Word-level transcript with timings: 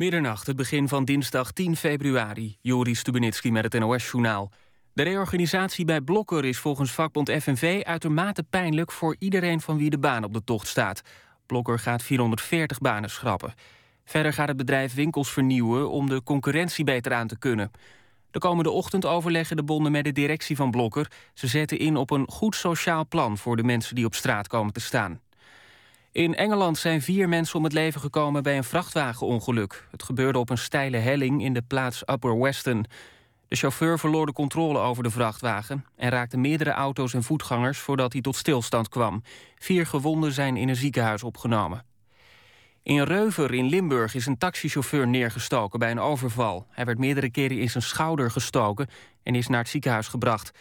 Middernacht, 0.00 0.46
het 0.46 0.56
begin 0.56 0.88
van 0.88 1.04
dinsdag 1.04 1.52
10 1.52 1.76
februari. 1.76 2.56
Joris 2.60 2.98
Stubenitski 2.98 3.52
met 3.52 3.72
het 3.72 3.78
NOS-journaal. 3.78 4.50
De 4.92 5.02
reorganisatie 5.02 5.84
bij 5.84 6.00
Blokker 6.00 6.44
is 6.44 6.58
volgens 6.58 6.92
vakbond 6.92 7.30
FNV 7.30 7.82
uitermate 7.84 8.42
pijnlijk 8.42 8.92
voor 8.92 9.16
iedereen 9.18 9.60
van 9.60 9.76
wie 9.78 9.90
de 9.90 9.98
baan 9.98 10.24
op 10.24 10.32
de 10.32 10.44
tocht 10.44 10.66
staat. 10.66 11.02
Blokker 11.46 11.78
gaat 11.78 12.02
440 12.02 12.78
banen 12.78 13.10
schrappen. 13.10 13.54
Verder 14.04 14.32
gaat 14.32 14.48
het 14.48 14.56
bedrijf 14.56 14.94
winkels 14.94 15.32
vernieuwen 15.32 15.90
om 15.90 16.08
de 16.08 16.22
concurrentie 16.22 16.84
beter 16.84 17.12
aan 17.12 17.28
te 17.28 17.38
kunnen. 17.38 17.70
De 18.30 18.38
komende 18.38 18.70
ochtend 18.70 19.06
overleggen 19.06 19.56
de 19.56 19.64
bonden 19.64 19.92
met 19.92 20.04
de 20.04 20.12
directie 20.12 20.56
van 20.56 20.70
Blokker. 20.70 21.10
Ze 21.34 21.46
zetten 21.46 21.78
in 21.78 21.96
op 21.96 22.10
een 22.10 22.28
goed 22.28 22.54
sociaal 22.54 23.06
plan 23.06 23.38
voor 23.38 23.56
de 23.56 23.64
mensen 23.64 23.94
die 23.94 24.04
op 24.04 24.14
straat 24.14 24.48
komen 24.48 24.72
te 24.72 24.80
staan. 24.80 25.20
In 26.12 26.34
Engeland 26.34 26.78
zijn 26.78 27.02
vier 27.02 27.28
mensen 27.28 27.56
om 27.56 27.64
het 27.64 27.72
leven 27.72 28.00
gekomen 28.00 28.42
bij 28.42 28.56
een 28.56 28.64
vrachtwagenongeluk. 28.64 29.86
Het 29.90 30.02
gebeurde 30.02 30.38
op 30.38 30.50
een 30.50 30.58
steile 30.58 30.96
helling 30.96 31.42
in 31.44 31.54
de 31.54 31.62
plaats 31.62 32.02
Upper 32.06 32.40
Weston. 32.40 32.86
De 33.48 33.56
chauffeur 33.56 33.98
verloor 33.98 34.26
de 34.26 34.32
controle 34.32 34.78
over 34.78 35.02
de 35.02 35.10
vrachtwagen... 35.10 35.84
en 35.96 36.10
raakte 36.10 36.36
meerdere 36.36 36.70
auto's 36.70 37.14
en 37.14 37.22
voetgangers 37.22 37.78
voordat 37.78 38.12
hij 38.12 38.22
tot 38.22 38.36
stilstand 38.36 38.88
kwam. 38.88 39.22
Vier 39.58 39.86
gewonden 39.86 40.32
zijn 40.32 40.56
in 40.56 40.68
een 40.68 40.76
ziekenhuis 40.76 41.22
opgenomen. 41.22 41.84
In 42.82 43.02
Reuver 43.02 43.54
in 43.54 43.66
Limburg 43.66 44.14
is 44.14 44.26
een 44.26 44.38
taxichauffeur 44.38 45.08
neergestoken 45.08 45.78
bij 45.78 45.90
een 45.90 46.00
overval. 46.00 46.66
Hij 46.70 46.84
werd 46.84 46.98
meerdere 46.98 47.30
keren 47.30 47.58
in 47.58 47.70
zijn 47.70 47.82
schouder 47.82 48.30
gestoken 48.30 48.88
en 49.22 49.34
is 49.34 49.46
naar 49.46 49.60
het 49.60 49.68
ziekenhuis 49.68 50.08
gebracht. 50.08 50.52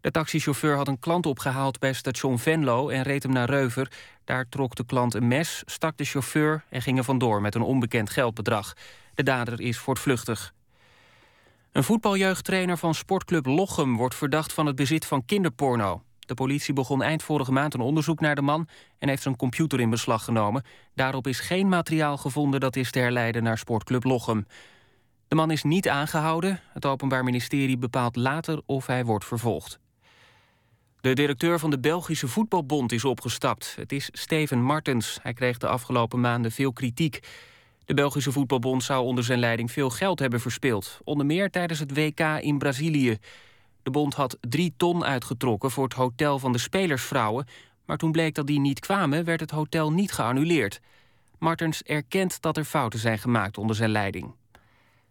De 0.00 0.10
taxichauffeur 0.10 0.76
had 0.76 0.88
een 0.88 0.98
klant 0.98 1.26
opgehaald 1.26 1.78
bij 1.78 1.92
station 1.92 2.38
Venlo 2.38 2.88
en 2.88 3.02
reed 3.02 3.22
hem 3.22 3.32
naar 3.32 3.50
Reuver. 3.50 3.90
Daar 4.24 4.48
trok 4.48 4.74
de 4.74 4.84
klant 4.84 5.14
een 5.14 5.28
mes, 5.28 5.62
stak 5.66 5.96
de 5.96 6.04
chauffeur 6.04 6.64
en 6.68 6.82
ging 6.82 6.98
er 6.98 7.04
vandoor 7.04 7.40
met 7.40 7.54
een 7.54 7.62
onbekend 7.62 8.10
geldbedrag. 8.10 8.74
De 9.14 9.22
dader 9.22 9.60
is 9.60 9.78
voortvluchtig. 9.78 10.54
Een 11.72 11.84
voetbaljeugdtrainer 11.84 12.76
van 12.76 12.94
sportclub 12.94 13.46
Lochem 13.46 13.96
wordt 13.96 14.14
verdacht 14.14 14.52
van 14.52 14.66
het 14.66 14.76
bezit 14.76 15.06
van 15.06 15.24
kinderporno. 15.24 16.02
De 16.18 16.34
politie 16.34 16.74
begon 16.74 17.02
eind 17.02 17.22
vorige 17.22 17.52
maand 17.52 17.74
een 17.74 17.80
onderzoek 17.80 18.20
naar 18.20 18.34
de 18.34 18.42
man 18.42 18.68
en 18.98 19.08
heeft 19.08 19.22
zijn 19.22 19.36
computer 19.36 19.80
in 19.80 19.90
beslag 19.90 20.24
genomen. 20.24 20.64
Daarop 20.94 21.26
is 21.26 21.40
geen 21.40 21.68
materiaal 21.68 22.16
gevonden 22.16 22.60
dat 22.60 22.76
is 22.76 22.90
te 22.90 22.98
herleiden 22.98 23.42
naar 23.42 23.58
sportclub 23.58 24.04
Lochem. 24.04 24.46
De 25.28 25.34
man 25.34 25.50
is 25.50 25.62
niet 25.62 25.88
aangehouden. 25.88 26.60
Het 26.72 26.86
Openbaar 26.86 27.24
Ministerie 27.24 27.78
bepaalt 27.78 28.16
later 28.16 28.60
of 28.66 28.86
hij 28.86 29.04
wordt 29.04 29.24
vervolgd. 29.24 29.78
De 31.08 31.14
directeur 31.14 31.58
van 31.58 31.70
de 31.70 31.78
Belgische 31.78 32.28
Voetbalbond 32.28 32.92
is 32.92 33.04
opgestapt. 33.04 33.74
Het 33.76 33.92
is 33.92 34.08
Steven 34.12 34.62
Martens. 34.62 35.18
Hij 35.22 35.32
kreeg 35.32 35.58
de 35.58 35.68
afgelopen 35.68 36.20
maanden 36.20 36.52
veel 36.52 36.72
kritiek. 36.72 37.20
De 37.84 37.94
Belgische 37.94 38.32
Voetbalbond 38.32 38.82
zou 38.82 39.04
onder 39.04 39.24
zijn 39.24 39.38
leiding 39.38 39.70
veel 39.70 39.90
geld 39.90 40.18
hebben 40.18 40.40
verspeeld. 40.40 41.00
Onder 41.04 41.26
meer 41.26 41.50
tijdens 41.50 41.78
het 41.78 41.94
WK 41.94 42.20
in 42.20 42.58
Brazilië. 42.58 43.18
De 43.82 43.90
bond 43.90 44.14
had 44.14 44.36
drie 44.40 44.74
ton 44.76 45.04
uitgetrokken 45.04 45.70
voor 45.70 45.84
het 45.84 45.92
hotel 45.92 46.38
van 46.38 46.52
de 46.52 46.58
spelersvrouwen... 46.58 47.46
maar 47.84 47.96
toen 47.96 48.12
bleek 48.12 48.34
dat 48.34 48.46
die 48.46 48.60
niet 48.60 48.80
kwamen, 48.80 49.24
werd 49.24 49.40
het 49.40 49.50
hotel 49.50 49.92
niet 49.92 50.12
geannuleerd. 50.12 50.80
Martens 51.38 51.82
erkent 51.82 52.40
dat 52.40 52.56
er 52.56 52.64
fouten 52.64 52.98
zijn 52.98 53.18
gemaakt 53.18 53.58
onder 53.58 53.76
zijn 53.76 53.90
leiding. 53.90 54.34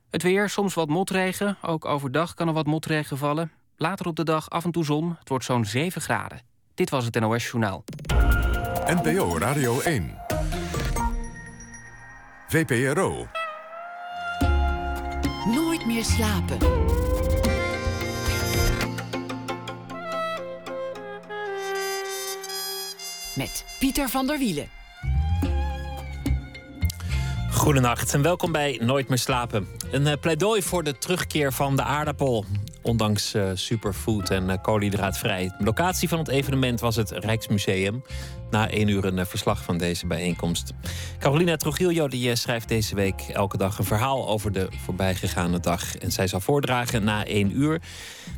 Het 0.10 0.24
weer, 0.24 0.50
soms 0.50 0.74
wat 0.74 0.90
motregen. 0.90 1.58
Ook 1.62 1.86
overdag 1.86 2.34
kan 2.34 2.48
er 2.48 2.54
wat 2.54 2.66
motregen 2.66 3.18
vallen. 3.18 3.57
Later 3.80 4.06
op 4.06 4.16
de 4.16 4.24
dag 4.24 4.50
af 4.50 4.64
en 4.64 4.72
toe 4.72 4.86
zon. 4.86 5.16
Het 5.20 5.30
wordt 5.30 5.46
zo'n 5.46 5.66
7 5.66 6.02
graden. 6.02 6.42
Dit 6.74 6.90
was 6.90 7.06
het 7.06 7.20
NOS 7.20 7.44
Journaal. 7.44 7.84
NPO 8.86 9.38
Radio 9.38 9.80
1. 9.80 10.18
VPRO. 12.48 13.28
Nooit 15.46 15.86
meer 15.86 16.04
slapen. 16.04 16.58
Met 23.36 23.66
Pieter 23.80 24.10
van 24.10 24.28
der 24.28 24.38
Wielen. 24.38 24.70
Goedenacht 27.52 28.14
en 28.14 28.22
welkom 28.22 28.52
bij 28.52 28.80
Nooit 28.84 29.10
meer 29.10 29.18
slapen. 29.18 29.68
Een 29.92 30.06
uh, 30.06 30.14
pleidooi 30.22 30.62
voor 30.62 30.84
de 30.84 30.98
terugkeer 30.98 31.54
van 31.54 31.76
de 31.76 31.84
aardappel. 31.84 32.46
Ondanks 32.88 33.36
uh, 33.36 33.52
superfood 33.54 34.30
en 34.30 34.50
uh, 34.50 34.54
koolhydraatvrij. 34.62 35.52
De 35.58 35.64
locatie 35.64 36.10
van 36.10 36.20
het 36.20 36.28
evenement 36.28 36.80
was 36.80 36.96
het 36.96 37.12
Rijksmuseum. 37.12 38.04
Na 38.50 38.70
één 38.70 38.88
uur 38.88 39.06
een 39.06 39.26
verslag 39.26 39.64
van 39.64 39.78
deze 39.78 40.08
bijeenkomst. 40.08 40.74
Carolina 41.20 41.56
Trujillo 41.56 42.08
die, 42.08 42.36
schrijft 42.36 42.68
deze 42.68 42.96
week 42.96 43.22
elke 43.22 43.58
dag 43.58 43.78
een 43.78 43.86
verhaal 43.86 44.28
over 44.28 44.52
de 44.52 44.68
voorbijgegaane 44.84 45.60
dag. 45.60 45.96
En 45.96 46.12
zij 46.12 46.28
zal 46.28 46.40
voordragen 46.40 47.04
na 47.04 47.26
één 47.26 47.58
uur. 47.58 47.82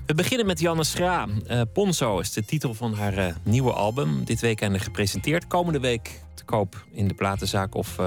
We 0.05 0.13
beginnen 0.13 0.45
met 0.45 0.59
Janne 0.59 0.83
Schra. 0.83 1.27
Ponzo 1.73 2.19
is 2.19 2.33
de 2.33 2.45
titel 2.45 2.73
van 2.73 2.93
haar 2.93 3.35
nieuwe 3.43 3.71
album. 3.71 4.23
Dit 4.23 4.39
weekend 4.39 4.81
gepresenteerd. 4.81 5.47
Komende 5.47 5.79
week 5.79 6.21
te 6.33 6.43
koop 6.43 6.85
in 6.91 7.07
de 7.07 7.13
platenzaak 7.13 7.75
of 7.75 7.97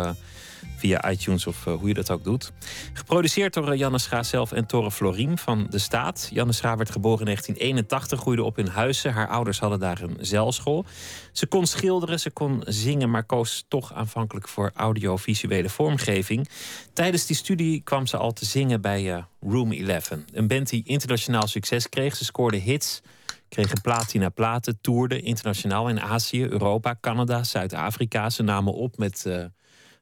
via 0.77 1.11
iTunes 1.11 1.47
of 1.47 1.67
eh, 1.67 1.75
hoe 1.75 1.89
je 1.89 1.95
dat 1.95 2.11
ook 2.11 2.25
doet. 2.25 2.53
Geproduceerd 2.93 3.55
door 3.55 3.73
uh, 3.73 3.79
Janne 3.79 3.99
Schra 3.99 4.23
zelf 4.23 4.53
en 4.53 4.67
Torre 4.67 4.91
Floriem 4.91 5.39
van 5.39 5.67
de 5.71 5.79
Staat. 5.79 6.29
Janne 6.33 6.53
Schra 6.53 6.77
werd 6.77 6.91
geboren 6.91 7.19
in 7.19 7.25
1981, 7.25 8.21
groeide 8.21 8.43
op 8.43 8.59
in 8.59 8.67
Huizen. 8.67 9.13
Haar 9.13 9.29
ouders 9.29 9.59
hadden 9.59 9.79
daar 9.79 10.03
een 10.03 10.17
zeilschool. 10.21 10.85
Ze 11.33 11.47
kon 11.47 11.67
schilderen, 11.67 12.21
ze 12.21 12.31
kon 12.31 12.63
zingen, 12.67 13.11
maar 13.11 13.25
koos 13.25 13.65
toch 13.69 13.95
aanvankelijk 13.95 14.49
voor 14.49 14.71
audiovisuele 14.75 15.69
vormgeving. 15.69 16.49
Tijdens 16.93 17.27
die 17.27 17.37
studie 17.37 17.81
kwam 17.81 18.07
ze 18.07 18.17
al 18.17 18.33
te 18.33 18.45
zingen 18.45 18.81
bij 18.81 19.17
uh, 19.17 19.23
Room 19.41 19.73
11. 19.73 20.11
Een 20.33 20.47
band 20.47 20.69
die 20.69 20.85
internationaal 20.85 21.47
succes 21.47 21.89
kreeg. 21.89 22.17
Ze 22.17 22.25
scoorde 22.25 22.57
hits 22.57 23.03
kregen 23.49 23.81
platina 23.81 24.29
platen, 24.29 24.79
toerde 24.81 25.21
internationaal 25.21 25.89
in 25.89 26.01
Azië, 26.01 26.45
Europa, 26.45 26.97
Canada, 27.01 27.45
Zuid-Afrika. 27.45 28.31
Ze 28.31 28.43
namen 28.43 28.75
op 28.75 28.99
met 28.99 29.25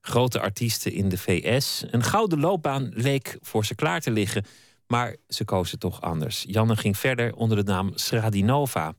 grote 0.00 0.40
artiesten 0.40 0.92
in 0.92 1.08
de 1.08 1.18
VS. 1.18 1.84
Een 1.90 2.02
gouden 2.02 2.40
loopbaan 2.40 2.90
leek 2.94 3.38
voor 3.40 3.64
ze 3.64 3.74
klaar 3.74 4.00
te 4.00 4.10
liggen, 4.10 4.44
maar 4.86 5.16
ze 5.28 5.44
kozen 5.44 5.78
toch 5.78 6.00
anders. 6.00 6.44
Janne 6.48 6.76
ging 6.76 6.98
verder 6.98 7.34
onder 7.34 7.56
de 7.56 7.72
naam 7.72 7.90
Sradinova, 7.94 8.94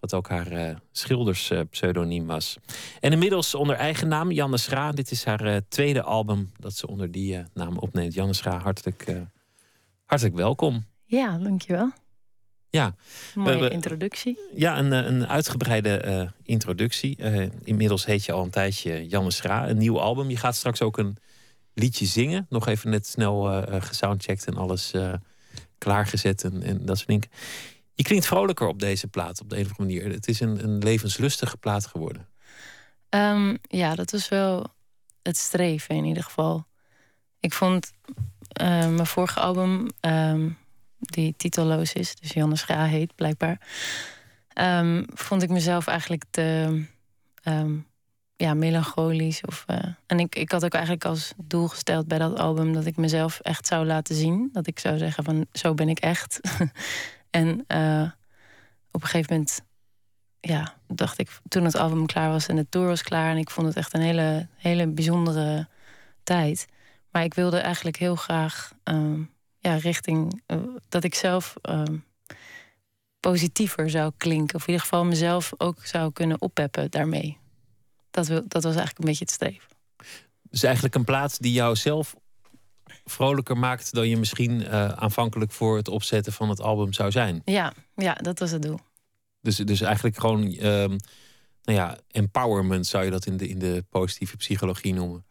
wat 0.00 0.14
ook 0.14 0.28
haar 0.28 0.52
uh, 0.52 0.76
schilderspseudoniem 0.92 2.26
was. 2.26 2.56
En 3.00 3.12
inmiddels 3.12 3.54
onder 3.54 3.76
eigen 3.76 4.08
naam, 4.08 4.30
Janne 4.30 4.56
Schra. 4.58 4.92
Dit 4.92 5.10
is 5.10 5.24
haar 5.24 5.46
uh, 5.46 5.56
tweede 5.68 6.02
album 6.02 6.52
dat 6.58 6.76
ze 6.76 6.86
onder 6.86 7.10
die 7.10 7.42
naam 7.54 7.78
opneemt. 7.78 8.14
Janne 8.14 8.34
Schra, 8.34 8.58
hartelijk, 8.58 9.06
hartelijk 10.04 10.36
welkom. 10.36 10.84
Ja, 11.04 11.38
dankjewel. 11.38 11.92
Ja. 12.72 12.94
Mooie 13.34 13.70
introductie. 13.70 14.38
Ja, 14.54 14.78
een, 14.78 14.92
een 14.92 15.28
uitgebreide 15.28 16.02
uh, 16.06 16.30
introductie. 16.42 17.16
Uh, 17.18 17.48
inmiddels 17.62 18.04
heet 18.04 18.24
je 18.24 18.32
al 18.32 18.42
een 18.42 18.50
tijdje 18.50 19.08
Janne 19.08 19.30
Schra, 19.30 19.68
een 19.68 19.78
nieuw 19.78 20.00
album. 20.00 20.30
Je 20.30 20.36
gaat 20.36 20.56
straks 20.56 20.82
ook 20.82 20.98
een 20.98 21.16
liedje 21.74 22.06
zingen. 22.06 22.46
Nog 22.48 22.66
even 22.66 22.90
net 22.90 23.06
snel 23.06 23.62
gesoundcheckt 23.80 24.44
en 24.44 24.56
alles 24.56 24.92
klaargezet 25.78 26.44
en, 26.44 26.62
en, 26.62 26.86
dat 26.86 26.96
soort 26.96 27.08
dingen. 27.08 27.28
Je 27.94 28.02
klinkt 28.02 28.26
vrolijker 28.26 28.66
op 28.66 28.78
deze 28.78 29.08
plaat 29.08 29.40
op 29.40 29.50
de 29.50 29.56
een 29.56 29.64
of 29.64 29.78
andere 29.78 30.00
manier. 30.00 30.14
Het 30.14 30.28
is 30.28 30.40
een, 30.40 30.64
een 30.64 30.78
levenslustige 30.78 31.56
plaat 31.56 31.86
geworden. 31.86 32.28
Um, 33.10 33.58
ja, 33.62 33.94
dat 33.94 34.10
was 34.10 34.28
wel 34.28 34.66
het 35.22 35.36
streven 35.36 35.96
in 35.96 36.04
ieder 36.04 36.22
geval. 36.22 36.66
Ik 37.40 37.52
vond 37.52 37.92
mijn 38.58 39.06
vorige 39.06 39.40
album... 39.40 39.88
Um, 40.00 40.60
die 41.02 41.34
titelloos 41.36 41.92
is, 41.92 42.14
dus 42.14 42.32
Janne 42.32 42.56
Schra 42.56 42.84
heet 42.84 43.14
blijkbaar, 43.14 43.60
um, 44.54 45.04
vond 45.14 45.42
ik 45.42 45.50
mezelf 45.50 45.86
eigenlijk 45.86 46.24
te 46.30 46.82
um, 47.44 47.86
ja, 48.36 48.54
melancholisch. 48.54 49.40
Of, 49.40 49.64
uh, 49.66 49.76
en 50.06 50.18
ik, 50.18 50.34
ik 50.34 50.50
had 50.50 50.64
ook 50.64 50.72
eigenlijk 50.72 51.04
als 51.04 51.32
doel 51.36 51.68
gesteld 51.68 52.08
bij 52.08 52.18
dat 52.18 52.38
album 52.38 52.72
dat 52.72 52.86
ik 52.86 52.96
mezelf 52.96 53.40
echt 53.40 53.66
zou 53.66 53.86
laten 53.86 54.14
zien. 54.14 54.48
Dat 54.52 54.66
ik 54.66 54.78
zou 54.78 54.98
zeggen 54.98 55.24
van 55.24 55.46
zo 55.52 55.74
ben 55.74 55.88
ik 55.88 55.98
echt. 55.98 56.40
en 57.30 57.64
uh, 57.68 58.10
op 58.90 59.02
een 59.02 59.08
gegeven 59.08 59.32
moment 59.32 59.62
ja, 60.40 60.74
dacht 60.86 61.18
ik, 61.18 61.40
toen 61.48 61.64
het 61.64 61.76
album 61.76 62.06
klaar 62.06 62.30
was 62.30 62.46
en 62.46 62.56
de 62.56 62.68
tour 62.68 62.86
was 62.86 63.02
klaar. 63.02 63.30
En 63.30 63.36
ik 63.36 63.50
vond 63.50 63.66
het 63.66 63.76
echt 63.76 63.94
een 63.94 64.00
hele, 64.00 64.48
hele 64.56 64.86
bijzondere 64.86 65.68
tijd. 66.22 66.66
Maar 67.10 67.24
ik 67.24 67.34
wilde 67.34 67.58
eigenlijk 67.58 67.96
heel 67.96 68.16
graag 68.16 68.72
um, 68.84 69.30
ja, 69.62 69.74
richting 69.74 70.42
uh, 70.46 70.58
dat 70.88 71.04
ik 71.04 71.14
zelf 71.14 71.54
uh, 71.70 71.82
positiever 73.20 73.90
zou 73.90 74.12
klinken. 74.16 74.56
Of 74.56 74.62
in 74.62 74.72
ieder 74.72 74.82
geval 74.82 75.04
mezelf 75.04 75.52
ook 75.56 75.86
zou 75.86 76.12
kunnen 76.12 76.40
oppeppen 76.40 76.90
daarmee. 76.90 77.38
Dat, 78.10 78.26
wil, 78.26 78.42
dat 78.48 78.62
was 78.62 78.74
eigenlijk 78.76 78.98
een 78.98 79.04
beetje 79.04 79.24
het 79.24 79.34
streven. 79.34 79.68
Dus 80.42 80.62
eigenlijk 80.62 80.94
een 80.94 81.04
plaats 81.04 81.38
die 81.38 81.52
jou 81.52 81.76
zelf 81.76 82.14
vrolijker 83.04 83.58
maakt 83.58 83.94
dan 83.94 84.08
je 84.08 84.16
misschien 84.16 84.60
uh, 84.60 84.88
aanvankelijk 84.88 85.52
voor 85.52 85.76
het 85.76 85.88
opzetten 85.88 86.32
van 86.32 86.48
het 86.48 86.60
album 86.60 86.92
zou 86.92 87.10
zijn. 87.10 87.42
Ja, 87.44 87.72
ja 87.94 88.14
dat 88.14 88.38
was 88.38 88.50
het 88.50 88.62
doel. 88.62 88.78
Dus, 89.40 89.56
dus 89.56 89.80
eigenlijk 89.80 90.18
gewoon 90.18 90.42
um, 90.42 90.96
nou 91.62 91.78
ja, 91.78 91.98
empowerment 92.10 92.86
zou 92.86 93.04
je 93.04 93.10
dat 93.10 93.26
in 93.26 93.36
de, 93.36 93.48
in 93.48 93.58
de 93.58 93.84
positieve 93.88 94.36
psychologie 94.36 94.94
noemen. 94.94 95.24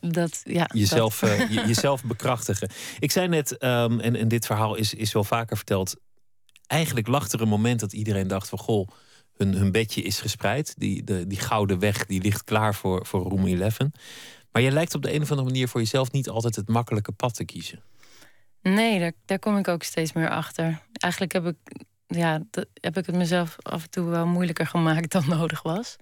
Dat, 0.00 0.40
ja, 0.44 0.68
jezelf, 0.74 1.18
dat. 1.18 1.38
Uh, 1.38 1.66
jezelf 1.66 2.04
bekrachtigen. 2.04 2.70
Ik 2.98 3.10
zei 3.10 3.28
net, 3.28 3.62
um, 3.62 4.00
en, 4.00 4.16
en 4.16 4.28
dit 4.28 4.46
verhaal 4.46 4.74
is, 4.74 4.94
is 4.94 5.12
wel 5.12 5.24
vaker 5.24 5.56
verteld. 5.56 5.96
Eigenlijk 6.66 7.06
lag 7.06 7.28
er 7.28 7.40
een 7.40 7.48
moment 7.48 7.80
dat 7.80 7.92
iedereen 7.92 8.28
dacht 8.28 8.48
van 8.48 8.58
goh, 8.58 8.88
hun, 9.36 9.54
hun 9.54 9.72
bedje 9.72 10.02
is 10.02 10.20
gespreid. 10.20 10.74
Die, 10.78 11.04
de, 11.04 11.26
die 11.26 11.38
gouden 11.38 11.78
weg 11.78 12.06
die 12.06 12.22
ligt 12.22 12.44
klaar 12.44 12.74
voor, 12.74 13.06
voor 13.06 13.22
Room 13.22 13.46
11. 13.46 13.78
Maar 14.52 14.62
je 14.62 14.70
lijkt 14.70 14.94
op 14.94 15.02
de 15.02 15.14
een 15.14 15.22
of 15.22 15.30
andere 15.30 15.48
manier 15.48 15.68
voor 15.68 15.80
jezelf 15.80 16.12
niet 16.12 16.28
altijd 16.28 16.56
het 16.56 16.68
makkelijke 16.68 17.12
pad 17.12 17.34
te 17.34 17.44
kiezen. 17.44 17.82
Nee, 18.62 18.98
daar, 18.98 19.12
daar 19.24 19.38
kom 19.38 19.56
ik 19.56 19.68
ook 19.68 19.82
steeds 19.82 20.12
meer 20.12 20.30
achter. 20.30 20.82
Eigenlijk 20.92 21.32
heb 21.32 21.46
ik, 21.46 21.56
ja, 22.06 22.42
heb 22.74 22.96
ik 22.96 23.06
het 23.06 23.14
mezelf 23.14 23.56
af 23.62 23.82
en 23.82 23.90
toe 23.90 24.08
wel 24.08 24.26
moeilijker 24.26 24.66
gemaakt 24.66 25.12
dan 25.12 25.28
nodig 25.38 25.62
was. 25.62 25.96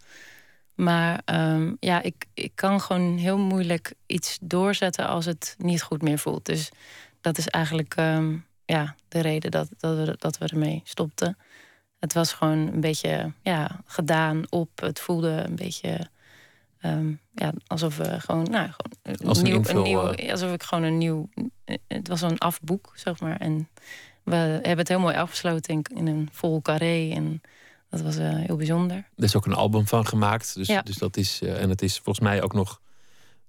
Maar 0.81 1.21
um, 1.25 1.77
ja, 1.81 2.03
ik, 2.03 2.27
ik 2.35 2.53
kan 2.55 2.81
gewoon 2.81 3.17
heel 3.17 3.39
moeilijk 3.39 3.95
iets 4.07 4.39
doorzetten 4.41 5.07
als 5.07 5.25
het 5.25 5.55
niet 5.59 5.83
goed 5.83 6.03
meer 6.03 6.19
voelt. 6.19 6.45
Dus 6.45 6.71
dat 7.21 7.39
is 7.39 7.49
eigenlijk 7.49 7.97
um, 7.97 8.47
ja, 8.65 8.95
de 9.09 9.21
reden 9.21 9.51
dat, 9.51 9.69
dat, 9.79 9.97
we, 9.97 10.15
dat 10.19 10.39
we 10.39 10.47
ermee 10.47 10.81
stopten. 10.85 11.39
Het 11.99 12.13
was 12.13 12.33
gewoon 12.33 12.59
een 12.59 12.81
beetje 12.81 13.33
ja, 13.43 13.81
gedaan 13.85 14.43
op. 14.49 14.81
Het 14.81 15.01
voelde 15.01 15.29
een 15.31 15.57
beetje 15.57 16.11
um, 16.83 17.21
ja, 17.35 17.53
alsof 17.67 17.97
we 17.97 18.21
gewoon, 18.21 18.47
nou, 18.51 18.71
gewoon 19.03 19.29
Als 19.29 19.39
een 19.39 19.45
nieuw, 19.45 19.57
invul, 19.57 19.77
een 19.77 19.83
nieuw, 19.83 20.11
eh. 20.11 20.31
alsof 20.31 20.53
ik 20.53 20.63
gewoon 20.63 20.85
een 20.85 20.99
nieuw. 20.99 21.29
Het 21.87 22.09
was 22.09 22.23
een 22.23 22.39
afboek, 22.39 22.93
zeg 22.95 23.21
maar. 23.21 23.37
En 23.37 23.69
we 24.23 24.37
hebben 24.37 24.79
het 24.79 24.89
heel 24.89 25.01
mooi 25.01 25.17
afgesloten 25.17 25.75
in, 25.75 25.85
in 25.95 26.07
een 26.07 26.29
vol 26.33 26.63
carré. 26.63 27.11
En 27.11 27.41
dat 27.91 28.01
was 28.01 28.17
uh, 28.19 28.35
heel 28.35 28.57
bijzonder. 28.57 28.97
Er 28.97 29.25
is 29.25 29.37
ook 29.37 29.47
een 29.47 29.55
album 29.55 29.87
van 29.87 30.07
gemaakt. 30.07 30.55
Dus, 30.55 30.67
Ja. 30.67 30.83
dus 30.83 30.97
dat 30.97 31.17
is, 31.17 31.43
uh, 31.43 31.63
en 31.63 31.69
het 31.69 31.83
is 31.83 31.95
volgens 31.95 32.21
mij 32.21 32.43
ook 32.43 32.53
nog 32.53 32.81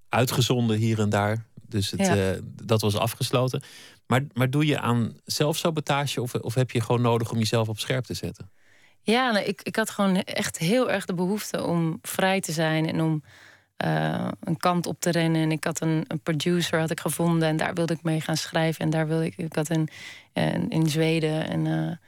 uitgezonden 0.09 0.77
hier 0.77 0.99
en 0.99 1.09
daar. 1.09 1.45
Dus 1.67 1.91
het, 1.91 1.99
Ja. 1.99 2.31
uh, 2.31 2.37
dat 2.63 2.81
was 2.81 2.95
afgesloten. 2.97 3.61
Maar, 4.07 4.25
maar 4.33 4.49
doe 4.49 4.65
je 4.65 4.79
aan 4.79 5.17
zelfsabotage 5.25 6.21
of, 6.21 6.35
of 6.35 6.53
heb 6.53 6.71
je 6.71 6.81
gewoon 6.81 7.01
nodig 7.01 7.31
om 7.31 7.37
jezelf 7.37 7.69
op 7.69 7.79
scherp 7.79 8.05
te 8.05 8.13
zetten? 8.13 8.51
Ja, 9.01 9.31
nee, 9.31 9.45
ik, 9.45 9.61
ik 9.61 9.75
had 9.75 9.89
gewoon 9.89 10.15
echt 10.15 10.57
heel 10.57 10.91
erg 10.91 11.05
de 11.05 11.13
behoefte 11.13 11.63
om 11.63 11.99
vrij 12.01 12.39
te 12.39 12.51
zijn 12.51 12.87
en 12.87 13.01
om 13.01 13.23
een 14.39 14.57
kant 14.57 14.85
op 14.85 14.99
te 14.99 15.11
rennen. 15.11 15.41
En 15.41 15.51
ik 15.51 15.63
had 15.63 15.81
een, 15.81 16.05
een, 16.07 16.19
producer 16.19 16.79
had 16.79 16.91
ik 16.91 16.99
gevonden 16.99 17.47
en 17.47 17.57
daar 17.57 17.73
wilde 17.73 17.93
ik 17.93 18.03
mee 18.03 18.21
gaan 18.21 18.37
schrijven. 18.37 18.85
En 18.85 18.89
daar 18.89 19.07
wilde 19.07 19.25
ik, 19.25 19.37
ik 19.37 19.55
had 19.55 19.69
een, 19.69 19.89
een 20.33 20.69
in 20.69 20.89
Zweden 20.89 21.47
en 21.47 21.99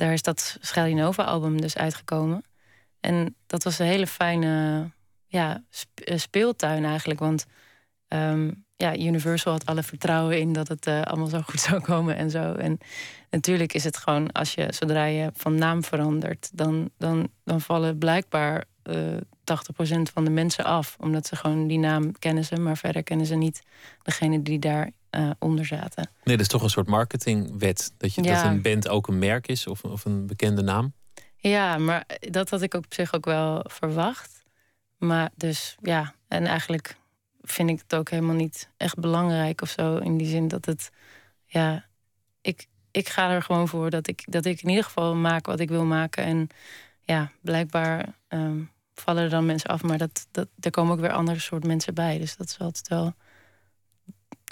daar 0.00 0.12
is 0.12 0.22
dat 0.22 0.56
Schelinova 0.60 1.24
album 1.24 1.60
dus 1.60 1.76
uitgekomen. 1.76 2.44
En 3.00 3.36
dat 3.46 3.62
was 3.62 3.78
een 3.78 3.86
hele 3.86 4.06
fijne 4.06 4.90
ja, 5.26 5.64
sp 5.70 5.90
speeltuin 6.04 6.84
eigenlijk, 6.84 7.20
want 7.20 7.46
um, 8.08 8.64
ja, 8.76 8.96
Universal 8.96 9.52
had 9.52 9.66
alle 9.66 9.82
vertrouwen 9.82 10.40
in 10.40 10.52
dat 10.52 10.68
het 10.68 10.86
uh, 10.86 11.02
allemaal 11.02 11.26
zo 11.26 11.40
goed 11.40 11.60
zou 11.68 11.80
komen 11.80 12.16
en 12.16 12.30
zo. 12.30 12.54
En 12.54 12.78
natuurlijk 13.30 13.72
is 13.72 13.84
het 13.84 13.96
gewoon, 13.96 14.32
als 14.32 14.54
je 14.54 14.66
zodra 14.70 15.04
je 15.04 15.30
van 15.34 15.54
naam 15.54 15.84
verandert, 15.84 16.50
dan, 16.52 16.90
dan, 16.98 17.28
dan 17.44 17.60
vallen 17.60 17.98
blijkbaar 17.98 18.64
uh, 18.84 19.16
80% 19.16 19.20
van 20.12 20.24
de 20.24 20.30
mensen 20.30 20.64
af. 20.64 20.96
Omdat 21.00 21.26
ze 21.26 21.36
gewoon 21.36 21.66
die 21.66 21.78
naam 21.78 22.18
kennen 22.18 22.44
ze, 22.44 22.56
maar 22.56 22.76
verder 22.76 23.02
kennen 23.02 23.26
ze 23.26 23.34
niet 23.34 23.62
degene 24.02 24.42
die 24.42 24.58
daar 24.58 24.90
uh, 25.10 25.30
onder 25.38 25.66
zaten. 25.66 26.10
Nee, 26.24 26.36
dat 26.36 26.46
is 26.46 26.52
toch 26.52 26.62
een 26.62 26.70
soort 26.70 26.88
marketingwet. 26.88 27.92
Dat, 27.96 28.14
je, 28.14 28.22
Ja. 28.22 28.42
dat 28.42 28.52
een 28.52 28.62
band 28.62 28.88
ook 28.88 29.08
een 29.08 29.18
merk 29.18 29.48
is 29.48 29.66
of, 29.66 29.84
of 29.84 30.04
een 30.04 30.26
bekende 30.26 30.62
naam. 30.62 30.92
Ja, 31.36 31.78
maar 31.78 32.04
dat 32.20 32.50
had 32.50 32.62
ik 32.62 32.74
op 32.74 32.84
zich 32.88 33.14
ook 33.14 33.24
wel 33.24 33.64
verwacht. 33.68 34.42
Maar 34.98 35.30
dus 35.34 35.76
ja, 35.82 36.14
en 36.28 36.46
eigenlijk 36.46 36.96
vind 37.42 37.70
ik 37.70 37.78
het 37.78 37.94
ook 37.94 38.10
helemaal 38.10 38.34
niet 38.34 38.68
echt 38.76 38.98
belangrijk 38.98 39.62
of 39.62 39.68
zo. 39.68 39.96
In 39.96 40.16
die 40.16 40.26
zin 40.26 40.48
dat 40.48 40.64
het, 40.64 40.90
ja, 41.44 41.84
ik, 42.40 42.66
ik 42.90 43.08
ga 43.08 43.30
er 43.30 43.42
gewoon 43.42 43.68
voor 43.68 43.90
dat 43.90 44.08
ik, 44.08 44.22
dat 44.26 44.44
ik 44.44 44.62
in 44.62 44.68
ieder 44.68 44.84
geval 44.84 45.14
maak 45.14 45.46
wat 45.46 45.60
ik 45.60 45.68
wil 45.68 45.84
maken. 45.84 46.24
En 46.24 46.48
ja, 47.00 47.30
blijkbaar 47.40 48.14
um, 48.28 48.70
vallen 48.94 49.22
er 49.22 49.30
dan 49.30 49.46
mensen 49.46 49.70
af, 49.70 49.82
maar 49.82 49.98
dat, 49.98 50.26
dat, 50.30 50.48
er 50.60 50.70
komen 50.70 50.92
ook 50.92 51.00
weer 51.00 51.12
andere 51.12 51.38
soort 51.38 51.64
mensen 51.64 51.94
bij. 51.94 52.18
Dus 52.18 52.36
dat 52.36 52.46
is 52.46 52.58
altijd 52.58 52.88
wel. 52.88 53.14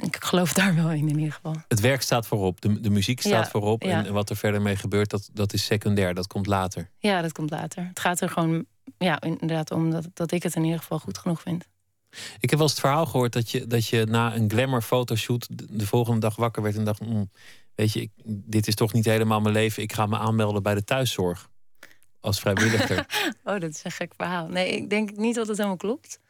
Ik 0.02 0.16
geloof 0.24 0.52
daar 0.52 0.74
wel 0.74 0.90
in, 0.90 1.08
in 1.08 1.18
ieder 1.18 1.32
geval. 1.32 1.54
Het 1.68 1.80
werk 1.80 2.02
staat 2.02 2.26
voorop, 2.26 2.60
de, 2.60 2.80
de 2.80 2.90
muziek 2.90 3.20
staat 3.20 3.32
Ja, 3.44 3.48
voorop. 3.50 3.82
ja. 3.82 4.04
En 4.04 4.12
wat 4.12 4.30
er 4.30 4.36
verder 4.36 4.62
mee 4.62 4.76
gebeurt, 4.76 5.10
dat, 5.10 5.30
dat 5.32 5.52
is 5.52 5.64
secundair. 5.64 6.14
Dat 6.14 6.26
komt 6.26 6.46
later. 6.46 6.90
Ja, 6.98 7.22
dat 7.22 7.32
komt 7.32 7.50
later. 7.50 7.86
Het 7.86 8.00
gaat 8.00 8.20
er 8.20 8.28
gewoon 8.28 8.64
ja, 8.98 9.20
inderdaad 9.20 9.70
om 9.70 9.90
dat, 9.90 10.08
dat 10.14 10.32
ik 10.32 10.42
het 10.42 10.54
in 10.54 10.64
ieder 10.64 10.78
geval 10.78 10.98
goed 10.98 11.18
genoeg 11.18 11.40
vind. 11.40 11.68
Ik 12.40 12.50
heb 12.50 12.58
wel 12.58 12.60
eens 12.60 12.70
het 12.70 12.80
verhaal 12.80 13.06
gehoord 13.06 13.32
dat 13.32 13.50
je, 13.50 13.66
dat 13.66 13.86
je 13.86 14.04
na 14.06 14.34
een 14.34 14.50
glamour 14.50 14.82
fotoshoot 14.82 15.46
de, 15.50 15.66
de 15.70 15.86
volgende 15.86 16.20
dag 16.20 16.36
wakker 16.36 16.62
werd 16.62 16.76
en 16.76 16.84
dacht: 16.84 17.00
"Mm, 17.00 17.30
Weet 17.74 17.92
je, 17.92 18.00
ik, 18.00 18.10
dit 18.24 18.66
is 18.68 18.74
toch 18.74 18.92
niet 18.92 19.04
helemaal 19.04 19.40
mijn 19.40 19.54
leven. 19.54 19.82
Ik 19.82 19.92
ga 19.92 20.06
me 20.06 20.18
aanmelden 20.18 20.62
bij 20.62 20.74
de 20.74 20.84
thuiszorg 20.84 21.48
als 22.20 22.40
vrijwilliger. 22.40 23.06
Oh, 23.44 23.60
dat 23.60 23.70
is 23.70 23.84
een 23.84 23.90
gek 23.90 24.12
verhaal. 24.16 24.46
Nee, 24.48 24.70
ik 24.76 24.90
denk 24.90 25.16
niet 25.16 25.34
dat 25.34 25.46
het 25.46 25.56
helemaal 25.56 25.76
klopt. 25.78 26.20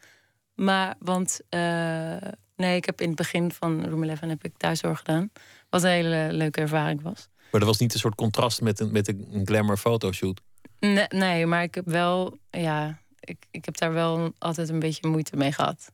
Maar, 0.59 0.95
want, 0.99 1.41
uh, 1.51 2.17
nee, 2.57 2.77
ik 2.77 2.85
heb 2.85 3.01
in 3.01 3.07
het 3.07 3.17
begin 3.17 3.53
van 3.53 3.87
Room 3.87 4.03
11 4.03 4.21
heb 4.21 4.45
ik 4.45 4.57
thuiszorg 4.57 4.99
gedaan. 4.99 5.31
Wat 5.71 5.83
een 5.83 5.91
hele 5.91 6.29
leuke 6.31 6.61
ervaring 6.61 7.03
was. 7.03 7.29
maar 7.51 7.61
dat 7.61 7.69
was 7.69 7.79
niet 7.79 7.95
een 7.95 8.01
soort 8.01 8.15
contrast 8.15 8.61
met 8.61 8.81
een, 8.81 8.93
met 8.93 9.09
een 9.09 9.43
glamour 9.45 9.77
fotoshoot. 9.77 10.41
Nee, 10.81 11.07
nee, 11.09 11.47
maar 11.47 11.63
ik 11.63 11.75
heb 11.75 11.87
wel, 11.87 12.39
ja, 12.51 12.99
ik, 13.21 13.47
ik 13.51 13.65
heb 13.65 13.77
daar 13.77 13.93
wel 13.93 14.33
altijd 14.39 14.69
een 14.69 14.79
beetje 14.79 15.09
moeite 15.09 15.37
mee 15.37 15.53
gehad. 15.53 15.93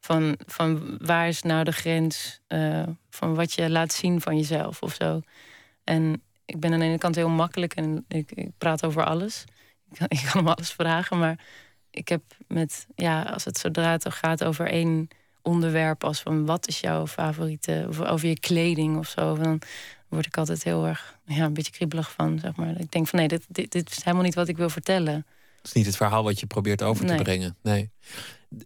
Van, 0.00 0.38
van 0.46 0.98
waar 0.98 1.28
is 1.28 1.42
nou 1.42 1.64
de 1.64 1.72
grens 1.72 2.40
uh, 2.48 2.86
van 3.10 3.34
wat 3.34 3.52
je 3.52 3.70
laat 3.70 3.92
zien 3.92 4.20
van 4.20 4.36
jezelf 4.36 4.82
of 4.82 4.94
zo. 4.94 5.20
En 5.84 6.22
ik 6.44 6.60
ben 6.60 6.72
aan 6.72 6.78
de 6.78 6.84
ene 6.84 6.98
kant 6.98 7.14
heel 7.14 7.28
makkelijk 7.28 7.74
en 7.74 8.04
ik, 8.08 8.32
ik 8.32 8.50
praat 8.58 8.84
over 8.84 9.04
alles. 9.04 9.44
Ik 9.90 9.98
kan, 9.98 10.06
ik 10.08 10.28
kan 10.32 10.40
om 10.40 10.48
alles 10.48 10.70
vragen, 10.72 11.18
maar 11.18 11.44
ik 11.96 12.08
heb 12.08 12.22
met, 12.48 12.86
ja, 12.94 13.22
als 13.22 13.44
het 13.44 13.58
zodra 13.58 13.92
het 13.92 14.12
gaat 14.14 14.44
over 14.44 14.66
één 14.68 15.08
onderwerp, 15.42 16.04
als 16.04 16.20
van 16.20 16.46
wat 16.46 16.68
is 16.68 16.80
jouw 16.80 17.06
favoriete, 17.06 17.86
of 17.88 18.00
over 18.00 18.28
je 18.28 18.40
kleding 18.40 18.98
of 18.98 19.08
zo, 19.08 19.36
dan 19.36 19.60
word 20.08 20.26
ik 20.26 20.36
altijd 20.36 20.62
heel 20.62 20.86
erg, 20.86 21.18
ja, 21.24 21.44
een 21.44 21.52
beetje 21.52 21.72
kriebelig 21.72 22.12
van, 22.12 22.38
zeg 22.38 22.56
maar. 22.56 22.80
Ik 22.80 22.92
denk 22.92 23.06
van 23.08 23.18
nee, 23.18 23.28
dit, 23.28 23.44
dit, 23.48 23.72
dit 23.72 23.90
is 23.90 24.04
helemaal 24.04 24.24
niet 24.24 24.34
wat 24.34 24.48
ik 24.48 24.56
wil 24.56 24.68
vertellen. 24.68 25.26
Het 25.56 25.66
is 25.66 25.72
niet 25.72 25.86
het 25.86 25.96
verhaal 25.96 26.24
wat 26.24 26.40
je 26.40 26.46
probeert 26.46 26.82
over 26.82 27.04
Nee. 27.04 27.16
te 27.16 27.22
brengen. 27.22 27.56
Nee. 27.62 27.90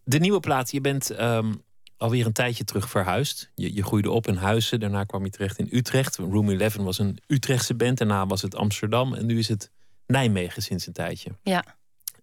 De 0.04 0.18
nieuwe 0.18 0.40
plaat, 0.40 0.70
je 0.70 0.80
bent 0.80 1.20
um, 1.20 1.62
alweer 1.96 2.26
een 2.26 2.32
tijdje 2.32 2.64
terug 2.64 2.90
verhuisd. 2.90 3.50
Je, 3.54 3.74
je 3.74 3.82
groeide 3.82 4.10
op 4.10 4.26
in 4.26 4.36
Huizen, 4.36 4.80
daarna 4.80 5.04
kwam 5.04 5.24
je 5.24 5.30
terecht 5.30 5.58
in 5.58 5.68
Utrecht. 5.70 6.16
Room 6.16 6.50
11 6.50 6.76
was 6.76 6.98
een 6.98 7.18
Utrechtse 7.26 7.74
band, 7.74 7.98
daarna 7.98 8.26
was 8.26 8.42
het 8.42 8.54
Amsterdam 8.54 9.14
en 9.14 9.26
nu 9.26 9.38
is 9.38 9.48
het 9.48 9.70
Nijmegen 10.06 10.62
sinds 10.62 10.86
een 10.86 10.92
tijdje. 10.92 11.30
Ja, 11.42 11.64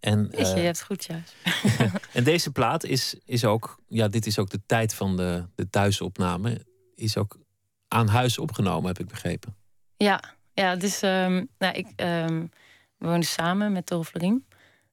En, 0.00 0.30
Weet 0.30 0.48
je, 0.48 0.54
je 0.54 0.60
hebt 0.60 0.82
goed 0.82 1.04
juist. 1.04 1.34
en 2.12 2.24
deze 2.24 2.50
plaat 2.50 2.84
is, 2.84 3.16
is 3.24 3.44
ook, 3.44 3.78
ja, 3.88 4.08
dit 4.08 4.26
is 4.26 4.38
ook 4.38 4.50
de 4.50 4.60
tijd 4.66 4.94
van 4.94 5.16
de, 5.16 5.44
de 5.54 5.70
thuisopname, 5.70 6.66
is 6.94 7.16
ook 7.16 7.38
aan 7.88 8.08
huis 8.08 8.38
opgenomen, 8.38 8.86
heb 8.86 8.98
ik 8.98 9.08
begrepen. 9.08 9.56
Ja, 9.96 10.22
ja 10.52 10.76
dus 10.76 11.02
um, 11.02 11.48
nou, 11.58 11.74
ik 11.74 11.86
um, 11.96 13.22
samen 13.22 13.72
met 13.72 13.86
Tol 13.86 14.02
Vlerien. 14.02 14.46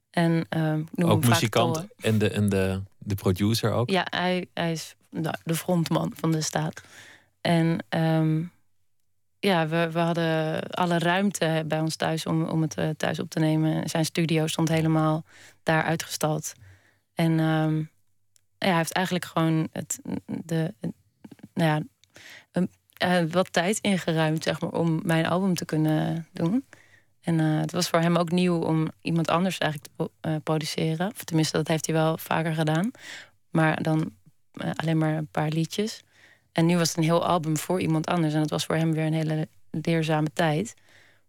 En 0.10 0.46
um, 0.50 0.80
ik 0.80 0.98
noem 0.98 1.10
ook 1.10 1.24
vaak 1.24 1.30
muzikant 1.30 1.86
en, 1.98 2.18
de, 2.18 2.30
en 2.30 2.50
de, 2.50 2.82
de 2.98 3.16
producer 3.16 3.72
ook. 3.72 3.90
Ja, 3.90 4.08
hij, 4.10 4.48
hij 4.54 4.72
is 4.72 4.96
de 5.44 5.56
frontman 5.56 6.12
van 6.16 6.32
de 6.32 6.42
staat. 6.42 6.82
En 7.42 7.86
um, 7.90 8.52
ja, 9.46 9.68
we, 9.68 9.92
we 9.92 10.00
hadden 10.00 10.62
alle 10.70 11.00
ruimte 11.00 11.64
bij 11.68 11.80
ons 11.80 11.96
thuis 11.96 12.26
om, 12.26 12.44
om 12.44 12.62
het 12.62 12.78
uh, 12.78 12.90
thuis 12.90 13.20
op 13.20 13.30
te 13.30 13.40
nemen. 13.40 13.90
Zijn 13.90 14.06
studio 14.06 14.48
stond 14.48 14.70
helemaal 14.70 15.26
daar 15.64 15.84
uitgestald. 15.84 16.54
En 17.14 17.40
um, 17.40 17.90
ja, 18.58 18.68
hij 18.68 18.76
heeft 18.76 18.92
eigenlijk 18.92 19.26
gewoon 19.26 19.68
het, 19.72 20.00
de, 20.26 20.74
nou 21.54 21.70
ja, 21.70 21.82
uh, 23.04 23.32
wat 23.32 23.54
tijd 23.54 23.80
ingeruimd 23.80 24.44
zeg 24.44 24.62
maar, 24.62 24.72
om 24.72 25.00
mijn 25.04 25.26
album 25.26 25.56
te 25.56 25.66
kunnen 25.66 26.28
doen. 26.34 26.66
En 27.22 27.40
uh, 27.40 27.60
het 27.60 27.72
was 27.72 27.90
voor 27.90 28.00
hem 28.00 28.16
ook 28.16 28.32
nieuw 28.32 28.60
om 28.60 28.88
iemand 29.02 29.30
anders 29.30 29.58
eigenlijk 29.58 29.94
te 29.96 30.40
produceren. 30.44 31.08
Of 31.08 31.24
tenminste, 31.24 31.58
dat 31.58 31.68
heeft 31.68 31.86
hij 31.86 31.96
wel 31.96 32.18
vaker 32.18 32.54
gedaan. 32.54 32.92
Maar 33.50 33.84
dan 33.84 34.12
alleen 34.76 34.98
maar 34.98 35.14
een 35.14 35.28
paar 35.32 35.50
liedjes. 35.50 36.04
En 36.56 36.66
nu 36.66 36.78
was 36.78 36.88
het 36.88 36.98
een 36.98 37.04
heel 37.04 37.26
album 37.26 37.58
voor 37.58 37.82
iemand 37.82 38.08
anders. 38.08 38.34
En 38.34 38.40
dat 38.40 38.50
was 38.50 38.66
voor 38.66 38.76
hem 38.76 38.94
weer 38.94 39.06
een 39.06 39.14
hele 39.14 39.48
leerzame 39.72 40.28
tijd. 40.34 40.74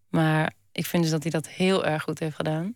Maar 0.08 0.54
ik 0.72 0.86
vind 0.86 1.02
dus 1.02 1.12
dat 1.12 1.22
hij 1.22 1.30
dat 1.30 1.48
heel 1.48 1.84
erg 1.84 2.02
goed 2.02 2.18
heeft 2.18 2.36
gedaan. 2.36 2.74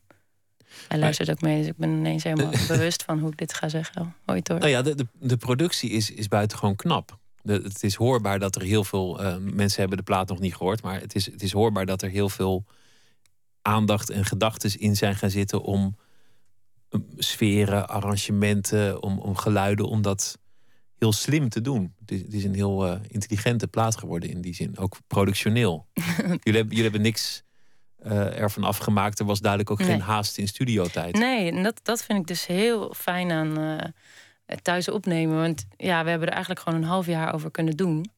Hij 0.88 0.98
luistert 0.98 1.30
ook 1.30 1.40
mee, 1.40 1.58
dus 1.58 1.66
ik 1.66 1.76
ben 1.76 1.90
ineens 1.90 2.22
helemaal 2.22 2.52
bewust 2.68 3.02
van 3.02 3.18
hoe 3.18 3.30
ik 3.30 3.36
dit 3.36 3.54
ga 3.54 3.68
zeggen. 3.68 4.14
Ooit 4.26 4.48
hoor. 4.48 4.58
Nou 4.58 4.70
ja, 4.70 4.82
de, 4.82 4.94
de, 4.94 5.06
de 5.12 5.36
productie 5.36 5.90
is, 5.90 6.10
is 6.10 6.28
buitengewoon 6.28 6.76
knap. 6.76 7.18
De, 7.42 7.52
het 7.52 7.82
is 7.82 7.94
hoorbaar 7.94 8.38
dat 8.38 8.56
er 8.56 8.62
heel 8.62 8.84
veel. 8.84 9.22
Uh, 9.22 9.36
mensen 9.36 9.80
hebben 9.80 9.98
de 9.98 10.04
plaat 10.04 10.28
nog 10.28 10.38
niet 10.38 10.56
gehoord, 10.56 10.82
maar 10.82 11.00
het 11.00 11.14
is, 11.14 11.26
het 11.26 11.42
is 11.42 11.52
hoorbaar 11.52 11.86
dat 11.86 12.02
er 12.02 12.10
heel 12.10 12.28
veel 12.28 12.64
aandacht 13.62 14.10
en 14.10 14.24
gedachten 14.24 14.80
in 14.80 14.96
zijn 14.96 15.16
gaan 15.16 15.30
zitten 15.30 15.62
om 15.62 15.96
um, 16.90 17.06
sferen, 17.16 17.88
arrangementen, 17.88 19.02
om, 19.02 19.18
om 19.18 19.36
geluiden, 19.36 19.86
om 19.88 20.02
dat 20.02 20.38
heel 21.00 21.12
slim 21.12 21.48
te 21.48 21.60
doen. 21.60 21.94
Het 22.00 22.10
is, 22.10 22.20
het 22.20 22.32
is 22.32 22.44
een 22.44 22.54
heel 22.54 22.86
uh, 22.86 22.98
intelligente 23.08 23.68
plaat 23.68 23.96
geworden 23.96 24.30
in 24.30 24.40
die 24.40 24.54
zin. 24.54 24.78
Ook 24.78 24.96
productioneel. 25.06 25.86
jullie, 25.94 26.38
hebben, 26.42 26.68
jullie 26.68 26.82
hebben 26.82 27.00
niks 27.00 27.42
uh, 28.06 28.38
ervan 28.38 28.64
afgemaakt. 28.64 29.18
Er 29.18 29.24
was 29.24 29.40
duidelijk 29.40 29.70
ook 29.70 29.82
geen 29.82 30.00
haast 30.00 30.38
in 30.38 30.48
studiotijd. 30.48 31.14
Nee, 31.14 31.50
en 31.50 31.62
dat, 31.62 31.80
dat 31.82 32.04
vind 32.04 32.18
ik 32.18 32.26
dus 32.26 32.46
heel 32.46 32.94
fijn 32.96 33.30
aan 33.30 33.60
uh, 33.60 33.78
thuis 34.62 34.88
opnemen. 34.88 35.36
Want 35.36 35.64
ja, 35.76 36.04
we 36.04 36.10
hebben 36.10 36.28
er 36.28 36.34
eigenlijk 36.34 36.62
gewoon 36.62 36.82
een 36.82 36.88
half 36.88 37.06
jaar 37.06 37.34
over 37.34 37.50
kunnen 37.50 37.76
doen. 37.76 38.10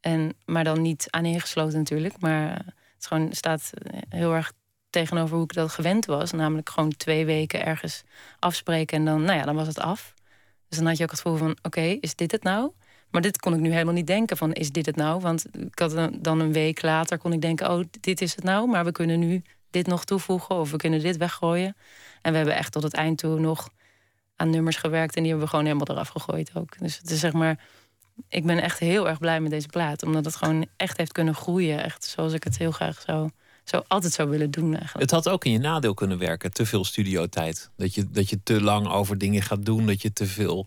En, 0.00 0.34
maar 0.44 0.64
dan 0.64 0.82
niet 0.82 1.06
aan 1.10 1.24
ingesloten 1.24 1.78
natuurlijk. 1.78 2.20
Maar 2.20 2.64
het 2.94 3.06
gewoon, 3.06 3.32
staat 3.32 3.70
heel 4.08 4.34
erg 4.34 4.52
tegenover 4.90 5.34
hoe 5.34 5.44
ik 5.44 5.52
dat 5.52 5.72
gewend 5.72 6.06
was. 6.06 6.30
Namelijk 6.30 6.68
gewoon 6.68 6.96
twee 6.96 7.24
weken 7.24 7.64
ergens 7.64 8.02
afspreken 8.38 8.98
en 8.98 9.04
dan, 9.04 9.22
nou 9.22 9.38
ja, 9.38 9.44
dan 9.44 9.54
was 9.54 9.66
het 9.66 9.78
af. 9.78 10.14
Dus 10.68 10.78
dan 10.78 10.86
had 10.86 10.96
je 10.96 11.02
ook 11.04 11.10
het 11.10 11.20
gevoel 11.20 11.38
van, 11.38 11.56
oké, 11.62 11.80
is 11.80 12.14
dit 12.14 12.32
het 12.32 12.42
nou? 12.42 12.72
Maar 13.10 13.22
dit 13.22 13.38
kon 13.38 13.54
ik 13.54 13.60
nu 13.60 13.72
helemaal 13.72 13.94
niet 13.94 14.06
denken 14.06 14.36
van, 14.36 14.52
is 14.52 14.70
dit 14.70 14.86
het 14.86 14.96
nou? 14.96 15.20
Want 15.20 15.44
ik 15.58 15.78
had 15.78 16.08
dan 16.20 16.40
een 16.40 16.52
week 16.52 16.82
later 16.82 17.18
kon 17.18 17.32
ik 17.32 17.40
denken, 17.40 17.70
oh, 17.70 17.84
dit 18.00 18.20
is 18.20 18.34
het 18.34 18.44
nou. 18.44 18.68
Maar 18.68 18.84
we 18.84 18.92
kunnen 18.92 19.18
nu 19.18 19.42
dit 19.70 19.86
nog 19.86 20.04
toevoegen 20.04 20.54
of 20.54 20.70
we 20.70 20.76
kunnen 20.76 21.00
dit 21.00 21.16
weggooien. 21.16 21.76
En 22.22 22.30
we 22.30 22.36
hebben 22.36 22.56
echt 22.56 22.72
tot 22.72 22.82
het 22.82 22.94
eind 22.94 23.18
toe 23.18 23.40
nog 23.40 23.68
aan 24.36 24.50
nummers 24.50 24.76
gewerkt 24.76 25.16
en 25.16 25.20
die 25.20 25.30
hebben 25.30 25.44
we 25.44 25.50
gewoon 25.50 25.66
helemaal 25.66 25.96
eraf 25.96 26.08
gegooid 26.08 26.50
ook. 26.54 26.78
Dus 26.78 26.98
het 26.98 27.10
is 27.10 27.20
zeg 27.20 27.32
maar, 27.32 27.58
ik 28.28 28.46
ben 28.46 28.62
echt 28.62 28.78
heel 28.78 29.08
erg 29.08 29.18
blij 29.18 29.40
met 29.40 29.50
deze 29.50 29.68
plaat, 29.68 30.02
omdat 30.02 30.24
het 30.24 30.36
gewoon 30.36 30.66
echt 30.76 30.96
heeft 30.96 31.12
kunnen 31.12 31.34
groeien, 31.34 31.82
echt 31.82 32.04
zoals 32.04 32.32
ik 32.32 32.44
het 32.44 32.58
heel 32.58 32.70
graag 32.70 33.00
zou 33.00 33.30
zo 33.64 33.82
altijd 33.86 34.12
zou 34.12 34.28
willen 34.28 34.50
doen. 34.50 34.74
Eigenlijk. 34.74 35.00
Het 35.00 35.10
had 35.10 35.28
ook 35.28 35.44
in 35.44 35.52
je 35.52 35.58
nadeel 35.58 35.94
kunnen 35.94 36.18
werken, 36.18 36.52
te 36.52 36.66
veel 36.66 36.84
studiotijd. 36.84 37.70
Dat 37.76 37.94
je, 37.94 38.10
dat 38.10 38.28
je 38.28 38.40
te 38.42 38.60
lang 38.60 38.88
over 38.88 39.18
dingen 39.18 39.42
gaat 39.42 39.64
doen, 39.64 39.86
dat 39.86 40.02
je 40.02 40.12
te 40.12 40.26
veel 40.26 40.66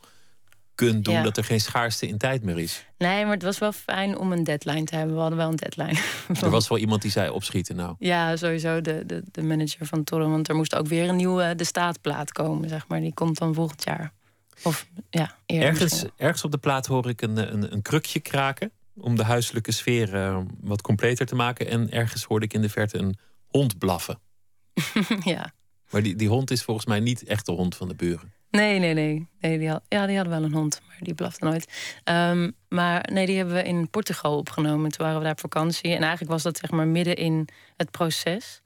kunt 0.76 1.06
doen, 1.06 1.24
dat 1.24 1.38
er 1.38 1.44
geen 1.44 1.62
schaarste 1.62 2.08
in 2.08 2.18
tijd 2.18 2.44
meer 2.44 2.60
is. 2.60 2.86
Nee, 2.98 3.24
maar 3.24 3.34
het 3.34 3.44
was 3.44 3.58
wel 3.58 3.72
fijn 3.72 4.18
om 4.18 4.32
een 4.32 4.44
deadline 4.44 4.84
te 4.84 4.96
hebben. 4.96 5.16
We 5.16 5.22
hadden 5.22 5.38
wel 5.38 5.50
een 5.50 5.56
deadline. 5.56 6.00
Er 6.42 6.50
was 6.50 6.68
wel 6.68 6.78
iemand 6.78 7.02
die 7.02 7.12
zei 7.12 7.30
opschieten 7.30 7.76
nou. 7.76 7.96
Ja, 8.00 8.36
sowieso 8.36 8.82
de, 8.82 9.04
de, 9.06 9.24
de 9.32 9.44
manager 9.44 9.86
van 9.86 10.04
Torren. 10.04 10.30
Want 10.30 10.50
er 10.50 10.56
moest 10.56 10.76
ook 10.76 10.88
weer 10.88 11.10
een 11.10 11.16
nieuwe 11.16 11.56
de 11.56 11.64
staatplaat 11.64 12.32
komen, 12.32 12.70
zeg 12.70 12.88
maar. 12.88 13.00
Die 13.00 13.14
komt 13.14 13.38
dan 13.38 13.54
volgend 13.54 13.84
jaar. 13.84 14.12
Of 14.64 14.88
ja, 15.10 15.36
ergens, 15.46 16.06
ergens 16.18 16.44
op 16.44 16.52
de 16.52 16.58
plaat 16.58 16.86
hoor 16.86 17.10
ik 17.10 17.22
een, 17.22 17.54
een, 17.54 17.74
een 17.74 17.82
krukje 17.82 18.20
kraken 18.20 18.72
om 19.00 19.16
de 19.16 19.24
huiselijke 19.24 19.72
sfeer 19.72 20.14
uh, 20.14 20.40
wat 20.62 20.82
completer 20.82 21.26
te 21.26 21.36
maken. 21.36 21.68
En 21.68 21.92
ergens 21.92 22.24
hoorde 22.24 22.46
ik 22.46 22.54
in 22.54 22.62
de 22.62 22.70
verte 22.70 22.98
een 22.98 23.18
hond 23.48 23.78
blaffen. 23.78 24.20
ja. 25.24 25.52
Maar 25.90 26.04
die, 26.04 26.16
die 26.16 26.28
hond 26.28 26.52
is 26.52 26.64
volgens 26.64 26.86
mij 26.86 27.00
niet 27.00 27.24
echt 27.24 27.46
de 27.46 27.52
hond 27.52 27.76
van 27.76 27.88
de 27.88 27.96
buren. 27.96 28.34
Nee, 28.50 28.80
nee, 28.80 28.94
nee. 28.94 29.28
nee 29.40 29.58
die 29.58 29.70
had, 29.70 29.82
ja, 29.88 30.06
die 30.06 30.16
hadden 30.16 30.34
wel 30.34 30.44
een 30.44 30.54
hond, 30.54 30.82
maar 30.88 30.98
die 31.00 31.14
blafte 31.14 31.46
nooit. 31.46 32.00
Um, 32.04 32.56
maar 32.70 33.10
nee, 33.12 33.26
die 33.26 33.38
hebben 33.38 33.56
we 33.56 33.64
in 33.64 33.90
Portugal 33.90 34.38
opgenomen. 34.38 34.92
Toen 34.92 35.06
waren 35.06 35.18
we 35.18 35.24
daar 35.24 35.34
op 35.34 35.40
vakantie. 35.40 35.92
En 35.92 36.02
eigenlijk 36.02 36.32
was 36.32 36.44
dat 36.44 36.58
zeg 36.58 36.72
maar 36.72 36.88
midden 36.88 37.16
in 37.16 37.48
het 37.76 37.92
proces 37.92 38.62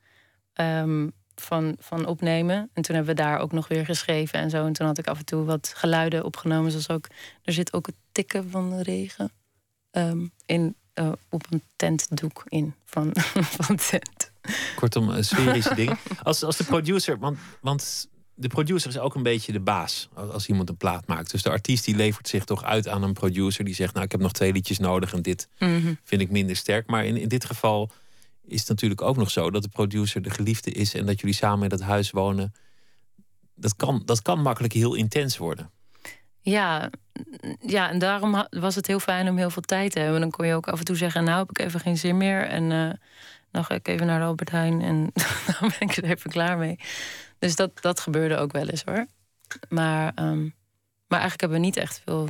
um, 0.53 1.11
van, 1.35 1.75
van 1.79 2.05
opnemen. 2.05 2.69
En 2.73 2.81
toen 2.81 2.95
hebben 2.95 3.15
we 3.15 3.21
daar 3.21 3.39
ook 3.39 3.51
nog 3.51 3.67
weer 3.67 3.85
geschreven 3.85 4.39
en 4.39 4.49
zo. 4.49 4.65
En 4.65 4.73
toen 4.73 4.87
had 4.87 4.97
ik 4.97 5.07
af 5.07 5.19
en 5.19 5.25
toe 5.25 5.43
wat 5.43 5.73
geluiden 5.75 6.25
opgenomen. 6.25 6.71
Zoals 6.71 6.89
ook, 6.89 7.07
er 7.43 7.53
zit 7.53 7.73
ook 7.73 7.85
het 7.85 7.95
tikken 8.11 8.49
van 8.49 8.69
de 8.69 8.83
regen. 8.83 9.31
Um, 9.91 10.31
in, 10.45 10.75
uh, 10.95 11.11
op 11.29 11.45
een 11.49 11.63
tentdoek 11.75 12.43
in 12.47 12.73
van, 12.85 13.11
van 13.59 13.75
tent. 13.75 14.31
Kortom, 14.75 15.09
een 15.09 15.25
sferische 15.25 15.75
ding. 15.81 15.97
Als, 16.23 16.43
als 16.43 16.57
de 16.57 16.63
producer, 16.63 17.19
want, 17.19 17.37
want 17.61 18.09
de 18.33 18.47
producer 18.47 18.89
is 18.89 18.97
ook 18.97 19.15
een 19.15 19.23
beetje 19.23 19.51
de 19.51 19.59
baas 19.59 20.09
als 20.13 20.47
iemand 20.47 20.69
een 20.69 20.77
plaat 20.77 21.07
maakt. 21.07 21.31
Dus 21.31 21.41
de 21.41 21.49
artiest 21.49 21.85
die 21.85 21.95
levert 21.95 22.27
zich 22.27 22.43
toch 22.43 22.63
uit 22.63 22.87
aan 22.87 23.03
een 23.03 23.13
producer 23.13 23.65
die 23.65 23.73
zegt: 23.73 23.93
Nou, 23.93 24.05
ik 24.05 24.11
heb 24.11 24.21
nog 24.21 24.31
twee 24.31 24.53
liedjes 24.53 24.79
nodig 24.79 25.13
en 25.13 25.21
dit 25.21 25.47
mm 25.59 25.97
vind 26.03 26.21
ik 26.21 26.31
minder 26.31 26.55
sterk. 26.55 26.87
Maar 26.87 27.05
in, 27.05 27.17
in 27.17 27.27
dit 27.27 27.45
geval 27.45 27.91
is 28.47 28.59
het 28.59 28.69
natuurlijk 28.69 29.01
ook 29.01 29.17
nog 29.17 29.31
zo 29.31 29.51
dat 29.51 29.63
de 29.63 29.69
producer 29.69 30.21
de 30.21 30.29
geliefde 30.29 30.71
is 30.71 30.93
en 30.93 31.05
dat 31.05 31.19
jullie 31.19 31.35
samen 31.35 31.63
in 31.63 31.69
dat 31.69 31.81
huis 31.81 32.11
wonen. 32.11 32.53
Dat 33.55 33.75
kan, 33.75 34.01
dat 34.05 34.21
kan 34.21 34.41
makkelijk 34.41 34.73
heel 34.73 34.93
intens 34.93 35.37
worden. 35.37 35.71
Ja, 36.41 36.89
ja, 37.59 37.89
en 37.89 37.99
daarom 37.99 38.45
was 38.49 38.75
het 38.75 38.87
heel 38.87 38.99
fijn 38.99 39.29
om 39.29 39.37
heel 39.37 39.49
veel 39.49 39.61
tijd 39.61 39.91
te 39.91 39.99
hebben. 39.99 40.21
Dan 40.21 40.31
kon 40.31 40.47
je 40.47 40.55
ook 40.55 40.67
af 40.67 40.79
en 40.79 40.85
toe 40.85 40.95
zeggen: 40.95 41.23
Nou, 41.23 41.39
heb 41.39 41.49
ik 41.49 41.59
even 41.59 41.79
geen 41.79 41.97
zin 41.97 42.17
meer. 42.17 42.47
En 42.47 42.71
uh, 42.71 42.91
dan 43.51 43.65
ga 43.65 43.75
ik 43.75 43.87
even 43.87 44.05
naar 44.05 44.19
de 44.19 44.25
Albert 44.25 44.51
Heijn 44.51 44.81
en 44.81 45.11
dan 45.59 45.71
ben 45.79 45.89
ik 45.89 45.95
er 45.95 46.03
even 46.03 46.29
klaar 46.29 46.57
mee. 46.57 46.79
Dus 47.39 47.55
dat, 47.55 47.81
dat 47.81 47.99
gebeurde 47.99 48.37
ook 48.37 48.51
wel 48.51 48.67
eens 48.67 48.83
hoor. 48.83 49.05
Maar, 49.69 50.11
um, 50.15 50.55
maar 51.07 51.19
eigenlijk 51.19 51.41
hebben 51.41 51.59
we 51.59 51.65
niet 51.65 51.77
echt 51.77 52.01
veel 52.05 52.29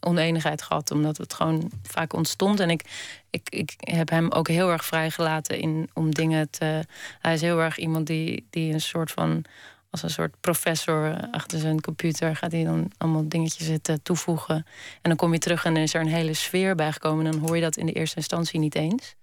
oneenigheid 0.00 0.62
gehad, 0.62 0.90
omdat 0.90 1.16
het 1.16 1.34
gewoon 1.34 1.70
vaak 1.82 2.12
ontstond. 2.12 2.60
En 2.60 2.70
ik, 2.70 2.82
ik, 3.30 3.48
ik 3.50 3.74
heb 3.78 4.10
hem 4.10 4.30
ook 4.30 4.48
heel 4.48 4.70
erg 4.70 4.84
vrijgelaten 4.84 5.58
in, 5.58 5.90
om 5.94 6.14
dingen 6.14 6.50
te. 6.50 6.84
Hij 7.18 7.34
is 7.34 7.40
heel 7.40 7.60
erg 7.60 7.78
iemand 7.78 8.06
die, 8.06 8.46
die 8.50 8.72
een 8.72 8.80
soort 8.80 9.10
van 9.10 9.44
als 9.90 10.02
een 10.02 10.10
soort 10.10 10.40
professor 10.40 11.28
achter 11.30 11.58
zijn 11.58 11.80
computer 11.80 12.36
gaat 12.36 12.52
hij 12.52 12.64
dan 12.64 12.90
allemaal 12.98 13.28
dingetjes 13.28 13.66
zitten 13.66 14.02
toevoegen. 14.02 14.54
En 14.54 14.64
dan 15.02 15.16
kom 15.16 15.32
je 15.32 15.38
terug 15.38 15.64
en 15.64 15.74
dan 15.74 15.82
is 15.82 15.94
er 15.94 16.00
een 16.00 16.06
hele 16.06 16.34
sfeer 16.34 16.74
bijgekomen. 16.74 17.26
En 17.26 17.32
dan 17.32 17.40
hoor 17.40 17.56
je 17.56 17.62
dat 17.62 17.76
in 17.76 17.86
de 17.86 17.92
eerste 17.92 18.16
instantie 18.16 18.60
niet 18.60 18.74
eens. 18.74 19.14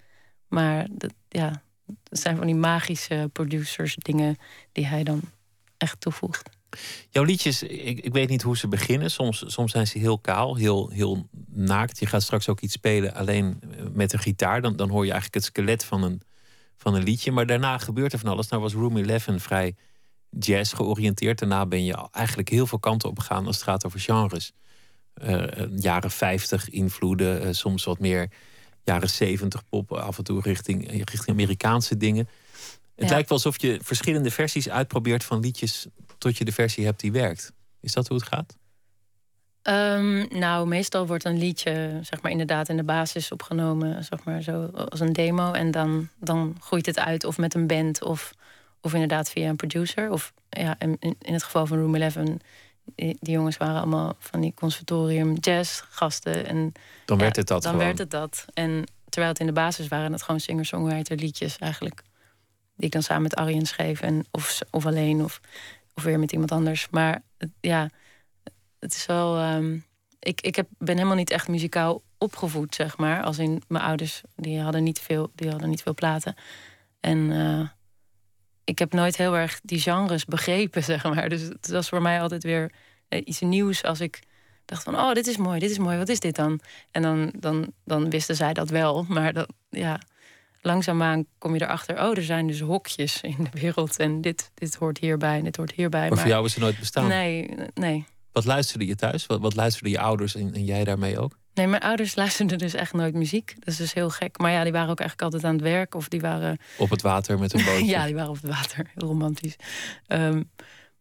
Maar 0.47 0.87
dat, 0.91 1.13
ja, 1.29 1.61
dat 1.85 2.19
zijn 2.19 2.37
van 2.37 2.45
die 2.45 2.55
magische 2.55 3.29
producers 3.33 3.95
dingen 3.95 4.35
die 4.71 4.85
hij 4.85 5.03
dan 5.03 5.21
echt 5.77 6.01
toevoegt. 6.01 6.49
Jouw 7.09 7.23
liedjes, 7.23 7.63
ik, 7.63 7.99
ik 7.99 8.13
weet 8.13 8.29
niet 8.29 8.41
hoe 8.41 8.57
ze 8.57 8.67
beginnen. 8.67 9.11
Soms, 9.11 9.43
soms 9.47 9.71
zijn 9.71 9.87
ze 9.87 9.97
heel 9.97 10.19
kaal, 10.19 10.55
heel, 10.55 10.89
heel 10.89 11.27
naakt. 11.47 11.99
Je 11.99 12.05
gaat 12.05 12.23
straks 12.23 12.49
ook 12.49 12.59
iets 12.59 12.73
spelen 12.73 13.13
alleen 13.13 13.61
met 13.93 14.13
een 14.13 14.19
gitaar. 14.19 14.61
Dan, 14.61 14.75
dan 14.75 14.89
hoor 14.89 15.05
je 15.05 15.11
eigenlijk 15.11 15.33
het 15.33 15.43
skelet 15.43 15.85
van 15.85 16.03
een, 16.03 16.21
van 16.77 16.95
een 16.95 17.03
liedje. 17.03 17.31
Maar 17.31 17.45
daarna 17.45 17.77
gebeurt 17.77 18.13
er 18.13 18.19
van 18.19 18.31
alles. 18.31 18.47
Nou 18.47 18.61
was 18.61 18.73
Room 18.73 18.97
11 18.97 19.27
vrij 19.37 19.75
jazz 20.39 20.75
georiënteerd. 20.75 21.39
Daarna 21.39 21.65
ben 21.65 21.83
je 21.83 22.07
eigenlijk 22.11 22.49
heel 22.49 22.67
veel 22.67 22.79
kanten 22.79 23.09
op 23.09 23.19
gegaan 23.19 23.45
als 23.45 23.55
het 23.55 23.65
gaat 23.65 23.85
over 23.85 23.99
genres. 23.99 24.53
Uh, 25.23 25.43
jaren 25.75 26.11
50 26.11 26.69
invloeden, 26.69 27.47
uh, 27.47 27.47
soms 27.51 27.83
wat 27.83 27.99
meer 27.99 28.29
jaren 28.83 29.09
70 29.09 29.63
pop, 29.69 29.91
af 29.91 30.17
en 30.17 30.23
toe 30.23 30.41
richting, 30.41 30.91
richting 30.91 31.29
Amerikaanse 31.29 31.97
dingen. 31.97 32.29
Het 32.95 33.09
lijkt 33.09 33.29
wel 33.29 33.37
alsof 33.37 33.61
je 33.61 33.79
verschillende 33.83 34.31
versies 34.31 34.69
uitprobeert 34.69 35.23
van 35.23 35.39
liedjes 35.39 35.87
tot 36.17 36.37
je 36.37 36.45
de 36.45 36.51
versie 36.51 36.85
hebt 36.85 36.99
die 36.99 37.11
werkt. 37.11 37.53
Is 37.81 37.93
dat 37.93 38.07
hoe 38.07 38.17
het 38.17 38.27
gaat? 38.27 38.57
Um, 39.63 40.27
nou, 40.29 40.67
meestal 40.67 41.07
wordt 41.07 41.25
een 41.25 41.37
liedje, 41.37 41.99
zeg 42.01 42.21
maar, 42.21 42.31
inderdaad 42.31 42.69
in 42.69 42.77
de 42.77 42.83
basis 42.83 43.31
opgenomen, 43.31 44.03
zeg 44.03 44.23
maar, 44.23 44.41
zo 44.41 44.65
als 44.65 44.99
een 44.99 45.13
demo. 45.13 45.51
En 45.51 45.71
dan, 45.71 46.09
dan 46.19 46.55
groeit 46.59 46.85
het 46.85 46.99
uit, 46.99 47.23
of 47.23 47.37
met 47.37 47.53
een 47.53 47.67
band, 47.67 48.03
of 48.03 48.33
of 48.81 48.93
inderdaad 48.93 49.29
via 49.29 49.49
een 49.49 49.55
producer. 49.55 50.11
Of 50.11 50.33
ja, 50.49 50.75
in, 50.79 50.97
in 50.99 51.33
het 51.33 51.43
geval 51.43 51.65
van 51.65 51.77
Room 51.77 51.95
11, 51.95 52.15
die, 52.95 53.17
jongens 53.19 53.57
waren 53.57 53.77
allemaal 53.77 54.15
van 54.19 54.41
die 54.41 54.53
conservatorium 54.53 55.33
jazz 55.33 55.81
gasten. 55.89 56.45
En, 56.45 56.71
dan 57.05 57.17
werd 57.17 57.35
het 57.35 57.47
dat 57.47 57.63
Dan 57.63 57.77
werd 57.77 57.97
het 57.97 58.11
dat. 58.11 58.45
En 58.53 58.83
terwijl 59.09 59.31
het 59.31 59.41
in 59.41 59.47
de 59.47 59.53
basis 59.53 59.87
waren 59.87 60.11
het 60.11 60.23
gewoon 60.23 60.39
singer-songwriter 60.39 61.17
liedjes 61.17 61.57
eigenlijk. 61.57 62.01
Die 62.75 62.85
ik 62.85 62.91
dan 62.91 63.03
samen 63.03 63.23
met 63.23 63.35
Arjen 63.35 63.65
schreef. 63.65 64.01
En, 64.01 64.25
of, 64.31 64.59
of 64.71 64.85
alleen, 64.85 65.23
of, 65.23 65.41
of 65.93 66.03
weer 66.03 66.19
met 66.19 66.31
iemand 66.31 66.51
anders. 66.51 66.87
Maar 66.89 67.21
ja, 67.61 67.89
het 68.79 68.95
is 68.95 69.05
wel... 69.05 69.53
Um, 69.53 69.85
ik, 70.19 70.41
ik 70.41 70.55
heb, 70.55 70.67
ben 70.77 70.95
helemaal 70.95 71.17
niet 71.17 71.29
echt 71.29 71.47
muzikaal 71.47 72.01
opgevoed, 72.17 72.75
zeg 72.75 72.97
maar. 72.97 73.23
Als 73.23 73.37
in 73.37 73.61
mijn 73.67 73.83
ouders, 73.83 74.21
die 74.35 74.59
hadden 74.59 74.83
niet 74.83 74.99
veel, 74.99 75.31
die 75.35 75.49
hadden 75.49 75.69
niet 75.69 75.81
veel 75.81 75.93
platen. 75.93 76.35
En 76.99 77.17
uh, 77.17 77.67
ik 78.67 78.79
heb 78.79 78.93
nooit 78.93 79.17
heel 79.17 79.37
erg 79.37 79.59
die 79.63 79.79
genres 79.79 80.25
begrepen, 80.25 80.83
zeg 80.93 81.03
maar. 81.03 81.29
Dus 81.29 81.41
het 81.41 81.67
was 81.67 81.89
voor 81.89 82.01
mij 82.01 82.21
altijd 82.21 82.43
weer 82.43 82.71
eh, 83.07 83.21
iets 83.25 83.39
nieuws 83.39 83.83
als 83.83 83.99
ik 83.99 84.19
dacht 84.65 84.83
van... 84.83 84.95
oh, 84.95 85.13
dit 85.13 85.27
is 85.27 85.37
mooi, 85.37 85.59
dit 85.59 85.71
is 85.71 85.77
mooi, 85.77 85.97
wat 85.97 86.09
is 86.09 86.19
dit 86.19 86.35
dan? 86.35 86.59
En 86.91 87.01
dan, 87.01 87.33
dan, 87.39 87.73
dan 87.85 88.09
wisten 88.09 88.35
zij 88.35 88.53
dat 88.53 88.69
wel, 88.69 89.05
maar 89.07 89.33
dat, 89.33 89.53
ja, 89.69 90.01
langzaamaan 90.61 91.25
kom 91.37 91.53
je 91.53 91.61
erachter... 91.61 92.03
oh, 92.03 92.17
er 92.17 92.23
zijn 92.23 92.47
dus 92.47 92.59
hokjes 92.59 93.21
in 93.21 93.47
de 93.51 93.59
wereld 93.59 93.99
en 93.99 94.21
dit, 94.21 94.51
dit 94.53 94.75
hoort 94.75 94.97
hierbij 94.97 95.37
en 95.37 95.43
dit 95.43 95.55
hoort 95.55 95.71
hierbij. 95.71 96.09
Maar, 96.09 96.17
voor 96.17 96.27
jou 96.27 96.45
is 96.45 96.55
er 96.55 96.61
nooit 96.61 96.79
bestaan? 96.79 97.07
Nee, 97.07 97.49
nee. 97.73 98.05
Wat 98.31 98.45
luisterde 98.45 98.85
je 98.85 98.95
thuis? 98.95 99.25
Wat, 99.25 99.39
wat 99.39 99.55
luisterden 99.55 99.91
je 99.91 99.99
ouders 99.99 100.35
en, 100.35 100.53
en 100.53 100.63
jij 100.63 100.83
daarmee 100.83 101.19
ook? 101.19 101.37
Nee, 101.57 101.67
mijn 101.67 101.81
ouders 101.81 102.15
luisterden 102.21 102.57
dus 102.57 102.73
echt 102.73 102.93
nooit 102.93 103.13
muziek. 103.13 103.55
Dat 103.59 103.67
is 103.67 103.77
dus 103.77 103.93
heel 103.93 104.09
gek. 104.09 104.37
Maar 104.37 104.51
ja, 104.51 104.63
die 104.63 104.71
waren 104.71 104.89
ook 104.89 104.99
eigenlijk 104.99 105.33
altijd 105.33 105.51
aan 105.51 105.57
het 105.57 105.67
werk. 105.67 105.95
Of 105.95 106.07
die 106.07 106.21
waren... 106.21 106.57
Op 106.77 106.89
het 106.89 107.01
water 107.01 107.39
met 107.39 107.53
een 107.53 107.65
bootje. 107.65 107.85
ja, 107.85 108.05
die 108.05 108.15
waren 108.15 108.29
op 108.29 108.41
het 108.41 108.51
water. 108.51 108.89
Heel 108.93 109.07
romantisch. 109.07 109.55
Ehm, 110.07 110.43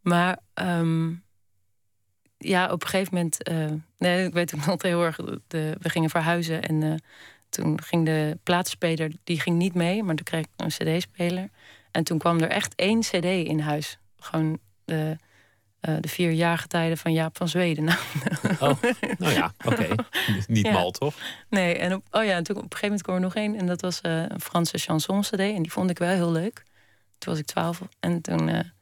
maar 0.00 0.38
um, 0.54 1.24
ja, 2.38 2.70
op 2.72 2.82
een 2.82 2.88
gegeven 2.88 3.14
moment... 3.14 3.48
Uh, 3.48 3.72
nee, 3.98 4.26
ik 4.26 4.32
weet 4.32 4.54
ook 4.54 4.66
nog 4.66 4.82
heel 4.82 5.02
erg... 5.02 5.16
De, 5.46 5.76
we 5.80 5.88
gingen 5.88 6.10
verhuizen 6.10 6.62
en 6.62 6.82
uh, 6.82 6.94
toen 7.48 7.82
ging 7.82 8.04
de 8.04 8.38
plaatspeler... 8.42 9.12
Die 9.24 9.40
ging 9.40 9.56
niet 9.56 9.74
mee, 9.74 10.02
maar 10.02 10.14
toen 10.14 10.24
kreeg 10.24 10.44
ik 10.44 10.50
een 10.56 10.98
cd-speler. 10.98 11.48
En 11.90 12.04
toen 12.04 12.18
kwam 12.18 12.38
er 12.40 12.48
echt 12.48 12.74
één 12.74 13.00
cd 13.00 13.24
in 13.24 13.60
huis. 13.60 13.98
Gewoon 14.18 14.58
de 14.84 15.16
de 16.00 16.08
vier 16.08 16.30
jaargetijden 16.30 16.98
van 16.98 17.12
Jaap 17.12 17.36
van 17.36 17.48
Zweden. 17.48 17.88
oh, 18.60 18.82
nou 19.18 19.32
ja, 19.32 19.54
oké. 19.64 19.88
Niet 20.46 20.70
mal, 20.70 20.90
toch? 20.90 21.14
Nee, 21.48 21.74
en 21.74 21.94
op, 21.94 22.04
oh 22.10 22.24
ja, 22.24 22.36
en 22.36 22.42
toen 22.42 22.56
op 22.56 22.62
een 22.62 22.68
gegeven 22.70 22.88
moment 22.88 23.02
kwam 23.02 23.14
er 23.14 23.22
nog 23.22 23.34
één. 23.34 23.56
En 23.56 23.66
dat 23.66 23.80
was 23.80 23.98
een 24.02 24.40
Franse 24.40 24.78
chanson 24.78 25.20
CD. 25.20 25.38
En 25.38 25.62
die 25.62 25.72
vond 25.72 25.90
ik 25.90 25.98
wel 25.98 26.14
heel 26.14 26.32
leuk. 26.32 26.62
Toen 27.18 27.32
was 27.32 27.38
ik 27.38 27.46
twaalf. 27.46 27.80
En 28.00 28.20
toen, 28.20 28.72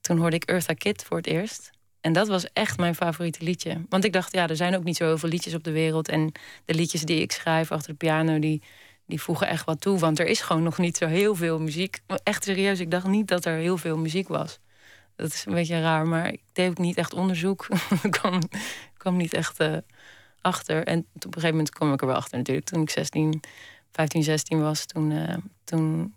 toen 0.00 0.18
hoorde 0.18 0.36
ik 0.36 0.44
Eartha 0.44 0.74
Kitt 0.74 1.04
voor 1.04 1.16
het 1.16 1.26
eerst. 1.26 1.70
En 2.02 2.12
dat 2.12 2.28
was 2.28 2.52
echt 2.52 2.78
mijn 2.78 2.94
favoriete 2.94 3.44
liedje. 3.44 3.84
Want 3.88 4.04
ik 4.04 4.12
dacht, 4.12 4.32
ja, 4.32 4.48
er 4.48 4.56
zijn 4.56 4.76
ook 4.76 4.84
niet 4.84 4.96
zo 4.96 5.04
heel 5.04 5.18
veel 5.18 5.28
liedjes 5.28 5.54
op 5.54 5.64
de 5.64 5.70
wereld. 5.70 6.08
En 6.08 6.32
de 6.64 6.74
liedjes 6.74 7.02
die 7.02 7.20
ik 7.20 7.32
schrijf 7.32 7.72
achter 7.72 7.90
de 7.90 7.96
piano, 7.96 8.38
die, 8.38 8.62
die 9.06 9.22
voegen 9.22 9.46
echt 9.46 9.64
wat 9.64 9.80
toe. 9.80 9.98
Want 9.98 10.18
er 10.18 10.26
is 10.26 10.40
gewoon 10.40 10.62
nog 10.62 10.78
niet 10.78 10.96
zo 10.96 11.06
heel 11.06 11.34
veel 11.34 11.60
muziek. 11.60 12.00
Echt 12.22 12.44
serieus, 12.44 12.80
ik 12.80 12.90
dacht 12.90 13.06
niet 13.06 13.28
dat 13.28 13.44
er 13.44 13.56
heel 13.56 13.76
veel 13.76 13.96
muziek 13.96 14.28
was. 14.28 14.58
Dat 15.16 15.32
is 15.32 15.44
een 15.46 15.54
beetje 15.54 15.80
raar, 15.80 16.06
maar 16.06 16.32
ik 16.32 16.42
deed 16.52 16.70
ook 16.70 16.78
niet 16.78 16.96
echt 16.96 17.14
onderzoek. 17.14 17.68
ik 18.02 18.10
kwam, 18.10 18.40
kwam 18.96 19.16
niet 19.16 19.32
echt 19.32 19.60
uh, 19.60 19.76
achter. 20.40 20.86
En 20.86 20.98
op 20.98 21.24
een 21.24 21.32
gegeven 21.32 21.50
moment 21.50 21.70
kwam 21.70 21.92
ik 21.92 22.00
er 22.00 22.06
wel 22.06 22.16
achter 22.16 22.38
natuurlijk. 22.38 22.66
Toen 22.66 22.82
ik 22.82 22.90
16, 22.90 23.40
15, 23.92 24.22
16 24.22 24.60
was, 24.60 24.86
toen, 24.86 25.10
uh, 25.10 25.34
toen 25.64 26.14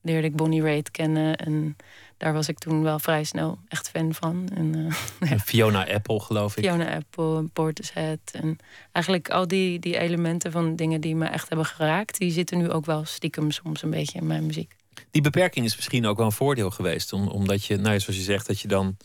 leerde 0.00 0.26
ik 0.26 0.36
Bonnie 0.36 0.62
Raitt 0.62 0.90
kennen. 0.90 1.36
En 1.36 1.76
daar 2.16 2.32
was 2.32 2.48
ik 2.48 2.58
toen 2.58 2.82
wel 2.82 2.98
vrij 2.98 3.24
snel 3.24 3.58
echt 3.68 3.90
fan 3.90 4.14
van. 4.14 4.48
En, 4.54 4.74
uh, 5.20 5.38
Fiona 5.38 5.92
Apple, 5.92 6.20
geloof 6.20 6.56
ik. 6.56 6.64
Fiona 6.64 6.94
Apple, 6.94 7.42
Portishead. 7.52 8.20
En 8.32 8.56
eigenlijk 8.92 9.30
al 9.30 9.48
die, 9.48 9.78
die 9.78 9.98
elementen 9.98 10.52
van 10.52 10.76
dingen 10.76 11.00
die 11.00 11.16
me 11.16 11.26
echt 11.26 11.48
hebben 11.48 11.66
geraakt... 11.66 12.18
die 12.18 12.30
zitten 12.30 12.58
nu 12.58 12.70
ook 12.70 12.86
wel 12.86 13.04
stiekem 13.04 13.50
soms 13.50 13.82
een 13.82 13.90
beetje 13.90 14.18
in 14.18 14.26
mijn 14.26 14.46
muziek. 14.46 14.75
Die 15.10 15.22
beperking 15.22 15.64
is 15.64 15.76
misschien 15.76 16.06
ook 16.06 16.16
wel 16.16 16.26
een 16.26 16.32
voordeel 16.32 16.70
geweest. 16.70 17.12
omdat 17.12 17.64
je, 17.64 17.76
nou, 17.76 18.00
zoals 18.00 18.18
je 18.18 18.24
zegt, 18.24 18.46
dat 18.46 18.60
je 18.60 18.68
dan 18.68 18.96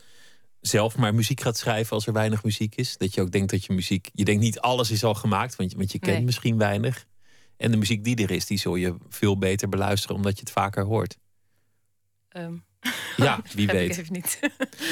zelf 0.62 0.98
maar 0.98 1.16
muziek 1.16 1.42
gaat 1.42 1.58
schrijven 1.58 1.96
als 1.96 2.08
er 2.08 2.14
weinig 2.14 2.44
muziek 2.44 2.76
is. 2.76 2.98
Dat 2.98 3.14
je 3.14 3.22
ook 3.22 3.32
denkt 3.32 3.52
dat 3.52 3.66
je 3.66 3.74
muziek... 3.74 4.10
Je 4.14 4.26
denkt 4.26 4.42
niet 4.42 4.60
alles 4.60 4.92
is 4.92 5.04
al 5.04 5.14
gemaakt, 5.14 5.56
want 5.56 5.72
je, 5.72 5.78
want 5.78 5.92
je 5.92 6.00
kent 6.00 6.26
misschien 6.26 6.58
weinig. 6.58 7.06
En 7.58 7.72
de 7.72 7.78
muziek 7.78 8.04
die 8.04 8.16
er 8.16 8.32
is, 8.32 8.46
die 8.46 8.60
zul 8.60 8.76
je 8.76 8.96
veel 9.10 9.38
beter 9.38 9.70
beluisteren... 9.70 10.16
omdat 10.16 10.34
je 10.34 10.40
het 10.40 10.52
vaker 10.52 10.84
hoort. 10.84 11.18
Um. 12.30 12.64
Ja, 13.18 13.42
wie 13.56 13.68
weet. 13.68 13.98
even 13.98 14.14
niet. 14.14 14.40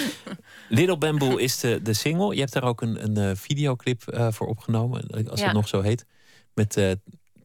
Little 0.69 0.97
Bamboo 0.97 1.35
is 1.35 1.59
de, 1.59 1.81
de 1.81 1.93
single. 1.93 2.33
Je 2.33 2.39
hebt 2.39 2.53
daar 2.53 2.63
ook 2.63 2.81
een, 2.81 3.03
een 3.03 3.29
uh, 3.29 3.35
videoclip 3.35 4.03
uh, 4.13 4.31
voor 4.31 4.47
opgenomen, 4.47 5.27
als 5.29 5.41
het 5.41 5.53
nog 5.53 5.67
zo 5.67 5.81
heet. 5.81 6.05
Met 6.53 6.77
uh, 6.77 6.91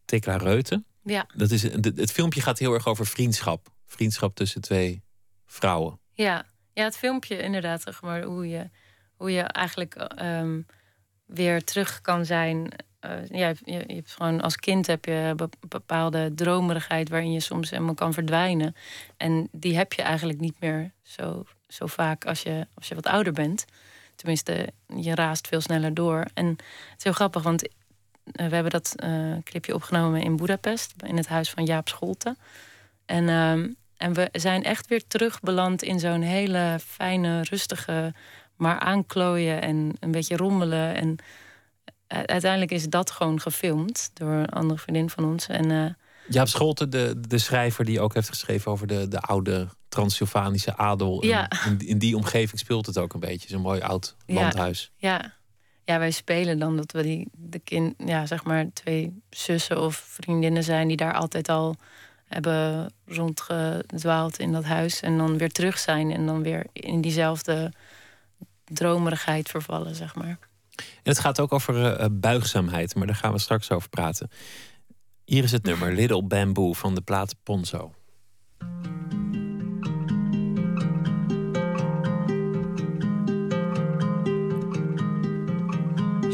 Tekla 0.05 0.37
Reuten. 0.37 0.87
Ja. 1.05 1.27
Dat 1.35 1.51
is, 1.51 1.63
het 1.63 2.13
filmpje 2.13 2.41
gaat 2.41 2.59
heel 2.59 2.75
erg 2.75 2.87
over 2.87 3.07
vriendschap. 3.07 3.69
Vriendschap 3.87 4.35
tussen 4.35 4.61
twee 4.61 5.03
vrouwen. 5.47 6.01
Ja, 6.13 6.47
ja 6.73 6.85
het 6.85 6.97
filmpje 6.97 7.43
inderdaad. 7.43 8.01
Maar, 8.01 8.23
hoe, 8.23 8.49
je, 8.49 8.71
hoe 9.17 9.31
je 9.31 9.43
eigenlijk 9.43 10.21
um, 10.21 10.67
weer 11.27 11.65
terug 11.65 12.01
kan 12.01 12.25
zijn 12.25 12.73
uh, 13.05 13.29
ja, 13.29 13.49
je, 13.65 13.85
je, 13.87 13.95
hebt 13.95 14.13
gewoon 14.13 14.41
als 14.41 14.57
kind 14.57 14.87
heb 14.87 15.05
je 15.05 15.35
bepaalde 15.69 16.35
dromerigheid 16.35 17.09
waarin 17.09 17.33
je 17.33 17.41
soms 17.41 17.71
helemaal 17.71 17.95
kan 17.95 18.13
verdwijnen. 18.13 18.75
En 19.17 19.49
die 19.53 19.77
heb 19.77 19.93
je 19.93 20.03
eigenlijk 20.03 20.41
niet 20.41 20.61
meer 20.61 20.93
zo, 21.03 21.45
zo 21.69 21.87
vaak 21.87 22.27
als 22.27 22.43
je, 22.43 22.67
als 22.75 22.89
je 22.89 22.95
wat 22.95 23.07
ouder 23.07 23.33
bent. 23.33 23.65
Tenminste, 24.17 24.73
je 24.97 25.15
raast 25.15 25.49
veel 25.49 25.61
sneller 25.61 25.95
door. 25.95 26.27
En 26.35 26.47
het 26.47 26.97
is 26.97 27.05
heel 27.05 27.13
grappig, 27.13 27.43
want 27.43 27.69
uh, 28.27 28.47
we 28.47 28.55
hebben 28.55 28.73
dat 28.73 28.95
uh, 29.05 29.37
clipje 29.45 29.75
opgenomen 29.75 30.23
in 30.23 30.37
Budapest, 30.37 30.95
in 31.07 31.17
het 31.17 31.27
huis 31.27 31.51
van 31.51 31.65
Jaap 31.65 31.89
Scholte. 31.89 32.37
En, 33.07 33.29
ehm, 33.29 33.69
en 33.97 34.13
we 34.13 34.29
zijn 34.33 34.65
echt 34.65 34.87
weer 34.87 35.07
terugbeland 35.07 35.83
in 35.83 36.01
zo'n 36.01 36.23
hele 36.23 36.79
fijne, 36.87 37.43
rustige, 37.43 38.15
maar 38.57 38.79
aanklooien 38.79 39.63
en 39.63 39.93
een 40.01 40.11
beetje 40.11 40.37
rommelen. 40.37 40.95
En 40.95 41.17
uiteindelijk 42.07 42.71
is 42.71 42.89
dat 42.89 43.11
gewoon 43.11 43.41
gefilmd 43.41 44.11
door 44.15 44.33
een 44.33 44.49
andere 44.49 44.81
vriendin 44.81 45.11
van 45.11 45.25
ons. 45.25 45.47
En, 45.47 45.97
Jaap 46.29 46.49
Scholte, 46.49 46.89
de, 46.89 47.21
de 47.29 47.39
schrijver 47.39 47.85
die 47.85 48.01
ook 48.01 48.15
heeft 48.15 48.29
geschreven 48.29 48.71
over 48.71 48.87
de, 48.87 49.09
de 49.09 49.21
oude 49.21 49.69
Transylvanische 49.89 50.77
adel. 50.77 51.25
Ja. 51.25 51.51
In, 51.67 51.79
in, 51.79 51.99
die 51.99 52.17
omgeving 52.17 52.61
speelt 52.61 52.87
het 52.87 52.99
ook 52.99 53.15
een 53.15 53.21
beetje. 53.21 53.49
Zo'n 53.49 53.61
mooi 53.61 53.81
oud 53.81 54.17
landhuis. 54.27 54.93
Ja, 54.97 55.15
ja. 55.15 55.33
Ja, 55.85 55.99
wij 55.99 56.11
spelen 56.11 56.59
dan 56.59 56.77
dat 56.77 56.93
we 56.93 57.03
die 57.03 57.29
de 57.33 57.59
kind, 57.59 57.95
ja, 57.99 58.27
zeg 58.27 58.45
maar 58.45 58.67
twee 58.73 59.23
zussen 59.31 59.81
of 59.81 59.97
vriendinnen 59.97 60.65
zijn 60.65 60.89
die 60.89 60.97
daar 60.97 61.15
altijd 61.15 61.49
al 61.49 61.77
hebben 62.25 62.93
rondgedwaald 63.07 64.39
in 64.39 64.53
dat 64.53 64.65
huis. 64.65 65.01
En 65.01 65.19
dan 65.19 65.39
weer 65.39 65.51
terug 65.51 65.79
zijn 65.79 66.11
en 66.11 66.27
dan 66.27 66.43
weer 66.43 66.67
in 66.73 67.01
diezelfde 67.01 67.73
dromerigheid 68.65 69.49
vervallen, 69.49 69.95
zeg 69.95 70.15
maar. 70.15 70.39
En 70.77 71.11
het 71.11 71.19
gaat 71.19 71.41
ook 71.41 71.53
over 71.53 72.01
uh, 72.01 72.07
buigzaamheid, 72.11 72.95
maar 72.95 73.07
daar 73.07 73.17
gaan 73.17 73.33
we 73.33 73.39
straks 73.39 73.71
over 73.71 73.89
praten. 73.89 74.31
Hier 75.25 75.45
is 75.45 75.53
het 75.53 75.63
nummer 75.63 75.95
Little 75.95 76.23
Bamboo 76.23 76.73
van 76.73 76.95
de 76.95 77.01
plaat 77.01 77.35
Ponzo. 77.43 77.93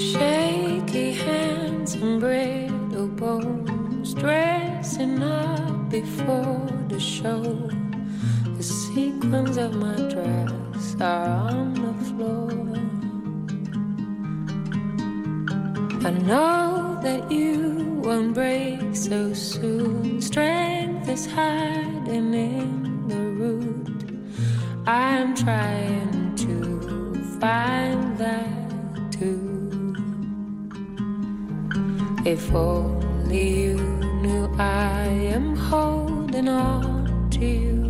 Shaky 0.01 1.13
hands 1.13 1.95
and 1.95 2.21
brittle 2.21 3.09
bones 3.09 4.15
Dressing 4.15 5.23
up 5.23 5.91
before 5.91 6.67
the 6.89 6.99
show 6.99 7.43
The 8.57 8.63
sequins 8.63 9.59
of 9.59 9.75
my 9.75 9.97
dress 10.09 10.97
are 11.01 11.27
on 11.51 11.75
the 11.75 12.05
floor 12.07 12.51
I 16.03 16.11
know 16.13 16.99
that 17.03 17.31
you 17.31 18.01
won't 18.03 18.33
break 18.33 18.97
so 18.97 19.35
soon. 19.35 20.21
Strength 20.23 21.11
is 21.11 21.27
hiding 21.27 22.33
in 22.33 23.07
the 23.07 23.17
root. 23.17 24.27
I'm 24.87 25.35
trying 25.35 26.35
to 26.37 27.39
find 27.39 28.17
that 28.17 29.13
too. 29.13 29.50
If 32.27 32.55
only 32.55 33.63
you 33.63 33.77
knew 34.21 34.47
I 34.59 35.07
am 35.07 35.57
holding 35.57 36.49
on 36.49 37.31
to 37.31 37.47
you. 37.47 37.81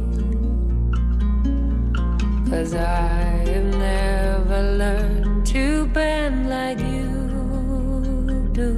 Cause 2.49 2.75
I 2.75 3.43
have 3.49 3.75
never 3.75 4.63
learned 4.79 5.47
to 5.47 5.87
bend 5.87 6.49
like 6.49 6.79
you 6.79 8.51
do. 8.53 8.71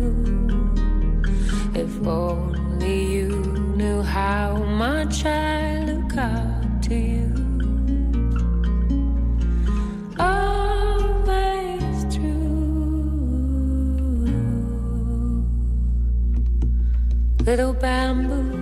If 1.74 2.06
only 2.06 3.12
you 3.12 3.28
knew 3.76 4.00
how 4.00 4.56
much 4.56 5.26
I 5.26 5.84
look 5.84 6.16
up 6.16 6.80
to 6.88 6.94
you. 6.94 7.41
Little 17.44 17.72
bamboo. 17.72 18.52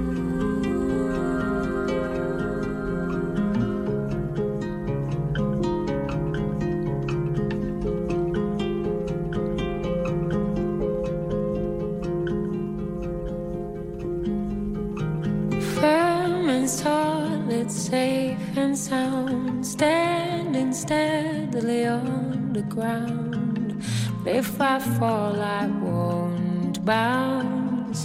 Firm 15.60 16.48
and 16.48 16.68
solid, 16.68 17.70
safe 17.70 18.38
and 18.56 18.76
sound, 18.76 19.66
standing 19.66 20.72
steadily 20.72 21.86
on 21.86 22.54
the 22.54 22.62
ground. 22.62 23.82
If 24.24 24.58
I 24.58 24.78
fall, 24.78 25.38
I 25.38 25.66
won't 25.66 26.82
bounce 26.82 27.39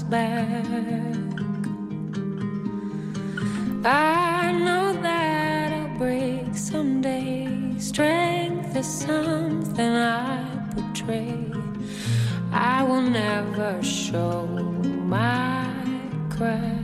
back. 0.09 1.15
I 3.83 4.51
know 4.51 4.93
that 5.01 5.73
I'll 5.73 5.97
break 5.97 6.55
someday. 6.55 7.47
Strength 7.77 8.75
is 8.75 8.87
something 8.87 9.95
I 9.95 10.43
portray. 10.73 11.51
I 12.51 12.83
will 12.83 13.01
never 13.01 13.81
show 13.83 14.47
my 14.47 15.67
cracks. 16.29 16.74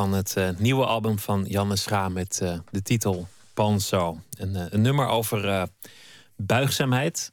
Van 0.00 0.12
het 0.12 0.34
uh, 0.38 0.48
nieuwe 0.58 0.84
album 0.84 1.18
van 1.18 1.44
Janne 1.48 1.76
Schra 1.76 2.08
met 2.08 2.40
uh, 2.42 2.58
de 2.70 2.82
titel 2.82 3.28
Panzo. 3.54 4.20
Een, 4.38 4.54
uh, 4.54 4.64
een 4.70 4.80
nummer 4.80 5.06
over 5.06 5.68
buigzaamheid. 6.36 7.32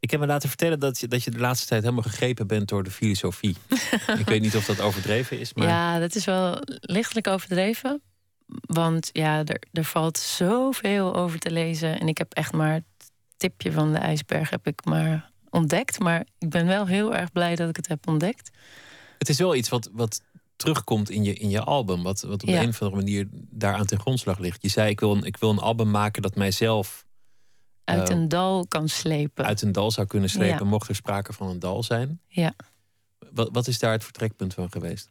Ik 0.00 0.10
heb 0.10 0.20
me 0.20 0.26
laten 0.26 0.48
vertellen 0.48 0.80
dat 0.80 0.98
je, 0.98 1.08
dat 1.08 1.24
je 1.24 1.30
de 1.30 1.38
laatste 1.38 1.66
tijd 1.66 1.82
helemaal 1.82 2.02
gegrepen 2.02 2.46
bent 2.46 2.68
door 2.68 2.82
de 2.84 2.90
filosofie. 2.90 3.56
ik 4.18 4.26
weet 4.26 4.40
niet 4.40 4.56
of 4.56 4.64
dat 4.64 4.80
overdreven 4.80 5.38
is. 5.38 5.54
Maar... 5.54 5.66
Ja, 5.66 5.98
dat 5.98 6.14
is 6.14 6.24
wel 6.24 6.58
lichtelijk 6.80 7.26
overdreven. 7.26 8.02
Want 8.60 9.10
ja, 9.12 9.44
er, 9.44 9.62
er 9.72 9.84
valt 9.84 10.18
zoveel 10.18 11.14
over 11.14 11.38
te 11.38 11.50
lezen. 11.50 12.00
En 12.00 12.08
ik 12.08 12.18
heb 12.18 12.32
echt 12.32 12.52
maar 12.52 12.72
het 12.72 13.10
tipje 13.36 13.72
van 13.72 13.92
de 13.92 13.98
ijsberg 13.98 14.50
heb 14.50 14.66
ik 14.66 14.84
maar 14.84 15.30
ontdekt. 15.50 15.98
Maar 15.98 16.26
ik 16.38 16.50
ben 16.50 16.66
wel 16.66 16.86
heel 16.86 17.14
erg 17.14 17.32
blij 17.32 17.54
dat 17.54 17.68
ik 17.68 17.76
het 17.76 17.88
heb 17.88 18.08
ontdekt. 18.08 18.50
Het 19.18 19.28
is 19.28 19.38
wel 19.38 19.54
iets 19.54 19.68
wat, 19.68 19.90
wat 19.92 20.20
terugkomt 20.56 21.10
in 21.10 21.24
je, 21.24 21.34
in 21.34 21.50
je 21.50 21.60
album. 21.60 22.02
Wat, 22.02 22.20
wat 22.20 22.42
op 22.42 22.48
een 22.48 22.68
of 22.68 22.82
andere 22.82 23.02
manier 23.02 23.28
daaraan 23.32 23.86
ten 23.86 24.00
grondslag 24.00 24.38
ligt. 24.38 24.62
Je 24.62 24.68
zei, 24.68 24.90
ik 24.90 25.00
wil 25.00 25.16
een, 25.16 25.24
ik 25.24 25.36
wil 25.36 25.50
een 25.50 25.58
album 25.58 25.90
maken 25.90 26.22
dat 26.22 26.34
mijzelf... 26.34 27.04
Uit 27.84 28.10
uh, 28.10 28.16
een 28.16 28.28
dal 28.28 28.66
kan 28.66 28.88
slepen. 28.88 29.44
Uit 29.44 29.62
een 29.62 29.72
dal 29.72 29.90
zou 29.90 30.06
kunnen 30.06 30.30
slepen, 30.30 30.66
mocht 30.66 30.88
er 30.88 30.94
sprake 30.94 31.32
van 31.32 31.48
een 31.48 31.58
dal 31.58 31.82
zijn. 31.82 32.20
Ja. 32.26 32.54
Wat, 33.30 33.48
wat 33.52 33.66
is 33.66 33.78
daar 33.78 33.92
het 33.92 34.04
vertrekpunt 34.04 34.54
van 34.54 34.70
geweest? 34.70 35.10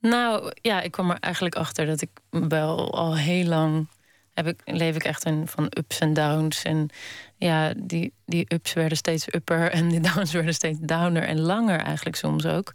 Nou 0.00 0.52
ja, 0.54 0.80
ik 0.80 0.90
kwam 0.90 1.10
er 1.10 1.18
eigenlijk 1.20 1.54
achter 1.54 1.86
dat 1.86 2.00
ik 2.00 2.10
wel 2.30 2.94
al 2.94 3.16
heel 3.16 3.44
lang 3.44 3.88
heb 4.32 4.46
ik, 4.46 4.60
leef 4.64 4.94
ik 4.94 5.04
echt 5.04 5.24
in 5.24 5.48
van 5.48 5.72
ups 5.78 5.98
en 5.98 6.12
downs. 6.12 6.62
En 6.62 6.88
ja, 7.36 7.72
die, 7.76 8.12
die 8.26 8.44
ups 8.48 8.72
werden 8.72 8.96
steeds 8.98 9.34
upper 9.34 9.70
en 9.78 9.88
die 9.88 10.00
downs 10.00 10.32
werden 10.32 10.54
steeds 10.54 10.78
downer 10.80 11.22
en 11.22 11.40
langer 11.40 11.80
eigenlijk 11.80 12.16
soms 12.16 12.46
ook. 12.46 12.72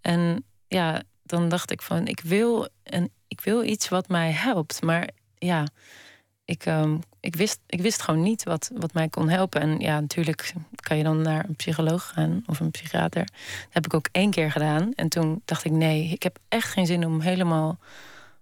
En 0.00 0.44
ja, 0.68 1.02
dan 1.30 1.48
dacht 1.48 1.70
ik 1.70 1.82
van 1.82 2.06
ik 2.06 2.20
wil, 2.20 2.68
en 2.82 3.10
ik 3.28 3.40
wil 3.40 3.64
iets 3.64 3.88
wat 3.88 4.08
mij 4.08 4.30
helpt. 4.30 4.82
Maar 4.82 5.08
ja, 5.38 5.66
ik, 6.44 6.66
um, 6.66 7.00
ik, 7.20 7.36
wist, 7.36 7.60
ik 7.66 7.80
wist 7.80 8.02
gewoon 8.02 8.22
niet 8.22 8.42
wat, 8.42 8.70
wat 8.74 8.92
mij 8.92 9.08
kon 9.08 9.28
helpen. 9.28 9.60
En 9.60 9.78
ja, 9.78 10.00
natuurlijk 10.00 10.52
kan 10.76 10.96
je 10.96 11.02
dan 11.02 11.22
naar 11.22 11.44
een 11.48 11.56
psycholoog 11.56 12.12
gaan 12.14 12.42
of 12.46 12.60
een 12.60 12.70
psychiater. 12.70 13.24
Dat 13.24 13.68
heb 13.70 13.84
ik 13.84 13.94
ook 13.94 14.08
één 14.12 14.30
keer 14.30 14.50
gedaan. 14.50 14.92
En 14.94 15.08
toen 15.08 15.42
dacht 15.44 15.64
ik, 15.64 15.72
nee, 15.72 16.08
ik 16.08 16.22
heb 16.22 16.38
echt 16.48 16.68
geen 16.68 16.86
zin 16.86 17.06
om 17.06 17.20
helemaal 17.20 17.78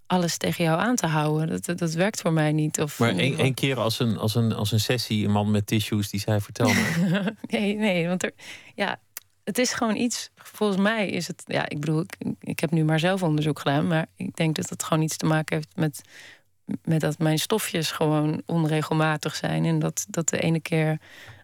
alles 0.06 0.36
tegen 0.36 0.64
jou 0.64 0.80
aan 0.80 0.96
te 0.96 1.06
houden. 1.06 1.62
Dat, 1.62 1.78
dat, 1.78 1.92
werkt 1.92 2.20
voor 2.20 2.32
mij 2.32 2.52
niet. 2.52 2.80
Of, 2.80 2.98
maar 2.98 3.16
één, 3.16 3.38
één 3.38 3.54
keer 3.54 3.78
als 3.78 3.98
een, 3.98 4.18
als, 4.18 4.34
een, 4.34 4.52
als 4.52 4.72
een 4.72 4.80
sessie, 4.80 5.24
een 5.24 5.32
man 5.32 5.50
met 5.50 5.66
tissues 5.66 6.10
die 6.10 6.20
zei: 6.20 6.40
vertel 6.40 6.68
me. 6.68 7.34
nee, 7.50 7.76
nee, 7.76 8.08
want 8.08 8.22
er, 8.22 8.32
ja, 8.74 9.00
het 9.48 9.58
is 9.58 9.72
gewoon 9.72 9.96
iets. 9.96 10.30
Volgens 10.36 10.80
mij 10.80 11.08
is 11.08 11.26
het. 11.26 11.42
Ja, 11.46 11.68
ik 11.68 11.80
bedoel, 11.80 12.00
ik, 12.00 12.16
ik 12.40 12.60
heb 12.60 12.70
nu 12.70 12.84
maar 12.84 12.98
zelf 12.98 13.22
onderzoek 13.22 13.58
gedaan, 13.58 13.86
maar 13.86 14.06
ik 14.16 14.36
denk 14.36 14.56
dat 14.56 14.68
het 14.68 14.82
gewoon 14.82 15.02
iets 15.02 15.16
te 15.16 15.26
maken 15.26 15.56
heeft 15.56 15.76
met 15.76 16.02
met 16.84 17.00
dat 17.00 17.18
mijn 17.18 17.38
stofjes 17.38 17.90
gewoon 17.90 18.42
onregelmatig 18.46 19.34
zijn. 19.34 19.64
En 19.64 19.78
dat, 19.78 20.06
dat 20.08 20.28
de 20.28 20.38
ene 20.40 20.60
keer. 20.60 21.00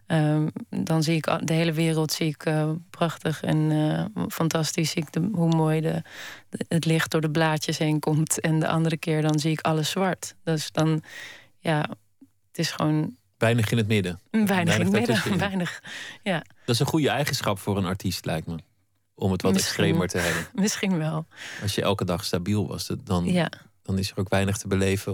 Um, 0.07 0.51
dan 0.69 1.03
zie 1.03 1.15
ik 1.15 1.47
de 1.47 1.53
hele 1.53 1.71
wereld 1.71 2.11
zie 2.11 2.27
ik, 2.27 2.45
uh, 2.45 2.71
prachtig 2.89 3.43
en 3.43 3.57
uh, 3.57 4.05
fantastisch. 4.27 4.91
Zie 4.91 5.01
ik 5.01 5.11
de, 5.11 5.29
hoe 5.33 5.55
mooi 5.55 5.81
de, 5.81 6.01
de, 6.49 6.65
het 6.67 6.85
licht 6.85 7.11
door 7.11 7.21
de 7.21 7.31
blaadjes 7.31 7.77
heen 7.77 7.99
komt. 7.99 8.39
En 8.39 8.59
de 8.59 8.67
andere 8.67 8.97
keer 8.97 9.21
dan 9.21 9.39
zie 9.39 9.51
ik 9.51 9.61
alles 9.61 9.89
zwart. 9.89 10.35
Dus 10.43 10.71
dan, 10.71 11.03
ja, 11.59 11.79
het 12.47 12.57
is 12.57 12.71
gewoon. 12.71 13.15
Weinig 13.37 13.71
in 13.71 13.77
het 13.77 13.87
midden. 13.87 14.19
Weinig, 14.31 14.47
weinig 14.55 14.77
in 14.77 14.85
het 14.85 15.07
midden. 15.07 15.37
Weinig, 15.47 15.83
ja. 16.23 16.43
Dat 16.65 16.75
is 16.75 16.79
een 16.79 16.87
goede 16.87 17.09
eigenschap 17.09 17.59
voor 17.59 17.77
een 17.77 17.85
artiest, 17.85 18.25
lijkt 18.25 18.47
me. 18.47 18.55
Om 19.15 19.31
het 19.31 19.41
wat 19.41 19.55
extremer 19.55 20.07
te 20.07 20.17
hebben. 20.17 20.47
Misschien 20.63 20.97
wel. 20.97 21.25
Als 21.61 21.75
je 21.75 21.81
elke 21.81 22.05
dag 22.05 22.25
stabiel 22.25 22.67
was, 22.67 22.91
dan. 23.03 23.25
Ja 23.25 23.49
dan 23.85 23.97
is 23.97 24.11
er 24.11 24.17
ook 24.17 24.29
weinig 24.29 24.57
te 24.57 24.67
beleven 24.67 25.13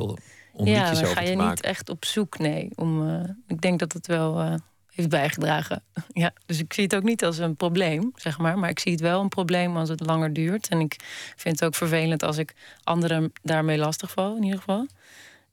om 0.53 0.65
ja, 0.67 0.89
liedjes 0.89 1.09
over 1.09 1.15
te 1.15 1.21
maken. 1.21 1.31
Ja, 1.31 1.37
ga 1.37 1.43
je 1.43 1.49
niet 1.49 1.61
echt 1.61 1.89
op 1.89 2.05
zoek, 2.05 2.39
nee. 2.39 2.69
Om, 2.75 3.07
uh, 3.07 3.23
ik 3.47 3.61
denk 3.61 3.79
dat 3.79 3.93
het 3.93 4.07
wel 4.07 4.41
uh, 4.41 4.53
heeft 4.87 5.09
bijgedragen. 5.09 5.83
ja, 6.13 6.33
dus 6.45 6.59
ik 6.59 6.73
zie 6.73 6.83
het 6.83 6.95
ook 6.95 7.03
niet 7.03 7.23
als 7.23 7.37
een 7.37 7.55
probleem, 7.55 8.11
zeg 8.15 8.37
maar. 8.37 8.59
Maar 8.59 8.69
ik 8.69 8.79
zie 8.79 8.91
het 8.91 9.01
wel 9.01 9.21
een 9.21 9.29
probleem 9.29 9.77
als 9.77 9.89
het 9.89 10.05
langer 10.05 10.33
duurt. 10.33 10.67
En 10.67 10.79
ik 10.79 10.95
vind 11.35 11.59
het 11.59 11.65
ook 11.67 11.75
vervelend 11.75 12.23
als 12.23 12.37
ik 12.37 12.53
anderen 12.83 13.31
daarmee 13.41 13.77
lastigval, 13.77 14.35
in 14.35 14.43
ieder 14.43 14.59
geval. 14.59 14.87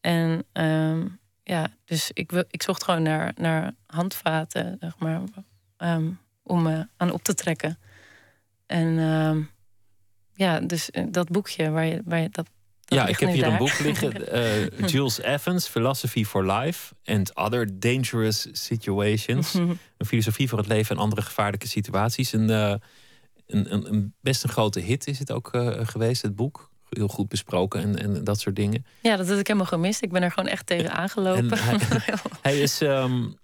En 0.01 0.45
um, 0.53 1.19
ja, 1.43 1.69
dus 1.85 2.11
ik, 2.13 2.33
ik 2.51 2.63
zocht 2.63 2.85
gewoon 2.85 3.03
naar, 3.03 3.33
naar 3.37 3.75
handvaten, 3.87 4.77
zeg 4.81 4.99
maar, 4.99 5.21
um, 5.79 6.19
om 6.43 6.63
me 6.63 6.87
aan 6.97 7.13
op 7.13 7.23
te 7.23 7.35
trekken. 7.35 7.79
En 8.67 8.99
um, 8.99 9.51
ja, 10.33 10.61
dus 10.61 10.91
eh, 10.91 11.05
dat 11.11 11.29
boekje 11.29 11.71
waar 11.71 11.87
je, 11.87 12.03
waar 12.05 12.21
je 12.21 12.29
dat 12.31 12.49
ja, 12.89 13.07
ik 13.07 13.19
heb 13.19 13.33
hier 13.33 13.47
een 13.47 13.57
boek 13.57 13.79
liggen. 13.79 14.37
Uh, 14.37 14.89
Jules 14.91 15.21
Evans, 15.21 15.69
Philosophy 15.69 16.25
for 16.25 16.53
Life 16.53 16.95
and 17.05 17.35
Other 17.35 17.81
Dangerous 17.81 18.49
Situations. 18.53 19.55
een 19.55 20.07
filosofie 20.07 20.49
voor 20.49 20.59
het 20.59 20.67
leven 20.67 20.97
en 20.97 21.03
andere 21.03 21.23
gevaarlijke 21.23 21.69
situaties. 21.69 22.33
Een, 22.33 22.51
uh, 22.51 22.75
een, 23.47 23.73
een, 23.73 23.93
een, 23.93 24.15
best 24.21 24.43
een 24.43 24.51
grote 24.51 24.81
hit 24.81 25.07
is 25.07 25.19
het 25.19 25.33
ook 25.33 25.55
uh, 25.55 25.79
geweest, 25.83 26.23
het 26.23 26.37
boek. 26.37 26.71
Heel 26.89 27.09
goed 27.09 27.29
besproken 27.29 27.83
en, 27.83 27.99
en 27.99 28.25
dat 28.25 28.41
soort 28.41 28.57
dingen. 28.57 28.87
Ja, 29.01 29.17
dat 29.17 29.29
had 29.29 29.39
ik 29.39 29.47
helemaal 29.47 29.69
gemist. 29.69 30.03
Ik 30.03 30.13
ben 30.13 30.23
er 30.23 30.31
gewoon 30.31 30.51
echt 30.51 30.67
tegen 30.67 30.93
aangelopen. 30.93 31.59
Hij, 31.59 31.79
hij, 32.43 32.61
is, 32.61 32.81
um, 32.81 33.39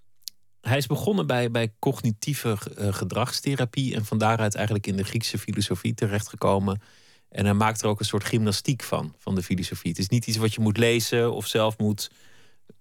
hij 0.65 0.77
is 0.77 0.87
begonnen 0.87 1.27
bij, 1.27 1.51
bij 1.51 1.73
cognitieve 1.79 2.57
gedragstherapie. 2.77 3.95
En 3.95 4.05
van 4.05 4.19
daaruit 4.19 4.55
eigenlijk 4.55 4.87
in 4.87 4.97
de 4.97 5.05
Griekse 5.05 5.39
filosofie 5.39 5.95
terechtgekomen. 5.95 6.81
En 7.29 7.45
hij 7.45 7.55
maakt 7.55 7.83
er 7.83 7.89
ook 7.89 7.99
een 8.01 8.05
soort 8.05 8.25
gymnastiek 8.25 8.83
van, 8.83 9.15
van 9.19 9.35
de 9.35 9.43
filosofie. 9.43 9.91
Het 9.91 9.99
is 9.99 10.09
niet 10.09 10.27
iets 10.27 10.37
wat 10.37 10.55
je 10.55 10.61
moet 10.61 10.77
lezen 10.77 11.33
of 11.33 11.47
zelf 11.47 11.79
moet 11.79 12.11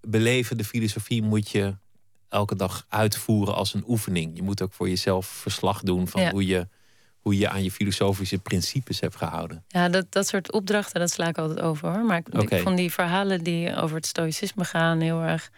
beleven. 0.00 0.56
De 0.56 0.64
filosofie 0.64 1.22
moet 1.22 1.50
je 1.50 1.76
elke 2.28 2.56
dag 2.56 2.86
uitvoeren 2.88 3.54
als 3.54 3.74
een 3.74 3.84
oefening. 3.86 4.36
Je 4.36 4.42
moet 4.42 4.62
ook 4.62 4.72
voor 4.72 4.88
jezelf 4.88 5.26
verslag 5.26 5.80
doen 5.82 6.08
van 6.08 6.28
hoe, 6.28 6.46
je, 6.46 6.68
hoe 7.20 7.38
je 7.38 7.48
aan 7.48 7.62
je 7.62 7.70
filosofische 7.70 8.38
principes 8.38 9.00
hebt 9.00 9.16
gehouden. 9.16 9.64
Ja, 9.68 9.88
dat, 9.88 10.12
dat 10.12 10.26
soort 10.26 10.52
opdrachten, 10.52 11.00
dat 11.00 11.10
sla 11.10 11.28
ik 11.28 11.38
altijd 11.38 11.60
over 11.60 11.88
hoor. 11.92 12.04
Maar 12.04 12.18
ik, 12.18 12.40
okay. 12.40 12.60
vond 12.60 12.76
die 12.76 12.92
verhalen 12.92 13.42
die 13.42 13.76
over 13.76 13.96
het 13.96 14.06
stoïcisme 14.06 14.64
gaan 14.64 15.00
heel 15.00 15.20
erg, 15.20 15.50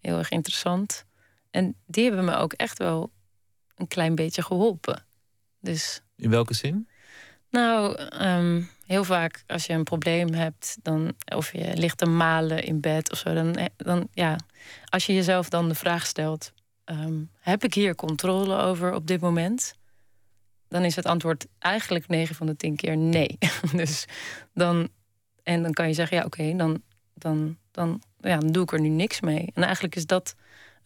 heel 0.00 0.18
erg 0.18 0.30
interessant. 0.30 1.06
En 1.50 1.76
die 1.86 2.04
hebben 2.04 2.24
me 2.24 2.36
ook 2.36 2.52
echt 2.52 2.78
wel 2.78 3.12
een 3.74 3.88
klein 3.88 4.14
beetje 4.14 4.42
geholpen. 4.42 5.06
Dus... 5.60 6.02
In 6.16 6.30
welke 6.30 6.54
zin? 6.54 6.88
Nou, 7.50 7.94
ehm, 7.96 8.62
heel 8.86 9.04
vaak 9.04 9.42
als 9.46 9.66
je 9.66 9.72
een 9.72 9.84
probleem 9.84 10.32
hebt, 10.32 10.78
dan, 10.82 11.12
of 11.34 11.52
je 11.52 11.76
ligt 11.76 11.98
te 11.98 12.06
malen 12.06 12.62
in 12.62 12.80
bed 12.80 13.12
of 13.12 13.18
zo, 13.18 13.34
dan, 13.34 13.54
eh, 13.54 13.64
dan 13.76 14.08
ja, 14.12 14.36
als 14.84 15.06
je 15.06 15.14
jezelf 15.14 15.48
dan 15.48 15.68
de 15.68 15.74
vraag 15.74 16.06
stelt: 16.06 16.52
ehm, 16.84 17.22
heb 17.38 17.64
ik 17.64 17.74
hier 17.74 17.94
controle 17.94 18.56
over 18.56 18.92
op 18.92 19.06
dit 19.06 19.20
moment? 19.20 19.74
Dan 20.68 20.84
is 20.84 20.96
het 20.96 21.06
antwoord 21.06 21.46
eigenlijk 21.58 22.08
9 22.08 22.34
van 22.34 22.46
de 22.46 22.56
10 22.56 22.76
keer 22.76 22.96
nee. 22.96 23.38
dus 23.76 24.04
dan, 24.54 24.88
en 25.42 25.62
dan 25.62 25.72
kan 25.72 25.88
je 25.88 25.94
zeggen: 25.94 26.16
ja, 26.16 26.24
oké, 26.24 26.56
dan, 26.56 26.82
dan, 27.14 27.56
dan, 27.70 28.02
ja, 28.20 28.38
dan 28.38 28.52
doe 28.52 28.62
ik 28.62 28.72
er 28.72 28.80
nu 28.80 28.88
niks 28.88 29.20
mee. 29.20 29.50
En 29.54 29.62
eigenlijk 29.62 29.96
is 29.96 30.06
dat 30.06 30.34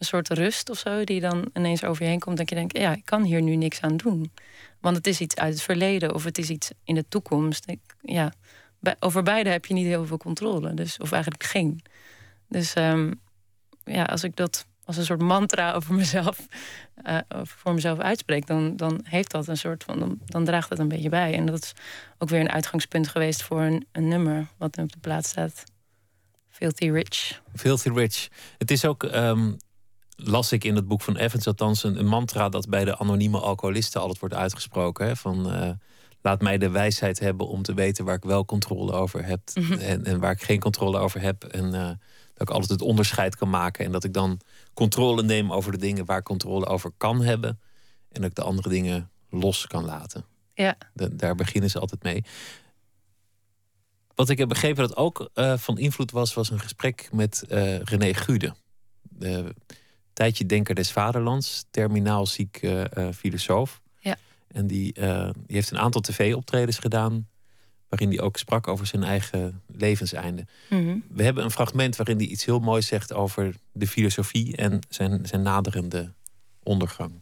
een 0.02 0.08
soort 0.08 0.28
rust 0.28 0.70
of 0.70 0.78
zo, 0.78 1.04
die 1.04 1.20
dan 1.20 1.50
ineens 1.54 1.84
over 1.84 2.02
je 2.02 2.08
heen 2.08 2.18
komt. 2.18 2.36
Dat 2.36 2.48
je 2.48 2.54
denkt: 2.54 2.78
ja, 2.78 2.92
ik 2.92 3.04
kan 3.04 3.22
hier 3.22 3.42
nu 3.42 3.56
niks 3.56 3.80
aan 3.80 3.96
doen. 3.96 4.32
Want 4.80 4.96
het 4.96 5.06
is 5.06 5.20
iets 5.20 5.36
uit 5.36 5.52
het 5.52 5.62
verleden 5.62 6.14
of 6.14 6.24
het 6.24 6.38
is 6.38 6.50
iets 6.50 6.70
in 6.84 6.94
de 6.94 7.04
toekomst. 7.08 7.72
Ja, 8.00 8.32
over 8.98 9.22
beide 9.22 9.50
heb 9.50 9.66
je 9.66 9.74
niet 9.74 9.86
heel 9.86 10.06
veel 10.06 10.16
controle. 10.16 10.74
Dus, 10.74 10.98
of 10.98 11.12
eigenlijk 11.12 11.44
geen. 11.44 11.82
Dus 12.48 12.74
um, 12.76 13.20
ja, 13.84 14.04
als 14.04 14.24
ik 14.24 14.36
dat 14.36 14.66
als 14.84 14.96
een 14.96 15.04
soort 15.04 15.20
mantra 15.20 15.72
over 15.76 15.94
mezelf, 15.94 16.46
uh, 17.04 17.18
voor 17.42 17.74
mezelf 17.74 17.98
uitspreek, 17.98 18.46
dan, 18.46 18.76
dan 18.76 19.00
heeft 19.04 19.30
dat 19.30 19.48
een 19.48 19.56
soort 19.56 19.84
van, 19.84 20.18
dan, 20.26 20.44
draagt 20.44 20.68
dat 20.68 20.78
een 20.78 20.88
beetje 20.88 21.08
bij. 21.08 21.34
En 21.34 21.46
dat 21.46 21.62
is 21.62 21.72
ook 22.18 22.28
weer 22.28 22.40
een 22.40 22.50
uitgangspunt 22.50 23.08
geweest 23.08 23.42
voor 23.42 23.60
een, 23.60 23.86
een 23.92 24.08
nummer 24.08 24.46
wat 24.56 24.78
op 24.78 24.92
de 24.92 24.98
plaats 25.00 25.28
staat. 25.28 25.64
Filthy 26.48 26.90
Rich. 26.90 27.40
Filthy 27.54 27.88
Rich. 27.88 28.28
Het 28.58 28.70
is 28.70 28.84
ook 28.84 29.02
um, 29.02 29.56
las 30.16 30.52
ik 30.52 30.64
in 30.64 30.76
het 30.76 30.86
boek 30.86 31.02
van 31.02 31.16
Evans 31.16 31.46
althans 31.46 31.84
een, 31.84 31.98
een 31.98 32.06
mantra 32.06 32.48
dat 32.48 32.68
bij 32.68 32.84
de 32.84 32.98
anonieme 32.98 33.38
alcoholisten 33.38 34.00
altijd 34.00 34.18
wordt 34.18 34.34
uitgesproken. 34.34 35.06
Hè, 35.06 35.16
van 35.16 35.54
uh, 35.54 35.70
laat 36.22 36.40
mij 36.40 36.58
de 36.58 36.70
wijsheid 36.70 37.18
hebben 37.18 37.48
om 37.48 37.62
te 37.62 37.74
weten 37.74 38.04
waar 38.04 38.14
ik 38.14 38.24
wel 38.24 38.44
controle 38.44 38.92
over 38.92 39.24
heb 39.24 39.40
mhm. 39.54 39.72
en, 39.72 40.04
en, 40.04 40.20
waar 40.20 40.32
ik 40.32 40.42
geen 40.42 40.60
controle 40.60 40.98
over 40.98 41.20
heb. 41.20 41.44
En 41.44 41.64
uh, 41.64 41.86
dat 42.34 42.48
ik 42.48 42.50
altijd 42.50 42.70
het 42.70 42.82
onderscheid 42.82 43.36
kan 43.36 43.50
maken 43.50 43.84
en 43.84 43.92
dat 43.92 44.04
ik 44.04 44.12
dan 44.12 44.40
controle 44.74 45.22
neem 45.22 45.52
over 45.52 45.72
de 45.72 45.78
dingen 45.78 46.04
waar 46.04 46.18
ik 46.18 46.24
controle 46.24 46.66
over 46.66 46.90
kan 46.96 47.22
hebben. 47.22 47.60
En 48.08 48.20
dat 48.20 48.30
ik 48.30 48.36
de 48.36 48.42
andere 48.42 48.68
dingen 48.68 49.10
los 49.30 49.66
kan 49.66 49.84
laten. 49.84 50.24
Ja. 50.54 50.76
De, 50.92 51.16
daar 51.16 51.34
beginnen 51.34 51.70
ze 51.70 51.78
altijd 51.78 52.02
mee. 52.02 52.24
Wat 54.14 54.28
ik 54.28 54.38
heb 54.38 54.48
begrepen 54.48 54.88
dat 54.88 54.96
ook 54.96 55.30
uh, 55.34 55.56
van 55.56 55.78
invloed 55.78 56.10
was, 56.10 56.34
was 56.34 56.50
een 56.50 56.60
gesprek 56.60 57.08
met 57.12 57.44
René 57.84 58.14
Gude. 58.14 58.54
De 59.02 59.54
tijdje 60.12 60.46
denker 60.46 60.74
des 60.74 60.92
vaderlands, 60.92 61.64
terminaal 61.70 62.26
ziek 62.26 62.62
uh, 62.62 62.84
filosoof. 63.14 63.80
Ja. 63.98 64.16
En 64.48 64.66
die, 64.66 64.92
die 64.92 65.56
heeft 65.56 65.70
een 65.70 65.78
aantal 65.78 66.00
tv-optredens 66.00 66.78
gedaan 66.78 67.26
waarin 67.92 68.08
hij 68.08 68.20
ook 68.20 68.36
sprak 68.36 68.68
over 68.68 68.86
zijn 68.86 69.02
eigen 69.02 69.62
levenseinde. 69.66 70.46
Mhm. 70.68 70.96
We 71.08 71.22
hebben 71.22 71.44
een 71.44 71.50
fragment 71.50 71.96
waarin 71.96 72.16
hij 72.16 72.26
iets 72.26 72.44
heel 72.44 72.58
moois 72.58 72.86
zegt 72.86 73.12
over 73.12 73.54
de 73.72 73.86
filosofie 73.86 74.56
en 74.56 74.78
zijn, 74.88 75.26
zijn 75.26 75.42
naderende 75.42 76.12
ondergang. 76.62 77.12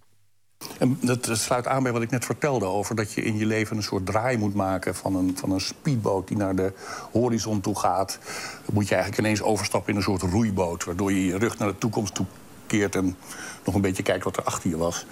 En 0.79 0.99
dat 1.01 1.29
sluit 1.33 1.67
aan 1.67 1.83
bij 1.83 1.93
wat 1.93 2.03
ik 2.03 2.11
net 2.11 2.25
vertelde 2.25 2.65
over 2.65 2.95
dat 2.95 3.13
je 3.13 3.23
in 3.23 3.37
je 3.37 3.47
leven 3.47 3.77
een 3.77 3.83
soort 3.83 4.07
draai 4.07 4.37
moet 4.37 4.55
maken 4.55 4.95
van 4.95 5.17
een, 5.17 5.37
van 5.37 5.51
een 5.51 5.61
speedboot 5.61 6.29
die 6.29 6.37
naar 6.37 6.57
de 6.57 6.73
horizon 7.13 7.61
toe 7.61 7.79
gaat. 7.79 8.19
Dan 8.65 8.75
moet 8.75 8.89
je 8.89 8.95
eigenlijk 8.95 9.25
ineens 9.25 9.43
overstappen 9.43 9.91
in 9.91 9.97
een 9.97 10.03
soort 10.03 10.23
roeiboot, 10.23 10.85
waardoor 10.85 11.13
je 11.13 11.27
je 11.27 11.39
rug 11.39 11.59
naar 11.59 11.69
de 11.69 11.79
toekomst 11.79 12.15
toe 12.15 12.27
en 12.73 13.17
nog 13.65 13.75
een 13.75 13.81
beetje 13.81 14.03
kijkt 14.03 14.25
wat 14.25 14.37
er 14.37 14.43
achter 14.43 14.71
je 14.71 14.77
was. 14.77 15.07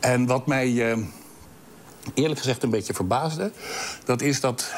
En 0.00 0.26
wat 0.26 0.46
mij 0.46 0.90
eh, 0.90 0.98
eerlijk 2.14 2.40
gezegd 2.40 2.62
een 2.62 2.70
beetje 2.70 2.94
verbaasde, 2.94 3.52
dat 4.04 4.22
is 4.22 4.40
dat 4.40 4.72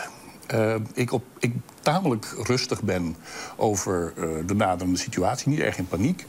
uh, 0.55 0.75
ik, 0.95 1.13
op, 1.13 1.25
ik 1.39 1.53
tamelijk 1.81 2.35
rustig 2.43 2.83
ben 2.83 3.17
over 3.57 4.13
uh, 4.17 4.25
de 4.47 4.55
naderende 4.55 4.99
situatie, 4.99 5.49
niet 5.49 5.61
erg 5.61 5.79
in 5.79 5.89
paniek. 5.89 6.27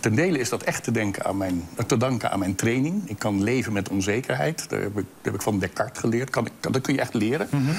Ten 0.00 0.14
dele 0.14 0.38
is 0.38 0.48
dat 0.48 0.62
echt 0.62 0.84
te, 0.84 0.90
denken 0.90 1.24
aan 1.24 1.36
mijn, 1.36 1.68
te 1.86 1.96
danken 1.96 2.30
aan 2.30 2.38
mijn 2.38 2.54
training. 2.54 3.08
Ik 3.08 3.18
kan 3.18 3.42
leven 3.42 3.72
met 3.72 3.88
onzekerheid. 3.88 4.68
Dat 4.68 4.80
heb 4.80 4.98
ik, 4.98 5.04
heb 5.22 5.34
ik 5.34 5.42
van 5.42 5.58
Descartes 5.58 6.00
geleerd. 6.00 6.30
Kan, 6.30 6.48
kan, 6.60 6.72
dat 6.72 6.82
kun 6.82 6.94
je 6.94 7.00
echt 7.00 7.14
leren. 7.14 7.48
Mhm. 7.50 7.72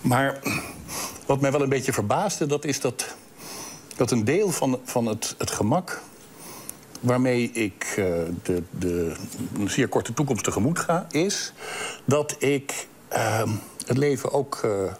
Maar 0.00 0.38
wat 1.26 1.40
mij 1.40 1.52
wel 1.52 1.62
een 1.62 1.68
beetje 1.68 1.92
verbaasde, 1.92 2.46
dat 2.46 2.64
is 2.64 2.80
dat, 2.80 3.16
dat 3.96 4.10
een 4.10 4.24
deel 4.24 4.50
van, 4.50 4.80
van 4.84 5.06
het, 5.06 5.34
het 5.38 5.50
gemak 5.50 6.00
waarmee 7.06 7.50
ik 7.52 7.94
uh, 7.98 8.06
de, 8.42 8.62
de 8.70 9.14
zeer 9.64 9.88
korte 9.88 10.12
toekomst 10.12 10.44
tegemoet 10.44 10.78
ga, 10.78 11.06
is 11.10 11.52
dat 12.04 12.36
ik 12.38 12.86
uh, 13.12 13.42
het 13.86 13.96
leven 13.96 14.32
ook, 14.32 14.60
uh, 14.64 14.92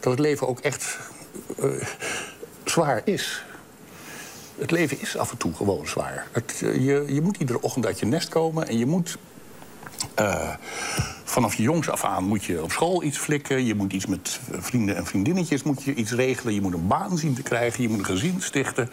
dat 0.00 0.12
het 0.12 0.18
leven 0.18 0.48
ook 0.48 0.60
echt 0.60 0.98
zwaar 2.64 3.02
is. 3.04 3.44
Het 4.58 4.70
leven 4.70 5.00
is 5.00 5.16
af 5.16 5.30
en 5.30 5.36
toe 5.36 5.54
gewoon 5.54 5.86
zwaar. 5.86 6.26
Het, 6.32 6.54
je, 6.58 7.04
je 7.08 7.20
moet 7.20 7.36
iedere 7.36 7.62
ochtend 7.62 7.86
uit 7.86 7.98
je 7.98 8.06
nest 8.06 8.28
komen 8.28 8.68
en 8.68 8.78
je 8.78 8.86
moet 8.86 9.18
uh, 10.20 10.54
vanaf 11.24 11.54
je 11.54 11.62
jongs 11.62 11.88
af 11.90 12.04
aan 12.04 12.24
moet 12.24 12.44
je 12.44 12.62
op 12.62 12.72
school 12.72 13.02
iets 13.02 13.18
flikken. 13.18 13.64
Je 13.64 13.74
moet 13.74 13.92
iets 13.92 14.06
met 14.06 14.40
vrienden 14.50 14.96
en 14.96 15.06
vriendinnetjes 15.06 15.62
moet 15.62 15.82
je 15.82 15.94
iets 15.94 16.12
regelen. 16.12 16.54
Je 16.54 16.60
moet 16.60 16.74
een 16.74 16.86
baan 16.86 17.18
zien 17.18 17.34
te 17.34 17.42
krijgen. 17.42 17.82
Je 17.82 17.88
moet 17.88 17.98
een 17.98 18.04
gezin 18.04 18.42
stichten. 18.42 18.84
Er 18.84 18.90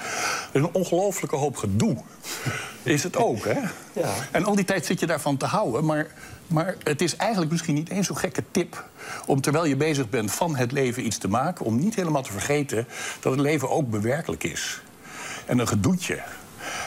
is 0.52 0.62
een 0.62 0.74
ongelofelijke 0.74 1.36
hoop 1.36 1.58
gedoe. 1.58 1.98
Is 2.84 3.04
het 3.04 3.18
ook, 3.18 3.46
hè? 3.46 3.60
Ja. 3.94 4.14
En 4.32 4.46
al 4.46 4.56
die 4.56 4.66
tijd 4.66 4.86
zit 4.86 5.00
je 5.00 5.06
daarvan 5.06 5.38
te 5.38 5.46
houden. 5.46 5.86
Maar, 5.86 6.08
maar 6.48 6.76
het 6.84 7.02
is 7.02 7.16
eigenlijk 7.16 7.52
misschien 7.52 7.76
niet 7.76 7.90
eens 7.90 8.08
zo'n 8.08 8.18
gekke 8.18 8.44
tip... 8.52 8.84
om 9.26 9.42
terwijl 9.42 9.66
je 9.66 9.76
bezig 9.76 10.10
bent 10.10 10.32
van 10.32 10.56
het 10.56 10.72
leven 10.72 11.06
iets 11.06 11.18
te 11.18 11.28
maken... 11.28 11.66
om 11.66 11.80
niet 11.80 11.96
helemaal 11.96 12.24
te 12.24 12.32
vergeten 12.32 12.88
dat 13.20 13.32
het 13.32 13.42
leven 13.42 13.70
ook 13.70 13.90
bewerkelijk 13.90 14.44
is. 14.44 14.82
En 15.46 15.60
een 15.60 15.68
gedoetje. 15.68 16.20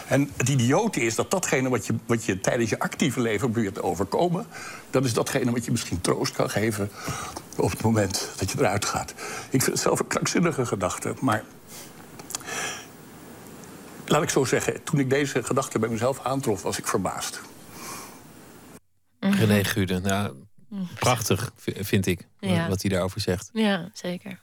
En 0.09 0.31
het 0.37 0.49
idiote 0.49 1.01
is 1.01 1.15
dat 1.15 1.31
datgene 1.31 1.69
wat 1.69 1.87
je, 1.87 1.95
wat 2.07 2.25
je 2.25 2.41
tijdens 2.41 2.71
je 2.71 2.79
actieve 2.79 3.21
leven 3.21 3.51
probeert 3.51 3.75
te 3.75 3.83
overkomen... 3.83 4.47
dat 4.91 5.05
is 5.05 5.13
datgene 5.13 5.51
wat 5.51 5.65
je 5.65 5.71
misschien 5.71 6.01
troost 6.01 6.33
kan 6.33 6.51
geven 6.51 6.91
op 7.57 7.71
het 7.71 7.83
moment 7.83 8.31
dat 8.37 8.51
je 8.51 8.59
eruit 8.59 8.85
gaat. 8.85 9.11
Ik 9.51 9.63
vind 9.63 9.67
het 9.67 9.81
zelf 9.81 9.99
een 10.01 10.07
krankzinnige 10.07 10.67
gedachte, 10.67 11.15
maar... 11.21 11.45
Laat 14.07 14.23
ik 14.23 14.31
zo 14.31 14.45
zeggen, 14.45 14.83
toen 14.83 14.99
ik 15.01 15.11
deze 15.11 15.43
gedachte 15.43 15.79
bij 15.79 15.89
mezelf 15.89 16.21
aantrof, 16.25 16.63
was 16.63 16.79
ik 16.79 16.87
verbaasd. 16.87 17.41
René 19.21 19.65
Gude, 19.65 20.01
nou, 20.01 20.35
prachtig 20.99 21.53
vind 21.65 22.07
ik, 22.07 22.27
Ja. 22.41 22.69
wat 22.69 22.83
hij 22.83 22.91
daarover 22.91 23.21
zegt. 23.21 23.51
Ja, 23.53 23.91
zeker. 23.93 24.41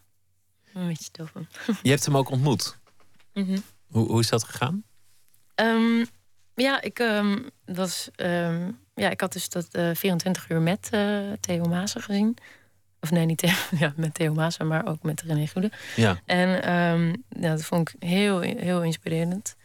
Een 0.73 0.87
beetje 0.87 1.11
tof. 1.11 1.31
Je 1.81 1.89
hebt 1.89 2.05
hem 2.05 2.17
ook 2.17 2.29
ontmoet. 2.29 2.77
Mhm. 3.33 3.57
Hoe, 3.87 4.07
hoe 4.07 4.19
is 4.19 4.29
dat 4.29 4.43
gegaan? 4.43 4.83
Ehm, 5.61 6.05
ja, 6.55 6.81
ik 6.81 6.99
ehm, 6.99 7.37
was. 7.65 8.09
ehm, 8.15 8.71
ja, 8.95 9.09
ik 9.09 9.21
had 9.21 9.33
dus 9.33 9.49
dat 9.49 9.67
eh, 9.71 9.89
24 9.93 10.49
uur 10.49 10.61
met 10.61 10.87
eh, 10.91 11.19
Theo 11.39 11.63
Maassen 11.63 12.01
gezien. 12.01 12.37
Of 12.99 13.11
nee, 13.11 13.25
niet 13.25 13.37
Theo, 13.37 13.53
ja, 13.79 13.93
met 13.95 14.13
Theo 14.13 14.33
Maassen, 14.33 14.67
maar 14.67 14.87
ook 14.87 15.03
met 15.03 15.21
René 15.21 15.47
Goede. 15.47 15.71
Ja. 15.95 16.19
En 16.25 16.49
ja, 17.29 17.49
dat 17.49 17.63
vond 17.63 17.89
ik 17.89 17.95
heel, 18.03 18.39
heel 18.39 18.83
inspirerend. 18.83 19.55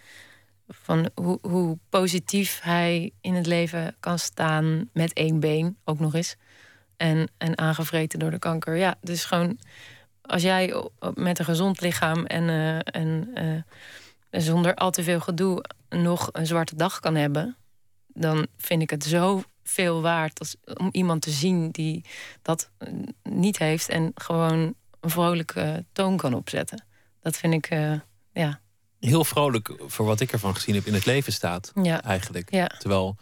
Van 0.69 1.11
hoe, 1.15 1.39
hoe 1.43 1.79
positief 1.89 2.61
hij 2.63 3.13
in 3.21 3.35
het 3.35 3.47
leven 3.47 3.97
kan 4.01 4.19
staan 4.19 4.91
met 4.93 5.13
één 5.13 5.41
been, 5.41 5.77
ook 5.85 5.99
nog 5.99 6.15
eens. 6.15 6.37
En, 6.97 7.29
en 7.39 7.59
aangevreten 7.59 8.19
door 8.19 8.31
de 8.31 8.39
kanker. 8.39 8.77
Ja, 8.77 8.95
dus 9.01 9.25
gewoon 9.25 9.59
als 10.23 10.43
jij 10.43 10.83
met 11.15 11.39
een 11.39 11.45
gezond 11.45 11.81
lichaam 11.81 12.25
en, 12.27 12.49
eh, 12.49 12.93
en 12.97 13.29
zonder 14.31 14.75
al 14.75 14.91
te 14.91 15.03
veel 15.03 15.21
gedoe 15.21 15.65
nog 15.89 16.29
een 16.33 16.47
zwarte 16.47 16.77
dag 16.77 17.01
kan 17.01 17.15
hebben, 17.15 17.57
dan 18.07 18.47
vind 18.57 18.83
ik 18.83 18.91
het 18.91 19.05
zo 19.05 19.43
veel 19.63 20.01
waard 20.01 20.39
als, 20.39 20.57
om 20.75 20.89
iemand 20.93 21.23
te 21.23 21.31
zien 21.31 21.71
die 21.71 22.05
dat 22.43 22.71
eh, 22.79 22.89
niet 23.23 23.59
heeft 23.59 23.89
en 23.89 24.11
gewoon 24.15 24.75
een 25.01 25.11
vrolijke 25.11 25.85
toon 25.93 26.17
kan 26.17 26.35
opzetten. 26.35 26.85
Dat 27.21 27.37
vind 27.37 27.55
ik, 27.55 27.67
eh, 27.67 27.93
ja. 28.33 28.61
Heel 29.01 29.25
vrolijk 29.25 29.75
voor 29.87 30.07
wat 30.07 30.21
ik 30.21 30.33
ervan 30.33 30.55
gezien 30.55 30.75
heb 30.75 30.87
in 30.87 30.95
het 30.95 31.07
leven 31.07 31.33
staat, 31.33 31.73
Ja. 31.83 32.03
eigenlijk. 32.03 32.51
Ja. 32.53 32.67
Terwijl, 32.67 33.17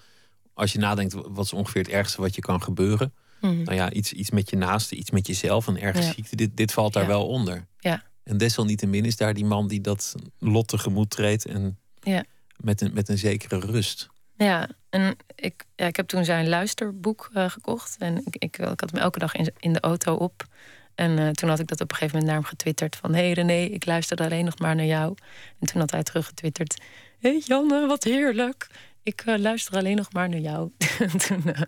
als 0.54 0.72
je 0.72 0.78
nadenkt, 0.78 1.12
wat 1.12 1.44
is 1.44 1.52
ongeveer 1.52 1.82
het 1.82 1.90
ergste 1.90 2.20
wat 2.20 2.34
je 2.34 2.40
kan 2.40 2.62
gebeuren? 2.62 3.14
Mhm. 3.40 3.62
Nou 3.62 3.74
ja, 3.74 3.90
iets, 3.92 4.12
iets 4.12 4.30
met 4.30 4.50
je 4.50 4.56
naaste, 4.56 4.94
iets 4.94 5.10
met 5.10 5.26
jezelf, 5.26 5.66
een 5.66 5.80
erge 5.80 6.02
Ja. 6.02 6.12
ziekte. 6.12 6.36
Dit, 6.36 6.56
dit 6.56 6.72
valt 6.72 6.92
daar 6.92 7.06
wel 7.06 7.26
onder. 7.28 7.66
Ja. 7.78 8.02
En 8.22 8.36
desalniettemin 8.38 9.04
is 9.04 9.16
daar 9.16 9.34
die 9.34 9.44
man 9.44 9.68
die 9.68 9.80
dat 9.80 10.14
lot 10.38 10.68
tegemoet 10.68 11.10
treedt 11.10 11.46
en 11.46 11.78
Ja. 12.00 12.24
Met, 12.56 12.80
een, 12.80 12.90
met 12.94 13.08
een 13.08 13.18
zekere 13.18 13.58
rust. 13.58 14.08
Ja, 14.36 14.68
en 14.90 15.16
ik, 15.34 15.64
ja, 15.76 15.86
ik 15.86 15.96
heb 15.96 16.06
toen 16.06 16.24
zijn 16.24 16.48
luisterboek 16.48 17.30
eh, 17.32 17.50
gekocht. 17.50 17.96
En 17.98 18.16
ik, 18.24 18.36
ik, 18.36 18.58
ik 18.58 18.80
had 18.80 18.90
hem 18.90 19.00
elke 19.00 19.18
dag 19.18 19.34
in, 19.34 19.52
in 19.58 19.72
de 19.72 19.80
auto 19.80 20.14
op. 20.14 20.46
En 20.94 21.18
eh, 21.18 21.30
toen 21.30 21.48
had 21.48 21.58
ik 21.58 21.66
dat 21.66 21.80
op 21.80 21.90
een 21.90 21.96
gegeven 21.96 22.18
moment 22.18 22.32
naar 22.32 22.40
hem 22.40 22.50
getwitterd. 22.50 22.96
Van, 22.96 23.14
hé 23.14 23.20
hey 23.20 23.32
René, 23.32 23.62
ik 23.64 23.86
luisterde 23.86 24.24
alleen 24.24 24.44
nog 24.44 24.58
maar 24.58 24.74
naar 24.76 24.84
jou. 24.84 25.14
En 25.60 25.66
toen 25.66 25.80
had 25.80 25.90
hij 25.90 26.02
teruggetwitterd. 26.02 26.80
Hé 27.18 27.30
hey 27.30 27.42
Janne, 27.44 27.86
wat 27.86 28.04
heerlijk. 28.04 28.66
Ik 29.04 29.20
eh, 29.20 29.38
luister 29.38 29.76
alleen 29.76 29.96
nog 29.96 30.12
maar 30.12 30.28
naar 30.28 30.38
jou. 30.40 30.70
en 30.98 31.18
toen, 31.18 31.44
eh, 31.52 31.60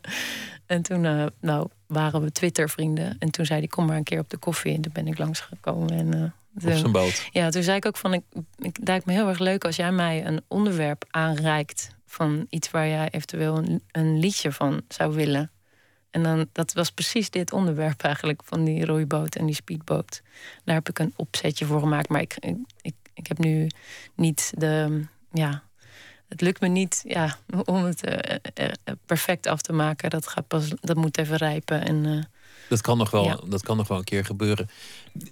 en 0.67 0.83
toen 0.83 1.05
eh, 1.05 1.27
nou, 1.41 1.69
waren 1.87 2.23
we 2.23 2.33
Twitter-vrienden. 2.33 3.17
En 3.19 3.31
toen 3.31 3.45
zei 3.47 3.59
hij, 3.59 3.69
kom 3.69 3.87
maar 3.87 3.97
een 3.97 4.03
keer 4.05 4.19
op 4.21 4.31
de 4.31 4.37
koffie. 4.37 4.75
En 4.75 4.81
toen 4.81 4.93
ben 4.93 5.07
ik 5.07 5.19
langsgekomen. 5.19 5.91
En, 5.91 6.15
eh, 6.15 6.23
Op 6.55 6.61
toen- 6.61 6.77
zijn 6.79 6.93
boot. 6.93 7.29
ja, 7.33 7.51
toen 7.51 7.63
zei 7.63 7.77
ik 7.77 7.87
ook 7.87 7.97
van, 7.97 8.15
ik, 8.15 8.23
ik 8.59 8.77
het 8.77 8.89
lijkt 8.89 9.07
me 9.07 9.13
heel 9.13 9.29
erg 9.29 9.39
leuk 9.39 9.65
als 9.65 9.77
jij 9.77 9.93
mij 9.93 10.27
een 10.27 10.41
onderwerp 10.49 11.05
aanreikt 11.11 11.95
van 12.07 12.47
iets 12.51 12.71
waar 12.71 12.89
jij 12.89 13.09
eventueel 13.11 13.57
een, 13.57 13.83
een 13.93 14.19
liedje 14.19 14.53
van 14.53 14.83
zou 14.89 15.15
willen. 15.15 15.51
En 16.11 16.23
dan, 16.23 16.47
dat 16.53 16.73
was 16.73 16.91
precies 16.91 17.31
dit 17.31 17.53
onderwerp 17.53 18.03
eigenlijk, 18.03 18.41
van 18.45 18.65
die 18.65 18.85
roeiboot 18.85 19.35
en 19.35 19.47
die 19.47 19.55
speedboot. 19.55 20.23
Daar 20.65 20.75
heb 20.75 20.89
ik 20.89 20.99
een 20.99 21.13
opzetje 21.17 21.65
voor 21.65 21.81
gemaakt, 21.81 22.09
maar 22.09 22.21
ik, 22.21 22.37
ik, 22.39 22.57
ik, 22.81 22.95
ik 23.15 23.27
heb 23.27 23.39
nu 23.39 23.67
niet 24.15 24.53
de, 24.57 25.05
ja, 25.33 25.63
het 26.29 26.41
lukt 26.41 26.61
me 26.61 26.69
niet 26.69 27.03
ja, 27.07 27.37
om 27.65 27.85
het 27.85 28.05
eh, 28.05 28.37
eh, 28.55 28.73
eh, 28.85 28.95
perfect 29.07 29.47
af 29.47 29.61
te 29.61 29.73
maken. 29.73 30.11
Dat, 30.11 30.27
gaat 30.29 30.47
pas, 30.47 30.69
dat 30.81 30.97
moet 30.97 31.19
even 31.19 31.37
rijpen 31.37 31.85
en... 31.85 32.29
Dat 32.69 32.81
kan 32.81 32.99
nog 32.99 33.11
wel, 33.11 33.25
Ja. 33.25 33.41
dat 33.49 33.63
kan 33.63 33.77
nog 33.77 33.89
wel 33.89 33.99
een 33.99 34.05
keer 34.05 34.25
gebeuren. 34.25 34.69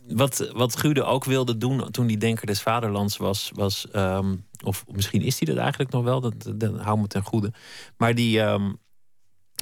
Wat, 0.08 0.50
wat 0.52 0.76
Gude 0.76 1.02
ook 1.02 1.24
wilde 1.24 1.56
doen 1.56 1.90
toen 1.90 2.06
die 2.06 2.16
Denker 2.18 2.46
des 2.46 2.62
Vaderlands 2.62 3.16
was, 3.16 3.50
was 3.54 3.90
ehm, 3.90 4.36
of 4.64 4.84
misschien 4.92 5.22
is 5.22 5.38
hij 5.38 5.48
dat 5.54 5.62
eigenlijk 5.62 5.90
nog 5.90 6.04
wel, 6.04 6.20
dat, 6.20 6.52
dat, 6.54 6.80
hou 6.80 6.98
me 7.00 7.06
ten 7.06 7.22
goede. 7.22 7.52
Maar 7.96 8.14
die, 8.14 8.40
ehm, 8.40 8.72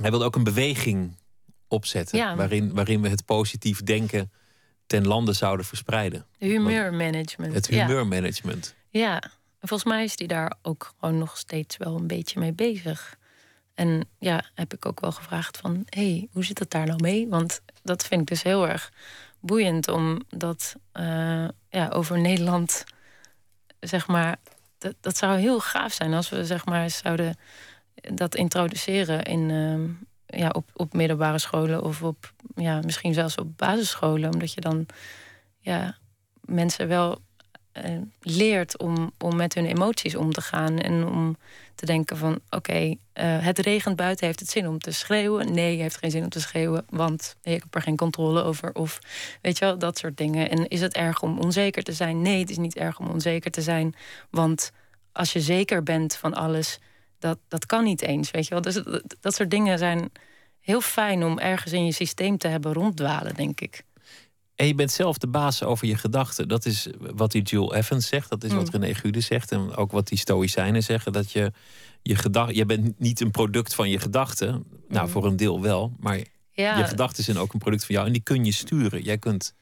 hij 0.00 0.10
wilde 0.10 0.24
ook 0.24 0.36
een 0.36 0.44
beweging 0.44 1.16
opzetten 1.68 2.18
Ja. 2.18 2.36
waarin, 2.36 2.74
waarin 2.74 3.02
we 3.02 3.08
het 3.08 3.24
positief 3.24 3.82
denken 3.82 4.32
ten 4.86 5.06
lande 5.06 5.32
zouden 5.32 5.66
verspreiden. 5.66 6.26
humeurmanagement. 6.38 7.54
Het 7.54 7.66
humeurmanagement. 7.66 8.74
Ja, 8.88 9.22
en 9.62 9.68
volgens 9.68 9.92
mij 9.92 10.05
is 10.05 10.16
die 10.16 10.29
daar 10.29 10.55
ook 10.62 10.94
gewoon 10.98 11.18
nog 11.18 11.37
steeds 11.37 11.77
wel 11.77 11.96
een 11.96 12.07
beetje 12.07 12.40
mee 12.40 12.53
bezig. 12.53 13.16
En 13.75 14.09
ja, 14.18 14.44
heb 14.55 14.75
ik 14.75 14.87
ook 14.87 15.01
wel 15.01 15.12
gevraagd 15.12 15.59
van, 15.59 15.83
hé, 15.88 16.11
hey, 16.11 16.29
hoe 16.33 16.44
zit 16.44 16.59
het 16.59 16.70
daar 16.70 16.87
nou 16.87 17.01
mee? 17.03 17.29
Want 17.29 17.61
dat 17.83 18.07
vind 18.07 18.20
ik 18.20 18.27
dus 18.27 18.42
heel 18.42 18.68
erg 18.68 18.92
boeiend, 19.40 19.88
omdat 19.88 20.77
eh, 20.92 21.48
ja, 21.68 21.88
over 21.88 22.20
Nederland, 22.20 22.85
zeg 23.81 24.07
maar, 24.07 24.37
dat, 24.79 24.94
dat 25.01 25.16
zou 25.16 25.38
heel 25.38 25.61
gaaf 25.61 25.92
zijn 25.92 26.14
als 26.14 26.29
we 26.29 26.44
zeg 26.44 26.64
maar 26.64 26.90
zouden 26.90 27.37
dat 27.94 28.35
introduceren 28.35 29.22
in, 29.22 29.51
ehm, 29.51 29.90
ja, 30.40 30.48
op, 30.48 30.70
op 30.75 30.92
middelbare 30.92 31.38
scholen 31.38 31.83
of 31.83 32.03
op, 32.03 32.33
ja, 32.55 32.81
misschien 32.81 33.14
zelfs 33.14 33.37
op 33.37 33.57
basisscholen, 33.57 34.33
omdat 34.33 34.53
je 34.53 34.61
dan 34.61 34.87
ja, 35.59 35.96
mensen 36.40 36.88
wel 36.88 37.20
eh, 37.72 37.96
leert 38.20 38.78
om, 38.78 39.12
om 39.18 39.37
met 39.37 39.54
hun 39.54 39.66
emoties 39.66 40.14
om 40.14 40.32
te 40.32 40.40
gaan. 40.40 40.78
En 40.78 41.06
om 41.06 41.37
te 41.74 41.87
denken 41.87 42.16
van 42.16 42.40
oké, 42.50 42.94
eh, 43.12 43.38
het 43.44 43.58
regent 43.58 43.96
buiten, 43.96 44.26
heeft 44.26 44.40
het 44.40 44.50
zin 44.50 44.68
om 44.68 44.78
te 44.78 44.90
schreeuwen? 44.90 45.54
Nee, 45.54 45.80
heeft 45.80 45.96
geen 45.96 46.11
zin 46.11 46.22
om 46.22 46.28
te 46.28 46.40
schreeuwen, 46.40 46.85
want 46.88 47.37
ik 47.42 47.62
heb 47.62 47.74
er 47.74 47.82
geen 47.82 47.96
controle 47.96 48.42
over. 48.42 48.74
Of 48.74 48.98
weet 49.40 49.58
je 49.58 49.64
wel, 49.64 49.78
dat 49.78 49.98
soort 49.98 50.16
dingen. 50.16 50.50
En 50.50 50.68
is 50.68 50.80
het 50.80 50.94
erg 50.94 51.22
om 51.22 51.38
onzeker 51.38 51.82
te 51.82 51.92
zijn? 51.92 52.22
Nee, 52.22 52.38
het 52.38 52.50
is 52.50 52.58
niet 52.58 52.76
erg 52.76 52.98
om 52.98 53.08
onzeker 53.08 53.50
te 53.50 53.62
zijn. 53.62 53.94
Want 54.30 54.72
als 55.12 55.32
je 55.32 55.40
zeker 55.40 55.82
bent 55.82 56.16
van 56.16 56.35
alles, 56.35 56.78
dat, 57.18 57.38
dat 57.48 57.66
kan 57.66 57.85
niet 57.85 58.02
eens. 58.02 58.30
Weet 58.30 58.44
je 58.44 58.50
wel? 58.50 58.62
Dus 58.62 58.74
dat, 58.74 59.16
dat 59.20 59.35
soort 59.35 59.50
dingen 59.50 59.78
zijn 59.78 60.11
heel 60.61 60.80
fijn 60.80 61.24
om 61.24 61.38
ergens 61.38 61.72
in 61.72 61.85
je 61.85 61.92
systeem 61.92 62.38
te 62.38 62.48
hebben 62.48 62.72
ronddwalen, 62.72 63.35
denk 63.35 63.61
ik. 63.61 63.85
En 64.54 64.66
je 64.66 64.74
bent 64.74 64.90
zelf 64.90 65.18
de 65.18 65.26
baas 65.26 65.62
over 65.62 65.86
je 65.86 65.96
gedachten. 65.96 66.48
Dat 66.48 66.66
is 66.66 66.88
wat 66.98 67.32
die 67.32 67.42
Jules 67.42 67.72
Evans 67.72 68.06
zegt. 68.06 68.30
Dat 68.30 68.44
is 68.44 68.52
wat 68.52 68.72
mm. 68.72 68.80
René 68.80 68.94
Gude 68.94 69.20
zegt. 69.20 69.52
En 69.52 69.76
ook 69.76 69.92
wat 69.92 70.08
die 70.08 70.18
Stoïcijnen 70.18 70.82
zeggen. 70.82 71.12
Dat 71.12 71.32
je 71.32 71.52
je 72.02 72.16
gedachten. 72.16 72.56
Je 72.56 72.66
bent 72.66 72.98
niet 72.98 73.20
een 73.20 73.30
product 73.30 73.74
van 73.74 73.90
je 73.90 73.98
gedachten. 73.98 74.64
Nou, 74.88 75.06
mm. 75.06 75.12
voor 75.12 75.24
een 75.24 75.36
deel 75.36 75.60
wel. 75.60 75.92
Maar 76.00 76.16
je 76.52 76.84
gedachten 76.84 77.24
zijn 77.24 77.38
ook 77.38 77.52
een 77.52 77.58
product 77.58 77.84
van 77.84 77.94
jou. 77.94 78.06
En 78.06 78.12
die 78.12 78.22
kun 78.22 78.44
je 78.44 78.52
sturen. 78.52 79.02
Jij 79.02 79.18
kunt 79.18 79.54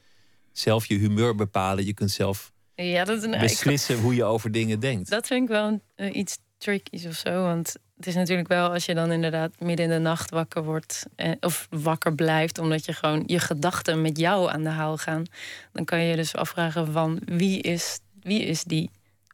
zelf 0.51 0.85
je 0.85 0.95
humeur 0.95 1.35
bepalen. 1.35 1.85
Je 1.85 1.93
kunt 1.93 2.11
zelf 2.11 2.51
ja, 2.75 3.03
dat, 3.03 3.21
nou, 3.21 3.39
beslissen 3.39 3.99
hoe 3.99 4.15
je 4.15 4.23
over 4.23 4.51
dingen 4.51 4.79
denkt. 4.79 5.09
Dat 5.09 5.27
vind 5.27 5.43
ik 5.43 5.47
wel 5.49 5.81
uh, 5.95 6.15
iets 6.15 6.37
tricky 6.57 7.07
of 7.07 7.15
zo. 7.15 7.43
Want 7.43 7.75
het 8.01 8.09
is 8.09 8.15
natuurlijk 8.15 8.47
wel 8.47 8.69
als 8.71 8.85
je 8.85 8.93
dan 8.93 9.11
inderdaad 9.11 9.59
midden 9.59 9.85
in 9.85 9.91
de 9.91 9.99
nacht 9.99 10.29
wakker 10.29 10.63
wordt. 10.63 11.05
Eh, 11.15 11.31
of 11.39 11.67
wakker 11.69 12.15
blijft, 12.15 12.57
omdat 12.57 12.85
je 12.85 12.93
gewoon 12.93 13.23
je 13.25 13.39
gedachten 13.39 14.01
met 14.01 14.17
jou 14.17 14.51
aan 14.51 14.63
de 14.63 14.69
haal 14.69 14.97
gaan. 14.97 15.25
Dan 15.71 15.85
kan 15.85 15.99
je 15.99 16.09
je 16.09 16.15
dus 16.15 16.35
afvragen 16.35 16.91
van 16.91 17.21
wie 17.25 17.61
is, 17.61 17.99
wie 18.21 18.43
is 18.43 18.63
die? 18.63 18.89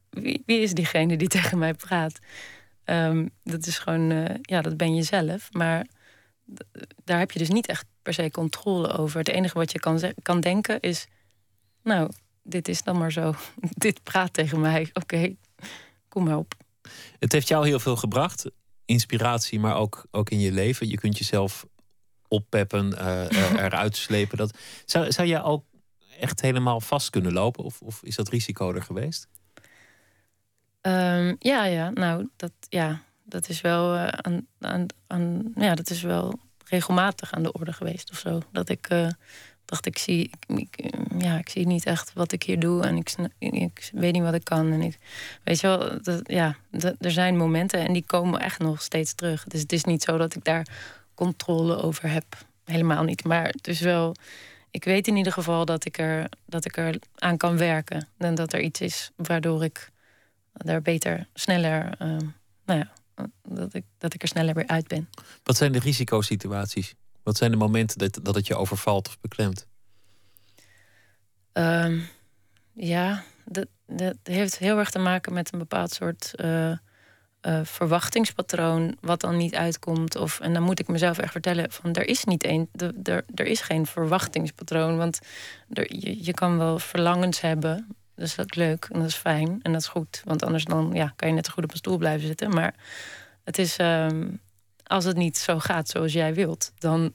Wie, 0.10 0.44
wie 0.46 0.62
is 0.62 0.74
diegene 0.74 1.18
die 1.18 1.28
tegen 1.38 1.58
mij 1.58 1.74
praat? 1.74 2.20
Um, 2.86 3.30
dat 3.44 3.66
is 3.66 3.78
gewoon, 3.78 4.12
uh, 4.12 4.26
ja, 4.42 4.62
dat 4.62 4.78
ben 4.78 4.96
je 4.96 5.04
zelf. 5.04 5.54
Maar 5.54 5.86
daar 7.04 7.20
heb 7.20 7.32
je 7.32 7.40
dus 7.40 7.50
niet 7.50 7.68
echt 7.68 7.86
per 8.02 8.14
se 8.14 8.32
controle 8.32 8.98
over. 8.98 9.20
Het 9.20 9.30
enige 9.30 9.58
wat 9.58 9.72
je 9.72 9.80
kan, 9.80 10.02
kan 10.22 10.40
denken 10.40 10.80
is: 10.80 11.08
Nou, 11.84 12.12
dit 12.44 12.68
is 12.68 12.84
dan 12.84 12.98
maar 12.98 13.12
zo. 13.12 13.34
dit 13.86 14.04
praat 14.04 14.34
tegen 14.34 14.60
mij. 14.60 14.90
Oké, 14.94 15.36
kom 16.08 16.24
maar 16.24 16.38
op. 16.38 16.57
Het 17.20 17.32
heeft 17.32 17.48
jou 17.48 17.68
heel 17.68 17.80
veel 17.80 17.96
gebracht. 17.96 18.46
Inspiratie, 18.86 19.60
maar 19.60 19.76
ook, 19.76 20.06
ook 20.12 20.30
in 20.30 20.40
je 20.40 20.52
leven. 20.52 20.90
Je 20.90 20.98
kunt 20.98 21.18
jezelf 21.18 21.66
oppeppen, 22.28 22.94
uh, 22.94 23.32
eruit 23.66 23.98
slepen. 23.98 24.38
Dat, 24.38 24.58
zou, 24.86 25.12
zou 25.12 25.28
jij 25.28 25.42
ook 25.42 25.66
echt 26.20 26.42
helemaal 26.42 26.82
vast 26.82 27.10
kunnen 27.10 27.34
lopen? 27.34 27.64
Of, 27.64 27.82
of 27.82 28.04
is 28.04 28.16
dat 28.16 28.30
risico 28.30 28.74
er 28.74 28.84
geweest? 28.84 29.28
Um, 30.82 31.36
ja, 31.40 31.66
ja, 31.66 31.90
nou, 31.90 32.30
dat, 32.36 32.52
ja, 32.70 33.02
dat 33.24 33.50
is 33.50 33.62
wel 33.62 33.96
uh, 33.96 34.08
aan, 34.08 34.48
aan, 34.60 34.86
aan, 35.08 35.52
ja, 35.56 35.76
dat 35.76 35.90
is 35.90 36.02
wel 36.02 36.40
regelmatig 36.66 37.34
aan 37.34 37.44
de 37.44 37.52
orde 37.52 37.74
geweest 37.74 38.12
of 38.12 38.18
zo. 38.18 38.42
Dat 38.52 38.70
ik 38.70 38.92
uh, 38.92 39.10
dacht, 39.68 39.86
ik 39.86 39.98
zie, 39.98 40.30
ik, 40.48 40.92
ja, 41.18 41.38
ik 41.38 41.50
zie 41.50 41.68
niet 41.68 41.86
echt 41.86 42.14
wat 42.14 42.32
ik 42.32 42.44
hier 42.44 42.60
doe 42.60 42.84
en 42.84 42.98
ik, 42.98 43.16
ik 43.40 43.90
weet 43.94 44.14
niet 44.14 44.22
wat 44.22 44.34
ik 44.34 44.44
kan. 44.44 44.72
En 44.72 44.82
ik, 44.82 44.98
weet 45.44 45.60
je 45.60 45.68
wel, 45.68 46.02
dat, 46.02 46.22
ja, 46.24 46.56
er 47.00 47.12
zijn 47.12 47.38
momenten 47.38 47.80
en 47.80 47.94
die 47.94 48.06
komen 48.06 48.40
echt 48.40 48.60
nog 48.60 48.82
steeds 48.82 49.14
terug. 49.14 49.44
Dus 49.44 49.62
het 49.62 49.72
is 49.72 49.84
niet 49.84 50.04
zo 50.04 50.18
dat 50.18 50.36
ik 50.36 50.44
daar 50.44 50.68
controle 51.14 51.78
over 51.82 52.10
heb. 52.10 52.26
Helemaal 52.66 53.04
niet. 53.04 53.24
Maar 53.24 53.48
het 53.48 53.68
is 53.68 53.80
wel, 53.80 54.16
ik 54.72 54.84
weet 54.84 55.08
in 55.08 55.16
ieder 55.16 55.34
geval 55.34 55.66
dat 55.66 55.86
ik 55.86 55.98
er, 55.98 56.30
dat 56.46 56.66
ik 56.66 56.78
er 56.78 57.00
aan 57.16 57.38
kan 57.38 57.58
werken. 57.58 58.08
En 58.18 58.36
dat 58.36 58.54
er 58.54 58.62
iets 58.62 58.82
is 58.82 59.12
waardoor 59.16 59.64
ik 59.64 59.92
daar 60.54 60.82
beter, 60.82 61.28
sneller, 61.34 61.96
uh, 62.02 62.18
nou 62.66 62.80
ja, 62.80 62.92
dat 63.44 63.74
ik, 63.74 63.84
dat 63.98 64.14
ik 64.14 64.22
er 64.22 64.28
sneller 64.28 64.54
weer 64.54 64.68
uit 64.68 64.88
ben. 64.88 65.10
Wat 65.44 65.58
zijn 65.58 65.72
de 65.72 65.80
risicosituaties? 65.80 66.96
Wat 67.28 67.38
zijn 67.38 67.52
de 67.52 67.58
momenten 67.58 67.98
dat, 67.98 68.20
dat 68.22 68.36
het 68.36 68.48
je 68.48 68.56
overvalt 68.56 69.08
of 69.08 69.20
beklemt? 69.20 69.68
Um, 71.54 72.08
ja, 72.74 73.24
dat, 73.46 73.68
dat 73.86 74.16
heeft 74.24 74.58
heel 74.58 74.78
erg 74.78 74.90
te 74.90 75.00
maken 75.00 75.34
met 75.34 75.54
een 75.54 75.60
bepaald 75.60 75.92
soort 75.92 76.34
uh, 76.36 76.70
uh, 76.70 77.60
verwachtingspatroon, 77.64 78.98
wat 79.02 79.22
dan 79.22 79.38
niet 79.38 79.56
uitkomt. 79.56 80.16
Of, 80.16 80.40
en 80.40 80.54
dan 80.54 80.64
moet 80.64 80.80
ik 80.80 80.88
mezelf 80.88 81.18
echt 81.18 81.32
vertellen: 81.32 81.72
van 81.72 81.94
er 81.94 82.08
is 82.08 82.24
niet 82.24 82.44
één, 82.44 82.70
er, 83.04 83.46
is 83.46 83.62
geen 83.62 83.86
verwachtingspatroon. 83.86 84.98
Want 84.98 85.20
er, 85.70 85.96
je, 85.96 86.34
kan 86.34 86.58
wel 86.58 86.80
verlangens 86.80 87.42
hebben, 87.42 87.88
dus 88.16 88.36
dat 88.36 88.46
is 88.50 88.58
leuk 88.58 88.88
en 88.92 89.00
dat 89.00 89.08
is 89.08 89.16
fijn 89.16 89.60
en 89.62 89.72
dat 89.72 89.82
is 89.82 89.88
goed. 89.88 90.22
Want 90.26 90.44
anders 90.44 90.66
dan, 90.66 90.92
ja, 90.94 91.14
kan 91.16 91.28
je 91.28 91.34
net 91.34 91.46
zo 91.46 91.52
goed 91.52 91.64
op 91.64 91.72
een 91.72 91.78
stoel 91.78 91.98
blijven 91.98 92.28
zitten. 92.28 92.50
Maar 92.50 92.76
het 93.44 93.58
is, 93.58 93.78
um, 93.78 94.42
als 94.88 95.06
het 95.06 95.18
niet 95.18 95.38
zo 95.38 95.60
gaat 95.60 95.90
zoals 95.90 96.14
jij 96.14 96.34
wilt, 96.34 96.72
dan, 96.78 97.14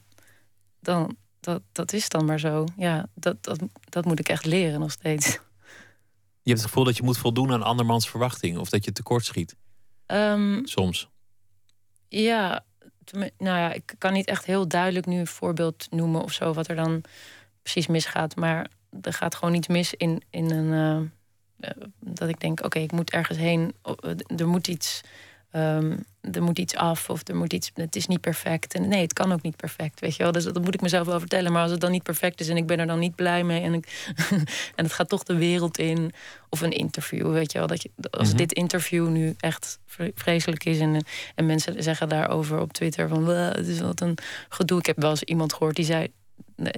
dan 0.79 1.17
dat, 1.39 1.61
dat 1.71 1.93
is 1.93 2.09
dan 2.09 2.25
maar 2.25 2.39
zo. 2.39 2.65
Ja, 2.77 3.07
dat, 3.13 3.43
dat, 3.43 3.59
dat 3.89 4.05
moet 4.05 4.19
ik 4.19 4.29
echt 4.29 4.45
leren 4.45 4.79
nog 4.79 4.91
steeds. 4.91 5.27
Je 6.41 6.49
hebt 6.49 6.61
het 6.61 6.71
gevoel 6.71 6.83
dat 6.83 6.97
je 6.97 7.03
moet 7.03 7.17
voldoen 7.17 7.51
aan 7.51 7.63
andermans 7.63 8.09
verwachting 8.09 8.57
of 8.57 8.69
dat 8.69 8.85
je 8.85 8.91
tekort 8.91 9.25
schiet? 9.25 9.55
Um, 10.07 10.67
Soms. 10.67 11.09
Ja, 12.07 12.65
nou 13.11 13.29
ja, 13.37 13.73
ik 13.73 13.95
kan 13.97 14.13
niet 14.13 14.27
echt 14.27 14.45
heel 14.45 14.67
duidelijk 14.67 15.05
nu 15.05 15.19
een 15.19 15.27
voorbeeld 15.27 15.87
noemen 15.89 16.21
of 16.21 16.31
zo, 16.31 16.53
wat 16.53 16.67
er 16.67 16.75
dan 16.75 17.03
precies 17.61 17.87
misgaat. 17.87 18.35
Maar 18.35 18.69
er 19.01 19.13
gaat 19.13 19.35
gewoon 19.35 19.53
iets 19.53 19.67
mis 19.67 19.93
in, 19.93 20.23
in 20.29 20.51
een. 20.51 21.11
Uh, 21.59 21.69
dat 21.99 22.29
ik 22.29 22.39
denk, 22.39 22.63
oké, 22.63 22.79
ik 22.79 22.91
moet 22.91 23.11
ergens 23.11 23.37
heen. 23.37 23.75
Er 24.37 24.47
moet 24.47 24.67
iets. 24.67 25.01
Um, 25.55 26.05
er 26.31 26.43
moet 26.43 26.59
iets 26.59 26.75
af 26.75 27.09
of 27.09 27.27
er 27.27 27.35
moet 27.35 27.53
iets. 27.53 27.71
Het 27.73 27.95
is 27.95 28.07
niet 28.07 28.21
perfect. 28.21 28.73
En 28.73 28.87
nee, 28.87 29.01
het 29.01 29.13
kan 29.13 29.31
ook 29.31 29.41
niet 29.41 29.55
perfect. 29.55 29.99
Weet 29.99 30.15
je 30.15 30.23
wel. 30.23 30.31
Dus 30.31 30.43
dat 30.43 30.63
moet 30.63 30.73
ik 30.73 30.81
mezelf 30.81 31.07
wel 31.07 31.19
vertellen. 31.19 31.51
Maar 31.51 31.61
als 31.61 31.71
het 31.71 31.81
dan 31.81 31.91
niet 31.91 32.03
perfect 32.03 32.39
is 32.39 32.49
en 32.49 32.57
ik 32.57 32.65
ben 32.65 32.79
er 32.79 32.87
dan 32.87 32.99
niet 32.99 33.15
blij 33.15 33.43
mee. 33.43 33.61
En, 33.61 33.73
ik, 33.73 34.13
en 34.75 34.83
het 34.83 34.93
gaat 34.93 35.09
toch 35.09 35.23
de 35.23 35.35
wereld 35.35 35.77
in. 35.77 36.11
Of 36.49 36.61
een 36.61 36.71
interview. 36.71 37.31
Weet 37.31 37.51
je 37.51 37.57
wel. 37.57 37.67
Dat 37.67 37.81
je, 37.81 37.89
als 38.09 38.27
mhm. 38.27 38.37
dit 38.37 38.53
interview 38.53 39.09
nu 39.09 39.35
echt 39.39 39.79
vreselijk 40.15 40.65
is. 40.65 40.79
En, 40.79 41.05
en 41.35 41.45
mensen 41.45 41.83
zeggen 41.83 42.09
daarover 42.09 42.59
op 42.59 42.73
Twitter 42.73 43.07
van 43.07 43.27
het 43.27 43.67
is 43.67 43.79
wat 43.79 44.01
een 44.01 44.17
gedoe. 44.49 44.79
Ik 44.79 44.85
heb 44.85 45.01
wel 45.01 45.09
eens 45.09 45.23
iemand 45.23 45.53
gehoord 45.53 45.75
die 45.75 45.85
zei 45.85 46.07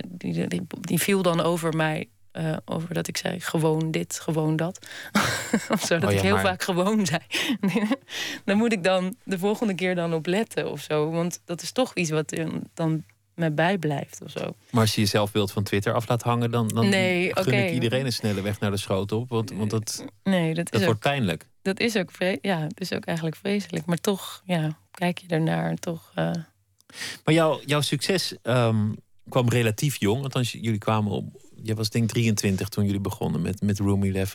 die, 0.07 0.47
die, 0.47 0.61
die, 0.81 0.99
viel 0.99 1.21
dan 1.21 1.41
over 1.41 1.75
mij. 1.75 2.09
Uh, 2.37 2.57
over 2.65 2.93
dat 2.93 3.07
ik 3.07 3.17
zei 3.17 3.39
gewoon 3.39 3.91
dit, 3.91 4.19
gewoon 4.19 4.55
dat. 4.55 4.87
of 5.73 5.81
zo, 5.81 5.97
dat 5.99 6.09
oh 6.09 6.15
ik 6.15 6.21
heel 6.21 6.37
vaak 6.37 6.63
gewoon 6.63 7.05
zei. 7.05 7.21
dan 8.45 8.57
moet 8.57 8.71
ik 8.71 8.83
dan 8.83 9.15
de 9.23 9.39
volgende 9.39 9.75
keer 9.75 9.95
dan 9.95 10.13
op 10.13 10.25
letten 10.25 10.71
of 10.71 10.81
zo. 10.81 11.09
Want 11.11 11.41
dat 11.45 11.61
is 11.61 11.71
toch 11.71 11.93
iets 11.93 12.09
wat 12.09 12.39
dan 12.73 13.03
me 13.35 13.51
bijblijft 13.51 14.21
of 14.23 14.31
zo. 14.31 14.55
Maar 14.69 14.81
als 14.81 14.95
je 14.95 15.01
jezelf 15.01 15.31
beeld 15.31 15.51
van 15.51 15.63
Twitter 15.63 15.93
af 15.93 16.07
laat 16.07 16.21
hangen... 16.21 16.51
dan, 16.51 16.67
dan 16.67 16.89
nee, 16.89 17.35
gun 17.35 17.67
ik 17.67 17.73
iedereen 17.73 18.05
een 18.05 18.13
snelle 18.13 18.41
weg 18.41 18.59
naar 18.59 18.71
de 18.71 18.77
schoot 18.77 19.11
op. 19.11 19.29
Want, 19.29 19.51
want 19.51 19.69
dat, 19.69 20.05
nee, 20.23 20.53
dat, 20.53 20.71
dat 20.71 20.83
wordt 20.83 20.99
pijnlijk. 20.99 21.47
Dat 21.61 21.79
is 21.79 21.97
ook, 21.97 22.09
ja, 22.41 22.59
dat 22.61 22.81
is 22.81 22.93
ook 22.93 23.05
eigenlijk 23.05 23.37
vreselijk. 23.37 23.85
Maar 23.85 23.97
toch, 23.97 24.41
ja, 24.45 24.77
kijk 24.91 25.17
je 25.17 25.27
ernaar 25.27 25.69
en 25.69 25.79
toch... 25.79 26.11
Uh... 26.15 26.31
Maar 27.23 27.33
jouw 27.33 27.61
jouw 27.65 27.81
succes... 27.81 28.35
Um, 28.43 28.95
kwam 29.29 29.49
relatief 29.49 29.99
jong. 29.99 30.23
Althans, 30.23 30.51
jullie 30.51 30.77
kwamen 30.77 31.11
op. 31.11 31.25
Je 31.65 31.75
was 31.75 31.89
denk 31.89 32.03
ik 32.03 32.09
23 32.09 32.69
toen 32.69 32.85
jullie 32.85 32.99
begonnen 32.99 33.41
met, 33.41 33.61
met 33.61 33.79
Room 33.79 34.03
11. 34.03 34.33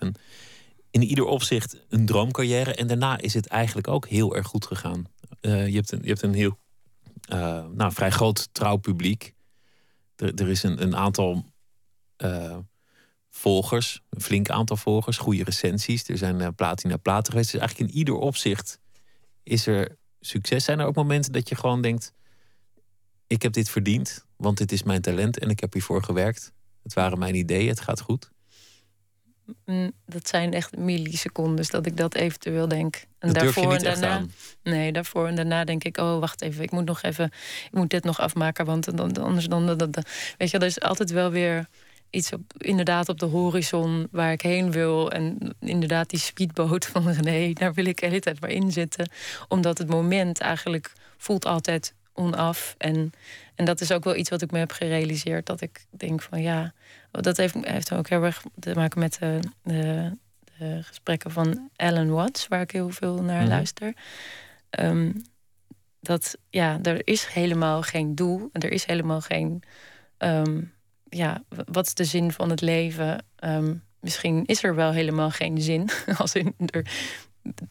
In 0.91 1.03
ieder 1.03 1.25
opzicht 1.25 1.77
een 1.89 2.07
droomcarrière. 2.07 2.75
En 2.75 2.87
daarna 2.87 3.19
is 3.19 3.35
het 3.35 3.47
eigenlijk 3.47 3.89
ook 3.89 4.09
heel 4.09 4.37
erg 4.37 4.47
goed 4.47 4.67
gegaan. 4.67 5.05
Uh, 5.41 5.67
je, 5.67 5.75
hebt 5.75 5.93
een, 5.93 6.01
je 6.03 6.09
hebt 6.09 6.23
een 6.23 6.35
heel 6.35 6.59
uh, 7.33 7.67
nou, 7.69 7.93
vrij 7.93 8.11
groot 8.11 8.49
trouwpubliek. 8.53 9.35
Er, 10.17 10.35
er 10.35 10.49
is 10.49 10.63
een, 10.63 10.83
een 10.83 10.97
aantal 10.97 11.45
uh, 12.19 12.57
volgers, 13.29 14.03
een 14.11 14.21
flink 14.21 14.51
aantal 14.51 14.77
volgers, 14.77 15.19
goede 15.19 15.45
recensies. 15.45 16.09
Er 16.09 16.19
zijn 16.19 16.55
platina 16.55 16.97
platen 16.97 17.33
geweest. 17.33 17.51
Dus 17.51 17.61
eigenlijk 17.61 17.91
in 17.91 17.99
ieder 17.99 18.15
opzicht 18.15 18.79
is 19.43 19.67
er 19.67 19.97
succes. 20.21 20.65
Zijn 20.65 20.79
er 20.79 20.87
ook 20.87 20.95
momenten 20.95 21.33
dat 21.33 21.49
je 21.49 21.55
gewoon 21.55 21.83
denkt: 21.83 22.13
ik 23.27 23.43
heb 23.43 23.53
dit 23.53 23.71
verdiend, 23.71 24.27
want 24.37 24.59
dit 24.59 24.73
is 24.73 24.83
mijn 24.83 25.01
talent 25.01 25.39
en 25.39 25.51
ik 25.51 25.61
heb 25.61 25.73
hiervoor 25.73 26.03
gewerkt. 26.03 26.53
Het 26.83 26.95
waren 26.95 27.19
mijn 27.19 27.35
ideeën, 27.35 27.69
het 27.69 27.81
gaat 27.81 28.01
goed. 28.01 28.31
Mm, 29.65 29.93
dat 30.07 30.29
zijn 30.29 30.53
echt 30.53 30.77
millisecondes 30.77 31.71
dat 31.71 31.87
ik 31.87 31.97
dat 31.97 32.15
eventueel 32.15 32.69
denk. 32.69 33.05
En 33.19 33.33
dat 33.33 33.43
daarvoor 33.43 33.75
en 33.75 33.83
daarna. 33.83 34.25
Nee, 34.63 34.93
daarvoor 34.93 35.27
en 35.27 35.35
daarna 35.35 35.65
denk 35.65 35.85
ik: 35.85 35.97
oh, 35.97 36.19
wacht 36.19 36.43
even, 36.43 36.63
ik 36.63 36.71
moet 36.71 36.85
nog 36.85 37.03
even, 37.03 37.25
ik 37.65 37.73
moet 37.73 37.91
dit 37.91 38.05
nog 38.05 38.21
afmaken, 38.21 38.65
want 38.65 38.97
dan, 38.97 39.17
anders 39.17 39.47
dan, 39.47 39.77
dan, 39.77 40.05
weet 40.39 40.51
je, 40.51 40.59
er 40.59 40.67
is 40.67 40.81
altijd 40.81 41.11
wel 41.11 41.31
weer 41.31 41.67
iets 42.11 42.33
op, 42.33 42.41
inderdaad 42.57 43.09
op 43.09 43.19
de 43.19 43.27
horizon 43.27 44.09
waar 44.11 44.33
ik 44.33 44.41
heen 44.41 44.71
wil. 44.71 45.11
En 45.11 45.55
inderdaad 45.61 46.11
die 46.11 46.19
speedboot 46.19 46.87
van 46.87 47.17
nee, 47.21 47.55
daar 47.55 47.75
wil 47.75 47.85
ik 47.85 48.01
de 48.01 48.07
hele 48.07 48.21
tijd 48.21 48.41
maar 48.41 48.51
in 48.51 48.73
zitten. 48.73 49.11
Omdat 49.49 49.79
het 49.79 49.89
moment 49.89 50.41
eigenlijk 50.41 50.93
voelt 51.17 51.47
altijd 51.47 51.95
onaf. 52.13 52.75
En, 52.79 53.13
en 53.55 53.65
dat 53.65 53.81
is 53.81 53.93
ook 53.93 54.05
wel 54.05 54.17
iets 54.17 54.31
wat 54.31 54.43
ik 54.43 54.51
me 54.51 54.59
heb 54.59 54.73
gerealiseerd. 54.73 55.47
Dat 55.47 55.61
ik 55.61 55.85
denk 55.91 56.23
van 56.23 56.43
ja, 56.43 56.73
Dat 57.11 57.37
heeft, 57.37 57.55
heeft 57.61 57.93
ook 57.93 58.09
heel 58.09 58.23
erg 58.25 58.43
te 58.59 58.75
maken 58.75 59.01
met 59.01 59.17
de, 59.21 59.39
de, 59.63 60.17
de 60.59 60.79
gesprekken 60.83 61.31
van 61.31 61.71
Alan 61.77 62.11
Watts, 62.11 62.49
waar 62.49 62.61
ik 62.61 62.71
heel 62.71 62.91
veel 62.91 63.23
naar 63.23 63.41
Mhm. 63.41 63.49
luister. 63.49 63.93
Ehm, 64.71 65.13
dat 66.01 66.37
ja, 66.51 66.79
er 66.83 67.01
is 67.07 67.27
helemaal 67.27 67.83
geen 67.83 68.15
doel. 68.15 68.49
en 68.53 68.61
Er 68.61 68.73
is 68.73 68.85
helemaal 68.85 69.21
geen. 69.21 69.63
ehm, 70.19 70.61
ja, 71.09 71.43
wat 71.49 71.87
is 71.87 71.95
de 71.95 72.05
zin 72.05 72.33
van 72.33 72.51
het 72.51 72.61
leven? 72.61 73.25
Ehm, 73.37 73.75
misschien 74.01 74.45
is 74.47 74.63
er 74.63 74.75
wel 74.75 74.93
helemaal 74.93 75.31
geen 75.31 75.61
zin. 75.63 75.89
Als 76.19 76.35
in 76.35 76.55
er, 76.67 76.87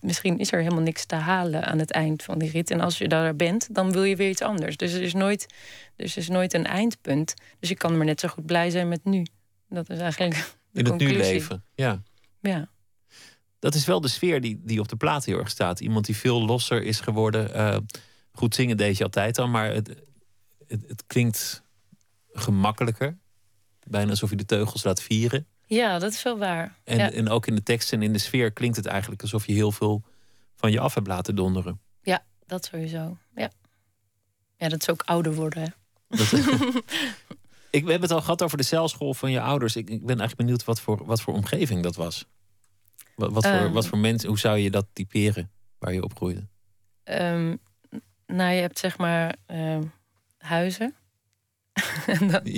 misschien 0.01 0.39
is 0.39 0.51
er 0.51 0.59
helemaal 0.59 0.84
niks 0.84 1.05
te 1.05 1.15
halen 1.15 1.65
aan 1.65 1.80
het 1.80 1.91
eind 1.91 2.24
van 2.24 2.39
die 2.39 2.51
rit. 2.51 2.72
En 2.72 2.80
als 2.80 2.97
je 2.97 3.07
daar 3.07 3.36
bent, 3.36 3.76
dan 3.76 3.91
wil 3.91 4.03
je 4.03 4.15
weer 4.15 4.30
iets 4.30 4.41
anders. 4.41 4.78
Dus 4.78 4.93
er 4.93 5.01
is 5.01 5.13
nooit, 5.13 5.45
dus 5.95 6.11
er 6.11 6.22
is 6.22 6.30
nooit 6.30 6.53
een 6.53 6.65
eindpunt. 6.65 7.34
Dus 7.59 7.70
je 7.70 7.76
kan 7.76 7.97
maar 7.97 8.05
net 8.05 8.20
zo 8.20 8.28
goed 8.28 8.45
blij 8.45 8.70
zijn 8.70 8.88
met 8.88 9.03
nu. 9.03 9.26
Dat 9.70 9.89
is 9.89 9.99
eigenlijk. 9.99 10.36
De 10.72 10.80
In 10.80 10.86
het 10.86 10.99
nu 10.99 11.17
leven. 11.17 11.63
Ja. 11.76 12.01
Ja. 12.41 12.70
Dat 13.59 13.76
is 13.76 13.86
wel 13.86 14.01
de 14.01 14.07
sfeer 14.07 14.41
die, 14.41 14.61
die 14.63 14.80
op 14.80 14.88
de 14.88 14.95
plaat 14.95 15.26
heel 15.26 15.38
erg 15.38 15.49
staat. 15.49 15.80
Iemand 15.80 16.05
die 16.05 16.15
veel 16.15 16.45
losser 16.45 16.84
is 16.84 16.99
geworden. 16.99 17.53
Eh, 17.53 17.78
goed 18.32 18.55
zingen 18.55 18.78
deed 18.78 18.97
je 18.97 19.03
altijd 19.03 19.38
al, 19.38 19.47
maar 19.47 19.74
het, 19.74 19.88
het, 20.67 20.84
het 20.88 21.03
klinkt 21.07 21.63
gemakkelijker. 22.32 23.17
Bijna 23.84 24.09
alsof 24.09 24.30
je 24.30 24.36
de 24.36 24.45
teugels 24.45 24.84
laat 24.84 25.01
vieren. 25.01 25.47
Ja, 25.70 25.99
dat 25.99 26.11
is 26.11 26.24
wel 26.24 26.38
waar. 26.38 26.76
En, 26.84 26.97
ja. 26.97 27.11
en 27.11 27.30
ook 27.30 27.47
in 27.47 27.55
de 27.55 27.63
tekst 27.63 27.93
en 27.93 28.01
in 28.01 28.13
de 28.13 28.20
sfeer 28.20 28.51
klinkt 28.51 28.76
het 28.76 28.86
eigenlijk 28.86 29.22
alsof 29.22 29.45
je 29.45 29.53
heel 29.53 29.72
veel 29.72 30.03
van 30.55 30.72
je 30.72 30.80
af 30.80 30.93
hebt 30.93 31.07
laten 31.07 31.36
donderen. 31.36 31.82
ja, 32.01 32.24
dat 32.45 32.65
sowieso. 32.65 33.17
Ja. 33.36 33.51
ja, 34.57 34.70
dat 34.70 34.82
is 34.82 34.89
ook 34.89 35.01
ouder 35.05 35.34
worden. 35.34 35.61
Hè? 35.63 35.67
Dat, 36.07 36.32
ik, 37.78 37.84
we 37.84 37.91
hebben 37.91 38.01
het 38.01 38.11
al 38.11 38.22
gehad 38.22 38.43
over 38.43 38.57
de 38.57 38.63
celschool 38.63 39.13
van 39.13 39.32
je 39.32 39.41
ouders. 39.41 39.76
Ik, 39.76 39.89
ik 39.89 40.05
ben 40.05 40.20
eigenlijk 40.20 40.36
benieuwd 40.38 40.63
wat 40.63 40.82
voor, 40.82 41.05
wat 41.05 41.22
voor 41.22 41.34
omgeving 41.34 41.84
dat 41.84 41.95
was. 41.95 42.26
Wat, 43.15 43.32
wat, 43.32 43.45
voor, 43.45 43.53
Ehm. 43.53 43.72
wat 43.72 43.88
voor 43.88 43.97
mensen, 43.97 44.30
hoe 44.30 44.39
zou 44.39 44.57
je 44.57 44.72
dat 44.72 44.88
typeren 44.93 45.51
waar 45.80 45.93
je 45.93 46.03
opgroeide? 46.03 46.47
Ehm, 47.03 47.55
nou, 48.26 48.53
je 48.53 48.61
hebt 48.61 48.80
zeg 48.80 48.97
maar 48.97 49.36
ehm, 49.45 49.84
huizen. 50.38 50.95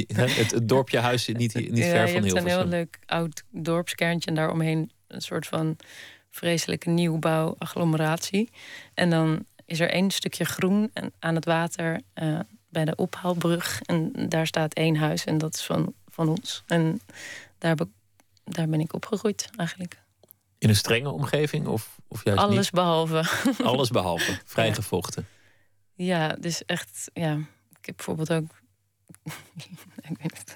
Het, 0.08 0.52
het 0.52 0.68
dorpje 0.68 1.00
huis 1.00 1.24
zit 1.24 1.38
niet, 1.38 1.54
niet 1.54 1.78
ja, 1.78 1.84
ver 1.84 2.10
van 2.10 2.14
hebt 2.14 2.16
een 2.16 2.24
heel 2.24 2.36
Hilversum. 2.36 2.70
leuk 2.70 3.00
oud 3.06 3.44
dorpskerntje 3.50 4.30
en 4.30 4.36
daaromheen 4.36 4.92
een 5.08 5.22
soort 5.22 5.48
van 5.48 5.78
vreselijke 6.30 6.90
nieuwbouw 6.90 7.56
agglomeratie. 7.58 8.50
En 8.94 9.10
dan 9.10 9.46
is 9.66 9.80
er 9.80 9.90
één 9.90 10.12
stukje 10.12 10.46
groen 10.46 10.90
en 10.94 11.14
aan 11.20 11.36
het 11.36 11.46
water 11.46 12.02
eh, 12.14 12.40
bij 12.70 12.86
de 12.86 12.96
ophaalbrug. 12.96 13.82
En 13.82 14.12
daar 14.30 14.48
staat 14.48 14.74
één 14.74 14.96
huis 14.96 15.26
en 15.26 15.38
dat 15.38 15.54
is 15.54 15.64
van, 15.64 15.94
van 16.08 16.30
ons. 16.30 16.64
En 16.68 17.02
daar, 17.58 17.76
daar 18.44 18.68
ben 18.68 18.80
ik 18.80 18.94
opgegroeid 18.94 19.50
eigenlijk. 19.56 20.00
In 20.58 20.70
een 20.70 20.76
strenge 20.76 21.10
omgeving 21.10 21.68
of, 21.68 22.00
of 22.08 22.24
juist 22.24 22.42
Alles 22.42 22.70
behalve. 22.70 23.24
Alles 23.64 23.90
behalve. 23.90 24.40
Vrijgevochten. 24.46 25.28
Ja, 25.94 26.28
dus 26.28 26.66
echt, 26.66 27.10
ja. 27.14 27.34
Ik 27.80 27.86
heb 27.86 27.96
bijvoorbeeld 27.96 28.32
ook 28.32 28.61
ik 30.10 30.18
weet 30.22 30.38
het, 30.38 30.56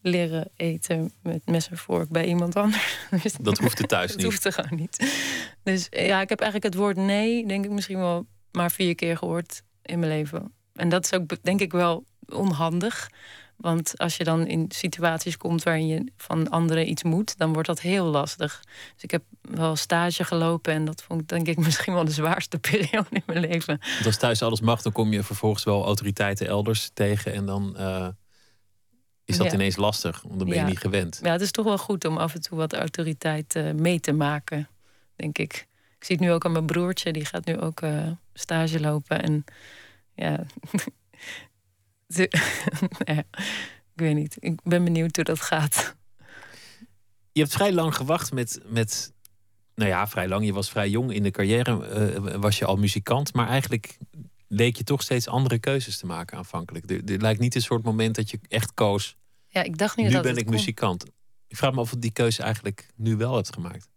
leren 0.00 0.50
eten 0.56 1.12
met 1.22 1.46
mes 1.46 1.68
en 1.68 1.76
vork 1.76 2.08
bij 2.08 2.26
iemand 2.26 2.56
anders. 2.56 2.98
Dus 3.22 3.32
Dat 3.40 3.58
hoefde 3.58 3.86
thuis 3.86 4.08
dat 4.10 4.16
niet. 4.16 4.26
hoeft 4.26 4.44
er 4.44 4.52
gewoon 4.52 4.78
niet. 4.78 5.12
Dus 5.62 5.86
ja, 5.90 6.20
ik 6.20 6.28
heb 6.28 6.40
eigenlijk 6.40 6.74
het 6.74 6.82
woord 6.82 6.96
nee, 6.96 7.46
denk 7.46 7.64
ik 7.64 7.70
misschien 7.70 7.98
wel 7.98 8.26
maar 8.52 8.70
vier 8.70 8.94
keer 8.94 9.16
gehoord 9.16 9.62
in 9.82 9.98
mijn 9.98 10.12
leven. 10.12 10.52
En 10.74 10.88
dat 10.88 11.04
is 11.04 11.12
ook, 11.12 11.42
denk 11.42 11.60
ik, 11.60 11.72
wel 11.72 12.04
onhandig. 12.28 13.10
Want 13.60 13.98
als 13.98 14.16
je 14.16 14.24
dan 14.24 14.46
in 14.46 14.64
situaties 14.68 15.36
komt 15.36 15.62
waarin 15.62 15.86
je 15.86 16.04
van 16.16 16.48
anderen 16.50 16.88
iets 16.88 17.02
moet, 17.02 17.38
dan 17.38 17.52
wordt 17.52 17.68
dat 17.68 17.80
heel 17.80 18.04
lastig. 18.04 18.60
Dus 18.94 19.02
ik 19.02 19.10
heb 19.10 19.22
wel 19.40 19.76
stage 19.76 20.24
gelopen 20.24 20.72
en 20.72 20.84
dat 20.84 21.02
vond 21.02 21.20
ik 21.20 21.28
denk 21.28 21.46
ik 21.46 21.58
misschien 21.66 21.94
wel 21.94 22.04
de 22.04 22.10
zwaarste 22.10 22.58
periode 22.58 23.06
in 23.10 23.22
mijn 23.26 23.40
leven. 23.40 23.78
Want 23.94 24.06
als 24.06 24.16
thuis 24.16 24.42
alles 24.42 24.60
mag, 24.60 24.82
dan 24.82 24.92
kom 24.92 25.12
je 25.12 25.22
vervolgens 25.22 25.64
wel 25.64 25.84
autoriteiten 25.84 26.46
elders 26.46 26.90
tegen. 26.94 27.32
En 27.32 27.46
dan 27.46 27.76
eh, 27.76 28.08
is 29.24 29.36
dat 29.36 29.46
Ja. 29.46 29.52
ineens 29.52 29.76
lastig, 29.76 30.22
want 30.22 30.38
dan 30.38 30.48
ben 30.48 30.56
je 30.56 30.62
Ja. 30.62 30.68
niet 30.68 30.78
gewend. 30.78 31.20
Ja, 31.22 31.32
het 31.32 31.40
is 31.40 31.50
toch 31.50 31.64
wel 31.64 31.78
goed 31.78 32.04
om 32.04 32.16
af 32.16 32.34
en 32.34 32.40
toe 32.40 32.58
wat 32.58 32.72
autoriteit 32.74 33.62
mee 33.74 34.00
te 34.00 34.12
maken, 34.12 34.68
denk 35.16 35.38
ik. 35.38 35.68
Ik 35.98 36.06
zie 36.06 36.16
het 36.16 36.24
nu 36.24 36.32
ook 36.32 36.44
aan 36.44 36.52
mijn 36.52 36.66
broertje, 36.66 37.12
die 37.12 37.24
gaat 37.24 37.44
nu 37.44 37.58
ook 37.58 37.80
eh, 37.80 38.06
stage 38.34 38.80
lopen. 38.80 39.22
En 39.22 39.44
ja, 40.14 40.44
ik 43.94 43.94
weet 43.94 44.14
niet. 44.14 44.36
Ik 44.38 44.62
ben 44.62 44.84
benieuwd 44.84 45.16
hoe 45.16 45.24
dat 45.24 45.40
gaat. 45.40 45.96
Je 47.32 47.40
hebt 47.40 47.52
vrij 47.52 47.72
lang 47.72 47.94
gewacht 47.96 48.32
met, 48.32 48.60
met. 48.66 49.12
Nou 49.74 49.90
ja, 49.90 50.08
vrij 50.08 50.28
lang. 50.28 50.44
Je 50.44 50.52
was 50.52 50.70
vrij 50.70 50.88
jong 50.88 51.12
in 51.12 51.22
de 51.22 51.30
carrière. 51.30 51.86
eh, 51.88 52.34
was 52.34 52.58
je 52.58 52.64
al 52.64 52.76
muzikant. 52.76 53.34
Maar 53.34 53.48
eigenlijk 53.48 53.98
leek 54.48 54.76
je 54.76 54.84
toch 54.84 55.02
steeds 55.02 55.28
andere 55.28 55.58
keuzes 55.58 55.98
te 55.98 56.06
maken 56.06 56.36
aanvankelijk. 56.38 56.90
Er, 56.90 57.04
er 57.04 57.20
lijkt 57.20 57.40
niet 57.40 57.54
een 57.54 57.62
soort 57.62 57.82
moment 57.82 58.14
dat 58.14 58.30
je 58.30 58.38
echt 58.48 58.74
koos. 58.74 59.16
Ja, 59.48 59.62
ik 59.62 59.78
dacht 59.78 59.96
niet 59.96 60.06
Nu 60.06 60.12
dat 60.12 60.22
ben 60.22 60.36
ik 60.36 60.44
kon. 60.46 60.54
muzikant. 60.54 61.04
Ik 61.48 61.56
vraag 61.56 61.72
me 61.72 61.80
af 61.80 61.92
of 61.92 61.98
die 61.98 62.12
keuze 62.12 62.42
eigenlijk 62.42 62.86
nu 62.96 63.16
wel 63.16 63.34
hebt 63.34 63.54
gemaakt. 63.54 63.88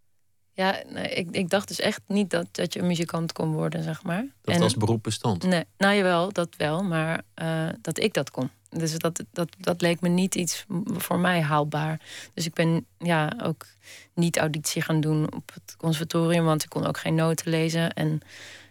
Ja, 0.55 0.81
nee, 0.89 1.09
ik, 1.09 1.27
ik 1.31 1.49
dacht 1.49 1.67
dus 1.67 1.79
echt 1.79 2.01
niet 2.07 2.29
dat, 2.29 2.47
dat 2.51 2.73
je 2.73 2.79
een 2.79 2.87
muzikant 2.87 3.31
kon 3.31 3.51
worden, 3.53 3.83
zeg 3.83 4.03
maar. 4.03 4.21
Dat 4.21 4.27
En- 4.43 4.53
het 4.53 4.61
als 4.61 4.75
beroep 4.75 5.03
bestond. 5.03 5.43
Nee, 5.43 5.63
nou 5.77 5.95
jawel, 5.95 6.31
dat 6.31 6.55
wel, 6.57 6.83
maar 6.83 7.21
eh, 7.33 7.69
dat 7.81 7.99
ik 7.99 8.13
dat 8.13 8.31
kon. 8.31 8.49
Dus 8.69 8.97
dat, 8.97 9.23
dat, 9.31 9.55
dat 9.59 9.81
leek 9.81 10.01
me 10.01 10.09
niet 10.09 10.35
iets 10.35 10.65
voor 10.85 11.19
mij 11.19 11.41
haalbaar. 11.41 11.99
Dus 12.33 12.45
ik 12.45 12.53
ben 12.53 12.85
ja, 12.97 13.33
ook 13.43 13.65
niet 14.13 14.37
auditie 14.37 14.81
gaan 14.81 15.01
doen 15.01 15.33
op 15.33 15.51
het 15.53 15.75
conservatorium, 15.77 16.45
want 16.45 16.63
ik 16.63 16.69
kon 16.69 16.85
ook 16.85 16.97
geen 16.97 17.15
noten 17.15 17.49
lezen. 17.49 17.93
En 17.93 18.19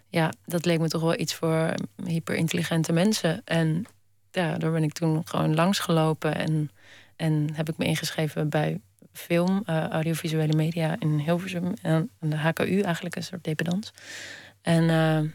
ja, 0.07 0.31
dat 0.45 0.65
leek 0.65 0.79
me 0.79 0.87
toch 0.87 1.01
wel 1.01 1.19
iets 1.19 1.33
voor 1.33 1.73
hyperintelligente 2.05 2.91
mensen. 2.93 3.41
En 3.45 3.85
ja, 4.31 4.57
daar 4.57 4.71
ben 4.71 4.83
ik 4.83 4.93
toen 4.93 5.21
gewoon 5.25 5.55
langsgelopen 5.55 6.35
en, 6.35 6.71
en 7.15 7.49
heb 7.53 7.69
ik 7.69 7.77
me 7.77 7.85
ingeschreven 7.85 8.49
bij 8.49 8.81
film, 9.13 9.61
eh, 9.65 9.87
audiovisuele 9.87 10.53
media 10.53 10.95
in 10.99 11.17
Hilversum. 11.19 11.73
En 11.81 12.09
aan 12.19 12.29
de 12.29 12.35
HKU 12.37 12.79
eigenlijk, 12.79 13.15
een 13.15 13.23
soort 13.23 13.43
dependance. 13.43 13.91
En 14.61 14.89
eh, 14.89 15.31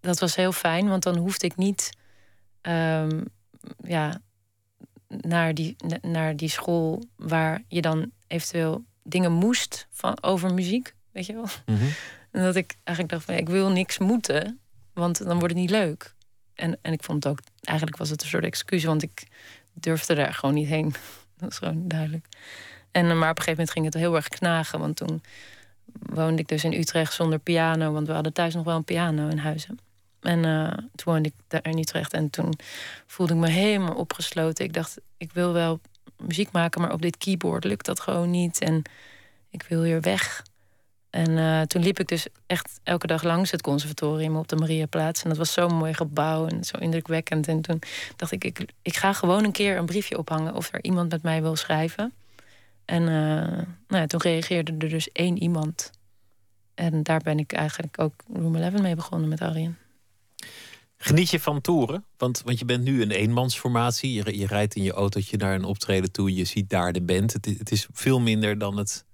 dat 0.00 0.18
was 0.18 0.36
heel 0.36 0.52
fijn, 0.52 0.88
want 0.88 1.02
dan 1.02 1.16
hoefde 1.16 1.46
ik 1.46 1.56
niet 1.56 1.90
ehm, 2.60 3.20
ja, 3.84 4.20
naar, 5.08 5.54
die, 5.54 5.76
na- 5.86 6.08
naar 6.08 6.36
die 6.36 6.48
school 6.48 7.04
waar 7.16 7.62
je 7.68 7.80
dan 7.80 8.10
eventueel 8.26 8.84
dingen 9.02 9.32
moest 9.32 9.86
van, 9.90 10.22
over 10.22 10.54
muziek, 10.54 10.94
weet 11.12 11.26
je 11.26 11.32
wel. 11.32 11.46
Mhm. 11.66 11.84
En 12.30 12.42
dat 12.42 12.56
ik 12.56 12.74
eigenlijk 12.84 13.08
dacht 13.16 13.24
van 13.24 13.34
ik 13.34 13.48
wil 13.48 13.70
niks 13.70 13.98
moeten, 13.98 14.58
want 14.92 15.18
dan 15.18 15.38
wordt 15.38 15.52
het 15.54 15.62
niet 15.62 15.70
leuk. 15.70 16.14
En, 16.54 16.78
en 16.82 16.92
ik 16.92 17.02
vond 17.04 17.24
het 17.24 17.32
ook, 17.32 17.38
eigenlijk 17.60 17.98
was 17.98 18.10
het 18.10 18.22
een 18.22 18.28
soort 18.28 18.44
excuus, 18.44 18.84
want 18.84 19.02
ik 19.02 19.26
durfde 19.72 20.14
daar 20.14 20.34
gewoon 20.34 20.54
niet 20.54 20.68
heen. 20.68 20.94
Dat 21.38 21.50
is 21.50 21.58
gewoon 21.58 21.88
duidelijk. 21.88 22.26
En, 22.96 23.10
eh, 23.10 23.16
maar 23.16 23.30
op 23.30 23.38
een 23.38 23.42
gegeven 23.42 23.50
moment 23.50 23.70
ging 23.70 23.84
het 23.84 23.94
heel 23.94 24.14
erg 24.14 24.28
knagen, 24.28 24.78
want 24.78 24.96
toen 24.96 25.22
woonde 26.00 26.42
ik 26.42 26.48
dus 26.48 26.64
in 26.64 26.72
Utrecht 26.72 27.12
zonder 27.12 27.38
piano, 27.38 27.92
want 27.92 28.06
we 28.06 28.12
hadden 28.12 28.32
thuis 28.32 28.54
nog 28.54 28.64
wel 28.64 28.76
een 28.76 28.84
piano 28.84 29.28
in 29.28 29.38
huizen. 29.38 29.78
En 30.20 30.44
eh, 30.44 30.72
toen 30.72 31.12
woonde 31.12 31.28
ik 31.28 31.34
daar 31.48 31.66
in 31.66 31.78
Utrecht 31.78 32.12
en 32.12 32.30
toen 32.30 32.52
voelde 33.06 33.34
ik 33.34 33.38
me 33.38 33.48
helemaal 33.48 33.94
opgesloten. 33.94 34.64
Ik 34.64 34.72
dacht, 34.72 34.98
ik 35.16 35.32
wil 35.32 35.52
wel 35.52 35.80
muziek 36.16 36.52
maken, 36.52 36.80
maar 36.80 36.92
op 36.92 37.02
dit 37.02 37.16
keyboard 37.16 37.64
lukt 37.64 37.86
dat 37.86 38.00
gewoon 38.00 38.30
niet. 38.30 38.60
En 38.60 38.82
ik 39.50 39.62
wil 39.68 39.82
hier 39.82 40.00
weg. 40.00 40.42
En 41.10 41.38
eh, 41.38 41.62
toen 41.62 41.82
liep 41.82 42.00
ik 42.00 42.08
dus 42.08 42.26
echt 42.46 42.80
elke 42.82 43.06
dag 43.06 43.22
langs 43.22 43.50
het 43.50 43.62
conservatorium 43.62 44.36
op 44.36 44.48
de 44.48 44.56
Mariaplaats. 44.56 45.22
En 45.22 45.28
dat 45.28 45.38
was 45.38 45.52
zo'n 45.52 45.74
mooi 45.74 45.94
gebouw 45.94 46.46
en 46.46 46.64
zo 46.64 46.78
indrukwekkend. 46.78 47.48
En 47.48 47.60
toen 47.60 47.82
dacht 48.16 48.32
ik, 48.32 48.44
ik, 48.44 48.64
ik 48.82 48.96
ga 48.96 49.12
gewoon 49.12 49.44
een 49.44 49.52
keer 49.52 49.76
een 49.76 49.86
briefje 49.86 50.18
ophangen 50.18 50.54
of 50.54 50.72
er 50.72 50.84
iemand 50.84 51.10
met 51.10 51.22
mij 51.22 51.42
wil 51.42 51.56
schrijven. 51.56 52.12
En 52.86 53.02
eh, 53.02 53.62
nou 53.88 54.00
ja, 54.02 54.06
toen 54.06 54.20
reageerde 54.20 54.72
er 54.78 54.88
dus 54.88 55.12
één 55.12 55.42
iemand. 55.42 55.90
En 56.74 57.02
daar 57.02 57.20
ben 57.20 57.38
ik 57.38 57.52
eigenlijk 57.52 58.00
ook 58.00 58.12
Room 58.32 58.56
11 58.56 58.80
mee 58.82 58.94
begonnen 58.94 59.28
met 59.28 59.40
Arjen. 59.40 59.78
Geniet 60.96 61.30
je 61.30 61.40
van 61.40 61.60
toeren? 61.60 62.04
Want, 62.16 62.42
want 62.44 62.58
je 62.58 62.64
bent 62.64 62.84
nu 62.84 63.02
een 63.02 63.10
eenmansformatie. 63.10 64.12
Je, 64.12 64.38
je 64.38 64.46
rijdt 64.46 64.74
in 64.74 64.82
je 64.82 64.92
autootje 64.92 65.36
naar 65.36 65.54
een 65.54 65.64
optreden 65.64 66.12
toe. 66.12 66.34
Je 66.34 66.44
ziet 66.44 66.70
daar 66.70 66.92
de 66.92 67.02
band. 67.02 67.32
Het, 67.32 67.46
is- 67.46 67.58
het 67.58 67.70
is 67.72 67.86
veel 67.92 68.20
minder 68.20 68.58
dan 68.58 68.76
het 68.76 69.04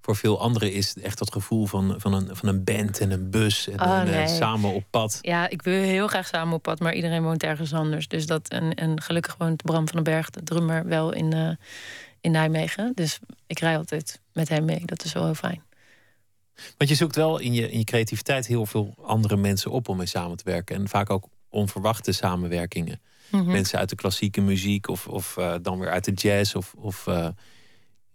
voor 0.00 0.16
veel 0.16 0.40
anderen 0.40 0.72
is. 0.72 0.96
Echt 0.96 1.18
dat 1.18 1.32
gevoel 1.32 1.66
van, 1.66 1.94
van, 1.98 2.12
een, 2.12 2.36
van 2.36 2.48
een 2.48 2.64
band 2.64 3.00
en 3.00 3.10
een 3.10 3.30
bus. 3.30 3.68
En 3.68 3.80
Oh, 3.80 3.98
een, 4.00 4.06
eh, 4.06 4.14
nee. 4.14 4.26
samen 4.28 4.72
op 4.74 4.84
pad. 4.90 5.18
Ja, 5.22 5.48
ik 5.48 5.62
wil 5.62 5.82
heel 5.82 6.06
graag 6.06 6.26
samen 6.26 6.54
op 6.54 6.62
pad, 6.62 6.80
maar 6.80 6.94
iedereen 6.94 7.22
woont 7.22 7.42
ergens 7.42 7.72
anders. 7.74 8.08
Dus 8.08 8.26
dat, 8.26 8.48
en, 8.48 8.74
en 8.74 9.00
gelukkig 9.02 9.36
woont 9.38 9.62
Bram 9.62 9.86
van 9.88 9.94
den 9.94 10.14
Berg, 10.14 10.30
de 10.30 10.42
drummer, 10.42 10.86
wel 10.86 11.12
in, 11.12 11.32
eh, 11.32 11.50
in 12.26 12.32
Nijmegen. 12.32 12.92
Dus 12.94 13.18
ik 13.46 13.58
rij 13.58 13.76
altijd 13.76 14.20
met 14.32 14.48
hem 14.48 14.64
mee. 14.64 14.82
Dat 14.84 15.04
is 15.04 15.12
wel 15.12 15.24
heel 15.24 15.34
fijn. 15.34 15.62
Want 16.76 16.90
je 16.90 16.96
zoekt 16.96 17.16
wel 17.16 17.38
in 17.38 17.52
je, 17.54 17.70
in 17.70 17.78
je 17.78 17.84
creativiteit 17.84 18.46
heel 18.46 18.66
veel 18.66 18.94
andere 19.02 19.36
mensen 19.36 19.70
op 19.70 19.88
om 19.88 19.96
mee 19.96 20.06
samen 20.06 20.36
te 20.36 20.44
werken. 20.44 20.76
En 20.76 20.88
vaak 20.88 21.10
ook 21.10 21.28
onverwachte 21.48 22.12
samenwerkingen. 22.12 23.00
Mhm. 23.30 23.46
Mensen 23.46 23.78
uit 23.78 23.88
de 23.88 23.94
klassieke 23.96 24.40
muziek 24.40 24.88
of, 24.88 25.06
of 25.08 25.36
eh, 25.36 25.54
dan 25.62 25.78
weer 25.78 25.90
uit 25.90 26.04
de 26.04 26.12
jazz 26.12 26.54
of, 26.54 26.74
of 26.78 27.06
eh, 27.06 27.28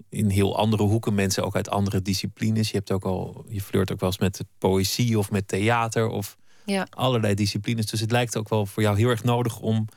in 0.09 0.29
heel 0.29 0.57
andere 0.57 0.83
hoeken. 0.83 1.13
Mensen 1.13 1.43
ook 1.43 1.55
uit 1.55 1.69
andere 1.69 2.01
disciplines. 2.01 2.69
Je, 2.71 2.77
hebt 2.77 2.91
ook 2.91 3.03
al, 3.05 3.45
je 3.49 3.61
flirt 3.61 3.91
ook 3.91 3.99
wel 3.99 4.09
eens 4.09 4.19
met 4.19 4.43
poëzie 4.57 5.19
of 5.19 5.31
met 5.31 5.47
theater 5.47 6.07
of 6.07 6.37
Ja. 6.65 6.87
allerlei 6.89 7.33
disciplines. 7.33 7.85
Dus 7.85 7.99
het 7.99 8.11
lijkt 8.11 8.37
ook 8.37 8.49
wel 8.49 8.65
voor 8.65 8.83
jou 8.83 8.97
heel 8.97 9.09
erg 9.09 9.23
nodig 9.23 9.59
om 9.59 9.87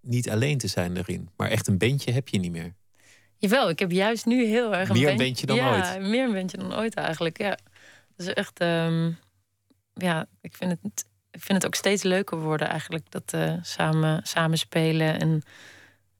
niet 0.00 0.30
alleen 0.30 0.58
te 0.58 0.66
zijn 0.66 0.96
erin. 0.96 1.28
Maar 1.36 1.48
echt 1.48 1.66
een 1.66 1.78
bandje 1.78 2.12
heb 2.12 2.28
je 2.28 2.38
niet 2.38 2.52
meer. 2.52 2.74
Jawel, 3.40 3.68
ik 3.68 3.78
heb 3.78 3.90
juist 3.90 4.26
nu 4.26 4.44
heel 4.46 4.74
erg 4.74 4.88
een 4.88 4.94
Meer 4.94 5.08
een 5.10 5.16
band- 5.16 5.28
bandje 5.28 5.46
dan 5.46 5.56
ja, 5.56 5.70
ooit. 5.94 6.08
meer 6.08 6.24
een 6.24 6.32
bandje 6.32 6.56
dan 6.56 6.74
ooit 6.74 6.94
eigenlijk. 6.94 7.38
Ja, 7.38 7.48
dat 8.16 8.26
is 8.26 8.32
echt. 8.32 8.60
ehm, 8.60 9.10
ja, 9.94 10.26
ik 10.40 10.56
vind 10.56 10.70
het. 10.82 11.04
Ik 11.32 11.40
vind 11.42 11.58
het 11.58 11.66
ook 11.66 11.74
steeds 11.74 12.02
leuker 12.02 12.38
worden 12.40 12.68
eigenlijk 12.68 13.10
dat 13.10 13.32
eh, 13.32 13.54
samen, 13.62 14.20
samen 14.26 14.58
spelen 14.58 15.20
en 15.20 15.42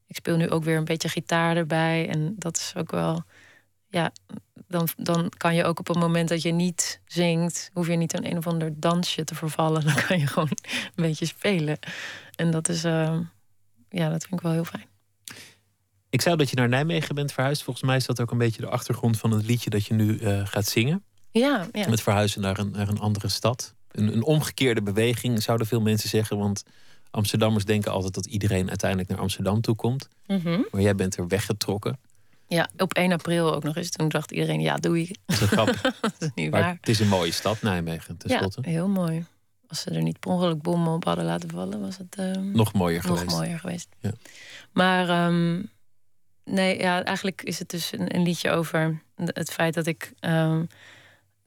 ik 0.07 0.17
speel 0.17 0.37
nu 0.37 0.51
ook 0.51 0.65
weer 0.65 0.77
een 0.77 0.85
beetje 0.85 1.09
gitaar 1.09 1.57
erbij 1.57 2.09
en 2.09 2.35
dat 2.39 2.57
is 2.57 2.73
ook 2.77 2.91
wel. 2.91 3.23
Ja, 3.89 4.13
dan, 4.67 4.89
dan 4.97 5.33
kan 5.37 5.55
je 5.55 5.65
ook 5.65 5.79
op 5.79 5.87
het 5.87 5.99
moment 5.99 6.29
dat 6.29 6.43
je 6.43 6.53
niet 6.53 7.01
zingt, 7.07 7.71
hoef 7.73 7.87
je 7.87 7.97
niet 7.97 8.15
aan 8.17 8.25
een 8.25 8.37
of 8.37 8.47
ander 8.47 8.81
dansje 8.81 9.25
te 9.25 9.35
vervallen. 9.35 9.85
Dan 9.95 9.95
kan 10.07 10.19
je 10.19 10.27
gewoon 10.27 10.49
een 10.95 11.03
beetje 11.05 11.27
spelen. 11.27 11.79
En 12.37 12.51
dat 12.51 12.69
is, 12.69 12.85
ehm, 12.85 13.23
ja, 13.89 14.09
dat 14.09 14.21
vind 14.23 14.33
ik 14.35 14.41
wel 14.41 14.53
heel 14.53 14.65
fijn. 14.65 14.87
Ik 16.11 16.21
zei 16.21 16.37
dat 16.37 16.51
je 16.51 16.57
naar 16.57 16.69
Nijmegen 16.69 17.15
bent 17.15 17.33
verhuisd. 17.33 17.63
Volgens 17.63 17.85
mij 17.87 17.97
is 17.97 18.07
dat 18.07 18.21
ook 18.21 18.31
een 18.31 18.39
beetje 18.39 18.61
de 18.61 18.69
achtergrond 18.69 19.19
van 19.19 19.31
het 19.31 19.47
liedje 19.47 19.71
dat 19.71 19.87
je 19.87 19.95
nu 19.95 20.19
eh, 20.19 20.47
gaat 20.47 20.67
zingen. 20.67 21.05
Ja, 21.31 21.67
ja. 21.73 21.89
Met 21.89 22.03
verhuizen 22.03 22.41
naar 22.41 22.59
een, 22.59 22.71
naar 22.71 22.89
een 22.89 22.99
andere 22.99 23.29
stad. 23.29 23.75
Een, 23.91 24.13
een 24.13 24.23
omgekeerde 24.23 24.83
beweging, 24.83 25.43
zouden 25.43 25.67
veel 25.67 25.81
mensen 25.81 26.09
zeggen. 26.09 26.39
Want 26.39 26.63
Amsterdammers 27.11 27.65
denken 27.65 27.93
altijd 27.93 28.15
dat 28.15 28.27
iedereen 28.27 28.69
uiteindelijk 28.69 29.11
naar 29.11 29.19
Amsterdam 29.19 29.61
toe 29.61 29.75
komt. 29.75 30.09
Mhm. 30.27 30.61
Maar 30.71 30.81
jij 30.81 30.95
bent 30.95 31.17
er 31.17 31.29
weggetrokken. 31.29 31.99
Ja, 32.49 32.69
op 32.77 32.95
1 32.95 33.13
april 33.13 33.55
ook 33.55 33.63
nog 33.63 33.77
eens. 33.77 33.91
Toen 33.91 34.09
dacht 34.09 34.31
iedereen, 34.31 34.61
ja, 34.61 34.77
doei. 34.77 35.11
Dat 35.27 35.37
is 35.37 35.41
een 35.41 35.49
grap. 35.49 35.67
dat 36.01 36.13
is 36.19 36.31
niet 36.35 36.51
Maar 36.51 36.61
waar. 36.61 36.77
het 36.81 36.89
is 36.89 37.01
een 37.01 37.09
mooie 37.09 37.33
stad, 37.33 37.63
Nijmegen, 37.63 38.15
Ja, 38.19 38.27
tenslotte. 38.29 38.71
heel 38.71 38.89
mooi. 38.89 39.25
Als 39.69 39.81
ze 39.81 39.91
er 39.91 40.03
niet 40.03 40.21
per 40.21 40.31
ongeluk 40.31 40.63
bommen 40.63 40.93
op 40.93 41.05
hadden 41.05 41.25
laten 41.25 41.51
vallen, 41.51 41.81
was 41.81 41.97
het 41.99 42.17
ehm, 42.17 42.51
Nog 42.51 42.73
mooier 42.73 43.07
nog 43.07 43.19
geweest. 43.19 43.37
mooier 43.37 43.59
geweest. 43.59 43.89
Ja. 44.01 44.13
Maar 44.73 45.09
ehm, 45.09 45.63
nee, 46.51 46.79
ja, 46.79 47.05
eigenlijk 47.05 47.43
is 47.43 47.59
het 47.59 47.69
dus 47.69 47.93
een, 47.93 48.15
een 48.15 48.23
liedje 48.23 48.51
over 48.51 49.03
het 49.17 49.51
feit 49.51 49.75
dat 49.75 49.87
ik 49.87 50.13
ehm, 50.21 50.65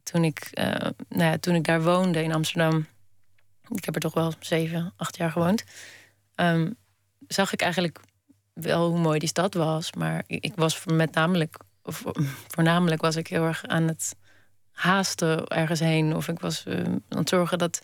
toen 0.04 0.24
ik, 0.24 0.40
eh, 0.52 0.90
nou 1.10 1.32
ja, 1.32 1.38
toen 1.38 1.56
ik 1.56 1.64
daar 1.64 1.84
woonde 1.84 2.24
in 2.24 2.34
Amsterdam, 2.34 2.88
ik 3.68 3.86
heb 3.86 3.96
er 3.96 4.02
toch 4.02 4.14
wel 4.14 4.34
zeven, 4.40 4.94
acht 4.96 5.18
jaar 5.18 5.32
gewoond, 5.32 5.64
ehm, 6.36 6.72
zag 7.28 7.54
ik 7.54 7.62
eigenlijk 7.62 8.00
wel 8.54 8.90
hoe 8.90 9.00
mooi 9.00 9.20
die 9.20 9.30
stad 9.30 9.54
was. 9.54 9.94
Maar 9.94 10.24
ik, 10.28 10.54
was 10.56 10.86
met 10.86 11.14
namelijk, 11.14 11.58
of, 11.84 12.04
voornamelijk 12.56 13.02
was 13.02 13.16
ik 13.16 13.28
heel 13.28 13.44
erg 13.44 13.66
aan 13.66 13.88
het 13.88 14.16
haasten 14.72 15.48
ergens 15.48 15.80
heen. 15.80 16.16
Of 16.16 16.28
ik 16.28 16.40
was 16.40 16.66
eh, 16.66 16.84
aan 16.84 17.18
het 17.18 17.30
zorgen 17.30 17.58
dat, 17.58 17.82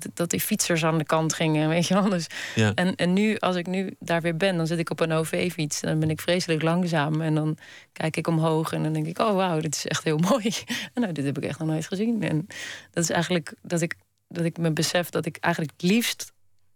dat, 0.00 0.10
dat 0.14 0.30
die 0.30 0.40
fietsers 0.40 0.84
aan 0.84 0.98
de 0.98 1.04
kant 1.04 1.34
gingen, 1.34 1.68
weet 1.68 1.86
je 1.86 1.94
wel. 1.94 2.18
Ja. 2.54 2.74
en, 2.74 2.94
en 2.94 3.12
nu, 3.12 3.38
als 3.38 3.56
ik 3.56 3.66
nu 3.66 3.96
daar 3.98 4.20
weer 4.20 4.36
ben, 4.36 4.56
dan 4.56 4.66
zit 4.66 4.78
ik 4.78 4.90
op 4.90 5.00
een 5.00 5.12
OV-fiets. 5.12 5.80
En 5.80 5.88
dan 5.88 5.98
ben 5.98 6.10
ik 6.10 6.20
vreselijk 6.20 6.62
langzaam. 6.62 7.20
En 7.20 7.34
dan 7.34 7.56
kijk 7.92 8.16
ik 8.16 8.26
omhoog 8.26 8.72
en 8.72 8.82
dan 8.82 8.92
denk 8.92 9.06
ik... 9.06 9.18
oh, 9.18 9.34
wauw, 9.34 9.60
dit 9.60 9.74
is 9.74 9.86
echt 9.86 10.04
heel 10.04 10.18
mooi. 10.30 10.52
En 10.94 11.00
nou, 11.02 11.12
dit 11.12 11.24
heb 11.24 11.36
ik 11.36 11.44
echt 11.44 11.58
nog 11.58 11.68
nooit 11.68 11.86
gezien. 11.86 12.22
En 12.22 12.46
dat 12.90 13.02
is 13.02 13.10
eigenlijk 13.10 13.54
dat 13.62 13.80
ik, 13.80 13.96
dat 14.28 14.44
ik 14.44 14.58
me 14.58 14.70
besef 14.70 15.08
dat 15.08 15.26
ik 15.26 15.36
eigenlijk 15.40 15.74
het 15.76 15.90
liefst... 15.90 16.32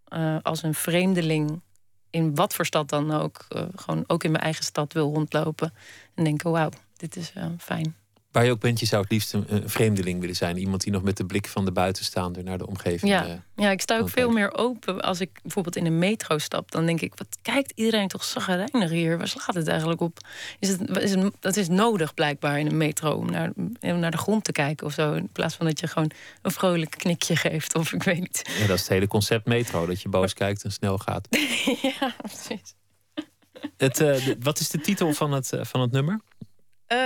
eh, 0.07 0.37
als 0.41 0.63
een 0.63 0.73
vreemdeling, 0.73 1.61
in 2.09 2.35
wat 2.35 2.53
voor 2.53 2.65
stad 2.65 2.89
dan 2.89 3.11
ook... 3.11 3.45
eh, 3.49 3.63
gewoon 3.75 4.03
ook 4.07 4.23
in 4.23 4.31
mijn 4.31 4.43
eigen 4.43 4.63
stad 4.63 4.93
wil 4.93 5.13
rondlopen. 5.13 5.73
En 6.15 6.23
denken, 6.23 6.51
wauw, 6.51 6.69
dit 6.97 7.15
is 7.15 7.31
eh, 7.35 7.45
fijn. 7.57 7.95
Waar 8.31 8.45
je 8.45 8.51
ook 8.51 8.59
bent, 8.59 8.79
je 8.79 8.85
zou 8.85 9.01
het 9.01 9.11
liefst 9.11 9.33
een, 9.33 9.45
een 9.47 9.69
vreemdeling 9.69 10.19
willen 10.19 10.35
zijn. 10.35 10.57
Iemand 10.57 10.81
die 10.81 10.91
nog 10.91 11.01
met 11.03 11.17
de 11.17 11.25
blik 11.25 11.47
van 11.47 11.65
de 11.65 11.71
buitenstaander 11.71 12.43
naar 12.43 12.57
de 12.57 12.67
omgeving... 12.67 13.11
Ja. 13.11 13.25
eh, 13.25 13.33
Ja, 13.55 13.71
ik 13.71 13.81
sta 13.81 13.97
ook 13.99 14.09
veel 14.09 14.29
meer 14.31 14.53
open 14.57 15.01
als 15.01 15.19
ik 15.21 15.39
bijvoorbeeld 15.41 15.75
in 15.75 15.85
een 15.85 15.99
metro 15.99 16.37
stap. 16.37 16.71
Dan 16.71 16.85
denk 16.85 17.01
ik, 17.01 17.13
wat 17.15 17.27
kijkt 17.41 17.71
iedereen 17.75 18.07
toch 18.07 18.23
zagrijnig 18.23 18.89
hier? 18.89 19.17
Waar 19.17 19.27
slaat 19.27 19.53
het 19.55 19.67
eigenlijk 19.67 20.01
op? 20.01 20.19
Is 20.59 20.69
het, 20.69 20.97
is 20.97 21.11
het, 21.11 21.33
dat 21.39 21.55
is 21.55 21.67
nodig 21.67 22.13
blijkbaar 22.13 22.59
in 22.59 22.67
een 22.67 22.77
metro 22.77 23.11
om 23.11 23.31
naar, 23.31 23.51
om 23.79 23.99
naar 23.99 24.11
de 24.11 24.17
grond 24.17 24.43
te 24.43 24.51
kijken 24.51 24.85
of 24.87 24.93
zo. 24.93 25.13
In 25.13 25.29
plaats 25.31 25.55
van 25.55 25.65
dat 25.65 25.79
je 25.79 25.87
gewoon 25.87 26.11
een 26.41 26.51
vrolijk 26.51 26.91
knikje 26.97 27.35
geeft 27.35 27.75
of 27.75 27.93
ik 27.93 28.03
weet 28.03 28.19
niet. 28.19 28.41
ja, 28.59 28.67
dat 28.67 28.75
is 28.75 28.81
het 28.81 28.89
hele 28.91 29.07
concept 29.07 29.45
metro. 29.45 29.85
Dat 29.85 30.01
je 30.01 30.09
boos 30.09 30.33
kijkt 30.33 30.63
en 30.63 30.71
snel 30.71 30.97
gaat. 30.97 31.27
ja, 31.99 32.15
precies. 32.21 32.73
Het, 33.77 33.99
eh, 33.99 34.25
de- 34.25 34.37
wat 34.39 34.59
is 34.59 34.69
de 34.69 34.79
titel 34.81 35.13
van 35.13 35.31
het, 35.31 35.53
eh, 35.53 35.63
van 35.63 35.81
het 35.81 35.91
nummer? 35.91 36.19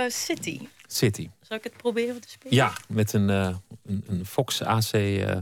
City. 0.08 0.60
City. 0.96 1.28
Zal 1.40 1.56
ik 1.56 1.64
het 1.64 1.76
proberen 1.76 2.20
te 2.20 2.28
spelen? 2.30 2.54
Ja, 2.56 2.72
met 2.88 3.12
een, 3.12 3.30
eh, 3.30 3.56
een, 3.86 4.04
een 4.08 4.26
Fox 4.26 4.62
AC, 4.62 4.92
eh, 4.92 5.36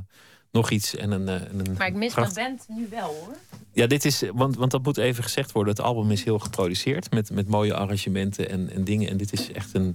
nog 0.52 0.70
iets 0.70 0.96
en 0.96 1.10
een. 1.10 1.28
eh, 1.28 1.34
en 1.34 1.58
een 1.66 1.74
Maar 1.78 1.86
ik 1.86 1.94
mis 1.94 2.12
pracht- 2.12 2.34
mijn 2.34 2.48
band 2.66 2.78
nu 2.78 2.86
wel 2.90 3.06
hoor. 3.14 3.36
Ja, 3.72 3.86
dit 3.86 4.04
is, 4.04 4.22
want, 4.34 4.56
want 4.56 4.70
dat 4.70 4.82
moet 4.82 4.96
even 4.96 5.22
gezegd 5.22 5.52
worden. 5.52 5.72
Het 5.74 5.82
album 5.82 6.10
is 6.10 6.24
heel 6.24 6.38
geproduceerd 6.38 7.10
met, 7.10 7.30
met 7.30 7.48
mooie 7.48 7.74
arrangementen 7.74 8.48
en, 8.50 8.70
en 8.70 8.84
dingen. 8.84 9.08
En 9.10 9.16
dit 9.16 9.32
is 9.32 9.52
echt 9.52 9.74
een 9.74 9.94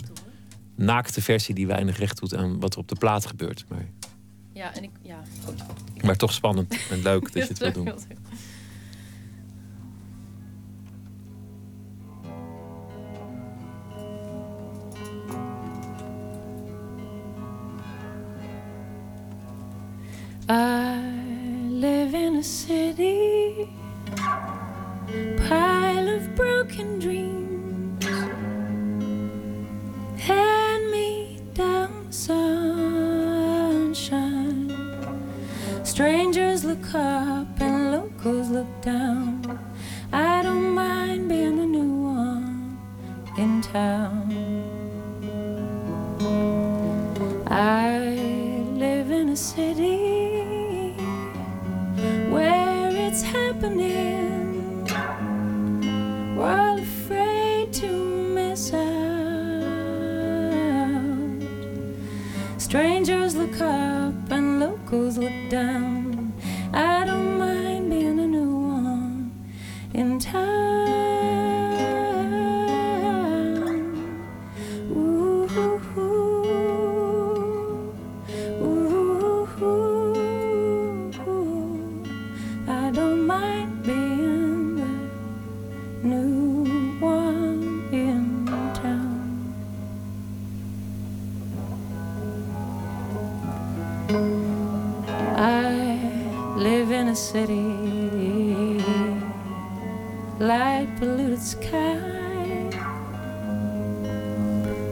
naakte 0.75 1.21
versie 1.21 1.55
die 1.55 1.67
weinig 1.67 1.97
recht 1.97 2.19
doet 2.19 2.35
aan 2.35 2.59
wat 2.59 2.73
er 2.73 2.79
op 2.79 2.87
de 2.87 2.95
plaat 2.95 3.25
gebeurt. 3.25 3.65
Maar, 3.67 3.85
Ja, 4.53 4.73
en 4.75 4.83
ik. 4.83 4.89
Ja, 5.01 5.21
goed. 5.45 5.63
maar 6.03 6.15
toch 6.17 6.33
spannend 6.33 6.75
en 6.89 7.01
leuk 7.01 7.21
dat 7.33 7.33
je 7.33 7.39
het 7.53 7.57
wil 7.57 7.71
doen. 7.71 7.93
I 20.47 21.01
live 21.71 22.13
in 22.13 22.35
a 22.35 22.43
city, 22.43 23.67
pile 25.47 26.07
of 26.07 26.35
broken 26.35 26.99
dreams, 26.99 28.05
hand 30.21 30.91
me 30.91 31.39
down 31.55 32.11
sunshine. 32.11 33.25
Strangers 35.83 36.63
look 36.63 36.93
up 36.93 37.59
and 37.59 37.91
locals 37.91 38.51
look 38.51 38.69
down. 38.83 39.59
I 40.13 40.43
don't 40.43 40.75
mind 40.75 41.27
being 41.27 41.57
the 41.57 41.65
new 41.65 42.03
one 42.03 42.77
in 43.35 43.63
town. 43.63 44.31
I 47.47 48.44
live 48.75 49.09
in 49.09 49.29
a 49.29 49.35
city 49.37 50.91
where 52.29 52.89
it's 52.91 53.21
happening. 53.21 54.83
We're 56.35 56.57
all 56.59 56.77
afraid 56.77 57.71
to 57.73 57.87
miss 58.35 58.73
out. 58.73 58.81
Strangers 62.57 63.35
look 63.37 63.61
up 63.61 64.13
and 64.29 64.59
locals 64.59 65.17
look 65.17 65.49
down. 65.49 66.33
I 66.73 67.05
don't 67.05 67.37
mind 67.37 67.89
being 67.89 68.19
a 68.19 68.27
new 68.27 68.57
one 68.59 69.31
in 69.93 70.19
town. 70.19 71.04
City, 97.35 98.79
light 100.39 100.87
polluted 100.97 101.41
sky. 101.41 102.69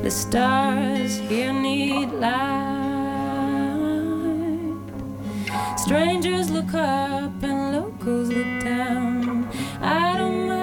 The 0.04 0.12
stars 0.12 1.20
here 1.30 1.54
need 1.54 2.10
light. 2.26 2.44
Strangers 5.78 6.52
look 6.52 6.74
up 6.74 7.41
and 7.44 7.60
locals 7.78 8.28
look 8.28 8.54
down. 8.62 9.48
I 9.82 10.18
don't 10.18 10.48
mind 10.50 10.62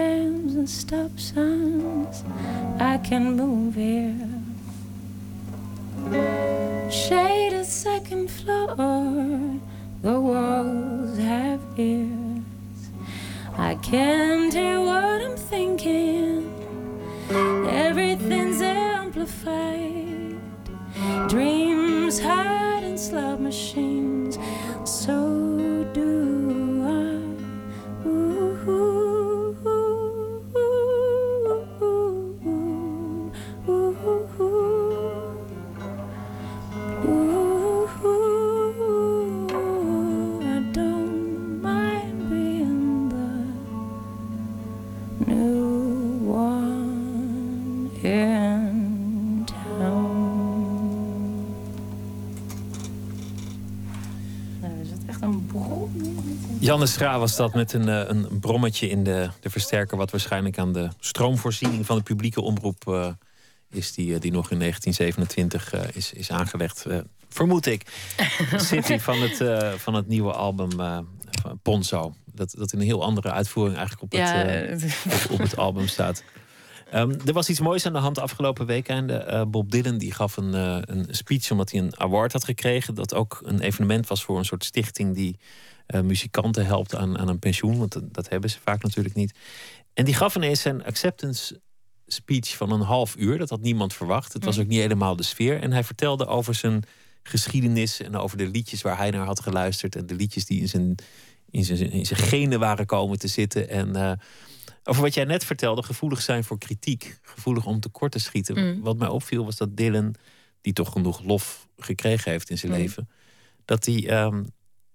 trams 0.00 0.54
and 0.54 0.68
stop 0.68 1.12
signs. 1.18 2.24
I 2.80 2.96
can 3.08 3.36
move 3.36 3.74
here. 3.74 4.28
Shaded 6.90 7.66
second 7.66 8.30
floor, 8.30 8.74
the 10.02 10.16
walls 10.28 11.18
have 11.18 11.60
ears. 11.76 12.80
I 13.58 13.74
can't 13.90 14.52
hear 14.54 14.80
what 14.80 15.18
I'm 15.26 15.36
thinking. 15.36 16.50
Everything's 17.86 18.62
amplified. 18.62 19.89
Janne 56.90 57.08
Schra 57.08 57.18
was 57.18 57.36
dat 57.36 57.54
met 57.54 57.72
een, 57.72 57.88
eh, 57.88 58.08
een 58.08 58.40
brommetje 58.40 58.88
in 58.88 59.04
de, 59.04 59.28
de 59.40 59.50
versterker, 59.50 59.96
wat 59.96 60.10
waarschijnlijk 60.10 60.58
aan 60.58 60.72
de 60.72 60.88
stroomvoorziening 61.00 61.86
van 61.86 61.96
de 61.96 62.02
publieke 62.02 62.40
omroep 62.40 62.88
eh, 62.88 63.08
is, 63.70 63.92
die, 63.92 64.14
eh, 64.14 64.20
die 64.20 64.32
nog 64.32 64.50
in 64.50 64.58
1927 64.58 65.72
eh, 65.72 65.96
is, 65.96 66.12
is 66.12 66.30
aangelegd. 66.30 66.86
vermoed 67.28 67.66
ik. 67.66 67.82
City 68.56 68.98
van 68.98 69.20
het, 69.20 69.44
van 69.80 69.94
het 69.94 70.06
nieuwe 70.06 70.32
album 70.32 70.70
Ponzo. 71.62 72.14
Dat, 72.24 72.54
dat 72.58 72.72
in 72.72 72.78
een 72.78 72.84
heel 72.84 73.02
andere 73.02 73.30
uitvoering 73.30 73.76
eigenlijk 73.76 74.12
op 74.12 74.18
het, 74.18 74.28
Ja, 74.28 75.14
op, 75.14 75.30
op 75.30 75.38
het 75.38 75.56
album 75.56 75.88
staat. 75.88 76.24
Ehm, 76.90 77.14
er 77.26 77.32
was 77.32 77.48
iets 77.48 77.60
moois 77.60 77.86
aan 77.86 77.92
de 77.92 77.98
hand 77.98 78.18
afgelopen 78.18 78.66
weekend. 78.66 79.10
Eh 79.10 79.42
Bob 79.48 79.70
Dylan 79.70 79.98
die 79.98 80.12
gaf 80.12 80.36
een, 80.36 80.52
een 80.92 81.06
speech 81.10 81.50
omdat 81.50 81.70
hij 81.70 81.80
een 81.80 82.00
award 82.00 82.32
had 82.32 82.44
gekregen. 82.44 82.94
Dat 82.94 83.14
ook 83.14 83.40
een 83.44 83.60
evenement 83.60 84.06
was 84.06 84.24
voor 84.24 84.38
een 84.38 84.44
soort 84.44 84.64
stichting 84.64 85.14
die 85.14 85.36
eh, 85.90 86.00
muzikanten 86.00 86.66
helpt 86.66 86.94
aan, 86.94 87.18
aan 87.18 87.28
een 87.28 87.38
pensioen. 87.38 87.78
Want 87.78 87.92
dat, 87.92 88.14
dat 88.14 88.28
hebben 88.28 88.50
ze 88.50 88.58
vaak 88.64 88.82
natuurlijk 88.82 89.14
niet. 89.14 89.34
En 89.94 90.04
die 90.04 90.14
gaf 90.14 90.36
ineens 90.36 90.60
zijn 90.60 90.84
acceptance 90.84 91.60
speech 92.06 92.56
van 92.56 92.72
een 92.72 92.80
half 92.80 93.16
uur. 93.16 93.38
Dat 93.38 93.50
had 93.50 93.60
niemand 93.60 93.94
verwacht. 93.94 94.32
Het 94.32 94.44
was 94.44 94.58
ook 94.58 94.66
niet 94.66 94.80
helemaal 94.80 95.16
de 95.16 95.22
sfeer. 95.22 95.60
En 95.60 95.72
hij 95.72 95.84
vertelde 95.84 96.26
over 96.26 96.54
zijn 96.54 96.82
geschiedenis 97.22 98.00
en 98.00 98.16
over 98.16 98.36
de 98.36 98.48
liedjes 98.48 98.82
waar 98.82 98.96
hij 98.96 99.10
naar 99.10 99.24
had 99.24 99.40
geluisterd. 99.40 99.96
En 99.96 100.06
de 100.06 100.14
liedjes 100.14 100.46
die 100.46 100.60
in 100.60 100.68
zijn, 100.68 100.94
in 101.50 101.64
zijn, 101.64 101.90
in 101.90 102.06
zijn 102.06 102.20
genen 102.20 102.58
waren 102.58 102.86
komen 102.86 103.18
te 103.18 103.28
zitten. 103.28 103.68
En 103.68 103.96
eh, 103.96 104.12
over 104.84 105.02
wat 105.02 105.14
jij 105.14 105.24
net 105.24 105.44
vertelde, 105.44 105.82
gevoelig 105.82 106.22
zijn 106.22 106.44
voor 106.44 106.58
kritiek. 106.58 107.18
Gevoelig 107.22 107.66
om 107.66 107.80
tekort 107.80 108.12
te 108.12 108.18
schieten. 108.18 108.58
Mm. 108.58 108.80
Wat 108.80 108.98
mij 108.98 109.08
opviel 109.08 109.44
was 109.44 109.56
dat 109.56 109.76
Dylan, 109.76 110.14
die 110.60 110.72
toch 110.72 110.92
genoeg 110.92 111.22
lof 111.24 111.68
gekregen 111.76 112.30
heeft 112.30 112.50
in 112.50 112.58
zijn 112.58 112.72
Mm. 112.72 112.78
leven, 112.78 113.08
dat 113.64 113.84
hij 113.84 114.08
ehm, 114.08 114.42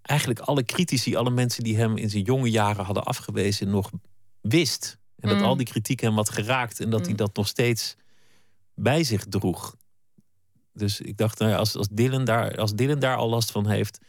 eigenlijk 0.05 0.39
alle 0.39 0.63
critici, 0.63 1.15
alle 1.15 1.29
mensen 1.29 1.63
die 1.63 1.77
hem 1.77 1.97
in 1.97 2.09
zijn 2.09 2.23
jonge 2.23 2.49
jaren 2.49 2.85
hadden 2.85 3.03
afgewezen, 3.03 3.69
nog 3.69 3.91
wist. 4.41 4.97
En 5.19 5.29
dat 5.29 5.37
Mm. 5.37 5.43
al 5.43 5.57
die 5.57 5.65
kritiek 5.65 5.99
hem 5.99 6.15
had 6.15 6.29
geraakt 6.29 6.79
en 6.79 6.89
dat 6.89 7.01
hij 7.01 7.09
Mm. 7.09 7.15
dat 7.15 7.35
nog 7.35 7.47
steeds 7.47 7.95
bij 8.75 9.03
zich 9.03 9.25
droeg. 9.29 9.75
Dus 10.73 11.01
ik 11.01 11.17
dacht, 11.17 11.39
nou 11.39 11.51
ja, 11.51 11.57
als, 11.57 11.75
als, 11.75 11.87
Dylan 11.91 12.25
daar, 12.25 12.57
als 12.57 12.73
Dylan 12.75 12.99
daar 12.99 13.15
al 13.15 13.29
last 13.29 13.51
van 13.51 13.67
heeft, 13.69 13.99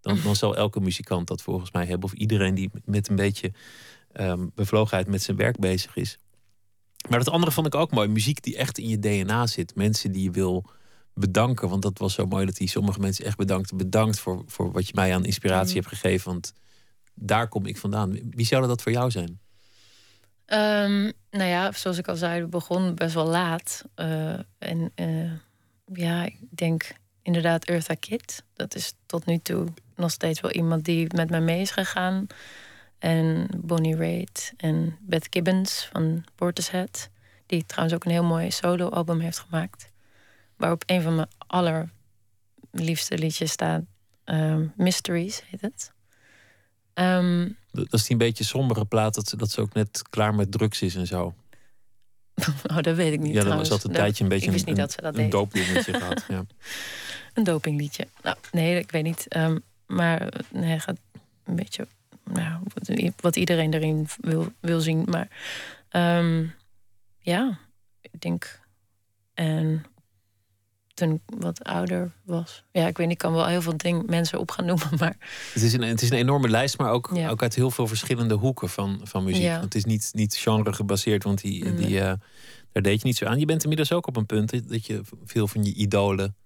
dan, 0.00 0.18
dan 0.22 0.36
zal 0.36 0.56
elke 0.56 0.80
muzikant 0.80 1.26
dat 1.26 1.42
volgens 1.42 1.70
mij 1.72 1.86
hebben. 1.86 2.04
Of 2.04 2.12
iedereen 2.12 2.54
die 2.54 2.70
met 2.84 3.08
een 3.08 3.16
beetje 3.16 3.52
ehm, 4.12 4.46
bevlogenheid 4.54 5.06
met 5.06 5.22
zijn 5.22 5.36
werk 5.36 5.58
bezig 5.58 5.96
is. 5.96 6.18
Maar 7.08 7.18
dat 7.18 7.28
andere 7.28 7.52
vond 7.52 7.66
ik 7.66 7.74
ook 7.74 7.90
mooi. 7.90 8.08
Muziek 8.08 8.42
die 8.42 8.56
echt 8.56 8.78
in 8.78 8.88
je 8.88 8.98
DNA 8.98 9.46
zit. 9.46 9.74
Mensen 9.74 10.12
die 10.12 10.22
je 10.22 10.30
wil 10.30 10.70
bedanken. 11.20 11.68
Want 11.68 11.82
dat 11.82 11.98
was 11.98 12.14
zo 12.14 12.26
mooi 12.26 12.46
dat 12.46 12.58
hij 12.58 12.66
sommige 12.66 13.00
mensen 13.00 13.24
echt 13.24 13.36
bedankt. 13.36 13.76
Bedankt 13.76 14.18
voor, 14.18 14.42
voor 14.46 14.72
wat 14.72 14.86
je 14.86 14.92
mij 14.94 15.14
aan 15.14 15.24
inspiratie 15.24 15.76
Mm. 15.76 15.82
hebt 15.82 15.94
gegeven. 15.94 16.30
Want 16.30 16.52
daar 17.14 17.48
kom 17.48 17.66
ik 17.66 17.78
vandaan. 17.78 18.18
Wie 18.30 18.46
zou 18.46 18.66
dat 18.66 18.82
voor 18.82 18.92
jou 18.92 19.10
zijn? 19.10 19.40
Ehm, 20.46 21.10
nou 21.30 21.48
ja, 21.48 21.72
zoals 21.72 21.98
ik 21.98 22.08
al 22.08 22.16
zei, 22.16 22.40
we 22.40 22.48
begonnen 22.48 22.94
best 22.94 23.14
wel 23.14 23.26
laat. 23.26 23.84
Eh, 23.94 24.32
en 24.58 24.90
eh, 24.94 25.32
ja, 25.92 26.24
ik 26.24 26.36
denk 26.50 26.92
inderdaad 27.22 27.64
Eartha 27.64 27.94
Kitt. 27.94 28.44
Dat 28.54 28.74
is 28.74 28.94
tot 29.06 29.26
nu 29.26 29.38
toe 29.38 29.66
nog 29.96 30.10
steeds 30.10 30.40
wel 30.40 30.50
iemand 30.50 30.84
die 30.84 31.14
met 31.14 31.30
mij 31.30 31.40
mee 31.40 31.60
is 31.60 31.70
gegaan. 31.70 32.26
En 32.98 33.46
Bonnie 33.56 33.96
Raitt 33.96 34.52
en 34.56 34.96
Beth 35.00 35.26
Gibbons 35.30 35.88
van 35.92 36.24
Portishead. 36.34 37.08
Die 37.46 37.66
trouwens 37.66 37.94
ook 37.96 38.04
een 38.04 38.10
heel 38.10 38.24
mooi 38.24 38.50
solo-album 38.50 39.20
heeft 39.20 39.38
gemaakt. 39.38 39.89
Waarop 40.60 40.82
een 40.86 41.02
van 41.02 41.14
mijn 41.14 41.28
allerliefste 41.46 43.18
liedjes 43.18 43.50
staat. 43.52 43.82
ehm, 44.24 44.66
Mysteries 44.76 45.42
heet 45.46 45.60
het. 45.60 45.92
Ehm, 46.94 47.48
Dat 47.72 47.92
is 47.92 48.02
die 48.02 48.10
een 48.12 48.18
beetje 48.18 48.44
sombere 48.44 48.84
plaat. 48.84 49.14
Dat 49.14 49.28
ze, 49.28 49.36
dat 49.36 49.50
ze 49.50 49.60
ook 49.60 49.72
net 49.74 50.02
klaar 50.10 50.34
met 50.34 50.52
drugs 50.52 50.82
is 50.82 50.94
en 50.94 51.06
zo. 51.06 51.34
oh, 52.70 52.78
dat 52.80 52.96
weet 52.96 53.12
ik 53.12 53.18
niet 53.20 53.26
ja, 53.28 53.32
dan 53.34 53.42
trouwens. 53.42 53.68
was 53.68 53.78
dat 53.78 53.84
een 53.86 53.92
Dat- 53.92 54.02
tijdje 54.02 54.22
een 54.22 54.28
beetje 54.30 54.46
ik 54.46 54.52
wist 54.52 54.68
een, 54.68 54.74
dat 54.74 54.92
ze 54.92 55.00
dat 55.00 55.14
een 55.14 55.22
deed. 55.22 55.30
doopdingetje 55.30 55.92
gehad. 56.00 56.24
Ja. 56.28 56.44
Een 57.34 57.44
dopingliedje. 57.44 58.06
Nou, 58.22 58.36
nee, 58.52 58.78
ik 58.78 58.90
weet 58.90 59.02
niet. 59.04 59.28
Ehm, 59.28 59.58
maar 59.86 60.28
nee, 60.52 60.78
gaat 60.80 60.98
een 61.44 61.56
beetje 61.56 61.86
nou, 62.24 62.60
wat, 62.74 62.90
wat 63.20 63.36
iedereen 63.36 63.74
erin 63.74 64.08
wil, 64.20 64.52
wil 64.60 64.80
zien. 64.80 65.04
Maar 65.08 65.28
ja, 67.18 67.58
ik 68.00 68.20
denk. 68.20 68.60
En 69.34 69.84
toen 71.00 71.14
ik 71.14 71.20
wat 71.38 71.64
ouder 71.64 72.12
was. 72.24 72.64
Ja, 72.72 72.86
ik 72.86 72.96
weet 72.96 73.06
niet, 73.06 73.14
ik 73.16 73.22
kan 73.22 73.32
wel 73.32 73.46
heel 73.46 73.62
veel 73.62 73.76
ding, 73.76 74.06
mensen 74.06 74.38
op 74.38 74.50
gaan 74.50 74.64
noemen. 74.64 74.88
Maar 74.98 75.16
Het 75.52 75.62
is, 75.62 75.72
een, 75.72 75.82
het 75.82 76.02
is 76.02 76.10
een 76.10 76.16
enorme 76.16 76.48
lijst, 76.48 76.78
maar 76.78 76.90
ook, 76.90 77.10
Ja. 77.14 77.28
ook 77.30 77.42
uit 77.42 77.54
heel 77.54 77.70
veel 77.70 77.86
verschillende 77.86 78.34
hoeken 78.34 78.68
van, 78.68 79.00
van 79.02 79.24
muziek. 79.24 79.42
Ja. 79.42 79.52
Want 79.52 79.64
het 79.64 79.74
is 79.74 79.84
niet, 79.84 80.10
niet 80.14 80.34
genre 80.34 80.72
gebaseerd, 80.72 81.24
want 81.24 81.40
die, 81.40 81.64
Nee. 81.64 81.74
die, 81.86 82.00
eh, 82.00 82.12
daar 82.72 82.82
deed 82.82 83.00
je 83.00 83.06
niet 83.06 83.16
zo 83.16 83.24
aan. 83.24 83.38
Je 83.38 83.44
bent 83.46 83.62
inmiddels 83.62 83.92
ook 83.92 84.06
op 84.06 84.16
een 84.16 84.26
punt 84.26 84.68
dat- 84.68 84.86
je 84.86 85.00
veel 85.24 85.48
van 85.48 85.64
je 85.64 85.74
idolen 85.74 86.36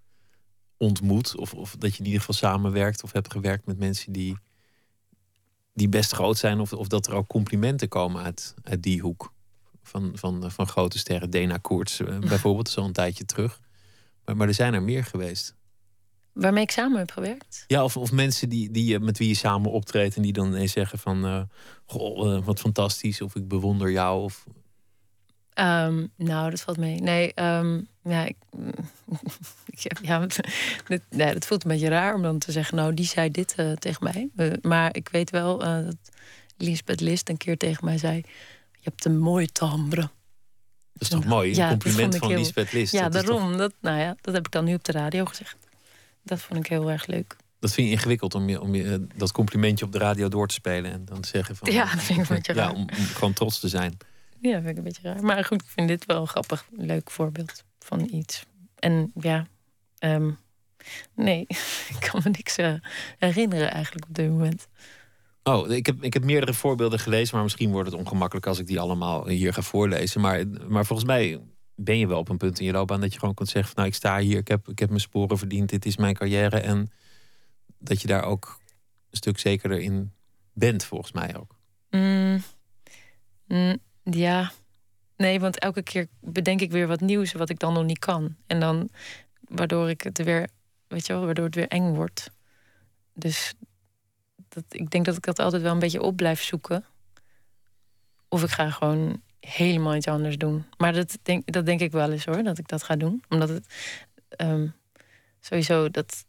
ontmoet. 0.76 1.36
Of, 1.36 1.54
of 1.54 1.76
dat 1.78 1.92
je 1.92 1.98
in 1.98 2.04
ieder 2.04 2.20
geval 2.20 2.34
samenwerkt 2.34 3.02
of 3.02 3.12
hebt 3.12 3.32
gewerkt 3.32 3.66
met 3.66 3.78
mensen 3.78 4.12
die, 4.12 4.36
die 5.74 5.88
best 5.88 6.12
groot 6.12 6.38
zijn. 6.38 6.60
Of, 6.60 6.72
of 6.72 6.88
dat 6.88 7.06
er 7.06 7.14
ook 7.14 7.26
complimenten 7.28 7.88
komen 7.88 8.22
uit, 8.22 8.54
uit 8.62 8.82
die 8.82 9.00
hoek. 9.00 9.32
Van, 9.86 10.10
van, 10.14 10.50
van 10.50 10.66
grote 10.66 10.98
sterren. 10.98 11.30
Dana 11.30 11.56
Koerts 11.56 12.00
eh, 12.00 12.18
bijvoorbeeld, 12.32 12.76
een 12.76 12.92
tijdje 12.92 13.24
terug. 13.24 13.60
Maar, 14.24 14.36
maar 14.36 14.48
er 14.48 14.54
zijn 14.54 14.74
er 14.74 14.82
meer 14.82 15.04
geweest. 15.04 15.54
waarmee 16.32 16.62
ik 16.62 16.70
samen 16.70 16.98
heb 16.98 17.10
gewerkt. 17.10 17.64
Ja, 17.66 17.84
of, 17.84 17.96
of 17.96 18.12
mensen 18.12 18.48
die, 18.48 18.70
die, 18.70 18.84
je- 18.84 19.00
met 19.00 19.18
wie 19.18 19.28
je 19.28 19.34
samen 19.34 19.70
optreedt 19.70 20.16
en 20.16 20.22
die 20.22 20.32
dan 20.32 20.46
ineens 20.46 20.72
zeggen 20.72 20.98
van... 20.98 21.24
eh, 21.24 21.42
goh, 21.86 22.34
eh, 22.36 22.44
wat 22.44 22.60
fantastisch, 22.60 23.20
of 23.20 23.34
ik 23.34 23.48
bewonder 23.48 23.90
jou. 23.90 24.22
Of, 24.22 24.44
Ehm, 25.54 26.06
nou, 26.16 26.50
dat 26.50 26.60
valt 26.60 26.76
mee. 26.78 27.00
Nee, 27.00 27.34
ehm, 27.34 27.80
ja, 28.02 28.24
ik, 28.24 28.36
ja, 30.02 30.26
dit, 30.88 31.02
dat 31.10 31.46
voelt 31.46 31.64
een 31.64 31.70
beetje 31.70 31.88
raar 31.88 32.14
om 32.14 32.22
dan 32.22 32.38
te 32.38 32.52
zeggen, 32.52 32.76
nou, 32.76 32.94
die 32.94 33.06
zei 33.06 33.30
dit 33.30 33.54
eh, 33.56 33.72
tegen 33.72 34.04
mij. 34.04 34.28
Eh, 34.36 34.52
maar 34.62 34.96
ik 34.96 35.08
weet 35.08 35.30
wel 35.30 35.62
eh, 35.64 35.84
dat 35.84 35.96
Lisbeth 36.56 37.00
List 37.00 37.28
een 37.28 37.36
keer 37.36 37.56
tegen 37.56 37.84
mij 37.84 37.98
zei: 37.98 38.16
Je 38.72 38.80
hebt 38.90 39.04
een 39.04 39.18
mooi 39.18 39.46
timbre. 39.46 40.10
Dat 40.94 41.02
is 41.02 41.08
toch 41.08 41.24
mooi? 41.24 41.50
Een 41.50 41.56
Ja, 41.56 41.68
dat 41.68 41.82
compliment 41.82 42.16
van 42.16 42.28
heel- 42.28 42.38
Lisbeth 42.38 42.72
List. 42.72 42.92
ja, 42.92 43.08
dat, 43.08 43.24
toch- 43.26 43.36
daarom. 43.36 43.56
Dat, 43.56 43.72
nou 43.80 43.98
ja, 43.98 44.16
dat 44.20 44.34
heb 44.34 44.46
ik 44.46 44.52
dan 44.52 44.64
nu 44.64 44.74
op 44.74 44.84
de 44.84 44.92
radio 44.92 45.24
gezegd. 45.24 45.56
Dat 46.22 46.40
vond 46.40 46.60
ik 46.60 46.66
heel 46.66 46.90
erg 46.90 47.06
leuk. 47.06 47.36
dat 47.60 47.72
vind 47.72 47.86
je 47.88 47.92
ingewikkeld 47.92 48.34
om, 48.34 48.48
je, 48.48 48.60
om 48.60 48.74
je, 48.74 48.92
eh, 48.92 48.98
dat 49.16 49.32
complimentje 49.32 49.84
op 49.84 49.92
de 49.92 49.98
radio 49.98 50.28
door 50.28 50.48
te 50.48 50.54
spelen. 50.54 50.92
En 50.92 51.04
dan 51.04 51.20
te 51.20 51.28
zeggen 51.28 51.56
van... 51.56 51.72
Ja, 51.72 51.84
dat 51.94 52.02
vind 52.02 52.18
ik 52.20 52.28
een 52.28 52.34
beetje 52.36 52.54
Ja, 52.54 52.60
raar. 52.60 52.72
om, 52.74 52.80
om 52.80 53.04
gewoon 53.04 53.32
trots 53.32 53.60
te 53.60 53.68
zijn. 53.68 53.96
Ja, 54.40 54.56
vind 54.56 54.68
ik 54.68 54.76
een 54.76 54.82
beetje 54.82 55.02
raar. 55.02 55.22
Maar 55.22 55.44
goed, 55.44 55.62
ik 55.62 55.68
vind 55.68 55.88
dit 55.88 56.04
wel 56.06 56.20
een 56.20 56.26
grappig, 56.28 56.66
leuk 56.76 57.10
voorbeeld 57.10 57.64
van 57.78 58.08
iets. 58.12 58.44
En 58.78 59.10
ja, 59.20 59.46
ehm, 59.98 60.30
nee, 61.14 61.40
ik 61.94 61.96
kan 62.10 62.20
me 62.24 62.30
niks 62.30 62.56
eh, 62.56 62.74
herinneren 63.18 63.70
eigenlijk 63.70 64.06
op 64.08 64.14
dit 64.14 64.28
moment. 64.30 64.66
Oh, 65.46 65.70
ik 65.70 65.86
heb, 65.86 66.02
ik 66.02 66.12
heb 66.12 66.24
meerdere 66.24 66.54
voorbeelden 66.54 66.98
gelezen, 66.98 67.34
maar 67.34 67.42
misschien 67.42 67.70
wordt 67.70 67.90
het 67.90 67.98
ongemakkelijk 67.98 68.46
als 68.46 68.58
ik 68.58 68.66
die 68.66 68.80
allemaal 68.80 69.28
hier 69.28 69.52
ga 69.52 69.62
voorlezen. 69.62 70.20
Maar, 70.20 70.46
maar 70.68 70.86
volgens 70.86 71.08
mij 71.08 71.40
ben 71.74 71.98
je 71.98 72.06
wel 72.06 72.18
op 72.18 72.28
een 72.28 72.36
punt 72.36 72.60
in 72.60 72.66
je 72.66 72.72
loopbaan 72.72 73.00
dat 73.00 73.12
je 73.12 73.18
gewoon 73.18 73.34
kunt 73.34 73.48
zeggen: 73.48 73.72
van, 73.72 73.82
Nou, 73.82 73.94
ik 73.94 74.00
sta 74.00 74.18
hier, 74.18 74.38
ik 74.38 74.48
heb, 74.48 74.68
ik 74.68 74.78
heb 74.78 74.88
mijn 74.88 75.00
sporen 75.00 75.38
verdiend, 75.38 75.68
dit 75.68 75.84
is 75.86 75.96
mijn 75.96 76.14
carrière. 76.14 76.60
En 76.60 76.90
dat 77.78 78.00
je 78.00 78.06
daar 78.06 78.24
ook 78.24 78.58
een 79.10 79.16
stuk 79.16 79.38
zekerder 79.38 79.80
in 79.80 80.12
bent, 80.52 80.84
volgens 80.84 81.12
mij 81.12 81.36
ook. 81.36 81.56
Mm, 81.90 82.42
mm, 83.46 83.78
Ja, 84.02 84.52
nee, 85.16 85.40
want 85.40 85.58
elke 85.58 85.82
keer 85.82 86.08
bedenk 86.20 86.60
ik 86.60 86.70
weer 86.70 86.86
wat 86.86 87.00
nieuws 87.00 87.32
wat 87.32 87.50
ik 87.50 87.58
dan 87.58 87.72
nog 87.72 87.84
niet 87.84 87.98
kan. 87.98 88.36
En 88.46 88.60
dan 88.60 88.88
waardoor 89.40 89.88
ik 89.88 90.00
het 90.00 90.24
weer, 90.24 90.48
weet 90.88 91.06
je 91.06 91.12
wel, 91.12 91.24
waardoor 91.24 91.44
het 91.44 91.54
weer 91.54 91.68
eng 91.68 91.94
wordt. 91.94 92.30
Dus 93.14 93.54
dat, 94.54 94.64
ik 94.68 94.90
denk 94.90 95.04
dat 95.04 95.16
ik 95.16 95.24
dat 95.24 95.38
altijd 95.38 95.62
wel 95.62 95.72
een 95.72 95.78
beetje 95.78 96.02
op 96.02 96.16
blijf 96.16 96.42
zoeken. 96.42 96.84
Of 98.28 98.42
ik 98.42 98.50
ga 98.50 98.70
gewoon 98.70 99.22
helemaal 99.40 99.94
iets 99.94 100.08
anders 100.08 100.38
doen. 100.38 100.64
Maar 100.76 100.92
dat 100.92 101.18
denk, 101.22 101.52
dat 101.52 101.66
denk 101.66 101.80
ik 101.80 101.92
wel 101.92 102.12
eens 102.12 102.24
hoor, 102.24 102.42
dat 102.42 102.58
ik 102.58 102.68
dat 102.68 102.82
ga 102.82 102.96
doen. 102.96 103.22
Omdat 103.28 103.48
het 103.48 103.66
ehm, 104.28 104.66
sowieso, 105.40 105.90
dat, 105.90 106.24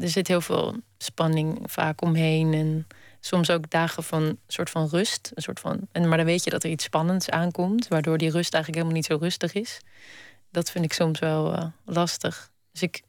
er 0.00 0.08
zit 0.08 0.28
heel 0.28 0.40
veel 0.40 0.76
spanning 0.98 1.58
vaak 1.62 2.02
omheen. 2.02 2.54
En 2.54 2.86
soms 3.20 3.50
ook 3.50 3.70
dagen 3.70 4.02
van 4.02 4.38
soort 4.46 4.70
van 4.70 4.88
rust. 4.88 5.30
Een 5.34 5.42
soort 5.42 5.60
van, 5.60 5.88
en, 5.92 6.08
maar 6.08 6.16
dan 6.16 6.26
weet 6.26 6.44
je 6.44 6.50
dat 6.50 6.64
er 6.64 6.70
iets 6.70 6.84
spannends 6.84 7.30
aankomt, 7.30 7.88
waardoor 7.88 8.18
die 8.18 8.30
rust 8.30 8.54
eigenlijk 8.54 8.84
helemaal 8.84 8.94
niet 8.94 9.06
zo 9.06 9.16
rustig 9.20 9.52
is. 9.52 9.80
Dat 10.50 10.70
vind 10.70 10.84
ik 10.84 10.92
soms 10.92 11.18
wel 11.18 11.52
uh, 11.52 11.64
lastig. 11.84 12.50
Dus 12.72 12.82
ik, 12.82 13.02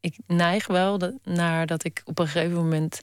ik 0.00 0.16
neig 0.26 0.66
wel 0.66 1.18
naar 1.22 1.66
dat 1.66 1.84
ik 1.84 2.02
op 2.04 2.18
een 2.18 2.28
gegeven 2.28 2.56
moment 2.56 3.00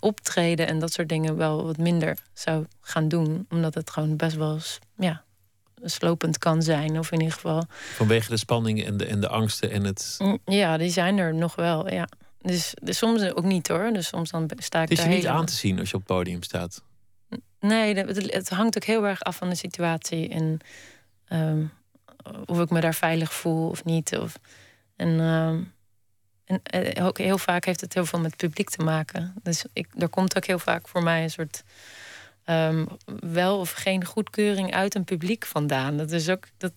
optreden 0.00 0.66
en 0.66 0.78
dat 0.78 0.92
soort 0.92 1.08
dingen 1.08 1.36
wel 1.36 1.64
wat 1.64 1.76
minder 1.76 2.18
zou 2.34 2.66
gaan 2.80 3.08
doen. 3.08 3.46
Omdat 3.50 3.74
het 3.74 3.90
gewoon 3.90 4.16
best 4.16 4.36
wel 4.36 4.58
ja, 4.96 5.24
slopend 5.82 6.38
kan 6.38 6.62
zijn. 6.62 6.98
Of 6.98 7.12
in 7.12 7.18
ieder 7.18 7.34
geval. 7.34 7.64
Vanwege 7.94 8.30
de 8.30 8.36
spanning 8.36 8.84
en 8.84 8.96
de, 8.96 9.04
en 9.04 9.20
de 9.20 9.28
angsten 9.28 9.70
en 9.70 9.84
het. 9.84 10.14
Mm, 10.18 10.38
ja, 10.44 10.76
die 10.76 10.90
zijn 10.90 11.18
er 11.18 11.34
nog 11.34 11.54
wel. 11.54 11.90
Ja. 11.90 12.08
Dus, 12.40 12.74
dus 12.82 12.98
soms 12.98 13.34
ook 13.34 13.44
niet 13.44 13.68
hoor. 13.68 13.92
Dus 13.92 14.06
soms 14.06 14.30
dan 14.30 14.50
sta 14.56 14.82
ik. 14.82 14.88
Het 14.88 14.98
is 14.98 15.04
je 15.04 15.10
niet 15.10 15.26
aan 15.26 15.46
te 15.46 15.52
zien 15.52 15.78
als 15.78 15.90
je 15.90 15.96
op 15.96 16.02
het 16.06 16.16
podium 16.16 16.42
staat. 16.42 16.82
Nee, 17.60 17.94
het, 17.94 18.32
het 18.32 18.48
hangt 18.48 18.76
ook 18.76 18.84
heel 18.84 19.06
erg 19.06 19.20
af 19.20 19.36
van 19.36 19.48
de 19.48 19.54
situatie. 19.54 20.28
En 20.28 20.58
um, 21.32 21.72
of 22.46 22.60
ik 22.60 22.70
me 22.70 22.80
daar 22.80 22.94
veilig 22.94 23.32
voel 23.32 23.68
of 23.68 23.84
niet. 23.84 24.18
Of, 24.18 24.38
en, 24.96 25.08
uh, 25.08 25.54
en 26.62 26.98
uh, 26.98 27.06
ook 27.06 27.18
heel 27.18 27.38
vaak 27.38 27.64
heeft 27.64 27.80
het 27.80 27.94
heel 27.94 28.06
veel 28.06 28.20
met 28.20 28.36
publiek 28.36 28.70
te 28.70 28.82
maken. 28.82 29.34
Dus 29.42 29.64
ik, 29.72 29.86
er 29.98 30.08
komt 30.08 30.36
ook 30.36 30.46
heel 30.46 30.58
vaak 30.58 30.88
voor 30.88 31.02
mij 31.02 31.22
een 31.22 31.30
soort 31.30 31.62
um, 32.46 32.86
wel 33.20 33.58
of 33.58 33.70
geen 33.70 34.04
goedkeuring 34.04 34.74
uit 34.74 34.94
een 34.94 35.04
publiek 35.04 35.46
vandaan. 35.46 35.96
Dat 35.96 36.10
is 36.10 36.28
ook 36.28 36.48
dat, 36.56 36.72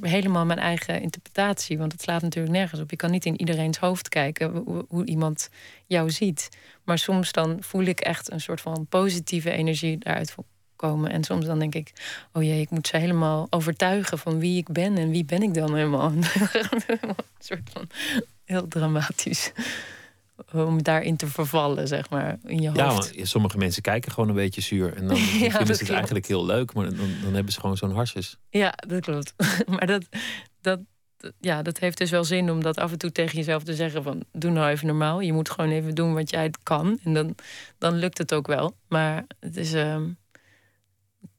helemaal 0.00 0.44
mijn 0.44 0.58
eigen 0.58 1.00
interpretatie. 1.00 1.78
Want 1.78 1.92
het 1.92 2.02
slaat 2.02 2.22
natuurlijk 2.22 2.54
nergens 2.54 2.80
op. 2.80 2.90
Je 2.90 2.96
kan 2.96 3.10
niet 3.10 3.24
in 3.24 3.40
iedereen's 3.40 3.78
hoofd 3.78 4.08
kijken 4.08 4.50
hoe, 4.50 4.84
hoe 4.88 5.04
iemand 5.04 5.48
jou 5.86 6.10
ziet. 6.10 6.48
Maar 6.84 6.98
soms 6.98 7.32
dan 7.32 7.56
voel 7.60 7.84
ik 7.84 8.00
echt 8.00 8.32
een 8.32 8.40
soort 8.40 8.60
van 8.60 8.86
positieve 8.88 9.50
energie 9.50 9.98
daaruit 9.98 10.34
komen. 10.76 11.10
En 11.10 11.24
soms 11.24 11.44
dan 11.44 11.58
denk 11.58 11.74
ik, 11.74 11.92
oh 12.32 12.42
jee, 12.42 12.60
ik 12.60 12.70
moet 12.70 12.86
ze 12.86 12.96
helemaal 12.96 13.46
overtuigen 13.50 14.18
van 14.18 14.38
wie 14.38 14.58
ik 14.58 14.68
ben 14.68 14.96
en 14.96 15.10
wie 15.10 15.24
ben 15.24 15.42
ik 15.42 15.54
dan 15.54 15.74
helemaal. 15.74 16.12
een 16.12 17.14
soort 17.38 17.70
van 17.72 17.88
heel 18.44 18.68
dramatisch. 18.68 19.52
Om 20.52 20.82
daarin 20.82 21.16
te 21.16 21.26
vervallen, 21.26 21.88
zeg 21.88 22.10
maar, 22.10 22.38
in 22.44 22.60
je 22.60 22.80
hoofd. 22.80 23.14
Ja, 23.14 23.24
sommige 23.24 23.58
mensen 23.58 23.82
kijken 23.82 24.12
gewoon 24.12 24.28
een 24.28 24.34
beetje 24.34 24.60
zuur. 24.60 24.96
En 24.96 25.06
dan 25.06 25.16
ja, 25.46 25.50
vinden 25.50 25.76
ze 25.76 25.82
het 25.82 25.92
eigenlijk 25.92 26.26
heel 26.26 26.46
leuk, 26.46 26.74
maar 26.74 26.84
dan, 26.84 27.08
dan 27.22 27.34
hebben 27.34 27.52
ze 27.52 27.60
gewoon 27.60 27.76
zo'n 27.76 27.94
harsjes. 27.94 28.38
Ja, 28.50 28.74
dat 28.88 29.00
klopt. 29.00 29.34
maar 29.76 29.86
dat, 29.86 30.04
dat, 30.60 30.80
ja, 31.40 31.62
dat 31.62 31.78
heeft 31.78 31.98
dus 31.98 32.10
wel 32.10 32.24
zin 32.24 32.50
om 32.50 32.62
dat 32.62 32.78
af 32.78 32.92
en 32.92 32.98
toe 32.98 33.12
tegen 33.12 33.36
jezelf 33.36 33.62
te 33.62 33.74
zeggen 33.74 34.02
van... 34.02 34.24
doe 34.32 34.50
nou 34.50 34.70
even 34.70 34.86
normaal, 34.86 35.20
je 35.20 35.32
moet 35.32 35.50
gewoon 35.50 35.70
even 35.70 35.94
doen 35.94 36.14
wat 36.14 36.30
jij 36.30 36.50
kan. 36.62 36.98
En 37.04 37.14
dan, 37.14 37.34
dan 37.78 37.94
lukt 37.94 38.18
het 38.18 38.34
ook 38.34 38.46
wel. 38.46 38.76
Maar 38.88 39.24
het 39.40 39.56
is... 39.56 39.74
Uh, 39.74 39.96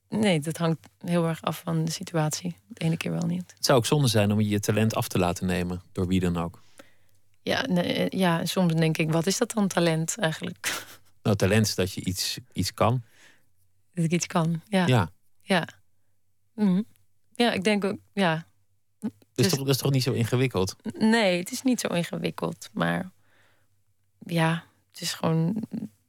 Nee, 0.10 0.40
dat 0.40 0.58
hangt 0.58 0.90
heel 1.00 1.28
erg 1.28 1.42
af 1.42 1.62
van 1.64 1.86
de 1.86 1.92
situatie. 1.92 2.58
De 2.68 2.86
ene 2.86 2.98
keer 2.98 3.12
wel 3.12 3.26
niet. 3.26 3.54
Het 3.56 3.66
zou 3.66 3.78
ook 3.78 3.86
zonde 3.86 4.08
zijn 4.08 4.32
om 4.32 4.42
je 4.42 4.60
talent 4.60 4.96
af 4.96 5.08
te 5.08 5.20
laten 5.20 5.48
nemen, 5.48 5.82
door 5.92 6.08
wie 6.08 6.20
dan 6.20 6.38
ook. 6.38 6.64
Ja, 7.46 7.66
nee, 7.66 7.94
eh, 7.94 8.20
ja 8.20 8.46
soms 8.46 8.74
denk 8.74 8.98
ik, 8.98 9.12
wat 9.12 9.26
is 9.26 9.38
dat 9.38 9.52
dan 9.52 9.68
talent 9.68 10.18
eigenlijk? 10.18 10.68
Nou, 11.22 11.38
talent 11.38 11.68
is 11.68 11.76
dat 11.76 11.92
je 11.92 12.04
iets, 12.04 12.38
iets 12.54 12.74
kan. 12.74 13.04
Dat 13.94 14.06
ik 14.06 14.12
iets 14.12 14.28
kan, 14.28 14.62
ja. 14.68 14.88
Ja. 14.88 15.10
Ja, 15.42 15.68
mm 16.54 16.86
ja 17.36 17.52
ik 17.52 17.64
denk 17.64 17.84
ook, 17.84 17.98
ja. 18.14 18.48
Dus, 19.00 19.12
dus 19.34 19.50
toch, 19.50 19.60
dat 19.60 19.70
is 19.70 19.78
toch 19.78 19.92
niet 19.92 20.04
zo 20.04 20.12
ingewikkeld? 20.12 20.76
Nee, 20.98 21.40
het 21.40 21.52
is 21.52 21.62
niet 21.62 21.80
zo 21.80 21.88
ingewikkeld. 21.88 22.70
Maar 22.74 23.12
ja, 24.20 24.64
het 24.92 25.02
is 25.02 25.14
gewoon, 25.14 25.64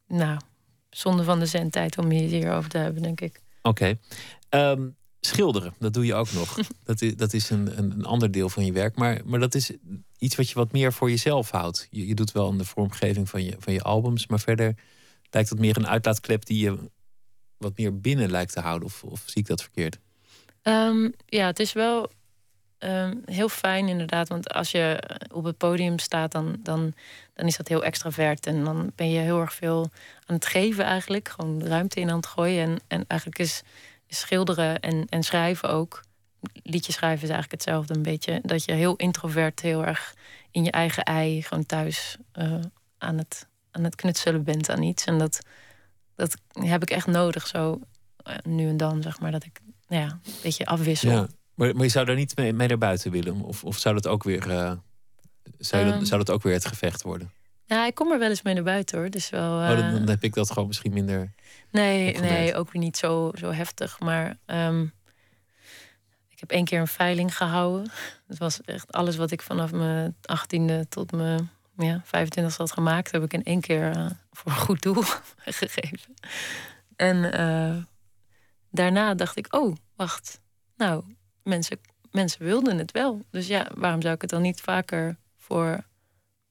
nou, 0.06 0.40
zonde 0.90 1.24
van 1.24 1.38
de 1.38 1.46
zendtijd 1.46 1.98
om 1.98 2.10
hier 2.10 2.28
hierover 2.28 2.70
te 2.70 2.78
hebben, 2.78 3.02
denk 3.02 3.20
ik. 3.20 3.40
Oké. 3.62 3.98
Ehm, 4.48 4.88
schilderen, 5.20 5.74
dat 5.78 5.92
doe 5.92 6.06
je 6.06 6.14
ook 6.14 6.32
nog. 6.32 6.58
dat 6.84 7.02
is, 7.02 7.16
dat 7.16 7.32
is 7.32 7.50
een, 7.50 7.78
een, 7.78 7.90
een, 7.90 8.04
ander 8.04 8.30
deel 8.30 8.48
van 8.48 8.64
je 8.64 8.72
werk. 8.72 8.96
Maar, 8.96 9.20
maar 9.24 9.40
dat 9.40 9.54
is 9.54 9.70
iets 10.18 10.36
wat 10.36 10.48
je 10.48 10.54
wat 10.54 10.72
meer 10.72 10.92
voor 10.92 11.10
jezelf 11.10 11.50
houdt. 11.50 11.88
Je, 11.90 12.06
je 12.06 12.14
doet 12.14 12.32
wel 12.32 12.48
aan 12.48 12.58
de 12.58 12.64
vormgeving 12.64 13.28
van 13.28 13.44
je, 13.44 13.56
van 13.58 13.72
je 13.72 13.82
albums. 13.82 14.26
Maar 14.26 14.40
verder 14.40 14.74
lijkt 15.30 15.48
het 15.48 15.58
meer 15.58 15.76
een 15.76 15.88
uitlaatklep 15.88 16.44
die 16.44 16.58
je 16.58 16.90
wat 17.56 17.78
meer 17.78 18.00
binnen 18.00 18.30
lijkt 18.30 18.52
te 18.52 18.60
houden. 18.60 18.88
Of, 18.88 19.02
of 19.04 19.22
zie 19.26 19.42
ik 19.42 19.46
dat 19.46 19.62
verkeerd? 19.62 19.98
Um, 20.62 21.14
ja, 21.26 21.46
het 21.46 21.58
is 21.58 21.72
wel 21.72 22.10
um, 22.78 23.22
heel 23.24 23.48
fijn 23.48 23.88
inderdaad. 23.88 24.28
Want 24.28 24.52
als 24.52 24.70
je 24.70 25.02
op 25.32 25.44
het 25.44 25.56
podium 25.56 25.98
staat, 25.98 26.32
dan, 26.32 26.56
dan, 26.62 26.94
dan 27.34 27.46
is 27.46 27.56
dat 27.56 27.68
heel 27.68 27.84
extravert. 27.84 28.46
En 28.46 28.64
dan 28.64 28.92
ben 28.94 29.10
je 29.10 29.18
heel 29.18 29.40
erg 29.40 29.54
veel 29.54 29.90
aan 30.26 30.34
het 30.34 30.46
geven 30.46 30.84
eigenlijk. 30.84 31.28
Gewoon 31.28 31.62
ruimte 31.62 32.00
in 32.00 32.10
aan 32.10 32.16
het 32.16 32.26
gooien. 32.26 32.68
En, 32.68 32.80
en 32.88 33.04
eigenlijk 33.06 33.40
is, 33.40 33.62
schilderen 34.08 34.80
en, 34.80 35.06
en 35.08 35.22
schrijven 35.22 35.68
ook. 35.68 36.02
Liedjes 36.62 36.94
schrijven 36.94 37.22
is 37.22 37.30
eigenlijk 37.30 37.62
hetzelfde 37.62 37.94
een 37.94 38.02
beetje. 38.02 38.40
Dat 38.42 38.64
je 38.64 38.72
heel 38.72 38.96
introvert, 38.96 39.60
heel 39.60 39.84
erg 39.84 40.14
in 40.50 40.64
je 40.64 40.70
eigen 40.70 41.02
ei, 41.02 41.42
gewoon 41.42 41.66
thuis 41.66 42.16
uh, 42.34 42.60
aan, 42.98 43.18
het, 43.18 43.48
aan 43.70 43.84
het 43.84 43.94
knutselen 43.94 44.44
bent 44.44 44.70
aan 44.70 44.82
iets. 44.82 45.04
En 45.04 45.18
dat, 45.18 45.40
dat 46.14 46.36
heb 46.52 46.82
ik 46.82 46.90
echt 46.90 47.06
nodig, 47.06 47.46
zo 47.46 47.80
uh, 48.26 48.34
nu 48.42 48.68
en 48.68 48.76
dan, 48.76 49.02
zeg 49.02 49.20
maar. 49.20 49.30
Dat 49.30 49.44
ik 49.44 49.60
nou 49.88 50.02
ja, 50.02 50.08
een 50.10 50.32
beetje 50.42 50.66
afwissel. 50.66 51.10
Ja. 51.10 51.26
Maar, 51.54 51.74
maar 51.74 51.84
je 51.84 51.90
zou 51.90 52.06
daar 52.06 52.16
niet 52.16 52.36
mee, 52.36 52.52
mee 52.52 52.68
naar 52.68 52.78
buiten 52.78 53.10
willen? 53.10 53.40
Of, 53.40 53.64
of 53.64 53.78
zou 53.78 53.94
dat 53.94 54.06
ook 54.06 54.22
weer. 54.22 54.50
Uh, 54.50 54.72
zou, 55.58 55.84
um, 55.84 55.90
dat, 55.90 56.06
zou 56.06 56.24
dat 56.24 56.34
ook 56.34 56.42
weer 56.42 56.52
het 56.54 56.66
gevecht 56.66 57.02
worden? 57.02 57.30
Ja, 57.64 57.86
ik 57.86 57.94
kom 57.94 58.12
er 58.12 58.18
wel 58.18 58.28
eens 58.28 58.42
mee 58.42 58.54
naar 58.54 58.62
buiten 58.62 58.98
hoor. 58.98 59.10
Dus 59.10 59.30
wel, 59.30 59.62
uh... 59.62 59.70
oh, 59.70 59.76
dan, 59.76 59.92
dan, 59.92 60.08
heb 60.08 60.22
ik 60.22 60.34
dat 60.34 60.50
gewoon 60.50 60.66
misschien 60.66 60.92
minder. 60.92 61.34
Nee, 61.70 62.18
nee 62.18 62.54
ook 62.54 62.72
weer 62.72 62.82
niet 62.82 62.96
zo, 62.96 63.32
zo 63.34 63.50
heftig. 63.50 64.00
Maar 64.00 64.38
um, 64.46 64.92
ik 66.36 66.42
heb 66.42 66.50
één 66.50 66.64
keer 66.64 66.80
een 66.80 66.86
veiling 66.86 67.36
gehouden. 67.36 67.90
Dat 68.26 68.38
was 68.38 68.60
echt 68.60 68.92
alles 68.92 69.16
wat 69.16 69.30
ik 69.30 69.42
vanaf 69.42 69.72
mijn 69.72 70.16
achttiende 70.22 70.88
tot 70.88 71.12
mijn 71.12 71.50
ja, 71.76 72.00
25 72.04 72.56
had 72.56 72.72
gemaakt, 72.72 73.12
heb 73.12 73.22
ik 73.22 73.32
in 73.32 73.44
één 73.44 73.60
keer 73.60 73.96
uh, 73.96 74.10
voor 74.32 74.52
een 74.52 74.58
goed 74.58 74.82
doel 74.82 75.02
gegeven. 75.60 76.14
En 76.96 77.16
uh, 77.40 77.82
daarna 78.70 79.14
dacht 79.14 79.36
ik, 79.36 79.54
oh, 79.54 79.76
wacht. 79.94 80.40
Nou, 80.76 81.04
mensen, 81.42 81.80
mensen 82.10 82.44
wilden 82.44 82.78
het 82.78 82.92
wel. 82.92 83.24
Dus 83.30 83.46
ja, 83.46 83.70
waarom 83.74 84.02
zou 84.02 84.14
ik 84.14 84.20
het 84.20 84.30
dan 84.30 84.42
niet 84.42 84.60
vaker 84.60 85.16
voor 85.36 85.84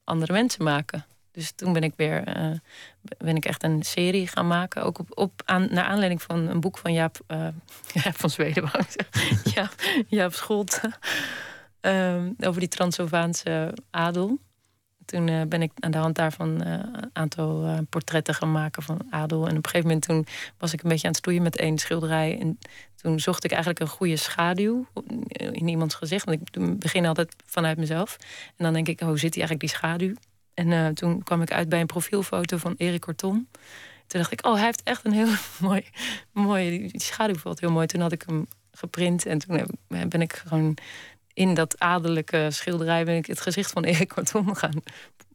andere 0.03 0.33
mensen 0.33 0.63
maken? 0.63 1.05
Dus 1.36 1.51
toen 1.51 1.73
ben 1.73 1.83
ik 1.83 1.93
weer 1.95 2.38
uh, 2.38 2.57
ben 3.17 3.36
ik 3.36 3.45
echt 3.45 3.63
een 3.63 3.83
serie 3.83 4.27
gaan 4.27 4.47
maken. 4.47 4.83
Ook 4.83 4.99
op, 4.99 5.17
op 5.17 5.41
aan, 5.45 5.67
naar 5.71 5.83
aanleiding 5.83 6.21
van 6.21 6.47
een 6.47 6.59
boek 6.59 6.77
van 6.77 6.93
Jaap, 6.93 7.19
uh, 7.27 7.47
van 7.93 8.29
Zweden. 8.29 8.69
Jaap, 9.53 9.73
Jaap. 10.07 10.33
Um, 11.81 12.36
over 12.47 12.59
die 12.59 12.69
Transylvaanse 12.69 13.73
adel. 13.89 14.39
Toen 15.05 15.27
uh, 15.27 15.41
ben 15.41 15.61
ik 15.61 15.71
aan 15.79 15.91
de 15.91 15.97
hand 15.97 16.15
daarvan 16.15 16.61
een 16.61 17.09
aantal 17.13 17.79
portretten 17.89 18.33
gaan 18.33 18.51
maken 18.51 18.83
van 18.83 19.01
adel. 19.09 19.47
En 19.47 19.57
op 19.57 19.65
een 19.65 19.71
gegeven 19.71 19.88
moment 19.88 20.05
toen 20.05 20.25
was 20.57 20.73
ik 20.73 20.83
een 20.83 20.89
beetje 20.89 21.05
aan 21.05 21.13
het 21.13 21.19
stoeien 21.19 21.41
met 21.41 21.57
één 21.57 21.77
schilderij. 21.77 22.39
En 22.39 22.59
toen 22.95 23.19
zocht 23.19 23.43
ik 23.43 23.51
eigenlijk 23.51 23.79
een 23.79 23.88
goede 23.88 24.15
schaduw 24.15 24.88
in 25.27 25.67
iemands 25.67 25.95
gezicht. 25.95 26.25
Want 26.25 26.39
ik 26.41 26.79
begin 26.79 27.05
altijd 27.05 27.36
vanuit 27.45 27.77
mezelf. 27.77 28.17
En 28.55 28.63
dan 28.63 28.73
denk 28.73 28.88
ik, 28.88 28.99
hoe 28.99 29.19
zit 29.19 29.33
die 29.33 29.43
eigenlijk 29.43 29.59
die 29.59 29.69
schaduw? 29.69 30.13
En 30.56 30.68
uh, 30.68 30.88
toen 30.88 31.24
kwam 31.24 31.41
ik 31.41 31.51
uit 31.51 31.70
bij 31.70 31.80
een 31.80 31.86
profielfoto 31.86 32.58
van 32.58 32.74
Erik 32.78 33.01
Corton. 33.01 33.47
Toen 34.08 34.20
dacht 34.20 34.32
ik, 34.32 34.45
oh, 34.45 34.53
hij 34.53 34.64
heeft 34.64 34.84
echt 34.84 35.06
een 35.06 35.12
heel 35.12 35.34
mooi, 35.68 35.86
mooi 36.32 36.88
die 36.88 37.01
schaduw 37.01 37.36
valt 37.36 37.60
heel 37.60 37.72
mooi. 37.72 37.88
Toen 37.88 38.01
had 38.01 38.12
ik 38.12 38.24
hem 38.26 38.47
geprint 38.72 39.26
en 39.26 39.38
toen 39.38 39.58
heb, 39.58 39.70
ben 40.10 40.22
ik 40.22 40.34
gewoon 40.34 40.78
in 41.34 41.53
dat 41.53 41.80
adellijke 41.80 42.47
schilderij 42.51 43.06
ben 43.06 43.16
ik 43.16 43.26
het 43.26 43.41
gezicht 43.41 43.72
van 43.72 43.84
Erik 43.84 44.10
Corton 44.10 44.56
gaan, 44.58 44.82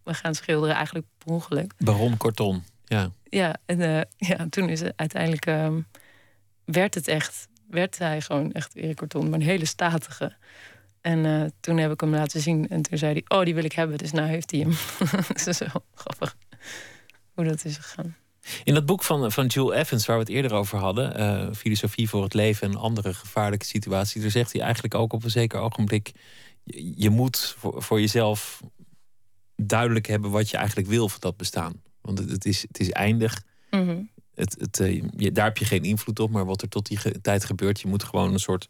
gaan 0.04 0.34
schilderen, 0.34 0.74
eigenlijk 0.74 1.06
per 1.18 1.32
ongeluk. 1.32 1.72
Baron 1.78 2.16
Corton, 2.16 2.64
ja. 2.84 3.10
Ja, 3.24 3.56
en 3.66 3.80
uh, 3.80 4.00
ja, 4.16 4.46
toen 4.50 4.68
is 4.68 4.80
het 4.80 4.92
uiteindelijk 4.96 5.46
um, 5.46 5.86
werd 6.64 6.94
het 6.94 7.08
echt 7.08 7.48
werd 7.70 7.98
hij 7.98 8.20
gewoon 8.20 8.52
echt 8.52 8.74
Erik 8.74 8.96
Corton, 8.96 9.30
maar 9.30 9.38
een 9.38 9.46
hele 9.46 9.64
statige. 9.64 10.36
En 11.00 11.24
uh, 11.24 11.44
toen 11.60 11.76
heb 11.76 11.92
ik 11.92 12.00
hem 12.00 12.14
laten 12.14 12.40
zien 12.40 12.68
en 12.68 12.82
toen 12.82 12.98
zei 12.98 13.12
hij: 13.12 13.38
Oh, 13.38 13.44
die 13.44 13.54
wil 13.54 13.64
ik 13.64 13.72
hebben. 13.72 13.98
Dus 13.98 14.12
nou 14.12 14.28
heeft 14.28 14.50
hij 14.50 14.60
hem. 14.60 14.72
dat 15.28 15.46
is 15.46 15.58
wel 15.58 15.84
grappig 15.94 16.36
hoe 17.40 17.44
dat 17.44 17.64
is 17.64 17.76
gegaan. 17.76 18.16
In 18.64 18.74
dat 18.74 18.86
boek 18.86 19.02
van, 19.02 19.32
van 19.32 19.46
Jules 19.46 19.76
Evans, 19.76 20.06
waar 20.06 20.16
we 20.16 20.22
het 20.22 20.32
eerder 20.32 20.52
over 20.52 20.78
hadden, 20.78 21.20
uh, 21.20 21.54
Filosofie 21.54 22.08
voor 22.08 22.22
het 22.22 22.34
leven 22.34 22.70
en 22.70 22.76
andere 22.76 23.14
gevaarlijke 23.14 23.66
situaties, 23.66 24.22
daar 24.22 24.30
zegt 24.30 24.52
hij 24.52 24.62
eigenlijk 24.62 24.94
ook 24.94 25.12
op 25.12 25.24
een 25.24 25.30
zeker 25.30 25.60
ogenblik: 25.60 26.12
je, 26.64 26.92
je 26.96 27.10
moet 27.10 27.54
voor, 27.58 27.82
voor, 27.82 28.00
jezelf 28.00 28.60
duidelijk 29.56 30.06
hebben 30.06 30.30
wat 30.30 30.50
je 30.50 30.56
eigenlijk 30.56 30.88
wil 30.88 31.08
van 31.08 31.20
dat 31.20 31.36
bestaan. 31.36 31.82
Want 32.00 32.18
het, 32.18 32.30
het 32.30 32.44
is, 32.44 32.62
het 32.62 32.80
is 32.80 32.90
eindig. 32.90 33.42
Mhm. 33.70 34.02
het, 34.34 34.56
het, 34.58 34.80
uh, 34.80 35.02
je, 35.16 35.32
daar 35.32 35.44
heb 35.44 35.58
je 35.58 35.64
geen 35.64 35.84
invloed 35.84 36.20
op, 36.20 36.30
maar 36.30 36.44
wat 36.44 36.62
er 36.62 36.68
tot 36.68 36.86
die 36.86 36.96
ge 36.96 37.20
tijd 37.20 37.44
gebeurt, 37.44 37.80
je 37.80 37.88
moet 37.88 38.04
gewoon 38.04 38.32
een 38.32 38.38
soort 38.38 38.68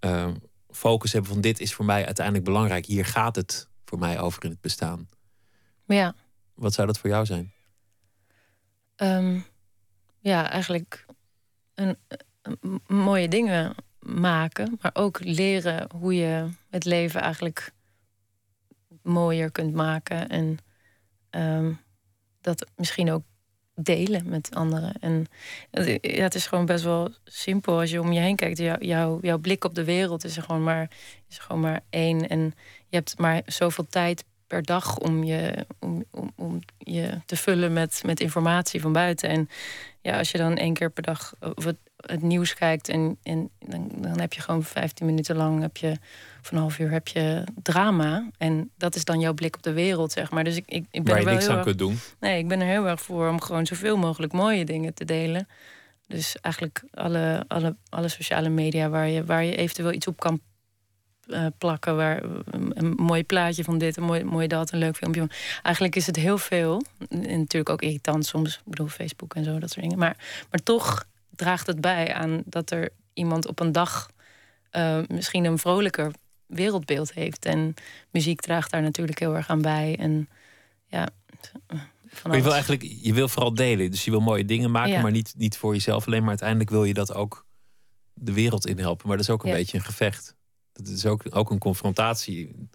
uh, 0.00 0.28
focus 0.78 1.12
hebben 1.12 1.30
van 1.32 1.40
dit 1.40 1.60
is 1.60 1.74
voor 1.74 1.84
mij 1.84 2.06
uiteindelijk 2.06 2.44
belangrijk. 2.44 2.86
Hier 2.86 3.04
gaat 3.04 3.36
het 3.36 3.68
voor 3.84 3.98
mij 3.98 4.20
over 4.20 4.44
in 4.44 4.50
het 4.50 4.60
bestaan. 4.60 5.08
Ja. 5.86 6.14
Wat 6.54 6.72
zou 6.72 6.86
dat 6.86 6.98
voor 6.98 7.10
jou 7.10 7.26
zijn? 7.26 7.52
Um, 8.96 9.44
ja, 10.20 10.50
eigenlijk 10.50 11.06
een, 11.74 11.96
een, 12.42 12.80
mooie 12.86 13.28
dingen 13.28 13.74
maken, 13.98 14.78
maar 14.80 14.90
ook 14.94 15.20
leren 15.20 15.88
hoe 15.94 16.14
je 16.14 16.48
het 16.70 16.84
leven 16.84 17.20
eigenlijk 17.20 17.72
mooier 19.02 19.50
kunt 19.50 19.74
maken 19.74 20.28
en 20.28 20.58
um, 21.30 21.80
dat 22.40 22.70
misschien 22.76 23.10
ook 23.10 23.22
delen 23.78 24.28
met 24.28 24.54
anderen. 24.54 24.92
En 25.00 25.26
ja, 26.00 26.22
het 26.22 26.34
is 26.34 26.46
gewoon 26.46 26.66
best 26.66 26.84
wel 26.84 27.10
simpel 27.24 27.80
als 27.80 27.90
je 27.90 28.00
om 28.00 28.12
je 28.12 28.20
heen 28.20 28.36
kijkt. 28.36 28.58
Jou, 28.58 28.84
jou, 28.84 29.18
jouw 29.22 29.38
blik 29.38 29.64
op 29.64 29.74
de 29.74 29.84
wereld 29.84 30.24
is 30.24 30.36
er 30.36 30.42
gewoon 30.42 30.62
maar, 30.62 30.90
is 31.28 31.38
gewoon 31.38 31.60
maar 31.60 31.80
één. 31.90 32.28
En 32.28 32.54
je 32.88 32.96
hebt 32.96 33.18
maar 33.18 33.42
zoveel 33.46 33.86
tijd 33.88 34.24
per 34.46 34.62
dag 34.62 34.98
om 34.98 35.24
je, 35.24 35.66
om, 35.78 36.04
om, 36.10 36.32
om 36.36 36.60
je 36.78 37.20
te 37.26 37.36
vullen 37.36 37.72
met, 37.72 38.02
met 38.04 38.20
informatie 38.20 38.80
van 38.80 38.92
buiten. 38.92 39.28
En 39.28 39.48
ja, 40.00 40.18
als 40.18 40.30
je 40.30 40.38
dan 40.38 40.56
één 40.56 40.74
keer 40.74 40.90
per 40.90 41.02
dag 41.02 41.34
het 42.06 42.22
nieuws 42.22 42.54
kijkt 42.54 42.88
en, 42.88 43.18
en 43.22 43.50
dan, 43.58 43.88
dan 43.96 44.20
heb 44.20 44.32
je 44.32 44.40
gewoon 44.40 44.62
15 44.62 45.06
minuten 45.06 45.36
lang 45.36 45.60
heb 45.60 45.76
je 45.76 45.96
van 46.42 46.56
een 46.56 46.62
half 46.62 46.78
uur 46.78 46.90
heb 46.90 47.08
je 47.08 47.44
drama. 47.62 48.28
En 48.38 48.70
dat 48.76 48.94
is 48.94 49.04
dan 49.04 49.20
jouw 49.20 49.34
blik 49.34 49.56
op 49.56 49.62
de 49.62 49.72
wereld, 49.72 50.12
zeg 50.12 50.30
maar. 50.30 50.44
Dus 50.44 50.56
ik, 50.56 50.64
ik, 50.66 50.86
ik 50.90 51.02
ben 51.04 51.04
Waar 51.04 51.16
er 51.18 51.24
wel 51.24 51.32
niks 51.32 51.44
heel 51.44 51.52
aan 51.52 51.58
erg- 51.58 51.66
kunt 51.66 51.78
doen. 51.78 51.98
Nee, 52.20 52.38
ik 52.38 52.48
ben 52.48 52.60
er 52.60 52.66
heel 52.66 52.86
erg 52.88 53.00
voor 53.00 53.28
om 53.28 53.40
gewoon 53.40 53.66
zoveel 53.66 53.96
mogelijk 53.96 54.32
mooie 54.32 54.64
dingen 54.64 54.94
te 54.94 55.04
delen. 55.04 55.48
Dus 56.06 56.36
eigenlijk 56.40 56.82
alle, 56.94 57.44
alle, 57.48 57.76
alle 57.88 58.08
sociale 58.08 58.48
media 58.48 58.88
waar 58.88 59.08
je, 59.08 59.24
waar 59.24 59.44
je 59.44 59.56
eventueel 59.56 59.92
iets 59.92 60.06
op 60.06 60.20
kan 60.20 60.40
eh, 61.26 61.46
plakken. 61.58 61.96
Waar, 61.96 62.22
een, 62.44 62.70
een 62.74 62.90
mooi 62.96 63.24
plaatje 63.24 63.64
van 63.64 63.78
dit, 63.78 63.96
een 63.96 64.02
mooi, 64.02 64.24
mooi 64.24 64.46
dat, 64.46 64.72
een 64.72 64.78
leuk 64.78 64.96
filmpje. 64.96 65.28
Eigenlijk 65.62 65.96
is 65.96 66.06
het 66.06 66.16
heel 66.16 66.38
veel. 66.38 66.82
En 67.08 67.38
natuurlijk 67.38 67.68
ook 67.68 67.82
irritant 67.82 68.26
soms. 68.26 68.56
Ik 68.56 68.62
bedoel, 68.64 68.88
Facebook 68.88 69.34
en 69.34 69.44
zo, 69.44 69.58
dat 69.58 69.70
soort 69.70 69.82
dingen. 69.82 69.98
Maar, 69.98 70.16
maar 70.50 70.62
toch 70.62 71.06
draagt 71.38 71.66
het 71.66 71.80
bij 71.80 72.14
aan 72.14 72.42
dat 72.44 72.70
er 72.70 72.90
iemand 73.12 73.46
op 73.46 73.60
een 73.60 73.72
dag 73.72 74.10
eh, 74.70 75.00
misschien 75.08 75.44
een 75.44 75.58
vrolijker 75.58 76.12
wereldbeeld 76.46 77.12
heeft. 77.12 77.44
En 77.44 77.74
muziek 78.10 78.40
draagt 78.40 78.70
daar 78.70 78.82
natuurlijk 78.82 79.18
heel 79.18 79.36
erg 79.36 79.48
aan 79.48 79.62
bij. 79.62 79.96
En 79.98 80.28
ja, 80.86 81.08
je 82.32 82.42
wil 82.42 82.52
eigenlijk, 82.52 82.82
je 82.82 83.12
wil 83.14 83.28
vooral 83.28 83.54
delen. 83.54 83.90
Dus 83.90 84.04
je 84.04 84.10
wil 84.10 84.20
mooie 84.20 84.44
dingen 84.44 84.70
maken, 84.70 84.92
Ja. 84.92 85.00
maar 85.02 85.10
niet, 85.10 85.34
niet 85.36 85.56
voor 85.56 85.72
jezelf 85.72 86.06
alleen. 86.06 86.20
Maar 86.20 86.28
uiteindelijk 86.28 86.70
wil 86.70 86.84
je 86.84 86.94
dat 86.94 87.14
ook 87.14 87.46
de 88.14 88.32
wereld 88.32 88.66
in 88.66 88.78
helpen. 88.78 89.08
Maar 89.08 89.16
dat 89.16 89.26
is 89.26 89.32
ook 89.32 89.42
een 89.42 89.50
Ja. 89.50 89.56
beetje 89.56 89.78
een 89.78 89.84
gevecht. 89.84 90.36
Dat 90.72 90.86
is 90.88 91.06
ook, 91.06 91.22
ook 91.30 91.50
een 91.50 91.58
confrontatie 91.58 92.68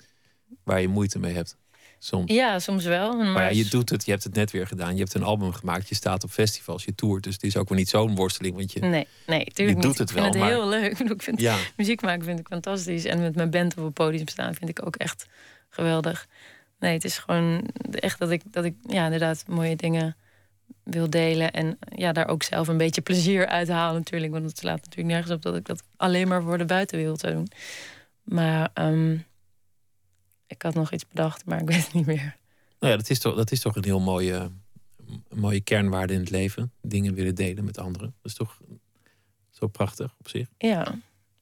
waar 0.63 0.81
je 0.81 0.87
moeite 0.87 1.19
mee 1.19 1.33
hebt. 1.33 1.57
Soms. 2.03 2.31
Ja, 2.33 2.59
soms 2.59 2.83
wel. 2.85 3.17
Maar, 3.17 3.25
Maar 3.27 3.43
ja, 3.43 3.49
je 3.49 3.65
doet 3.65 3.89
het, 3.89 4.05
je 4.05 4.11
hebt 4.11 4.23
het 4.23 4.33
net 4.33 4.51
weer 4.51 4.67
gedaan. 4.67 4.93
Je 4.93 4.99
hebt 4.99 5.13
een 5.13 5.23
album 5.23 5.51
gemaakt, 5.53 5.89
je 5.89 5.95
staat 5.95 6.23
op 6.23 6.29
festivals, 6.29 6.83
je 6.83 6.95
toert. 6.95 7.23
Dus 7.23 7.33
het 7.33 7.43
is 7.43 7.57
ook 7.57 7.69
wel 7.69 7.77
niet 7.77 7.89
zo'n 7.89 8.15
worsteling. 8.15 8.55
Want 8.55 8.71
je, 8.71 8.79
Nee, 8.79 9.07
nee, 9.27 9.43
tuurlijk 9.45 9.81
doet 9.81 9.97
het 9.97 10.09
ik 10.09 10.15
vind 10.15 10.33
wel, 10.33 10.33
het 10.33 10.37
maar- 10.41 10.49
heel 10.49 10.67
leuk. 10.69 10.99
Ik 11.13 11.21
vind 11.23 11.39
Ja. 11.41 11.57
muziek 11.77 12.01
maken 12.01 12.23
vind 12.25 12.39
ik 12.39 12.47
fantastisch. 12.47 13.05
En 13.05 13.21
met 13.21 13.35
mijn 13.35 13.49
band 13.49 13.77
op 13.77 13.83
het 13.83 13.93
podium 13.93 14.27
staan 14.27 14.53
vind 14.55 14.69
ik 14.69 14.85
ook 14.85 14.95
echt 14.95 15.25
geweldig. 15.69 16.27
Nee, 16.79 16.93
het 16.93 17.03
is 17.03 17.17
gewoon 17.17 17.69
echt 17.91 18.19
dat 18.19 18.31
ik, 18.31 18.41
dat 18.51 18.65
ik 18.65 18.73
ja, 18.87 19.03
inderdaad 19.03 19.43
mooie 19.47 19.75
dingen 19.75 20.15
wil 20.83 21.09
delen. 21.09 21.51
En 21.51 21.77
ja, 21.95 22.11
daar 22.11 22.27
ook 22.27 22.43
zelf 22.43 22.67
een 22.67 22.77
beetje 22.77 23.01
plezier 23.01 23.47
uit 23.47 23.67
haal 23.69 23.93
natuurlijk. 23.93 24.31
Want 24.31 24.45
het 24.45 24.57
slaat 24.57 24.81
natuurlijk 24.83 25.07
nergens 25.07 25.31
op 25.33 25.41
dat 25.41 25.55
ik 25.55 25.65
dat 25.65 25.83
alleen 25.97 26.27
maar 26.27 26.41
voor 26.41 26.57
de 26.57 26.65
buitenwereld 26.65 27.19
zou 27.19 27.33
doen. 27.33 27.47
Maar 28.23 28.69
ehm, 28.73 29.17
ik 30.53 30.61
had 30.61 30.73
nog 30.73 30.91
iets 30.91 31.07
bedacht, 31.07 31.45
maar 31.45 31.61
ik 31.61 31.67
weet 31.73 31.83
het 31.85 31.93
niet 31.93 32.05
meer. 32.05 32.37
Nou 32.79 32.91
ja, 32.93 32.97
dat 32.99 33.09
is 33.09 33.19
toch, 33.19 33.35
dat 33.35 33.51
is 33.51 33.59
toch 33.59 33.75
een 33.75 33.83
heel 33.83 33.99
mooie, 33.99 34.49
een 35.07 35.39
mooie 35.39 35.61
kernwaarde 35.61 36.13
in 36.13 36.19
het 36.19 36.29
leven. 36.29 36.71
Dingen 36.81 37.13
willen 37.13 37.35
delen 37.35 37.63
met 37.63 37.77
anderen. 37.77 38.13
Dat 38.21 38.31
is 38.31 38.37
toch 38.37 38.57
zo 39.51 39.67
prachtig 39.67 40.15
op 40.19 40.27
zich. 40.29 40.47
Ja, 40.57 40.95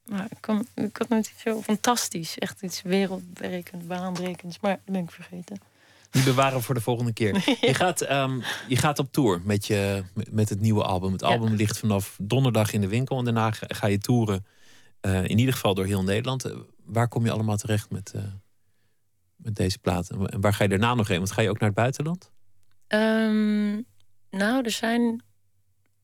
maar 0.05 0.27
ik, 0.29 0.47
ik 0.75 0.97
had 0.97 1.09
nooit 1.09 1.27
iets 1.33 1.41
zo 1.41 1.61
fantastisch. 1.61 2.37
Echt 2.37 2.61
iets 2.61 2.81
wereldberekend, 2.81 3.87
baanbrekends. 3.87 4.59
Maar 4.59 4.79
dat 4.85 4.93
ben 4.93 5.03
ik 5.03 5.11
vergeten. 5.11 5.61
Die 6.09 6.23
bewaren 6.23 6.61
voor 6.61 6.75
de 6.75 6.81
volgende 6.81 7.13
keer. 7.13 7.33
Je, 7.61 7.73
gaat, 7.73 8.01
ehm, 8.01 8.39
je 8.67 8.75
gaat 8.75 8.99
op 8.99 9.11
tour 9.11 9.41
met, 9.43 9.65
je, 9.65 10.03
met 10.29 10.49
het 10.49 10.59
nieuwe 10.59 10.83
album. 10.83 11.11
Het 11.11 11.21
Ja. 11.21 11.27
album 11.27 11.53
ligt 11.53 11.77
vanaf 11.77 12.17
donderdag 12.21 12.73
in 12.73 12.81
de 12.81 12.87
winkel. 12.87 13.17
En 13.17 13.23
daarna 13.25 13.51
ga 13.51 13.65
ga 13.69 13.87
je 13.87 13.97
toeren. 13.97 14.45
eh, 15.01 15.23
in 15.23 15.37
ieder 15.39 15.53
geval 15.53 15.73
door 15.73 15.85
heel 15.85 16.03
Nederland. 16.03 16.45
Eh, 16.45 16.55
waar 16.85 17.07
kom 17.07 17.25
je 17.25 17.31
allemaal 17.31 17.57
terecht 17.57 17.89
met, 17.89 18.11
eh, 18.15 18.21
met 19.43 19.55
deze 19.55 19.79
plaat? 19.79 20.09
En 20.09 20.17
wa- 20.17 20.25
En 20.25 20.41
waar 20.41 20.53
ga 20.53 20.63
je 20.63 20.69
daarna 20.69 20.93
nog 20.93 21.07
heen? 21.07 21.17
Want 21.17 21.31
ga 21.31 21.41
je 21.41 21.49
ook 21.49 21.59
naar 21.59 21.69
het 21.69 21.77
buitenland? 21.77 22.31
Ehm, 22.87 23.71
nou, 24.29 24.63
er 24.63 24.71
zijn 24.71 25.23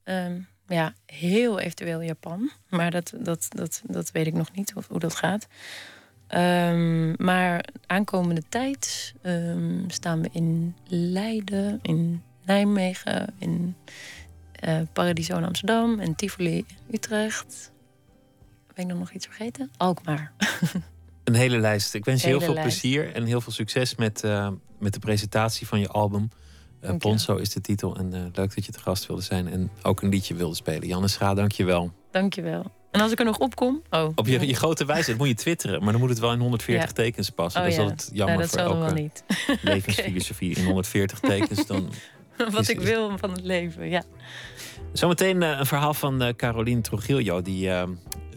ehm, 0.04 0.42
ja, 0.68 0.94
heel 1.06 1.60
eventueel 1.60 2.02
Japan. 2.02 2.52
Maar 2.70 2.92
dat, 2.92 3.14
dat, 3.20 3.46
dat, 3.50 3.82
dat 3.86 4.12
weet 4.12 4.28
ik 4.28 4.34
nog 4.34 4.52
niet 4.52 4.76
of, 4.76 4.88
hoe 4.88 5.00
dat 5.00 5.16
gaat. 5.16 5.48
Ehm, 6.28 7.24
maar 7.24 7.66
aankomende 7.86 8.44
tijd 8.50 9.14
staan 9.88 10.22
we 10.22 10.30
in 10.32 10.76
Leiden, 10.88 11.80
in 11.82 12.24
Nijmegen, 12.46 13.34
in 13.40 13.76
eh 14.52 14.80
Paradiso 14.94 15.38
in 15.38 15.44
Amsterdam, 15.44 16.00
in 16.00 16.16
Tivoli 16.16 16.66
Utrecht. 16.92 17.72
Ben 18.74 18.90
ik 18.90 18.96
nog 18.98 19.12
iets 19.12 19.26
vergeten? 19.26 19.72
Alkmaar. 19.78 20.32
Een 21.28 21.36
hele 21.36 21.58
lijst. 21.58 21.94
Ik 21.94 22.06
wens 22.06 22.22
je 22.22 22.28
heel 22.28 22.40
veel 22.42 22.54
lijst. 22.54 22.80
plezier 22.80 23.14
en 23.14 23.24
heel 23.26 23.42
veel 23.42 23.52
succes 23.52 23.96
met, 23.96 24.24
eh, 24.24 24.50
met 24.80 24.94
de 24.94 25.00
presentatie 25.00 25.68
van 25.68 25.80
je 25.80 25.88
album. 25.88 26.30
Dank 26.82 26.94
je. 27.04 27.10
Ponzo 27.10 27.36
is 27.36 27.50
de 27.50 27.62
titel. 27.62 27.96
En 27.96 28.14
eh, 28.14 28.20
leuk 28.34 28.56
dat 28.56 28.66
je 28.66 28.72
te 28.72 28.80
gast 28.80 29.06
wilde 29.08 29.22
zijn 29.22 29.48
en 29.48 29.72
ook 29.82 30.02
een 30.02 30.10
liedje 30.10 30.34
wilde 30.36 30.56
spelen. 30.56 30.88
Janne 30.88 31.08
Scha, 31.08 31.34
dank 31.34 31.52
je 31.52 31.64
wel. 31.64 31.92
Dankjewel. 32.12 32.72
En 32.92 33.02
als 33.02 33.12
ik 33.12 33.20
er 33.20 33.26
nog 33.26 33.38
op 33.38 33.56
kom... 33.56 33.82
Oh, 33.90 34.10
Op 34.16 34.28
je, 34.28 34.48
je 34.48 34.54
grote 34.56 34.86
wijsheid 34.86 35.18
moet 35.18 35.28
je 35.28 35.34
twitteren, 35.34 35.84
maar 35.84 35.92
dan 35.92 36.02
moet 36.02 36.10
het 36.10 36.20
wel 36.20 36.32
in 36.32 36.40
140 36.40 36.88
Ja. 36.88 36.94
tekens 36.94 37.30
passen. 37.30 37.62
Oh 37.62 37.68
dat 37.68 37.76
is 37.78 37.84
ja. 37.84 37.90
altijd 37.90 38.10
jammer 38.14 38.38
Nee, 38.38 38.48
dat 38.48 38.62
voor 38.62 38.70
wel 38.74 38.84
elke 38.88 38.94
niet. 39.02 39.24
levensfilosofie. 39.62 40.56
In 40.56 40.66
140 40.66 41.20
tekens 41.34 41.66
dan. 41.66 41.90
Wat 42.38 42.62
Is- 42.62 42.70
ik 42.70 42.80
wil 42.80 43.18
van 43.18 43.32
het 43.32 43.42
leven, 43.44 43.90
ja. 43.90 44.04
Zometeen 44.94 45.44
eh, 45.44 45.60
een 45.60 45.66
verhaal 45.66 45.94
van 45.94 46.22
eh 46.22 46.34
Caroline 46.36 46.82
Trujillo. 46.82 47.42
Die 47.42 47.72
eh, 47.72 47.84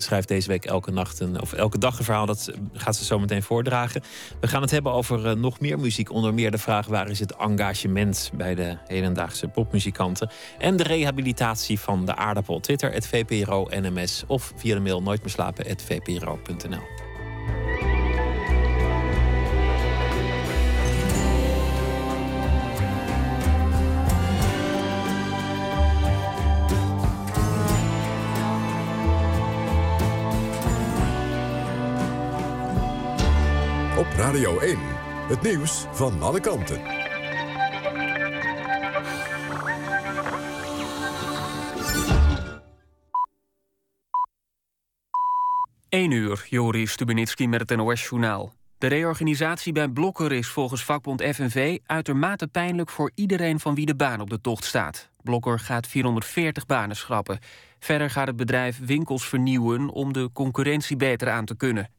schrijft 0.03 0.29
deze 0.29 0.49
week 0.49 0.65
elke 0.65 0.91
nacht 0.91 1.21
een, 1.21 1.41
of 1.41 1.53
elke 1.53 1.79
dag 1.79 1.99
een 1.99 2.05
verhaal. 2.05 2.27
Dat 2.27 2.53
gaat 2.73 2.97
ze 2.97 3.05
zometeen 3.05 3.43
voordragen. 3.43 4.03
We 4.41 4.49
gaan 4.49 4.63
het 4.63 4.71
hebben 4.71 4.93
over 4.93 5.27
eh, 5.27 5.35
nog 5.35 5.61
meer 5.61 5.79
muziek. 5.79 6.13
Onder 6.13 6.35
meer 6.35 6.51
de 6.51 6.59
vraag 6.59 6.87
waar 6.87 7.11
is 7.11 7.19
het 7.19 7.37
engagement 7.37 8.31
bij 8.35 8.55
de 8.55 8.77
hedendaagse 8.87 9.49
popmuzikanten. 9.49 10.31
En 10.59 10.77
de 10.77 10.83
rehabilitatie 10.83 11.81
van 11.81 12.07
de 12.07 12.17
aardappel. 12.17 12.61
Twitter, 12.61 12.93
het 12.93 13.07
VPRO 13.07 13.67
NMS. 13.71 14.25
Of 14.27 14.53
via 14.57 14.75
de 14.75 14.81
mail 14.81 15.03
nooit 15.03 15.23
Radio 34.31 34.59
1. 34.59 34.79
Het 35.29 35.43
nieuws 35.43 35.87
van 35.93 36.23
alle 36.23 36.41
kanten. 36.41 36.81
Eén 45.89 46.11
uur, 46.11 46.47
Joris 46.49 46.93
Stubenitski 46.93 47.49
met 47.49 47.61
het 47.61 47.79
NOS-journaal. 47.79 48.53
De 48.79 48.87
reorganisatie 48.87 49.73
bij 49.73 49.89
Blokker 49.89 50.33
is 50.33 50.49
volgens 50.49 50.85
vakbond 50.85 51.23
FNV 51.23 51.79
uitermate 51.87 52.47
pijnlijk 52.47 52.91
voor 52.91 53.11
iedereen 53.15 53.61
van 53.61 53.75
wie 53.75 53.87
de 53.87 53.97
baan 53.97 54.21
op 54.21 54.31
de 54.31 54.41
tocht 54.41 54.65
staat. 54.65 55.11
Blokker 55.23 55.59
gaat 55.59 55.87
440 55.87 56.67
banen 56.67 56.97
schrappen. 56.97 57.39
Verder 57.79 58.11
gaat 58.11 58.27
het 58.27 58.37
bedrijf 58.37 58.79
winkels 58.85 59.29
vernieuwen 59.29 59.89
om 59.89 60.13
de 60.13 60.31
concurrentie 60.33 60.97
beter 60.97 61.31
aan 61.31 61.45
te 61.45 61.57
kunnen. 61.57 61.91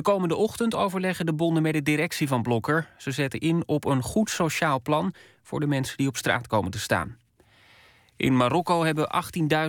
De 0.00 0.06
komende 0.06 0.36
ochtend 0.36 0.74
overleggen 0.74 1.26
de 1.26 1.32
bonden 1.32 1.62
met 1.62 1.72
de 1.72 1.82
directie 1.82 2.28
van 2.28 2.42
Blokker. 2.42 2.88
Ze 2.98 3.10
zetten 3.10 3.40
in 3.40 3.62
op 3.66 3.84
een 3.84 4.02
goed 4.02 4.30
sociaal 4.30 4.80
plan 4.80 5.14
voor 5.42 5.60
de 5.60 5.66
mensen 5.66 5.96
die 5.96 6.08
op 6.08 6.16
straat 6.16 6.46
komen 6.46 6.70
te 6.70 6.78
staan. 6.78 7.16
In 8.16 8.36
Marokko 8.36 8.84
hebben 8.84 9.08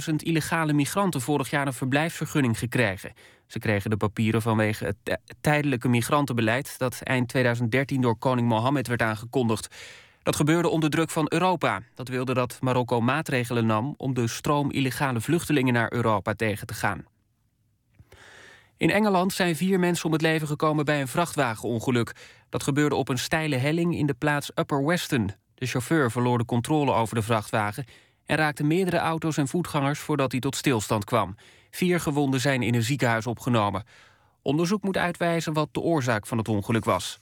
18.000 0.10 0.16
illegale 0.16 0.74
migranten 0.74 1.22
vorig 1.22 1.50
jaar 1.50 1.68
een 1.68 1.74
verblijfsvergunning 1.74 2.60
gekregen. 2.60 3.14
Ze 3.48 3.60
kregen 3.60 3.90
de 3.90 3.98
papieren 3.98 4.42
vanwege 4.42 4.86
het 4.86 5.20
tijdelijke 5.42 5.88
migrantenbeleid 5.88 6.78
dat 6.78 7.02
eind 7.02 7.28
2013 7.28 8.02
door 8.02 8.18
koning 8.18 8.48
Mohammed 8.48 8.88
werd 8.88 9.02
aangekondigd. 9.02 9.76
Dat 10.24 10.36
gebeurde 10.36 10.70
onder 10.70 10.90
druk 10.90 11.10
van 11.10 11.26
Europa. 11.30 11.82
Dat 11.96 12.08
wilde 12.08 12.34
dat 12.34 12.58
Marokko 12.62 13.02
maatregelen 13.02 13.66
nam 13.66 13.94
om 13.98 14.14
de 14.14 14.28
stroom 14.28 14.72
illegale 14.72 15.22
vluchtelingen 15.22 15.74
naar 15.74 15.94
Europa 15.94 16.34
tegen 16.34 16.68
te 16.68 16.74
gaan. 16.74 17.06
In 18.82 18.90
Engeland 18.90 19.34
zijn 19.34 19.56
vier 19.56 19.80
mensen 19.80 20.06
om 20.06 20.12
het 20.12 20.22
leven 20.22 20.48
gekomen 20.48 20.86
bij 20.86 21.02
een 21.02 21.08
vrachtwagenongeluk. 21.08 22.16
Dat 22.50 22.64
gebeurde 22.64 22.96
op 22.96 23.10
een 23.10 23.18
steile 23.18 23.56
helling 23.56 23.96
in 23.96 24.06
de 24.06 24.14
plaats 24.14 24.52
Upper 24.56 24.86
Weston. 24.86 25.32
De 25.56 25.66
chauffeur 25.66 26.12
verloor 26.12 26.38
de 26.38 26.46
controle 26.46 26.94
over 26.94 27.16
de 27.16 27.22
vrachtwagen 27.22 27.86
en 28.26 28.38
raakte 28.38 28.64
meerdere 28.64 28.98
auto's 28.98 29.38
en 29.38 29.48
voetgangers 29.48 30.00
voordat 30.00 30.32
hij 30.32 30.42
tot 30.42 30.56
stilstand 30.56 31.04
kwam. 31.04 31.36
Vier 31.72 32.00
gewonden 32.00 32.40
zijn 32.40 32.62
in 32.62 32.76
een 32.76 32.84
ziekenhuis 32.84 33.28
opgenomen. 33.28 33.84
Onderzoek 34.42 34.84
moet 34.84 34.98
uitwijzen 34.98 35.54
wat 35.54 35.70
de 35.72 35.80
oorzaak 35.80 36.28
van 36.28 36.38
het 36.38 36.48
ongeluk 36.48 36.86
was. 36.86 37.20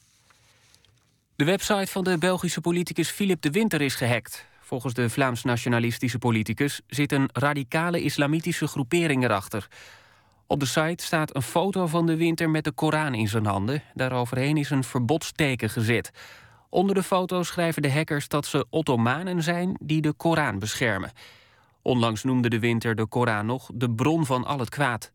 De 1.36 1.44
website 1.44 1.92
van 1.92 2.04
de 2.04 2.18
Belgische 2.18 2.62
politicus 2.62 3.10
Philip 3.10 3.42
de 3.42 3.52
Winter 3.52 3.82
is 3.82 3.96
gehackt. 3.96 4.46
Volgens 4.62 4.94
de 4.94 5.10
Vlaams-nationalistische 5.10 6.20
politicus 6.20 6.82
zit 6.88 7.12
een 7.12 7.30
radicale 7.34 8.02
islamitische 8.02 8.68
groepering 8.68 9.24
erachter. 9.24 9.68
Op 10.52 10.60
de 10.60 10.66
site 10.66 11.04
staat 11.04 11.36
een 11.36 11.42
foto 11.42 11.88
van 11.88 12.06
de 12.06 12.16
Winter 12.16 12.50
met 12.50 12.64
de 12.64 12.72
Koran 12.72 13.14
in 13.14 13.28
zijn 13.28 13.46
handen. 13.46 13.84
Daaroverheen 13.94 14.58
is 14.58 14.70
een 14.70 14.84
verbodsteken 14.84 15.70
gezet. 15.70 16.12
Onder 16.70 16.96
de 16.96 17.04
foto 17.04 17.44
schrijven 17.44 17.82
de 17.82 17.92
hackers 17.92 18.28
dat 18.28 18.46
ze 18.46 18.66
Ottomanen 18.70 19.44
zijn 19.44 19.78
die 19.82 20.02
de 20.02 20.14
Koran 20.14 20.60
beschermen. 20.60 21.12
Onlangs 21.82 22.24
noemde 22.24 22.50
de 22.50 22.60
Winter 22.60 22.96
de 22.96 23.06
Koran 23.06 23.46
nog 23.46 23.70
de 23.74 23.92
bron 23.92 24.26
van 24.26 24.46
al 24.46 24.60
het 24.60 24.70
kwaad. 24.70 25.12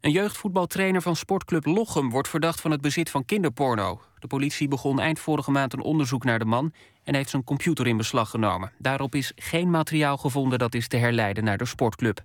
Een 0.00 0.10
jeugdvoetbaltrainer 0.10 1.02
van 1.02 1.16
sportclub 1.16 1.64
Lochem 1.66 2.10
wordt 2.10 2.28
verdacht 2.28 2.60
van 2.60 2.70
het 2.70 2.80
bezit 2.80 3.10
van 3.10 3.24
kinderporno. 3.24 4.00
De 4.18 4.26
politie 4.26 4.68
begon 4.68 5.00
eind 5.00 5.18
vorige 5.18 5.50
maand 5.50 5.72
een 5.72 5.82
onderzoek 5.82 6.24
naar 6.24 6.38
de 6.38 6.44
man 6.44 6.72
en 7.04 7.14
heeft 7.14 7.30
zijn 7.30 7.44
computer 7.44 7.86
in 7.86 7.96
beslag 7.96 8.30
genomen. 8.30 8.72
Daarop 8.78 9.14
is 9.14 9.32
geen 9.36 9.70
materiaal 9.70 10.16
gevonden 10.16 10.58
dat 10.58 10.74
is 10.74 10.88
te 10.88 10.96
herleiden 10.96 11.44
naar 11.44 11.58
de 11.58 11.66
sportclub. 11.66 12.24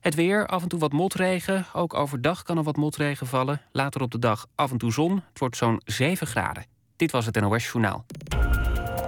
Het 0.00 0.14
weer, 0.14 0.46
af 0.46 0.62
en 0.62 0.68
toe 0.68 0.78
wat 0.78 0.92
motregen. 0.92 1.66
Ook 1.72 1.94
overdag 1.94 2.42
kan 2.42 2.56
er 2.56 2.62
wat 2.62 2.76
motregen 2.76 3.26
vallen. 3.26 3.60
Later 3.72 4.02
op 4.02 4.10
de 4.10 4.18
dag 4.18 4.46
af 4.54 4.70
en 4.70 4.78
toe 4.78 4.92
zon. 4.92 5.14
Het 5.28 5.38
wordt 5.38 5.56
zo'n 5.56 5.80
7 5.84 6.26
graden. 6.26 6.66
Dit 6.96 7.10
was 7.10 7.26
het 7.26 7.40
NOS 7.40 7.64
Journaal. 7.64 8.04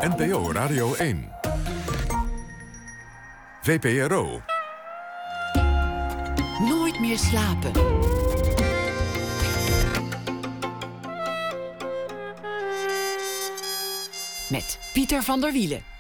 NPO 0.01 0.53
Radio 0.53 0.95
1. 0.95 1.31
VPRO. 3.63 4.43
Nooit 6.59 7.01
meer 7.01 7.19
slapen. 7.19 7.73
Met 14.51 14.79
Pieter 14.93 15.23
van 15.23 15.41
der 15.41 15.53
Wielen. 15.53 15.92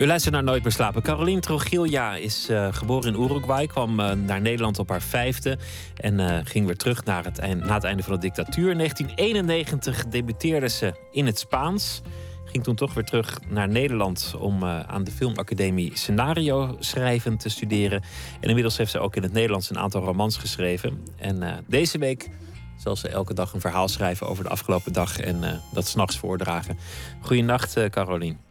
U 0.00 0.06
luistert 0.06 0.34
naar 0.34 0.44
Nooit 0.44 0.62
meer 0.62 0.72
slapen. 0.72 1.02
Caroline 1.02 1.40
Trujillo 1.40 2.12
is 2.12 2.50
uh, 2.50 2.68
geboren 2.70 3.14
in 3.14 3.22
Uruguay, 3.22 3.66
kwam 3.66 4.00
uh, 4.00 4.12
naar 4.12 4.40
Nederland 4.40 4.78
op 4.78 4.88
haar 4.88 5.02
vijfde 5.02 5.58
en 5.96 6.18
uh, 6.18 6.38
ging 6.44 6.66
weer 6.66 6.76
terug 6.76 7.04
naar 7.04 7.24
het 7.24 7.64
na 7.64 7.74
het 7.74 7.84
einde 7.84 8.02
van 8.02 8.12
de 8.12 8.20
dictatuur. 8.20 8.70
In 8.70 8.76
1991 8.76 10.06
debuteerde 10.06 10.68
ze 10.68 10.94
in 11.12 11.26
het 11.26 11.38
Spaans. 11.38 12.02
Ging 12.44 12.64
toen 12.64 12.74
toch 12.74 12.94
weer 12.94 13.04
terug 13.04 13.38
naar 13.48 13.68
Nederland 13.68 14.34
om 14.38 14.64
aan 14.64 15.04
de 15.04 15.10
Filmacademie 15.10 15.90
scenario 15.94 16.76
schrijven 16.78 17.36
te 17.36 17.48
studeren. 17.48 18.02
En 18.40 18.48
inmiddels 18.48 18.76
heeft 18.76 18.90
ze 18.90 18.98
ook 18.98 19.16
in 19.16 19.22
het 19.22 19.32
Nederlands 19.32 19.70
een 19.70 19.78
aantal 19.78 20.04
romans 20.04 20.36
geschreven. 20.36 21.04
En 21.16 21.64
deze 21.66 21.98
week 21.98 22.30
zal 22.76 22.96
ze 22.96 23.08
elke 23.08 23.34
dag 23.34 23.52
een 23.52 23.60
verhaal 23.60 23.88
schrijven 23.88 24.26
over 24.26 24.44
de 24.44 24.50
afgelopen 24.50 24.92
dag 24.92 25.18
en 25.18 25.60
dat 25.72 25.86
s'nachts 25.86 26.18
voordragen. 26.18 26.78
Goedenacht, 27.20 27.90
Caroline. 27.90 28.49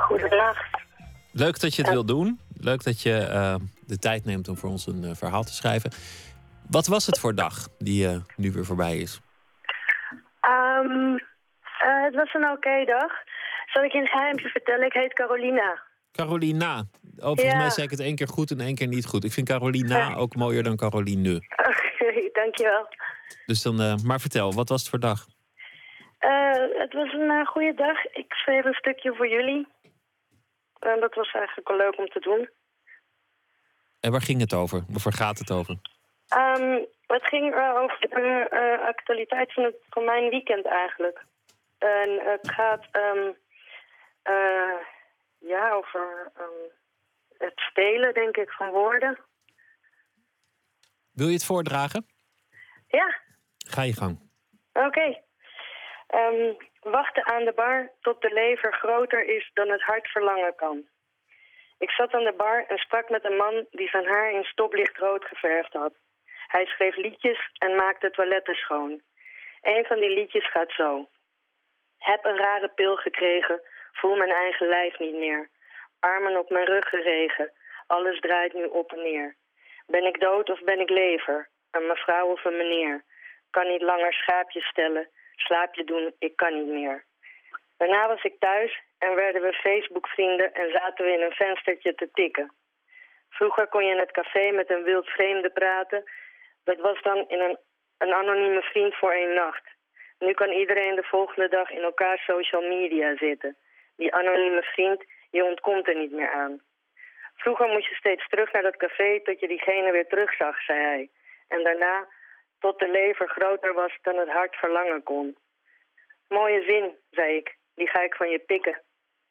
Goedendag. 0.00 0.56
Leuk 1.32 1.60
dat 1.60 1.74
je 1.74 1.82
het 1.82 1.90
wil 1.90 2.04
doen. 2.04 2.40
Leuk 2.60 2.84
dat 2.84 3.02
je 3.02 3.28
uh, 3.30 3.54
de 3.86 3.98
tijd 3.98 4.24
neemt 4.24 4.48
om 4.48 4.56
voor 4.56 4.70
ons 4.70 4.86
een 4.86 5.02
uh, 5.02 5.10
verhaal 5.14 5.42
te 5.42 5.52
schrijven. 5.52 5.90
Wat 6.70 6.86
was 6.86 7.06
het 7.06 7.18
voor 7.18 7.34
dag 7.34 7.68
die 7.78 8.08
uh, 8.08 8.16
nu 8.36 8.52
weer 8.52 8.64
voorbij 8.64 8.96
is? 8.96 9.20
Um, 10.42 11.12
het 11.78 12.14
was 12.14 12.34
een 12.34 12.44
oké 12.44 12.52
okay 12.52 12.84
dag. 12.84 13.12
Zal 13.66 13.84
ik 13.84 13.92
je 13.92 13.98
een 13.98 14.06
geheimje 14.06 14.48
vertellen? 14.48 14.86
Ik 14.86 14.92
heet 14.92 15.12
Carolina. 15.12 15.82
Carolina. 16.12 16.78
Oh, 17.16 17.24
volgens 17.24 17.52
ja. 17.52 17.56
mij 17.56 17.70
zei 17.70 17.84
ik 17.84 17.90
het 17.90 18.00
één 18.00 18.16
keer 18.16 18.28
goed 18.28 18.50
en 18.50 18.60
één 18.60 18.74
keer 18.74 18.86
niet 18.86 19.06
goed. 19.06 19.24
Ik 19.24 19.32
vind 19.32 19.48
Carolina 19.48 20.14
ook 20.14 20.34
mooier 20.34 20.62
dan 20.62 20.76
Caroline. 20.76 21.34
Oké, 21.34 22.30
dankjewel. 22.32 22.88
Dus 23.46 23.62
dan, 23.62 24.00
maar 24.04 24.20
vertel, 24.20 24.52
wat 24.52 24.68
was 24.68 24.80
het 24.80 24.90
voor 24.90 25.00
dag? 25.00 25.26
het 26.78 26.92
was 26.92 27.12
een 27.12 27.46
goede 27.46 27.74
dag. 27.74 28.04
Ik 28.04 28.32
schreef 28.32 28.64
een 28.64 28.74
stukje 28.74 29.14
voor 29.14 29.28
jullie. 29.28 29.66
En 30.80 31.00
dat 31.00 31.14
was 31.14 31.32
eigenlijk 31.32 31.68
wel 31.68 31.76
leuk 31.76 31.98
om 31.98 32.08
te 32.08 32.20
doen. 32.20 32.48
En 34.00 34.10
waar 34.10 34.22
ging 34.22 34.40
het 34.40 34.54
over? 34.54 34.84
Waar 34.88 35.12
gaat 35.12 35.38
het 35.38 35.50
over? 35.50 35.76
Um, 36.36 36.86
het 37.06 37.26
ging 37.26 37.54
uh, 37.54 37.74
over 37.76 37.98
de 38.00 38.48
uh, 38.52 38.86
actualiteit 38.86 39.52
van, 39.52 39.64
het, 39.64 39.76
van 39.90 40.04
mijn 40.04 40.30
weekend 40.30 40.66
eigenlijk. 40.66 41.24
En 41.78 42.20
het 42.24 42.50
gaat 42.50 42.86
um, 42.92 43.36
uh, 44.24 44.80
ja, 45.38 45.70
over 45.72 46.30
um, 46.40 46.70
het 47.38 47.52
spelen, 47.54 48.14
denk 48.14 48.36
ik, 48.36 48.50
van 48.50 48.70
woorden. 48.70 49.18
Wil 51.12 51.26
je 51.26 51.32
het 51.32 51.44
voordragen? 51.44 52.06
Ja. 52.88 53.20
Ga 53.58 53.82
je 53.82 53.92
gang. 53.92 54.20
Oké. 54.72 54.86
Okay. 54.86 55.24
Wachten 56.80 57.26
aan 57.26 57.44
de 57.44 57.52
bar 57.52 57.90
tot 58.00 58.22
de 58.22 58.32
lever 58.32 58.72
groter 58.72 59.24
is 59.24 59.50
dan 59.54 59.68
het 59.68 59.82
hart 59.82 60.08
verlangen 60.08 60.54
kan. 60.54 60.88
Ik 61.78 61.90
zat 61.90 62.12
aan 62.12 62.24
de 62.24 62.32
bar 62.32 62.64
en 62.68 62.78
sprak 62.78 63.08
met 63.08 63.24
een 63.24 63.36
man 63.36 63.66
die 63.70 63.88
zijn 63.88 64.06
haar 64.06 64.30
in 64.32 64.44
stoplicht 64.44 64.96
rood 64.96 65.24
geverfd 65.24 65.72
had. 65.72 65.92
Hij 66.46 66.66
schreef 66.66 66.96
liedjes 66.96 67.50
en 67.58 67.74
maakte 67.74 68.10
toiletten 68.10 68.54
schoon. 68.54 69.00
Een 69.62 69.84
van 69.84 70.00
die 70.00 70.10
liedjes 70.10 70.50
gaat 70.50 70.72
zo. 70.72 71.08
Heb 71.98 72.24
een 72.24 72.36
rare 72.36 72.68
pil 72.68 72.96
gekregen, 72.96 73.60
voel 73.92 74.16
mijn 74.16 74.30
eigen 74.30 74.68
lijf 74.68 74.98
niet 74.98 75.14
meer. 75.14 75.50
Armen 76.00 76.38
op 76.38 76.50
mijn 76.50 76.66
rug 76.66 76.88
geregen, 76.88 77.52
alles 77.86 78.20
draait 78.20 78.52
nu 78.52 78.64
op 78.64 78.92
en 78.92 79.02
neer. 79.02 79.36
Ben 79.86 80.04
ik 80.04 80.20
dood 80.20 80.50
of 80.50 80.60
ben 80.60 80.80
ik 80.80 80.90
lever? 80.90 81.48
Een 81.70 81.86
mevrouw 81.86 82.26
of 82.26 82.44
een 82.44 82.56
meneer? 82.56 83.04
Kan 83.50 83.68
niet 83.68 83.82
langer 83.82 84.12
schaapjes 84.12 84.66
stellen, 84.66 85.08
slaapje 85.40 85.84
doen, 85.84 86.14
ik 86.18 86.36
kan 86.36 86.54
niet 86.54 86.72
meer. 86.72 87.04
Daarna 87.76 88.08
was 88.08 88.22
ik 88.22 88.38
thuis 88.38 88.82
en 88.98 89.14
werden 89.14 89.42
we 89.42 89.52
Facebook-vrienden 89.52 90.54
en 90.54 90.70
zaten 90.70 91.04
we 91.04 91.12
in 91.12 91.20
een 91.20 91.32
venstertje 91.32 91.94
te 91.94 92.10
tikken. 92.12 92.52
Vroeger 93.30 93.66
kon 93.68 93.84
je 93.84 93.92
in 93.92 93.98
het 93.98 94.10
café 94.10 94.50
met 94.50 94.70
een 94.70 94.82
wild 94.82 95.06
vreemde 95.08 95.50
praten. 95.50 96.04
Dat 96.64 96.78
was 96.78 97.02
dan 97.02 97.28
in 97.28 97.40
een, 97.40 97.58
een 97.98 98.14
anonieme 98.14 98.62
vriend 98.62 98.94
voor 98.94 99.12
één 99.12 99.34
nacht. 99.34 99.68
Nu 100.18 100.32
kan 100.32 100.50
iedereen 100.50 100.94
de 100.94 101.02
volgende 101.02 101.48
dag 101.48 101.70
in 101.70 101.82
elkaar 101.82 102.18
social 102.18 102.62
media 102.62 103.16
zitten. 103.16 103.56
Die 103.96 104.14
anonieme 104.14 104.62
vriend, 104.62 105.04
je 105.30 105.44
ontkomt 105.44 105.88
er 105.88 105.96
niet 105.96 106.12
meer 106.12 106.30
aan. 106.30 106.60
Vroeger 107.34 107.68
moest 107.68 107.88
je 107.88 107.94
steeds 107.94 108.28
terug 108.28 108.52
naar 108.52 108.62
dat 108.62 108.76
café 108.76 109.20
tot 109.22 109.40
je 109.40 109.48
diegene 109.48 109.92
weer 109.92 110.06
terugzag, 110.06 110.62
zei 110.62 110.78
hij. 110.80 111.10
En 111.48 111.62
daarna 111.62 112.08
tot 112.60 112.78
de 112.78 112.88
lever 112.88 113.28
groter 113.28 113.74
was 113.74 113.98
dan 114.02 114.16
het 114.16 114.28
hart 114.28 114.56
verlangen 114.56 115.02
kon. 115.02 115.36
Mooie 116.28 116.62
zin, 116.62 116.96
zei 117.10 117.36
ik, 117.36 117.56
die 117.74 117.88
ga 117.88 118.00
ik 118.00 118.14
van 118.14 118.30
je 118.30 118.38
pikken. 118.38 118.82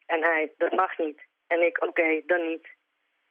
En 0.06 0.24
hij, 0.24 0.54
dat 0.58 0.72
mag 0.72 0.98
niet. 0.98 1.22
En 1.48 1.62
ik, 1.62 1.84
oké, 1.84 2.22
dan 2.26 2.48
niet. 2.48 2.68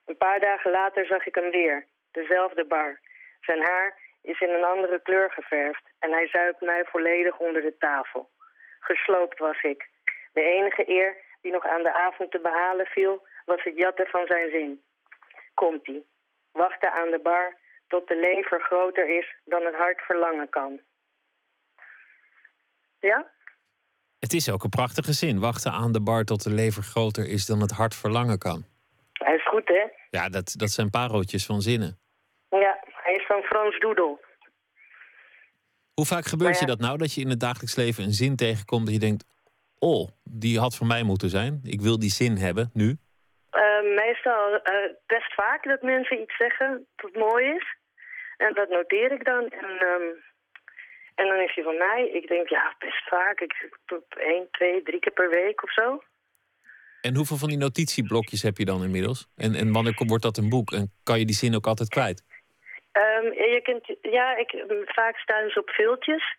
Een 0.07 0.17
paar 0.17 0.41
dagen 0.41 0.71
later 0.71 1.07
zag 1.07 1.27
ik 1.27 1.35
hem 1.35 1.51
weer, 1.51 1.87
dezelfde 2.11 2.65
bar. 2.65 3.01
Zijn 3.41 3.63
haar 3.63 3.99
is 4.23 4.41
in 4.41 4.51
een 4.51 4.65
andere 4.65 5.03
kleur 5.03 5.31
geverfd 5.31 5.83
en 5.99 6.13
hij 6.13 6.29
zuipt 6.29 6.61
mij 6.61 6.85
volledig 6.85 7.39
onder 7.39 7.63
de 7.63 7.77
tafel. 7.79 8.31
Gesloopt 8.81 9.39
was 9.39 9.63
ik. 9.63 9.89
De 10.33 10.43
enige 10.43 10.91
eer 10.91 11.17
die 11.43 11.53
nog 11.53 11.67
aan 11.67 11.83
de 11.83 11.93
avond 11.93 12.31
te 12.31 12.41
behalen 12.41 12.87
viel, 12.87 13.27
was 13.45 13.63
het 13.63 13.77
jatten 13.77 14.07
van 14.07 14.27
zijn 14.27 14.51
zin. 14.51 14.83
Komt-ie. 15.55 16.07
Wachten 16.53 16.93
aan 16.93 17.11
de 17.11 17.19
bar 17.19 17.57
tot 17.89 18.09
de 18.09 18.17
lever 18.17 18.61
groter 18.61 19.19
is 19.19 19.37
dan 19.45 19.65
het 19.65 19.75
hart 19.75 20.01
verlangen 20.01 20.49
kan. 20.49 20.81
Ja? 23.01 23.31
Het 24.19 24.33
is 24.33 24.51
ook 24.51 24.65
een 24.65 24.71
prachtige 24.71 25.13
zin. 25.13 25.41
Wachten 25.41 25.73
aan 25.73 25.93
de 25.93 26.01
bar 26.01 26.25
tot 26.25 26.43
de 26.43 26.51
lever 26.51 26.83
groter 26.83 27.29
is 27.29 27.47
dan 27.47 27.61
het 27.61 27.71
hart 27.71 27.95
verlangen 27.95 28.39
kan. 28.39 28.65
Hij 29.13 29.35
is 29.35 29.49
goed, 29.49 29.69
hè? 29.69 29.87
Ja, 30.11 30.29
dat, 30.29 30.55
dat 30.57 30.71
zijn 30.71 30.91
pareltjes 30.91 31.47
van 31.47 31.61
zinnen. 31.63 31.99
Ja, 32.51 32.79
hij 32.85 33.15
is 33.15 33.27
van 33.27 33.43
Frans 33.43 33.79
Doedel. 33.79 34.21
Hoe 35.95 36.07
vaak 36.07 36.27
gebeurt 36.27 36.59
je 36.59 36.67
dat 36.67 36.79
nou, 36.79 36.99
dat 36.99 37.15
je 37.15 37.21
in 37.21 37.29
het 37.29 37.41
dagelijks 37.41 37.77
leven 37.77 38.05
een 38.05 38.13
zin 38.13 38.37
tegenkomt 38.37 38.85
dat 38.85 38.95
je 38.95 39.01
denkt... 39.01 39.25
oh, 39.79 40.09
die 40.25 40.59
had 40.59 40.77
voor 40.77 40.87
mij 40.87 41.03
moeten 41.03 41.31
zijn. 41.31 41.61
Ik 41.63 41.81
wil 41.81 41.99
die 41.99 42.11
zin 42.11 42.37
hebben, 42.37 42.71
nu. 42.73 42.97
Uh, 43.53 43.97
meestal 44.29 44.75
uh, 44.75 44.93
best 45.07 45.35
vaak 45.35 45.65
dat 45.65 45.83
mensen 45.83 46.21
iets 46.21 46.37
zeggen 46.37 46.87
dat 46.97 47.15
mooi 47.15 47.47
is. 47.47 47.77
En 48.37 48.55
dat 48.55 48.69
noteer 48.69 49.13
ik 49.13 49.25
dan. 49.25 49.49
En, 49.49 49.87
um, 49.87 50.25
en 51.15 51.27
dan 51.27 51.41
is 51.41 51.55
hij 51.55 51.65
van 51.65 51.77
mij. 51.77 52.11
Ik 52.13 52.29
denk, 52.29 52.49
ja, 52.49 52.75
best 52.79 53.09
vaak. 53.09 53.41
Ik 53.41 53.71
één, 54.09 54.49
twee, 54.51 54.83
drie 54.83 55.01
keer 55.01 55.13
per 55.13 55.31
week 55.31 55.63
of 55.63 55.73
zo. 55.73 56.03
En 57.01 57.15
hoeveel 57.15 57.37
van 57.37 57.49
die 57.49 57.59
notitieblokjes 57.59 58.43
heb 58.43 58.57
je 58.57 58.65
dan 58.65 58.83
inmiddels? 58.83 59.29
En, 59.37 59.55
en 59.55 59.73
wanneer 59.73 60.03
wordt 60.07 60.23
dat 60.23 60.37
een 60.37 60.49
boek? 60.49 60.71
En 60.73 60.93
kan 61.03 61.19
je 61.19 61.25
die 61.25 61.35
zin 61.35 61.55
ook 61.55 61.67
altijd 61.67 61.89
kwijt? 61.89 62.25
Um, 62.93 63.33
je 63.33 63.61
kunt, 63.63 63.97
ja, 64.01 64.37
ik, 64.37 64.65
vaak 64.87 65.17
staan 65.17 65.49
ze 65.49 65.61
op 65.61 65.71
viltjes. 65.71 66.37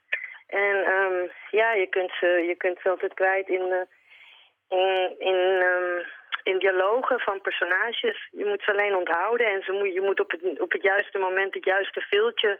En 0.47 0.75
um, 0.75 1.31
ja, 1.51 1.73
je 1.73 1.87
kunt, 1.89 2.11
ze, 2.19 2.27
je 2.47 2.55
kunt 2.57 2.79
ze 2.81 2.89
altijd 2.89 3.13
kwijt 3.13 3.47
in, 3.47 3.61
uh, 3.61 4.79
in, 4.79 5.15
in, 5.19 5.61
um, 5.61 6.05
in 6.43 6.59
dialogen 6.59 7.19
van 7.19 7.41
personages. 7.41 8.27
Je 8.31 8.45
moet 8.45 8.61
ze 8.63 8.71
alleen 8.71 8.95
onthouden 8.95 9.47
en 9.47 9.61
ze 9.63 9.71
moet, 9.71 9.93
je 9.93 10.01
moet 10.01 10.19
op 10.19 10.31
het, 10.31 10.59
op 10.59 10.71
het 10.71 10.81
juiste 10.81 11.17
moment 11.17 11.53
het 11.53 11.65
juiste 11.65 12.01
viltje 12.01 12.59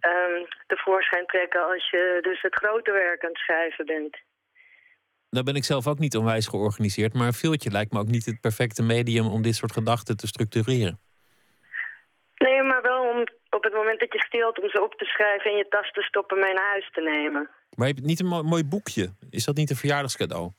um, 0.00 0.46
tevoorschijn 0.66 1.26
trekken 1.26 1.66
als 1.66 1.90
je 1.90 2.18
dus 2.22 2.42
het 2.42 2.54
grote 2.54 2.92
werk 2.92 3.24
aan 3.24 3.30
het 3.30 3.38
schrijven 3.38 3.86
bent. 3.86 4.16
Nou 5.30 5.44
ben 5.44 5.54
ik 5.54 5.64
zelf 5.64 5.86
ook 5.86 5.98
niet 5.98 6.16
onwijs 6.16 6.46
georganiseerd, 6.46 7.14
maar 7.14 7.26
een 7.26 7.32
filtje 7.32 7.70
lijkt 7.70 7.92
me 7.92 7.98
ook 7.98 8.08
niet 8.08 8.26
het 8.26 8.40
perfecte 8.40 8.82
medium 8.82 9.26
om 9.26 9.42
dit 9.42 9.54
soort 9.54 9.72
gedachten 9.72 10.16
te 10.16 10.26
structureren. 10.26 11.00
Nee, 12.36 12.62
maar 12.62 12.82
wel 12.82 13.02
om 13.08 13.24
op 13.50 13.64
het 13.64 13.72
moment 13.72 14.00
dat 14.00 14.12
je 14.12 14.18
stilt 14.18 14.62
om 14.62 14.68
ze 14.68 14.82
op 14.82 14.94
te 14.94 15.04
schrijven 15.04 15.50
in 15.50 15.56
je 15.56 15.68
tas 15.68 15.90
te 15.90 16.02
stoppen 16.02 16.38
mee 16.38 16.52
naar 16.52 16.70
huis 16.70 16.90
te 16.92 17.00
nemen. 17.00 17.50
Maar 17.76 17.88
je 17.88 17.94
niet 18.02 18.20
een 18.20 18.26
mooi 18.26 18.64
boekje? 18.64 19.14
Is 19.30 19.44
dat 19.44 19.56
niet 19.56 19.70
een 19.70 19.76
verjaardagscadeau? 19.76 20.50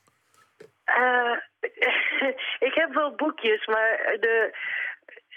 Uh, 0.86 1.36
ik 2.68 2.74
heb 2.74 2.94
wel 2.94 3.14
boekjes, 3.14 3.66
maar 3.66 4.16
de, 4.20 4.54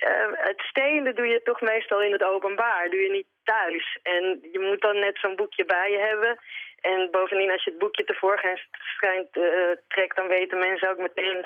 uh, 0.04 0.48
het 0.50 0.60
stelen 0.60 1.16
doe 1.16 1.28
je 1.28 1.42
toch 1.44 1.62
meestal 1.62 2.02
in 2.02 2.12
het 2.12 2.24
openbaar. 2.24 2.90
Doe 2.90 3.00
je 3.00 3.12
niet 3.12 3.28
thuis. 3.44 4.00
En 4.04 4.24
je 4.52 4.60
moet 4.60 4.82
dan 4.82 5.00
net 5.00 5.18
zo'n 5.18 5.36
boekje 5.36 5.66
bij 5.66 5.92
je 5.92 6.00
hebben. 6.00 6.40
En 6.82 7.08
bovendien, 7.12 7.52
als 7.52 7.64
je 7.64 7.70
het 7.70 7.80
boekje 7.80 8.04
tevoorschijn 8.04 8.60
schijnt, 8.72 9.36
uh, 9.38 9.44
trekt, 9.88 10.16
dan 10.16 10.28
weten 10.28 10.60
mensen 10.60 10.90
ook 10.90 10.98
meteen 10.98 11.46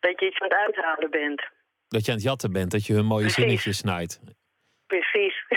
dat 0.00 0.20
je 0.20 0.26
iets 0.26 0.40
aan 0.40 0.48
het 0.48 0.58
uithalen 0.58 1.10
bent. 1.10 1.42
Dat 1.88 2.04
je 2.04 2.10
aan 2.10 2.16
het 2.16 2.26
jatten 2.26 2.52
bent, 2.52 2.70
dat 2.70 2.86
je 2.86 2.92
hun 2.92 3.04
mooie 3.04 3.20
Precies. 3.20 3.42
zinnetjes 3.42 3.78
snijdt. 3.78 4.20
Precies. 4.86 5.36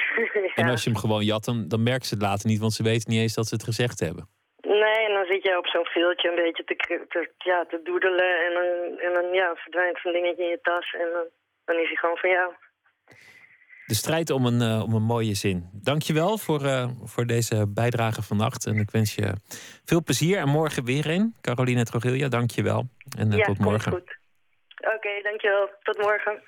En 0.56 0.70
als 0.70 0.84
je 0.84 0.90
hem 0.90 1.00
gewoon 1.00 1.24
jat, 1.24 1.44
dan, 1.46 1.68
dan 1.68 1.84
merken 1.84 2.06
ze 2.06 2.14
het 2.14 2.24
later 2.24 2.50
niet, 2.50 2.60
want 2.60 2.74
ze 2.74 2.84
weten 2.84 3.12
niet 3.12 3.22
eens 3.22 3.34
dat 3.34 3.48
ze 3.48 3.56
het 3.56 3.64
gezegd 3.64 4.00
hebben. 4.00 4.28
Nee, 4.62 5.06
en 5.08 5.14
dan 5.14 5.26
zit 5.26 5.33
je 5.44 5.58
op 5.58 5.68
zo'n 5.68 5.86
veeltje 5.86 6.30
een 6.30 6.44
beetje 6.44 6.64
te, 6.64 6.76
te, 7.10 7.30
ja, 7.38 7.66
te 7.66 7.80
doedelen 7.84 8.46
en 8.46 8.54
dan, 8.54 9.00
en 9.00 9.14
dan 9.14 9.34
ja, 9.34 9.56
verdwijnt 9.56 10.00
zo'n 10.02 10.12
dingetje 10.12 10.44
in 10.44 10.50
je 10.50 10.60
tas 10.62 10.94
en 10.94 11.10
dan, 11.14 11.26
dan 11.66 11.76
is 11.76 11.88
hij 11.88 11.96
gewoon 11.96 12.18
van 12.18 12.30
jou. 12.30 12.54
De 13.86 13.96
strijd 13.96 14.30
om 14.30 14.46
een, 14.46 14.62
uh, 14.62 14.84
om 14.84 14.94
een 14.94 15.04
mooie 15.04 15.34
zin. 15.34 15.70
Dankjewel 15.72 16.38
voor, 16.38 16.62
uh, 16.62 16.90
voor 17.04 17.26
deze 17.26 17.68
bijdrage 17.68 18.22
vannacht. 18.22 18.66
En 18.66 18.76
ik 18.76 18.92
wens 18.92 19.16
je 19.16 19.34
veel 19.86 20.04
plezier. 20.04 20.38
En 20.38 20.50
morgen 20.50 20.86
weer 20.86 21.10
een. 21.10 21.36
Caroline 21.42 21.84
Trogilja, 21.84 22.28
dankjewel. 22.28 22.88
En 23.18 23.32
uh, 23.32 23.38
ja, 23.38 23.44
tot 23.44 23.60
morgen. 23.60 23.92
goed. 23.92 24.18
Oké, 24.78 24.96
okay, 24.96 25.22
dankjewel. 25.22 25.70
Tot 25.82 25.98
morgen. 25.98 26.42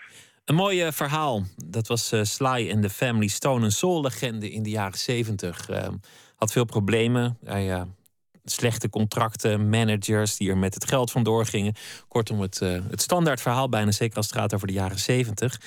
Een 0.46 0.56
mooi 0.56 0.91
verhaal. 0.91 1.41
Dat 1.66 1.88
was 1.88 2.14
Sly 2.22 2.72
and 2.74 2.82
the 2.82 2.89
Family 2.89 3.28
Stone. 3.28 3.66
Een 3.66 3.72
soul-legende 3.72 4.52
in 4.52 4.64
de 4.64 4.70
jaren 4.70 4.98
zeventig. 4.98 5.68
had 6.36 6.52
veel 6.52 6.66
problemen. 6.66 7.38
Hij 7.43 7.86
slechte 8.46 8.89
contracten, 8.89 9.70
managers 9.70 10.38
die 10.38 10.50
er 10.50 10.58
met 10.58 10.74
het 10.74 10.86
geld 10.88 11.12
vandoor 11.12 11.46
gingen. 11.46 11.76
Kortom, 12.08 12.41
het, 12.41 12.60
het 12.60 13.02
standaard 13.02 13.41
verhaal 13.41 13.70
bijna, 13.70 13.91
zeker 13.91 14.18
als 14.18 14.26
het 14.26 14.36
gaat 14.36 14.54
over 14.54 14.68
de 14.68 14.74
jaren 14.74 15.00
zeventig. 15.00 15.60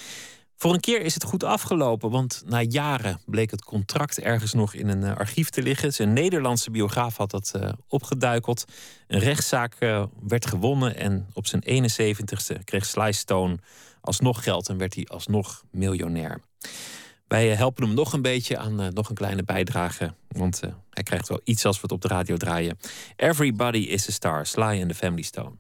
Voor 0.60 0.74
een 0.74 0.80
keer 0.80 1.00
is 1.00 1.14
het 1.14 1.24
goed 1.24 1.44
afgelopen, 1.44 2.10
want 2.10 2.42
na 2.46 2.62
jaren 2.62 3.20
bleek 3.26 3.50
het 3.50 3.64
contract 3.64 4.20
ergens 4.20 4.52
nog 4.52 4.74
in 4.74 4.88
een 4.88 5.02
uh, 5.02 5.16
archief 5.16 5.50
te 5.50 5.62
liggen. 5.62 5.92
Zijn 5.92 6.12
Nederlandse 6.12 6.70
biograaf 6.70 7.16
had 7.16 7.30
dat 7.30 7.52
uh, 7.56 7.72
opgeduikeld. 7.88 8.64
Een 9.06 9.18
rechtszaak 9.20 9.76
uh, 9.78 10.04
werd 10.20 10.46
gewonnen 10.46 10.96
en 10.96 11.26
op 11.32 11.46
zijn 11.46 11.90
71ste 11.90 12.64
kreeg 12.64 12.86
Sly 12.86 13.12
Stone 13.12 13.58
alsnog 14.00 14.42
geld 14.42 14.68
en 14.68 14.78
werd 14.78 14.94
hij 14.94 15.06
alsnog 15.06 15.64
miljonair. 15.70 16.40
Wij 17.28 17.48
helpen 17.48 17.84
hem 17.84 17.94
nog 17.94 18.12
een 18.12 18.22
beetje 18.22 18.58
aan 18.58 18.92
nog 18.94 19.08
een 19.08 19.14
kleine 19.14 19.42
bijdrage, 19.42 20.14
want 20.28 20.60
hij 20.90 21.02
krijgt 21.02 21.28
wel 21.28 21.40
iets 21.44 21.64
als 21.64 21.76
we 21.76 21.82
het 21.82 21.92
op 21.92 22.02
de 22.02 22.08
radio 22.08 22.36
draaien. 22.36 22.78
Everybody 23.16 23.78
is 23.78 24.08
a 24.08 24.12
star, 24.12 24.46
Sly 24.46 24.78
and 24.80 24.88
the 24.88 24.94
Family 24.94 25.22
Stone. 25.22 25.56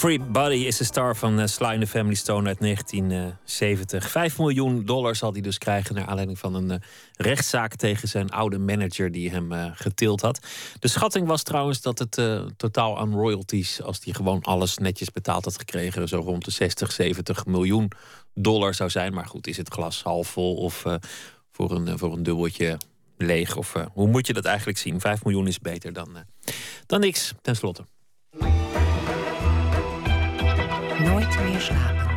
Everybody 0.00 0.66
is 0.66 0.80
a 0.80 0.84
Star 0.84 1.16
van 1.16 1.40
uh, 1.40 1.46
Sly 1.46 1.78
the 1.78 1.86
Family 1.86 2.14
Stone 2.14 2.48
uit 2.48 2.60
1970. 2.60 4.10
5 4.10 4.38
miljoen 4.38 4.84
dollar 4.84 5.16
zal 5.16 5.32
hij 5.32 5.40
dus 5.40 5.58
krijgen... 5.58 5.94
naar 5.94 6.06
aanleiding 6.06 6.38
van 6.38 6.54
een 6.54 6.70
uh, 6.70 6.76
rechtszaak 7.16 7.74
tegen 7.74 8.08
zijn 8.08 8.30
oude 8.30 8.58
manager... 8.58 9.10
die 9.10 9.30
hem 9.30 9.52
uh, 9.52 9.70
getild 9.74 10.20
had. 10.20 10.46
De 10.78 10.88
schatting 10.88 11.26
was 11.26 11.42
trouwens 11.42 11.80
dat 11.80 11.98
het 11.98 12.20
totaal 12.56 12.98
aan 12.98 13.14
royalties... 13.14 13.82
als 13.82 14.00
hij 14.04 14.14
gewoon 14.14 14.42
alles 14.42 14.78
netjes 14.78 15.10
betaald 15.10 15.44
had 15.44 15.58
gekregen... 15.58 16.08
zo 16.08 16.20
rond 16.20 16.44
de 16.44 16.50
60, 16.50 16.92
70 16.92 17.46
miljoen 17.46 17.90
dollar 18.34 18.74
zou 18.74 18.90
zijn. 18.90 19.14
Maar 19.14 19.26
goed, 19.26 19.46
is 19.46 19.56
het 19.56 19.72
glas 19.72 20.02
half 20.02 20.28
vol 20.28 20.54
of 20.54 20.84
voor, 21.52 21.70
een, 21.70 21.98
voor 21.98 22.12
een 22.12 22.22
dubbeltje 22.22 22.78
leeg? 23.16 23.56
Of 23.56 23.74
hoe 23.92 24.08
moet 24.08 24.26
je 24.26 24.32
dat 24.32 24.44
eigenlijk 24.44 24.78
zien? 24.78 25.00
5 25.00 25.24
miljoen 25.24 25.46
is 25.46 25.58
beter 25.58 25.92
dan, 25.92 26.08
dan 26.86 27.00
niks, 27.00 27.32
ten 27.42 27.56
slotte. 31.10 31.36
Nooit 31.36 31.50
meer 31.50 31.60
slapen. 31.60 32.09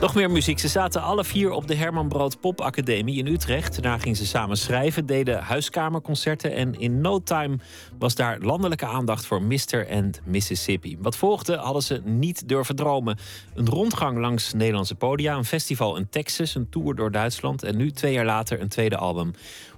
Nog 0.00 0.14
meer 0.14 0.30
muziek. 0.30 0.58
Ze 0.58 0.68
zaten 0.68 1.02
alle 1.02 1.24
vier 1.24 1.50
op 1.50 1.66
de 1.66 1.74
Herman 1.74 2.08
Brood 2.08 2.40
Pop 2.40 2.60
Academie 2.60 3.18
in 3.18 3.26
Utrecht. 3.26 3.82
Daarna 3.82 3.98
gingen 3.98 4.16
ze 4.16 4.26
samen 4.26 4.56
schrijven, 4.56 5.06
deden 5.06 5.42
huiskamerconcerten. 5.42 6.54
En 6.54 6.78
in 6.78 7.00
no 7.00 7.22
time 7.22 7.58
was 7.98 8.14
daar 8.14 8.38
landelijke 8.38 8.86
aandacht 8.86 9.26
voor 9.26 9.42
Mr. 9.42 9.86
and 9.90 10.20
Mississippi. 10.24 10.96
Wat 11.00 11.16
volgde 11.16 11.56
hadden 11.56 11.82
ze 11.82 12.00
niet 12.04 12.48
durven 12.48 12.76
dromen. 12.76 13.18
Een 13.54 13.68
rondgang 13.68 14.18
langs 14.18 14.52
Nederlandse 14.52 14.94
podia, 14.94 15.36
een 15.36 15.44
festival 15.44 15.96
in 15.96 16.08
Texas, 16.08 16.54
een 16.54 16.68
tour 16.68 16.94
door 16.94 17.10
Duitsland. 17.10 17.62
En 17.62 17.76
nu, 17.76 17.90
twee 17.90 18.12
jaar 18.12 18.24
later, 18.24 18.60
een 18.60 18.68
tweede 18.68 18.96
album. 18.96 19.30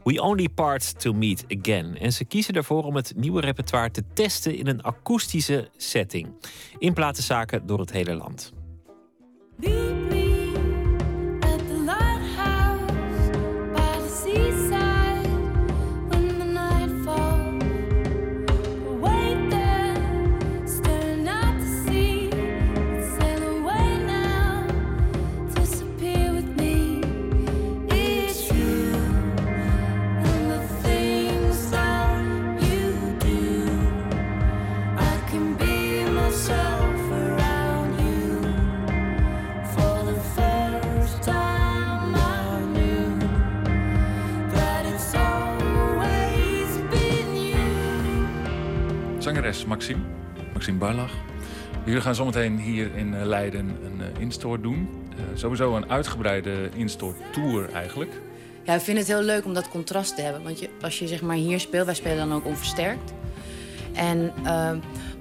We 0.05 0.23
Only 0.23 0.49
Part 0.49 1.01
to 1.01 1.12
Meet 1.12 1.44
Again. 1.59 1.99
En 1.99 2.12
ze 2.12 2.24
kiezen 2.24 2.55
ervoor 2.55 2.85
om 2.85 2.97
het 2.97 3.12
nieuwe 3.16 3.40
repertoire 3.40 3.90
te 3.90 4.03
testen 4.12 4.57
in 4.57 4.66
een 4.66 4.82
akoestische 4.82 5.69
setting. 5.77 6.28
In 6.78 6.93
platenzaken 6.93 7.66
door 7.66 7.78
het 7.78 7.93
hele 7.93 8.15
land. 8.15 8.61
deeply 9.62 10.31
Maxime, 49.66 50.00
Maxime 50.52 50.78
Barlach. 50.78 51.12
Jullie 51.84 52.00
gaan 52.00 52.14
zometeen 52.14 52.58
hier 52.58 52.94
in 52.94 53.14
eh, 53.14 53.24
Leiden 53.24 53.78
een 53.84 54.00
uh, 54.00 54.20
instore 54.20 54.60
doen. 54.60 54.88
Uh, 55.14 55.20
sowieso 55.34 55.76
een 55.76 55.90
uitgebreide 55.90 56.68
instore 56.74 57.14
tour 57.32 57.72
eigenlijk. 57.72 58.10
Ja, 58.62 58.74
ik 58.74 58.80
vind 58.80 58.98
het 58.98 59.06
heel 59.06 59.22
leuk 59.22 59.44
om 59.44 59.54
dat 59.54 59.68
contrast 59.68 60.16
te 60.16 60.22
hebben. 60.22 60.42
Want 60.42 60.60
je, 60.60 60.68
als 60.80 60.98
je 60.98 61.06
zeg 61.06 61.22
maar 61.22 61.36
hier 61.36 61.60
speelt, 61.60 61.84
wij 61.86 61.94
spelen 61.94 62.28
dan 62.28 62.32
ook 62.32 62.46
onversterkt. 62.46 63.12
En 63.92 64.32
uh, 64.44 64.70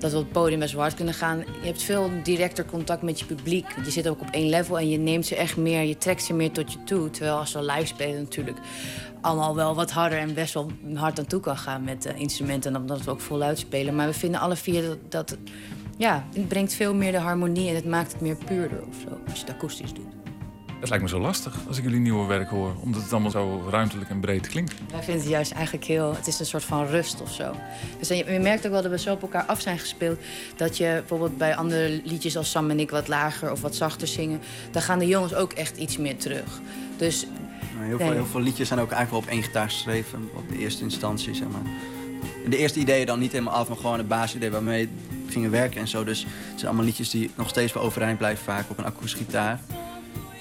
dat 0.02 0.12
we 0.12 0.18
op 0.18 0.24
het 0.24 0.32
podium 0.32 0.60
best 0.60 0.74
wel 0.74 0.82
hard 0.82 0.96
kunnen 0.96 1.14
gaan. 1.14 1.38
Je 1.38 1.68
hebt 1.68 1.82
veel 1.82 2.10
directer 2.24 2.66
contact 2.66 3.02
met 3.02 3.20
je 3.20 3.26
publiek. 3.26 3.66
Je 3.84 3.92
zit 3.92 4.08
ook 4.08 4.22
op 4.22 4.28
één 4.32 4.50
level 4.50 4.80
en 4.80 4.90
je 4.90 4.98
neemt 4.98 5.26
ze 5.26 5.36
echt 5.36 5.58
meer, 5.58 5.82
je 5.82 5.98
trekt 5.98 6.24
ze 6.24 6.34
meer 6.34 6.52
tot 6.52 6.74
je 6.74 6.84
toe. 6.84 7.10
Terwijl 7.10 7.38
als 7.38 7.54
we 7.54 7.64
live 7.64 7.86
spelen 7.86 8.22
natuurlijk 8.22 8.58
allemaal 9.22 9.56
wel 9.56 9.76
wat 9.76 9.92
harder 9.92 10.20
en 10.20 10.34
best 10.34 10.54
wel 10.54 10.72
hard 10.96 11.20
aan 11.20 11.26
toe 11.26 11.40
kan 11.40 11.58
gaan 11.58 11.84
met 11.84 12.06
uh, 12.06 12.20
instrumenten. 12.20 12.76
En 12.76 12.82
omdat 12.82 13.02
we 13.02 13.12
ook 13.12 13.22
voluit 13.22 13.60
spelen. 13.60 13.96
Maar 13.96 14.08
we 14.08 14.14
vinden 14.14 14.40
alle 14.40 14.56
vier 14.56 14.82
dat, 14.82 14.98
dat 15.10 15.38
ja, 15.98 16.26
het 16.34 16.48
brengt 16.48 16.74
veel 16.74 16.94
meer 16.94 17.12
de 17.12 17.18
harmonie 17.18 17.70
en 17.70 17.76
het 17.76 17.86
maakt 17.86 18.12
het 18.12 18.22
meer 18.22 18.38
puurder 18.46 18.84
of 18.88 18.96
zo, 19.04 19.18
als 19.30 19.40
je 19.40 19.46
het 19.46 19.56
akoestisch 19.56 19.94
doet. 19.94 20.21
Het 20.82 20.90
lijkt 20.90 21.04
me 21.04 21.10
zo 21.10 21.20
lastig 21.20 21.56
als 21.68 21.78
ik 21.78 21.84
jullie 21.84 22.00
nieuwe 22.00 22.28
werk 22.28 22.50
hoor, 22.50 22.76
omdat 22.80 23.02
het 23.02 23.12
allemaal 23.12 23.32
zo 23.32 23.68
ruimtelijk 23.70 24.10
en 24.10 24.20
breed 24.20 24.48
klinkt. 24.48 24.74
Wij 24.92 25.04
vinden 25.04 25.22
het 25.22 25.32
juist 25.32 25.52
eigenlijk 25.52 25.86
heel, 25.86 26.16
het 26.16 26.28
is 26.28 26.40
een 26.40 26.46
soort 26.46 26.64
van 26.64 26.86
rust 26.86 27.22
of 27.22 27.32
zo. 27.32 27.56
Dus 28.00 28.08
je, 28.08 28.16
je 28.16 28.40
merkt 28.40 28.66
ook 28.66 28.72
wel 28.72 28.82
dat 28.82 28.92
we 28.92 29.00
zo 29.00 29.14
op 29.14 29.22
elkaar 29.22 29.44
af 29.44 29.62
zijn 29.62 29.80
gespeeld, 29.80 30.20
dat 30.56 30.78
je 30.78 30.94
bijvoorbeeld 31.00 31.38
bij 31.38 31.56
andere 31.56 32.02
liedjes 32.04 32.38
als 32.38 32.52
Sam 32.52 32.70
en 32.70 32.80
ik 32.80 32.90
wat 32.90 33.08
lager 33.08 33.52
of 33.52 33.62
wat 33.62 33.76
zachter 33.76 34.08
zingen, 34.08 34.40
dan 34.72 34.82
gaan 34.82 35.00
de 35.00 35.08
jongens 35.08 35.34
ook 35.34 35.54
echt 35.54 35.78
iets 35.78 35.98
meer 35.98 36.18
terug. 36.18 36.62
Dus 36.98 37.26
Heel, 37.78 37.98
veel, 37.98 38.12
heel 38.12 38.26
veel 38.26 38.42
liedjes 38.42 38.68
zijn 38.68 38.80
ook 38.80 38.92
eigenlijk 38.92 39.26
wel 39.26 39.34
op 39.34 39.40
één 39.40 39.48
gitaar 39.48 39.70
geschreven, 39.70 40.30
op 40.36 40.50
de 40.50 40.58
eerste 40.58 40.84
instantie, 40.84 41.34
zeg 41.34 41.48
maar. 41.48 41.72
De 42.50 42.58
eerste 42.58 42.80
ideeën 42.80 43.06
dan 43.06 43.20
niet 43.20 43.32
helemaal 43.32 43.54
af, 43.54 43.68
maar 43.68 43.78
gewoon 43.78 43.98
het 43.98 44.08
basisidee 44.08 44.52
waarmee 44.52 44.90
we 45.26 45.32
gingen 45.32 45.52
werken 45.52 45.82
en 45.82 45.88
zo. 45.88 46.04
Dus 46.04 46.20
het 46.22 46.30
zijn 46.56 46.66
allemaal 46.66 46.86
liedjes 46.86 47.10
die 47.10 47.32
nog 47.36 47.50
steeds 47.50 47.74
wel 47.74 47.84
overeind 47.84 48.18
blijven, 48.18 48.44
vaak 48.44 48.70
op 48.70 48.78
een 48.78 48.86
akoestische 48.86 49.26
gitaar. 49.26 49.60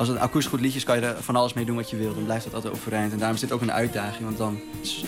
Als 0.00 0.08
het 0.08 0.18
een 0.18 0.24
akoestisch 0.24 0.52
goed 0.52 0.60
liedje 0.60 0.78
is, 0.78 0.84
kan 0.84 1.00
je 1.00 1.06
er 1.06 1.22
van 1.22 1.36
alles 1.36 1.52
mee 1.52 1.64
doen 1.64 1.76
wat 1.76 1.90
je 1.90 1.96
wil. 1.96 2.14
Dan 2.14 2.24
blijft 2.24 2.44
dat 2.44 2.54
altijd 2.54 2.72
overeind. 2.72 3.12
En 3.12 3.18
daarom 3.18 3.34
is 3.34 3.40
dit 3.40 3.52
ook 3.52 3.60
een 3.60 3.72
uitdaging, 3.72 4.24
want 4.24 4.38
dan 4.38 4.60
is, 4.80 5.02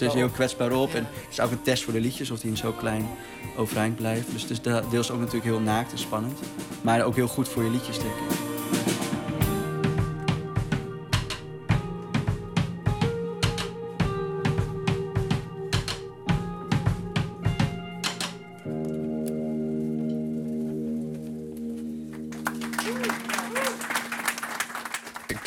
is 0.00 0.12
heel 0.12 0.28
kwetsbaar 0.28 0.72
op. 0.72 0.94
En 0.94 1.06
het 1.10 1.30
is 1.30 1.40
ook 1.40 1.50
een 1.50 1.62
test 1.62 1.84
voor 1.84 1.92
de 1.92 2.00
liedjes, 2.00 2.30
of 2.30 2.40
die 2.40 2.50
in 2.50 2.56
zo 2.56 2.72
klein 2.72 3.08
overeind 3.56 3.96
blijven. 3.96 4.32
Dus 4.32 4.42
het 4.42 4.50
is 4.50 4.60
deels 4.90 5.10
ook 5.10 5.18
natuurlijk 5.18 5.44
heel 5.44 5.60
naakt 5.60 5.92
en 5.92 5.98
spannend. 5.98 6.38
Maar 6.80 7.04
ook 7.04 7.14
heel 7.14 7.28
goed 7.28 7.48
voor 7.48 7.64
je 7.64 7.70
liedjes, 7.70 7.98
denk 7.98 8.14
ik. 8.14 8.93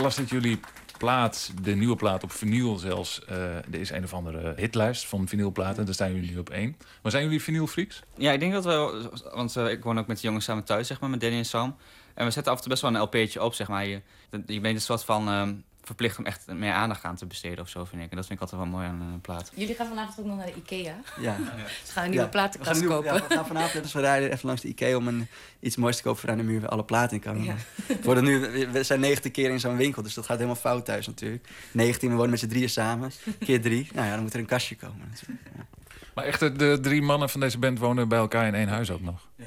Las 0.07 0.15
dat 0.15 0.29
jullie 0.29 0.59
plaat, 0.97 1.51
de 1.61 1.75
nieuwe 1.75 1.95
plaat 1.95 2.23
op 2.23 2.31
vinyl 2.31 2.77
zelfs. 2.77 3.21
Uh, 3.29 3.55
er 3.55 3.79
is 3.79 3.89
een 3.89 4.03
of 4.03 4.13
andere 4.13 4.53
hitlijst 4.55 5.05
van 5.05 5.27
vinylplaten. 5.27 5.85
Daar 5.85 5.93
staan 5.93 6.13
jullie 6.13 6.39
op 6.39 6.49
één. 6.49 6.77
Maar 7.01 7.11
zijn 7.11 7.23
jullie 7.23 7.41
vinylfreaks? 7.41 8.03
Ja, 8.17 8.31
ik 8.31 8.39
denk 8.39 8.53
dat 8.53 8.65
we... 8.65 9.09
Want 9.33 9.55
uh, 9.55 9.69
ik 9.69 9.83
woon 9.83 9.99
ook 9.99 10.07
met 10.07 10.17
de 10.17 10.27
jongens 10.27 10.45
samen 10.45 10.63
thuis, 10.63 10.87
zeg 10.87 10.99
maar, 10.99 11.09
met 11.09 11.21
Danny 11.21 11.37
en 11.37 11.45
Sam. 11.45 11.75
En 12.13 12.25
we 12.25 12.31
zetten 12.31 12.51
af 12.51 12.57
en 12.57 12.63
toe 12.63 12.71
best 12.71 12.81
wel 12.81 12.95
een 12.95 13.01
LP'tje 13.01 13.43
op, 13.43 13.53
zeg 13.53 13.67
maar. 13.67 13.85
Je, 13.85 14.01
je 14.45 14.59
bent 14.59 14.75
een 14.75 14.81
soort 14.81 15.03
van... 15.03 15.27
Um, 15.27 15.63
verplicht 15.87 16.17
om 16.17 16.25
echt 16.25 16.47
meer 16.47 16.73
aandacht 16.73 17.03
aan 17.03 17.15
te 17.15 17.25
besteden 17.25 17.59
of 17.59 17.69
zo, 17.69 17.85
vind 17.85 18.01
ik. 18.03 18.09
En 18.09 18.15
dat 18.15 18.25
vind 18.25 18.41
ik 18.41 18.45
altijd 18.45 18.61
wel 18.61 18.71
mooi 18.71 18.87
aan 18.87 19.01
een 19.01 19.21
plaat. 19.21 19.51
Jullie 19.53 19.75
gaan 19.75 19.87
vanavond 19.87 20.19
ook 20.19 20.25
nog 20.25 20.37
naar 20.37 20.45
de 20.45 20.55
Ikea. 20.55 20.95
Ja. 21.19 21.35
Ze 21.85 21.91
gaan 21.91 22.03
een 22.03 22.09
nieuwe 22.09 22.25
ja, 22.25 22.31
platenkast 22.31 22.85
kopen. 22.85 23.13
Ja, 23.13 23.27
we 23.27 23.35
gaan 23.35 23.47
vanavond 23.47 23.73
net 23.73 23.83
als 23.83 23.93
we 23.93 23.99
rijden 23.99 24.31
even 24.31 24.45
langs 24.45 24.61
de 24.61 24.67
Ikea 24.67 24.97
om 24.97 25.07
een, 25.07 25.27
iets 25.59 25.75
moois 25.75 25.95
te 25.95 26.03
kopen 26.03 26.19
voor 26.19 26.29
aan 26.29 26.37
de 26.37 26.43
muur 26.43 26.61
waar 26.61 26.69
alle 26.69 26.83
platen 26.83 27.15
in 27.15 27.21
kan. 27.21 27.43
Ja. 27.43 27.55
We, 28.01 28.21
nu, 28.21 28.39
we 28.71 28.83
zijn 28.83 28.99
90 28.99 29.31
keer 29.31 29.49
in 29.49 29.59
zo'n 29.59 29.77
winkel, 29.77 30.03
dus 30.03 30.13
dat 30.13 30.25
gaat 30.25 30.35
helemaal 30.35 30.61
fout 30.61 30.85
thuis 30.85 31.07
natuurlijk. 31.07 31.47
19, 31.71 32.09
we 32.09 32.15
wonen 32.15 32.31
met 32.31 32.39
z'n 32.39 32.47
drieën 32.47 32.69
samen. 32.69 33.11
Keer 33.39 33.61
drie. 33.61 33.89
Nou 33.93 34.07
ja, 34.07 34.13
dan 34.13 34.21
moet 34.21 34.33
er 34.33 34.39
een 34.39 34.45
kastje 34.45 34.75
komen. 34.75 35.13
Maar 36.13 36.25
echt, 36.25 36.39
de 36.39 36.77
drie 36.81 37.01
mannen 37.01 37.29
van 37.29 37.39
deze 37.39 37.57
band 37.57 37.79
wonen 37.79 38.07
bij 38.07 38.19
elkaar 38.19 38.47
in 38.47 38.55
één 38.55 38.67
huis 38.67 38.91
ook 38.91 39.01
nog? 39.01 39.27
Ja. 39.35 39.45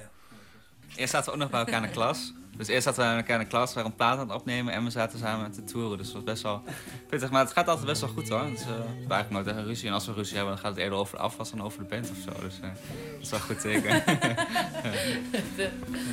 Eerst 0.97 1.13
zaten 1.13 1.27
we 1.27 1.33
ook 1.33 1.41
nog 1.41 1.51
bij 1.51 1.61
elkaar 1.61 1.83
in 1.83 1.87
de 1.87 1.95
klas. 1.95 2.33
Dus 2.61 2.69
eerst 2.69 2.85
zaten 2.85 3.03
we 3.03 3.09
met 3.09 3.17
elkaar 3.17 3.37
in 3.37 3.43
de 3.43 3.49
klas, 3.49 3.75
waren 3.75 3.91
een 3.91 3.97
plaat 3.97 4.19
aan 4.19 4.29
het 4.29 4.37
opnemen 4.37 4.75
en 4.75 4.85
we 4.85 4.91
zaten 4.91 5.19
samen 5.19 5.53
te 5.53 5.65
toeren. 5.65 5.99
Dus 5.99 6.07
het 6.07 6.15
was 6.15 6.25
best 6.25 6.43
wel 6.43 6.63
pittig. 7.09 7.31
Maar 7.31 7.45
het 7.45 7.53
gaat 7.53 7.69
altijd 7.69 7.87
best 7.87 8.01
wel 8.01 8.11
goed 8.11 8.29
hoor. 8.29 8.51
Dus, 8.51 8.61
uh, 8.61 8.67
we 8.67 8.73
hebben 8.73 9.11
eigenlijk 9.11 9.31
nooit 9.31 9.47
een 9.47 9.65
ruzie. 9.65 9.89
En 9.89 9.95
als 9.95 10.07
we 10.07 10.13
ruzie 10.13 10.37
hebben, 10.37 10.55
dan 10.55 10.63
gaat 10.63 10.71
het 10.71 10.81
eerder 10.81 10.99
over 10.99 11.17
de 11.17 11.23
afwas 11.23 11.51
dan 11.51 11.63
over 11.63 11.79
de 11.79 11.85
band 11.85 12.11
of 12.11 12.17
zo. 12.17 12.41
Dus 12.41 12.55
uh, 12.57 12.63
dat 12.63 13.21
is 13.21 13.31
wel 13.31 13.41
goed 13.41 13.61
teken. 13.61 14.03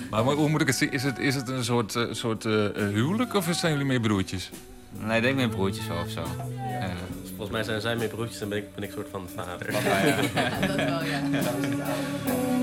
maar 0.11 0.23
hoe 0.23 0.49
moet 0.49 0.61
ik 0.61 0.67
het 0.67 0.75
zien? 0.75 0.91
Is 0.91 1.03
het, 1.03 1.19
is 1.19 1.35
het 1.35 1.49
een 1.49 1.63
soort, 1.63 1.95
uh, 1.95 2.07
soort 2.11 2.43
huwelijk 2.73 3.33
of 3.33 3.47
zijn 3.51 3.71
jullie 3.71 3.87
meer 3.87 3.99
broertjes? 3.99 4.49
Nee, 4.91 5.17
ik 5.17 5.23
denk 5.23 5.35
meer 5.35 5.49
broertjes 5.49 5.85
of 6.03 6.09
zo. 6.09 6.21
Ja. 6.57 6.91
Volgens 7.27 7.49
mij 7.49 7.63
zijn 7.63 7.81
zij 7.81 7.95
meer 7.95 8.07
broertjes 8.07 8.41
en 8.41 8.49
ben 8.49 8.57
ik, 8.57 8.75
ben 8.75 8.83
ik 8.83 8.89
een 8.89 8.95
soort 8.95 9.09
van 9.09 9.27
vader. 9.35 9.71
Papa, 9.71 9.97
ja. 9.97 10.19
ja, 10.33 10.59
dat 10.67 10.75
wel, 10.75 11.03
ja. 11.03 11.21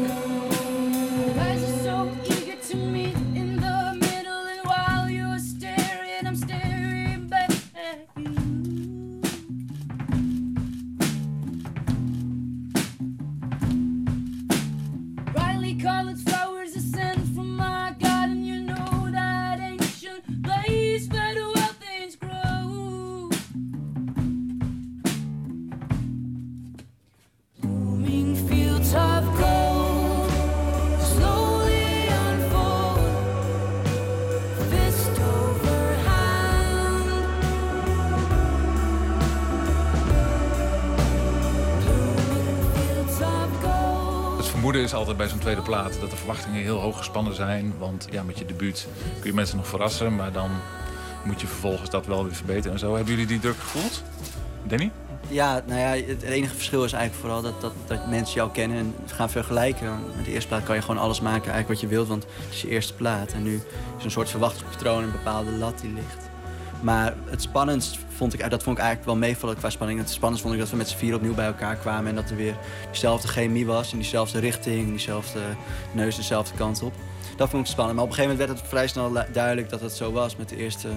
altijd 44.94 45.16
bij 45.16 45.28
zo'n 45.28 45.38
tweede 45.38 45.62
plaat 45.62 46.00
dat 46.00 46.10
de 46.10 46.16
verwachtingen 46.16 46.62
heel 46.62 46.80
hoog 46.80 46.96
gespannen 46.96 47.34
zijn. 47.34 47.74
Want 47.78 48.06
ja, 48.10 48.22
met 48.22 48.38
je 48.38 48.44
debuut 48.44 48.86
kun 49.20 49.30
je 49.30 49.36
mensen 49.36 49.56
nog 49.56 49.66
verrassen, 49.66 50.16
maar 50.16 50.32
dan 50.32 50.50
moet 51.24 51.40
je 51.40 51.46
vervolgens 51.46 51.90
dat 51.90 52.06
wel 52.06 52.24
weer 52.24 52.34
verbeteren 52.34 52.72
en 52.72 52.78
zo. 52.78 52.94
Hebben 52.94 53.12
jullie 53.12 53.26
die 53.26 53.38
druk 53.38 53.56
gevoeld? 53.58 54.02
Danny? 54.62 54.90
Ja, 55.28 55.62
nou 55.66 55.80
ja, 55.80 56.06
het 56.06 56.22
enige 56.22 56.54
verschil 56.54 56.84
is 56.84 56.92
eigenlijk 56.92 57.22
vooral 57.22 57.42
dat, 57.42 57.60
dat, 57.60 57.72
dat 57.86 58.06
mensen 58.06 58.34
jou 58.34 58.50
kennen 58.50 58.78
en 58.78 58.94
gaan 59.06 59.30
vergelijken. 59.30 59.98
Met 60.16 60.24
de 60.24 60.32
eerste 60.32 60.48
plaat 60.48 60.64
kan 60.64 60.74
je 60.74 60.82
gewoon 60.82 61.02
alles 61.02 61.20
maken 61.20 61.52
eigenlijk 61.52 61.68
wat 61.68 61.80
je 61.80 61.86
wilt, 61.86 62.08
want 62.08 62.22
het 62.22 62.54
is 62.54 62.62
je 62.62 62.68
eerste 62.68 62.94
plaat. 62.94 63.32
En 63.32 63.42
nu 63.42 63.60
is 63.98 64.04
een 64.04 64.10
soort 64.10 64.30
verwachtingspatroon, 64.30 65.02
een 65.02 65.12
bepaalde 65.12 65.50
lat 65.50 65.80
die 65.80 65.92
ligt. 65.92 66.23
Maar 66.80 67.14
het 67.24 67.42
spannendst 67.42 67.98
vond 68.16 68.34
ik, 68.34 68.50
dat 68.50 68.62
vond 68.62 68.76
ik 68.76 68.82
eigenlijk 68.82 69.04
wel 69.04 69.28
meevallen 69.28 69.56
qua 69.56 69.70
spanning. 69.70 69.98
Het 69.98 70.10
spannendst 70.10 70.42
vond 70.42 70.54
ik 70.54 70.60
dat 70.60 70.70
we 70.70 70.76
met 70.76 70.88
z'n 70.88 70.96
vier 70.96 71.14
opnieuw 71.14 71.34
bij 71.34 71.46
elkaar 71.46 71.76
kwamen 71.76 72.06
en 72.06 72.14
dat 72.14 72.30
er 72.30 72.36
weer 72.36 72.56
diezelfde 72.90 73.28
chemie 73.28 73.66
was, 73.66 73.92
in 73.92 73.98
diezelfde 73.98 74.38
richting, 74.38 74.88
diezelfde 74.88 75.40
neus 75.92 76.16
dezelfde 76.16 76.56
kant 76.56 76.82
op. 76.82 76.92
Dat 77.36 77.50
vond 77.50 77.66
ik 77.66 77.72
spannend. 77.72 77.96
Maar 77.96 78.04
op 78.04 78.10
een 78.10 78.16
gegeven 78.16 78.36
moment 78.36 78.50
werd 78.50 78.60
het 78.60 78.70
vrij 78.70 78.88
snel 78.88 79.12
duidelijk 79.32 79.70
dat 79.70 79.80
het 79.80 79.92
zo 79.92 80.12
was. 80.12 80.36
Met 80.36 80.48
de 80.48 80.56
eerste 80.56 80.88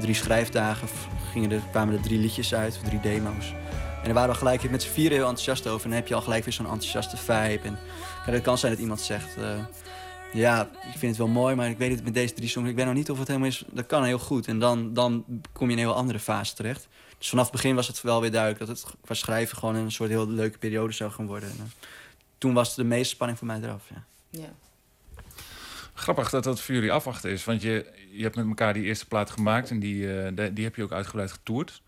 drie 0.00 0.14
schrijfdagen 0.14 0.88
gingen 1.32 1.52
er, 1.52 1.60
kwamen 1.70 1.94
er 1.94 2.00
drie 2.00 2.18
liedjes 2.18 2.54
uit, 2.54 2.78
of 2.82 2.88
drie 2.88 3.00
demo's. 3.00 3.54
En 3.98 4.04
daar 4.04 4.14
waren 4.14 4.30
we 4.30 4.38
gelijk 4.38 4.70
met 4.70 4.82
z'n 4.82 4.90
vieren 4.90 5.16
heel 5.16 5.26
enthousiast 5.26 5.66
over. 5.66 5.84
En 5.84 5.90
dan 5.90 5.98
heb 5.98 6.08
je 6.08 6.14
al 6.14 6.20
gelijk 6.20 6.44
weer 6.44 6.52
zo'n 6.52 6.66
enthousiaste 6.66 7.16
vibe. 7.16 7.68
En 8.26 8.32
het 8.32 8.42
kan 8.42 8.58
zijn 8.58 8.72
dat 8.72 8.80
iemand 8.80 9.00
zegt... 9.00 9.36
Uh, 9.38 9.44
ja, 10.32 10.62
ik 10.62 10.98
vind 10.98 11.02
het 11.02 11.16
wel 11.16 11.28
mooi, 11.28 11.54
maar 11.54 11.68
ik 11.68 11.78
weet 11.78 11.90
het 11.90 12.04
met 12.04 12.14
deze 12.14 12.34
drie 12.34 12.48
songs... 12.48 12.70
ik 12.70 12.76
weet 12.76 12.84
nog 12.84 12.94
niet 12.94 13.10
of 13.10 13.18
het 13.18 13.28
helemaal 13.28 13.48
is... 13.48 13.64
Dat 13.70 13.86
kan 13.86 14.04
heel 14.04 14.18
goed. 14.18 14.46
En 14.46 14.58
dan, 14.58 14.94
dan 14.94 15.24
kom 15.52 15.66
je 15.66 15.72
in 15.72 15.78
een 15.78 15.88
heel 15.88 15.96
andere 15.96 16.18
fase 16.18 16.54
terecht. 16.54 16.88
Dus 17.18 17.28
vanaf 17.28 17.44
het 17.44 17.52
begin 17.52 17.74
was 17.74 17.86
het 17.86 18.02
wel 18.02 18.20
weer 18.20 18.30
duidelijk... 18.30 18.66
dat 18.66 18.68
het 18.68 18.94
qua 19.00 19.14
schrijven 19.14 19.58
gewoon 19.58 19.74
een 19.74 19.92
soort 19.92 20.10
heel 20.10 20.28
leuke 20.28 20.58
periode 20.58 20.92
zou 20.92 21.10
gaan 21.10 21.26
worden. 21.26 21.48
En, 21.48 21.56
uh, 21.58 21.64
toen 22.38 22.54
was 22.54 22.74
de 22.74 22.84
meeste 22.84 23.14
spanning 23.14 23.38
voor 23.38 23.46
mij 23.46 23.60
eraf, 23.62 23.84
ja. 23.88 24.04
ja. 24.30 24.52
Grappig 25.94 26.30
dat 26.30 26.44
dat 26.44 26.60
voor 26.60 26.74
jullie 26.74 26.92
afwachten 26.92 27.30
is. 27.30 27.44
Want 27.44 27.62
je, 27.62 27.92
je 28.10 28.22
hebt 28.22 28.36
met 28.36 28.46
elkaar 28.46 28.72
die 28.72 28.84
eerste 28.84 29.06
plaat 29.06 29.30
gemaakt... 29.30 29.70
en 29.70 29.78
die, 29.80 30.02
uh, 30.02 30.48
die 30.52 30.64
heb 30.64 30.76
je 30.76 30.82
ook 30.82 30.92
uitgebreid 30.92 31.32
getoerd. 31.32 31.82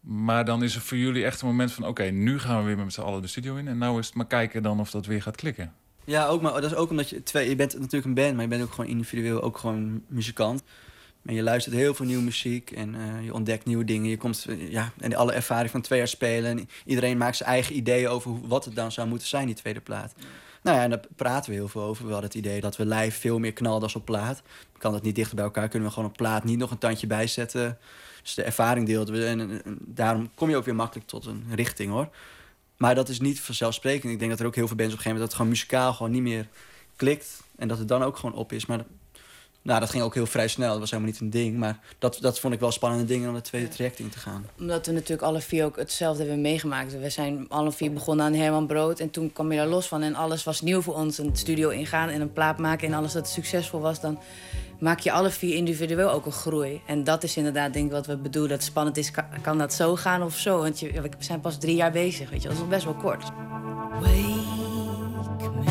Maar 0.00 0.44
dan 0.44 0.62
is 0.62 0.74
er 0.74 0.80
voor 0.80 0.96
jullie 0.96 1.24
echt 1.24 1.40
een 1.40 1.46
moment 1.46 1.72
van... 1.72 1.86
oké, 1.86 2.04
nu 2.04 2.38
gaan 2.38 2.58
we 2.58 2.64
weer 2.64 2.84
met 2.84 2.92
z'n 2.92 3.00
allen 3.00 3.22
de 3.22 3.28
studio 3.28 3.56
in... 3.56 3.68
en 3.68 3.78
nou 3.78 3.98
is 3.98 4.06
het 4.06 4.14
maar 4.14 4.26
kijken 4.26 4.62
dan 4.62 4.80
of 4.80 4.90
dat 4.90 5.06
weer 5.06 5.22
gaat 5.22 5.36
klikken. 5.36 5.74
Ja, 6.04 6.26
ook, 6.26 6.42
maar 6.42 6.52
dat 6.52 6.70
is 6.70 6.74
ook 6.74 6.90
omdat 6.90 7.08
je 7.08 7.22
twee... 7.22 7.48
Je 7.48 7.56
bent 7.56 7.74
natuurlijk 7.74 8.04
een 8.04 8.14
band, 8.14 8.32
maar 8.32 8.42
je 8.42 8.48
bent 8.48 8.62
ook 8.62 8.72
gewoon 8.72 8.90
individueel 8.90 9.42
ook 9.42 9.58
gewoon 9.58 10.02
muzikant. 10.06 10.62
En 11.24 11.34
je 11.34 11.42
luistert 11.42 11.74
heel 11.74 11.94
veel 11.94 12.06
nieuwe 12.06 12.22
muziek 12.22 12.70
en 12.70 12.94
uh, 12.94 13.24
je 13.24 13.34
ontdekt 13.34 13.64
nieuwe 13.64 13.84
dingen. 13.84 14.10
Je 14.10 14.16
komt, 14.16 14.46
ja, 14.68 14.92
en 14.98 15.14
alle 15.14 15.32
ervaring 15.32 15.70
van 15.70 15.80
twee 15.80 15.98
jaar 15.98 16.08
spelen. 16.08 16.50
En 16.50 16.68
iedereen 16.84 17.16
maakt 17.16 17.36
zijn 17.36 17.48
eigen 17.48 17.76
ideeën 17.76 18.08
over 18.08 18.48
wat 18.48 18.64
het 18.64 18.74
dan 18.74 18.92
zou 18.92 19.08
moeten 19.08 19.28
zijn, 19.28 19.46
die 19.46 19.54
tweede 19.54 19.80
plaat. 19.80 20.14
Nou 20.62 20.76
ja, 20.76 20.82
en 20.82 20.90
daar 20.90 21.00
praten 21.16 21.50
we 21.50 21.56
heel 21.56 21.68
veel 21.68 21.82
over. 21.82 22.04
We 22.06 22.12
hadden 22.12 22.30
het 22.30 22.38
idee 22.38 22.60
dat 22.60 22.76
we 22.76 22.86
live 22.86 23.20
veel 23.20 23.38
meer 23.38 23.52
knalden 23.52 23.82
als 23.82 23.94
op 23.94 24.04
plaat. 24.04 24.42
Kan 24.78 24.92
dat 24.92 25.02
niet 25.02 25.14
dichter 25.14 25.34
bij 25.34 25.44
elkaar, 25.44 25.68
kunnen 25.68 25.88
we 25.88 25.94
gewoon 25.94 26.08
op 26.08 26.16
plaat 26.16 26.44
niet 26.44 26.58
nog 26.58 26.70
een 26.70 26.78
tandje 26.78 27.06
bijzetten. 27.06 27.78
Dus 28.22 28.34
de 28.34 28.42
ervaring 28.42 28.86
deelden 28.86 29.14
we. 29.14 29.26
En, 29.26 29.62
daarom 29.80 30.30
kom 30.34 30.50
je 30.50 30.56
ook 30.56 30.64
weer 30.64 30.74
makkelijk 30.74 31.08
tot 31.08 31.26
een 31.26 31.44
richting 31.54 31.90
hoor. 31.90 32.08
Maar 32.76 32.94
dat 32.94 33.08
is 33.08 33.20
niet 33.20 33.40
vanzelfsprekend. 33.40 34.12
Ik 34.12 34.18
denk 34.18 34.30
dat 34.30 34.40
er 34.40 34.46
ook 34.46 34.54
heel 34.54 34.66
veel 34.66 34.76
bands 34.76 34.92
op 34.92 34.98
een 34.98 35.04
gegeven 35.04 35.26
moment... 35.26 35.42
dat 35.42 35.50
het 35.50 35.66
gewoon 35.66 35.80
muzikaal 35.80 35.92
gewoon 35.92 36.12
niet 36.12 36.22
meer 36.22 36.48
klikt. 36.96 37.42
En 37.56 37.68
dat 37.68 37.78
het 37.78 37.88
dan 37.88 38.02
ook 38.02 38.16
gewoon 38.16 38.34
op 38.34 38.52
is. 38.52 38.66
Maar 38.66 38.84
nou, 39.64 39.80
dat 39.80 39.90
ging 39.90 40.02
ook 40.02 40.14
heel 40.14 40.26
vrij 40.26 40.48
snel. 40.48 40.70
Dat 40.70 40.78
was 40.78 40.90
helemaal 40.90 41.12
niet 41.12 41.20
een 41.20 41.30
ding. 41.30 41.56
Maar 41.56 41.78
dat, 41.98 42.18
dat 42.20 42.40
vond 42.40 42.54
ik 42.54 42.60
wel 42.60 42.70
spannende 42.70 43.04
dingen 43.04 43.28
om 43.28 43.34
de 43.34 43.40
tweede 43.40 43.68
traject 43.68 43.98
in 43.98 44.08
te 44.08 44.18
gaan. 44.18 44.46
Omdat 44.58 44.86
we 44.86 44.92
natuurlijk 44.92 45.22
alle 45.22 45.40
vier 45.40 45.64
ook 45.64 45.76
hetzelfde 45.76 46.22
hebben 46.22 46.40
meegemaakt. 46.40 46.98
We 46.98 47.10
zijn 47.10 47.46
alle 47.48 47.72
vier 47.72 47.92
begonnen 47.92 48.26
aan 48.26 48.34
Herman 48.34 48.66
Brood. 48.66 49.00
En 49.00 49.10
toen 49.10 49.32
kwam 49.32 49.52
je 49.52 49.58
daar 49.58 49.66
los 49.66 49.88
van. 49.88 50.02
En 50.02 50.14
alles 50.14 50.44
was 50.44 50.60
nieuw 50.60 50.80
voor 50.80 50.94
ons. 50.94 51.18
Een 51.18 51.36
studio 51.36 51.68
ingaan 51.68 52.08
en 52.08 52.20
een 52.20 52.32
plaat 52.32 52.58
maken. 52.58 52.88
En 52.88 52.94
alles 52.94 53.12
dat 53.12 53.28
succesvol 53.28 53.80
was. 53.80 54.00
Dan 54.00 54.18
maak 54.84 55.00
je 55.00 55.12
alle 55.12 55.30
vier 55.30 55.56
individueel 55.56 56.10
ook 56.10 56.26
een 56.26 56.32
groei. 56.32 56.80
En 56.86 57.04
dat 57.04 57.22
is 57.22 57.36
inderdaad 57.36 57.72
denk 57.72 57.86
ik 57.86 57.92
wat 57.92 58.06
we 58.06 58.16
bedoelen. 58.16 58.50
Dat 58.50 58.62
spannend 58.62 58.96
is, 58.96 59.10
kan, 59.42 59.58
dat 59.58 59.72
zo 59.72 59.96
gaan 59.96 60.22
of 60.22 60.36
zo? 60.36 60.58
Want 60.58 60.80
je, 60.80 61.00
we 61.00 61.08
zijn 61.18 61.40
pas 61.40 61.58
drie 61.58 61.76
jaar 61.76 61.92
bezig, 61.92 62.30
weet 62.30 62.42
je. 62.42 62.48
Dat 62.48 62.56
is 62.56 62.68
best 62.68 62.84
wel 62.84 62.94
kort. 62.94 63.22
Wake 64.00 65.50
me 65.64 65.70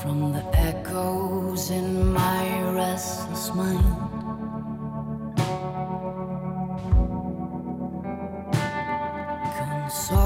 from 0.00 0.32
the 0.32 0.42
echoes 0.50 1.70
in 1.70 2.12
my 2.12 2.72
restless 2.74 3.52
mind. 3.52 4.10
Me 10.10 10.20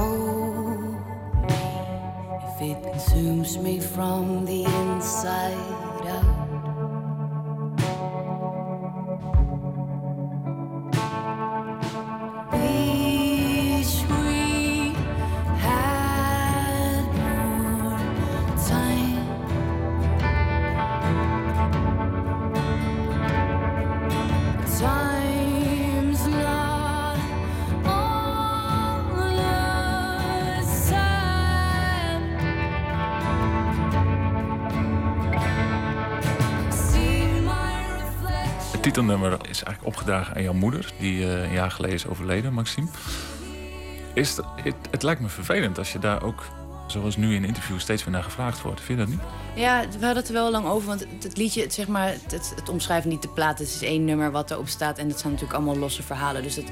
if 2.47 2.61
it 2.61 2.91
consumes 2.91 3.57
me 3.57 3.81
from 3.81 4.45
the 4.45 4.63
inside 4.63 5.86
titelnummer 38.97 39.37
is 39.49 39.63
eigenlijk 39.63 39.85
opgedragen 39.85 40.35
aan 40.35 40.43
jouw 40.43 40.53
moeder... 40.53 40.93
die 40.99 41.23
eh, 41.23 41.43
een 41.43 41.51
jaar 41.51 41.71
geleden 41.71 41.95
is 41.95 42.07
overleden, 42.07 42.53
Maxime. 42.53 42.87
Is 44.13 44.37
het, 44.37 44.75
het, 44.89 45.03
lijkt 45.03 45.21
me 45.21 45.27
vervelend 45.27 45.77
als 45.77 45.91
je 45.91 45.99
daar 45.99 46.23
ook, 46.23 46.43
zoals 46.87 47.17
nu 47.17 47.35
in 47.35 47.45
interviews... 47.45 47.81
steeds 47.81 48.03
weer 48.03 48.13
naar 48.13 48.23
gevraagd 48.23 48.61
wordt. 48.61 48.81
Vind 48.81 48.99
je 48.99 49.05
dat 49.05 49.13
niet? 49.13 49.23
Ja, 49.55 49.81
we 49.81 50.05
hadden 50.05 50.15
het 50.15 50.27
er 50.27 50.33
wel 50.33 50.51
lang 50.51 50.65
over. 50.65 50.87
Want 50.87 51.05
het, 51.23 51.37
liedje, 51.37 51.61
het, 51.61 51.73
zeg 51.73 51.87
maar, 51.87 52.07
het, 52.07 52.31
het, 52.31 52.53
het 52.55 52.69
omschrijft 52.69 53.05
niet 53.05 53.21
de 53.21 53.27
plaat. 53.27 53.59
Het 53.59 53.67
is 53.67 53.81
één 53.81 54.05
nummer 54.05 54.31
wat 54.31 54.51
erop 54.51 54.67
staat. 54.67 54.97
En 54.97 55.07
dat 55.07 55.19
zijn 55.19 55.31
natuurlijk 55.33 55.59
allemaal 55.59 55.77
losse 55.77 56.03
verhalen. 56.03 56.43
Dus 56.43 56.55
het, 56.55 56.71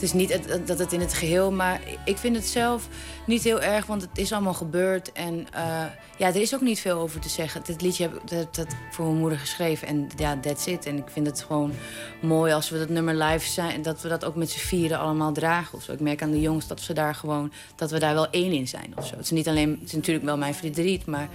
het 0.00 0.08
is 0.08 0.12
niet 0.12 0.66
dat 0.66 0.78
het 0.78 0.92
in 0.92 1.00
het 1.00 1.14
geheel. 1.14 1.52
Maar 1.52 1.80
ik 2.04 2.16
vind 2.16 2.36
het 2.36 2.46
zelf 2.46 2.88
niet 3.26 3.42
heel 3.42 3.60
erg. 3.60 3.86
Want 3.86 4.02
het 4.02 4.18
is 4.18 4.32
allemaal 4.32 4.54
gebeurd. 4.54 5.12
En 5.12 5.46
eh, 5.52 5.84
ja, 6.18 6.28
er 6.28 6.40
is 6.40 6.54
ook 6.54 6.60
niet 6.60 6.80
veel 6.80 6.98
over 6.98 7.20
te 7.20 7.28
zeggen. 7.28 7.60
Dit 7.64 7.82
liedje 7.82 8.02
heb 8.02 8.14
ik 8.14 8.54
dat, 8.54 8.66
voor 8.90 9.04
mijn 9.04 9.18
moeder 9.18 9.38
geschreven. 9.38 9.88
En 9.88 10.08
ja, 10.16 10.38
that's 10.40 10.66
it. 10.66 10.86
En 10.86 10.96
ik 10.96 11.08
vind 11.08 11.26
het 11.26 11.42
gewoon 11.42 11.72
mooi 12.20 12.52
als 12.52 12.70
we 12.70 12.78
dat 12.78 12.88
nummer 12.88 13.14
live 13.14 13.48
zijn. 13.48 13.82
Dat 13.82 14.00
we 14.00 14.08
dat 14.08 14.24
ook 14.24 14.34
met 14.34 14.50
z'n 14.50 14.58
vieren 14.58 14.98
allemaal 14.98 15.32
dragen. 15.32 15.78
Of 15.78 15.82
zo. 15.82 15.92
Ik 15.92 16.00
merk 16.00 16.22
aan 16.22 16.30
de 16.30 16.40
jongens 16.40 16.66
dat, 16.66 16.80
ze 16.80 16.92
daar 16.92 17.14
gewoon, 17.14 17.52
dat 17.76 17.90
we 17.90 17.98
daar 17.98 18.14
wel 18.14 18.30
één 18.30 18.52
in 18.52 18.68
zijn. 18.68 18.92
Of 18.96 19.06
zo. 19.06 19.14
Het 19.14 19.24
is 19.24 19.30
niet 19.30 19.48
alleen, 19.48 19.70
het 19.70 19.88
is 19.88 19.94
natuurlijk 19.94 20.24
wel 20.24 20.36
mijn 20.36 20.54
verdriet. 20.54 21.06
Maar 21.06 21.28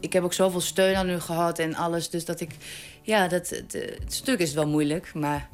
ik 0.00 0.12
heb 0.12 0.22
ook 0.22 0.32
zoveel 0.32 0.60
steun 0.60 0.96
aan 0.96 1.10
u 1.10 1.20
gehad 1.20 1.58
en 1.58 1.74
alles. 1.74 2.10
Dus 2.10 2.24
dat 2.24 2.40
ik, 2.40 2.50
ja, 3.02 3.28
dat, 3.28 3.48
het, 3.48 3.72
het 3.72 4.14
stuk 4.14 4.38
is 4.38 4.52
wel 4.52 4.66
moeilijk. 4.66 5.14
Maar 5.14 5.48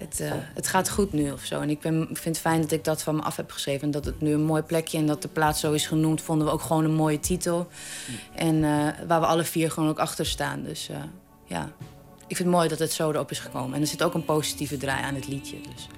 het, 0.00 0.20
eh, 0.20 0.32
het 0.54 0.66
gaat 0.66 0.90
goed 0.90 1.12
nu 1.12 1.30
of 1.30 1.44
zo. 1.44 1.60
En 1.60 1.70
ik, 1.70 1.80
ben, 1.80 2.06
vind 2.06 2.24
het 2.24 2.38
fijn 2.38 2.60
dat 2.60 2.70
ik 2.70 2.84
dat 2.84 3.02
van 3.02 3.16
me 3.16 3.22
af 3.22 3.36
heb 3.36 3.50
geschreven. 3.50 3.82
En 3.82 3.90
dat 3.90 4.04
het 4.04 4.20
nu 4.20 4.32
een 4.32 4.44
mooi 4.44 4.62
plekje 4.62 4.98
en 4.98 5.06
dat 5.06 5.22
de 5.22 5.28
plaats 5.28 5.60
zo 5.60 5.72
is 5.72 5.86
genoemd, 5.86 6.20
vonden 6.20 6.46
we 6.46 6.52
ook 6.52 6.60
gewoon 6.60 6.84
een 6.84 6.94
mooie 6.94 7.20
titel. 7.20 7.68
En 8.34 8.64
eh, 8.64 9.06
waar 9.06 9.20
we 9.20 9.26
alle 9.26 9.44
vier 9.44 9.70
gewoon 9.70 9.88
ook 9.88 9.98
achter 9.98 10.26
staan. 10.26 10.62
Dus 10.62 10.88
eh, 10.88 10.96
ja, 11.44 11.72
ik 12.26 12.36
vind 12.36 12.48
het 12.48 12.56
mooi 12.56 12.68
dat 12.68 12.78
het 12.78 12.92
zo 12.92 13.10
erop 13.10 13.30
is 13.30 13.38
gekomen. 13.38 13.74
En 13.74 13.80
er 13.80 13.86
zit 13.86 14.02
ook 14.02 14.14
een 14.14 14.24
positieve 14.24 14.76
draai 14.76 15.02
aan 15.02 15.14
het 15.14 15.28
liedje. 15.28 15.56
Dus. 15.74 15.88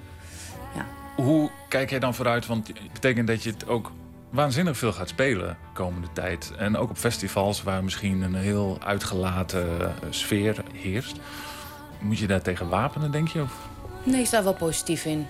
Hoe 1.15 1.49
kijk 1.69 1.89
jij 1.89 1.99
dan 1.99 2.13
vooruit? 2.13 2.45
Want 2.45 2.67
het 2.67 2.93
betekent 2.93 3.27
dat 3.27 3.43
je 3.43 3.49
het 3.51 3.67
ook 3.67 3.91
waanzinnig 4.29 4.77
veel 4.77 4.93
gaat 4.93 5.09
spelen 5.09 5.57
komende 5.73 6.07
tijd. 6.13 6.51
En 6.57 6.77
ook 6.77 6.89
op 6.89 6.97
festivals 6.97 7.63
waar 7.63 7.83
misschien 7.83 8.21
een 8.21 8.35
heel 8.35 8.77
uitgelaten 8.83 9.95
sfeer 10.09 10.63
heerst. 10.73 11.19
Moet 11.99 12.17
je 12.17 12.27
daar 12.27 12.41
tegen 12.41 12.69
wapenen, 12.69 13.11
denk 13.11 13.27
je? 13.27 13.41
Of? 13.41 13.71
Nee, 14.03 14.19
ik 14.19 14.25
sta 14.25 14.43
wel 14.43 14.53
positief 14.53 15.05
in. 15.05 15.27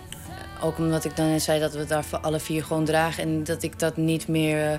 Ook 0.61 0.77
omdat 0.77 1.05
ik 1.05 1.15
dan 1.15 1.39
zei 1.39 1.59
dat 1.59 1.73
we 1.73 1.79
het 1.79 1.89
daar 1.89 2.03
voor 2.03 2.19
alle 2.19 2.39
vier 2.39 2.63
gewoon 2.63 2.85
dragen. 2.85 3.23
En 3.23 3.43
dat 3.43 3.63
ik 3.63 3.79
dat 3.79 3.97
niet 3.97 4.27
meer. 4.27 4.65
eh, 4.67 4.73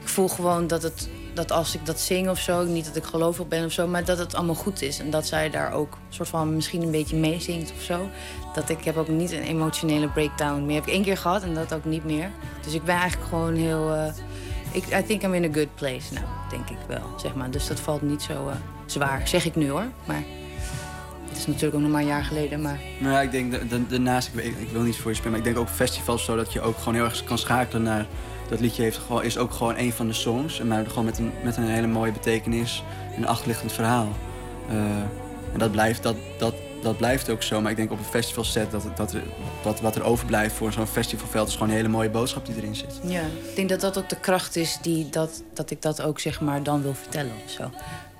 ik 0.00 0.08
voel 0.08 0.28
gewoon 0.28 0.66
dat, 0.66 0.82
het, 0.82 1.08
dat 1.34 1.52
als 1.52 1.74
ik 1.74 1.86
dat 1.86 2.00
zing 2.00 2.28
of 2.28 2.38
zo, 2.38 2.64
niet 2.64 2.84
dat 2.84 2.96
ik 2.96 3.04
gelovig 3.04 3.48
ben 3.48 3.64
of 3.64 3.72
zo, 3.72 3.86
maar 3.86 4.04
dat 4.04 4.18
het 4.18 4.34
allemaal 4.34 4.54
goed 4.54 4.82
is. 4.82 4.98
En 4.98 5.10
dat 5.10 5.26
zij 5.26 5.50
daar 5.50 5.72
ook 5.72 5.98
soort 6.08 6.28
van 6.28 6.54
misschien 6.54 6.82
een 6.82 6.90
beetje 6.90 7.16
meezingt 7.16 7.72
of 7.76 7.82
zo. 7.82 8.08
Dat 8.54 8.68
ik 8.68 8.84
heb 8.84 8.96
ook 8.96 9.08
niet 9.08 9.32
een 9.32 9.42
emotionele 9.42 10.08
breakdown 10.08 10.66
meer. 10.66 10.74
Heb 10.74 10.86
ik 10.86 10.92
één 10.92 11.02
keer 11.02 11.16
gehad 11.16 11.42
en 11.42 11.54
dat 11.54 11.72
ook 11.74 11.84
niet 11.84 12.04
meer. 12.04 12.30
Dus 12.64 12.74
ik 12.74 12.82
ben 12.84 12.96
eigenlijk 12.96 13.28
gewoon 13.28 13.54
heel. 13.54 13.94
eh, 13.94 14.12
ik, 14.72 14.84
I 14.98 15.04
think 15.06 15.22
I'm 15.22 15.34
in 15.34 15.44
a 15.44 15.52
good 15.52 15.74
place 15.74 16.12
nou, 16.14 16.26
denk 16.50 16.70
ik 16.70 16.78
wel. 16.86 17.02
Zeg 17.20 17.34
maar. 17.34 17.50
Dus 17.50 17.66
dat 17.66 17.80
valt 17.80 18.02
niet 18.02 18.22
zo 18.22 18.48
eh, 18.48 18.54
zwaar, 18.86 19.28
zeg 19.28 19.44
ik 19.44 19.54
nu 19.56 19.70
hoor. 19.70 19.86
Maar 20.04 20.22
is 21.38 21.46
natuurlijk 21.46 21.74
ook 21.74 21.80
nog 21.80 21.90
maar 21.90 22.00
een 22.00 22.06
jaar 22.06 22.24
geleden, 22.24 22.60
maar... 22.62 22.80
Nou 22.98 23.12
ja, 23.12 23.20
ik 23.20 23.30
denk 23.30 23.52
da- 23.52 23.58
da- 23.68 23.84
daarnaast, 23.88 24.28
ik, 24.28 24.34
weet- 24.34 24.46
ik 24.60 24.68
wil 24.72 24.82
niet 24.82 24.96
voor 24.96 25.10
je 25.10 25.16
spelen, 25.16 25.32
maar 25.38 25.46
ik 25.46 25.54
denk 25.54 25.58
ook 25.66 25.74
festivals 25.74 26.24
zo 26.24 26.36
dat 26.36 26.52
je 26.52 26.60
ook 26.60 26.78
gewoon 26.78 26.94
heel 26.94 27.04
erg 27.04 27.24
kan 27.24 27.38
schakelen 27.38 27.82
naar 27.82 28.06
dat 28.48 28.60
liedje 28.60 28.82
heeft 28.82 28.96
gewoon, 28.98 29.22
is 29.24 29.38
ook 29.38 29.52
gewoon 29.52 29.76
een 29.76 29.92
van 29.92 30.06
de 30.06 30.12
songs, 30.12 30.60
en 30.60 30.66
maar 30.68 30.86
gewoon 30.86 31.04
met 31.04 31.18
een, 31.18 31.32
met 31.42 31.56
een 31.56 31.68
hele 31.68 31.86
mooie 31.86 32.12
betekenis 32.12 32.82
en 33.14 33.22
een 33.22 33.28
achterliggend 33.28 33.72
verhaal. 33.72 34.08
Eh, 34.68 34.76
en 35.52 35.58
dat 35.58 35.70
blijft, 35.70 36.02
dat, 36.02 36.16
dat, 36.38 36.54
dat 36.82 36.96
blijft 36.96 37.30
ook 37.30 37.42
zo, 37.42 37.60
maar 37.60 37.70
ik 37.70 37.76
denk 37.76 37.90
op 37.90 37.98
een 37.98 38.04
festivalset 38.04 38.70
dat, 38.70 38.86
dat, 38.96 39.14
dat 39.62 39.80
wat 39.80 39.96
er 39.96 40.02
overblijft 40.02 40.54
voor 40.54 40.72
zo'n 40.72 40.86
festivalveld 40.86 41.48
is 41.48 41.52
gewoon 41.54 41.68
een 41.68 41.74
hele 41.74 41.88
mooie 41.88 42.10
boodschap 42.10 42.46
die 42.46 42.56
erin 42.56 42.74
zit. 42.76 43.00
Ja, 43.02 43.20
ik 43.20 43.56
denk 43.56 43.68
dat 43.68 43.80
dat 43.80 43.98
ook 43.98 44.08
de 44.08 44.20
kracht 44.20 44.56
is 44.56 44.78
die 44.82 45.08
dat, 45.10 45.42
dat 45.54 45.70
ik 45.70 45.82
dat 45.82 46.02
ook 46.02 46.20
zeg 46.20 46.40
maar 46.40 46.62
dan 46.62 46.82
wil 46.82 46.94
vertellen 46.94 47.32
of 47.44 47.50
zo. 47.50 47.70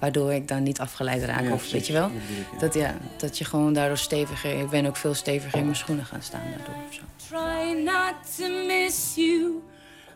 Waardoor 0.01 0.33
ik 0.33 0.49
dan 0.49 0.63
niet 0.63 0.81
afgeleid 0.81 1.23
raak 1.23 1.43
Ja, 1.43 1.53
of 1.53 1.57
precies. 1.57 1.73
weet 1.73 1.87
je 1.87 1.93
wel. 1.93 2.11
Dat 2.11 2.21
ja. 2.51 2.59
Dat, 2.59 2.75
ja, 2.75 2.95
dat 3.17 3.39
je 3.39 3.45
gewoon 3.45 3.73
daardoor 3.73 3.97
steviger... 3.99 4.61
Ik 4.61 4.71
ben 4.71 4.87
ook 4.87 4.97
veel 4.97 5.15
steviger 5.15 5.59
in 5.59 5.65
mijn 5.65 5.77
schoenen 5.77 6.05
gaan 6.05 6.23
staan 6.23 6.43
daardoor 6.57 6.85
of 6.89 6.95
zo. 6.95 7.03
Try 7.29 7.83
not 7.83 8.15
to 8.37 8.49
miss 8.67 9.15
you. 9.15 9.63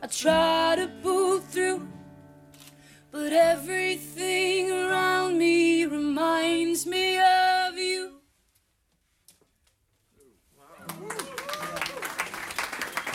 I 0.05 0.07
try 0.09 0.75
to 0.77 0.89
pull 1.03 1.41
through. 1.51 1.81
But 3.11 3.33
everything 3.33 4.71
around 4.71 5.37
me 5.37 5.87
reminds 5.91 6.85
me 6.85 7.17
of 7.69 7.77
you. 7.79 8.11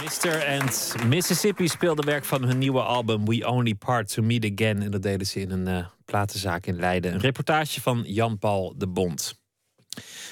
Mr. 0.04 0.46
and 0.60 0.96
Mississippi 1.08 1.68
speelde 1.68 2.02
werk 2.02 2.26
van 2.26 2.44
hun 2.44 2.58
nieuwe 2.58 2.82
album 2.82 3.26
We 3.26 3.48
Only 3.48 3.76
Part 3.76 4.14
to 4.14 4.22
Meet 4.24 4.52
Again. 4.54 4.82
En 4.82 4.92
dat 4.92 5.02
deden 5.02 5.28
ze 5.28 5.40
in 5.40 5.52
een 5.52 5.68
eh, 5.68 5.86
platenzaak 6.08 6.66
in 6.66 6.80
Leiden. 6.80 7.14
Een 7.14 7.20
reportage 7.20 7.82
van 7.82 8.04
Jan-Paul 8.06 8.74
de 8.78 8.88
Bond. 8.88 9.40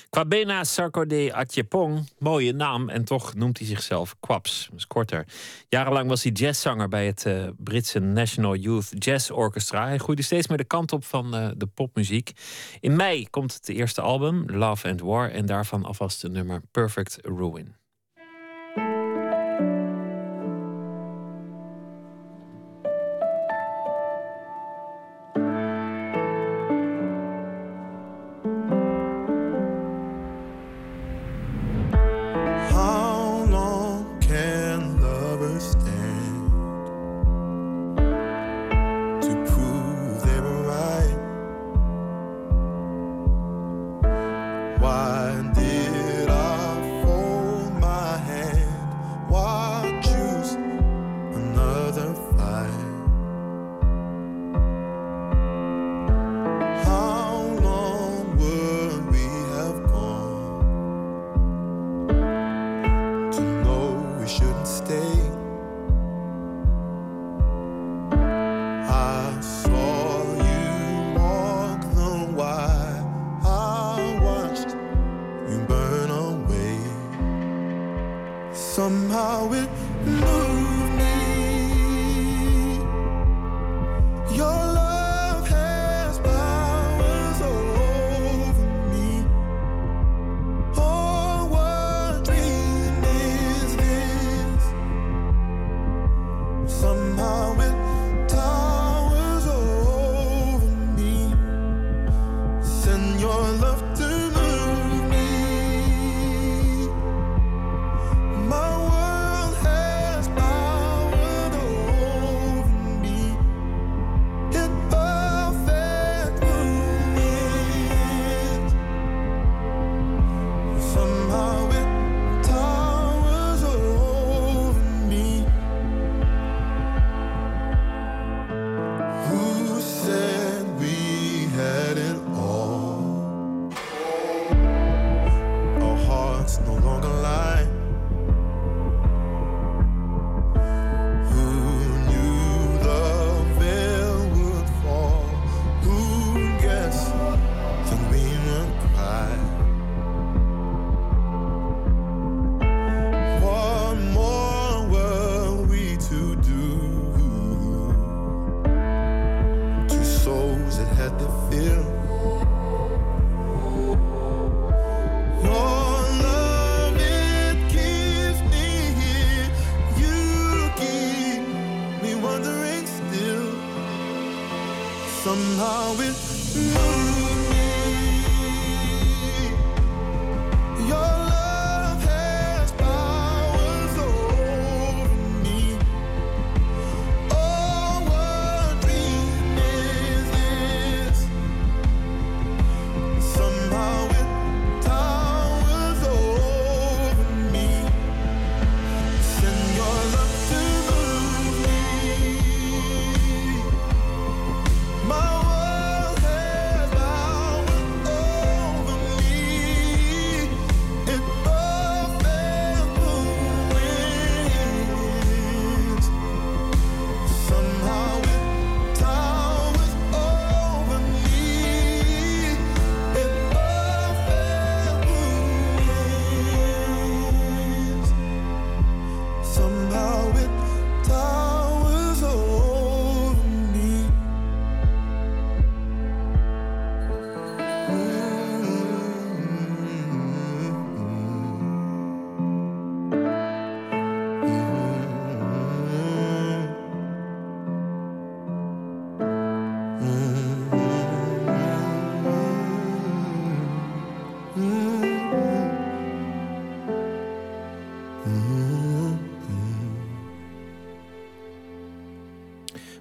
Kwabena 0.09 0.63
Sarkodie 0.63 1.33
Atjepong, 1.33 2.09
mooie 2.19 2.53
naam 2.53 2.89
en 2.89 3.05
toch 3.05 3.33
noemt 3.33 3.57
hij 3.57 3.67
zichzelf 3.67 4.15
Kwaps. 4.19 4.67
Dat 4.69 4.79
is 4.79 4.87
korter. 4.87 5.25
Jarenlang 5.69 6.09
was 6.09 6.23
hij 6.23 6.31
jazzzanger 6.31 6.87
bij 6.87 7.05
het 7.05 7.25
eh, 7.25 7.47
Britse 7.57 7.99
National 7.99 8.55
Youth 8.55 8.89
Jazz 9.03 9.29
Orchestra. 9.29 9.87
Hij 9.87 9.97
groeide 9.97 10.21
steeds 10.21 10.47
meer 10.47 10.57
de 10.57 10.63
kant 10.63 10.91
op 10.91 11.05
van 11.05 11.35
eh, 11.35 11.49
de 11.57 11.65
popmuziek. 11.65 12.31
In 12.79 12.95
mei 12.95 13.29
komt 13.29 13.53
het 13.53 13.69
eerste 13.69 14.01
album, 14.01 14.45
Love 14.47 14.89
and 14.89 15.01
War, 15.01 15.31
en 15.31 15.45
daarvan 15.45 15.85
alvast 15.85 16.21
de 16.21 16.29
nummer 16.29 16.61
Perfect 16.71 17.17
Ruin. 17.21 17.75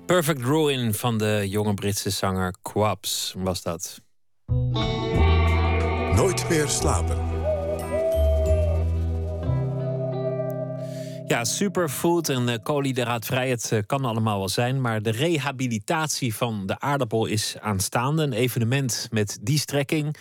Perfect 0.07 0.45
Ruin 0.45 0.95
van 0.95 1.19
de 1.19 1.45
jonge 1.49 1.75
Britse 1.75 2.11
zanger 2.11 2.55
Quabs 2.63 3.35
was 3.37 3.63
dat. 3.63 4.01
Nooit 6.15 6.49
meer 6.49 6.69
slapen. 6.69 7.17
Ja, 11.27 11.45
superfood 11.45 12.29
en 12.29 12.49
uh, 12.49 12.55
koolhydraatvrij, 12.63 13.51
het 13.51 13.71
uh, 13.73 13.79
kan 13.87 14.05
allemaal 14.05 14.39
wel 14.39 14.49
zijn. 14.49 14.81
Maar 14.81 15.03
de 15.03 15.11
rehabilitatie 15.11 16.35
van 16.35 16.67
de 16.67 16.81
aardappel 16.81 17.27
is 17.27 17.57
aanstaande. 17.61 18.23
Een 18.23 18.33
evenement 18.33 19.09
met 19.11 19.39
die 19.43 19.59
strekking. 19.59 20.17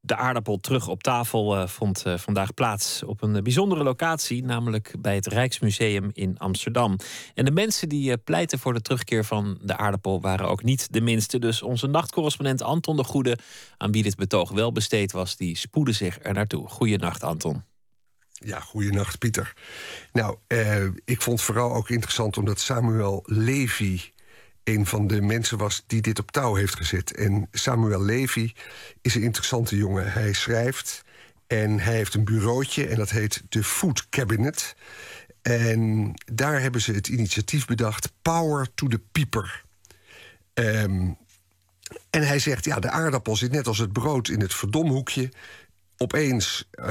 De 0.00 0.16
aardappel 0.16 0.60
terug 0.60 0.88
op 0.88 1.02
tafel 1.02 1.56
uh, 1.56 1.66
vond 1.66 2.02
vandaag 2.16 2.54
plaats 2.54 3.02
op 3.02 3.22
een 3.22 3.42
bijzondere 3.42 3.82
locatie, 3.82 4.44
namelijk 4.44 4.94
bij 4.98 5.14
het 5.14 5.26
Rijksmuseum 5.26 6.10
in 6.12 6.38
Amsterdam. 6.38 6.96
En 7.34 7.44
de 7.44 7.50
mensen 7.50 7.88
die 7.88 8.16
pleiten 8.16 8.58
voor 8.58 8.72
de 8.72 8.80
terugkeer 8.80 9.24
van 9.24 9.58
de 9.62 9.76
aardappel 9.76 10.20
waren 10.20 10.48
ook 10.48 10.62
niet 10.62 10.92
de 10.92 11.00
minste. 11.00 11.38
Dus 11.38 11.62
onze 11.62 11.86
nachtcorrespondent 11.86 12.62
Anton 12.62 12.96
de 12.96 13.04
Goede, 13.04 13.38
aan 13.76 13.92
wie 13.92 14.02
dit 14.02 14.16
betoog 14.16 14.50
wel 14.50 14.72
besteed 14.72 15.12
was, 15.12 15.36
die 15.36 15.56
spoedde 15.56 15.92
zich 15.92 16.18
er 16.22 16.34
naartoe. 16.34 16.68
Goedenacht, 16.68 17.22
Anton. 17.22 17.62
Ja, 18.44 18.60
goeienacht, 18.60 19.18
Pieter. 19.18 19.52
Nou, 20.12 20.36
eh, 20.46 20.84
ik 20.84 21.22
vond 21.22 21.38
het 21.38 21.46
vooral 21.46 21.74
ook 21.74 21.90
interessant 21.90 22.36
omdat 22.36 22.60
Samuel 22.60 23.22
Levy 23.26 24.00
een 24.68 24.86
van 24.86 25.06
de 25.06 25.20
mensen 25.20 25.58
was 25.58 25.84
die 25.86 26.00
dit 26.00 26.18
op 26.18 26.30
touw 26.30 26.54
heeft 26.54 26.76
gezet. 26.76 27.14
En 27.14 27.48
Samuel 27.52 28.02
Levy 28.02 28.52
is 29.02 29.14
een 29.14 29.22
interessante 29.22 29.76
jongen. 29.76 30.12
Hij 30.12 30.32
schrijft 30.32 31.02
en 31.46 31.80
hij 31.80 31.94
heeft 31.94 32.14
een 32.14 32.24
bureautje 32.24 32.86
en 32.86 32.96
dat 32.96 33.10
heet 33.10 33.42
de 33.48 33.64
Food 33.64 34.08
Cabinet. 34.08 34.76
En 35.42 36.12
daar 36.32 36.60
hebben 36.60 36.80
ze 36.80 36.92
het 36.92 37.08
initiatief 37.08 37.66
bedacht: 37.66 38.12
Power 38.22 38.68
to 38.74 38.86
the 38.86 39.00
Pieper. 39.12 39.64
Um, 40.54 41.16
en 42.10 42.26
hij 42.26 42.38
zegt, 42.38 42.64
ja, 42.64 42.78
de 42.78 42.90
aardappel 42.90 43.36
zit 43.36 43.52
net 43.52 43.66
als 43.66 43.78
het 43.78 43.92
brood 43.92 44.28
in 44.28 44.40
het 44.40 44.54
verdomhoekje 44.54 45.32
opeens 45.98 46.68
uh, 46.74 46.86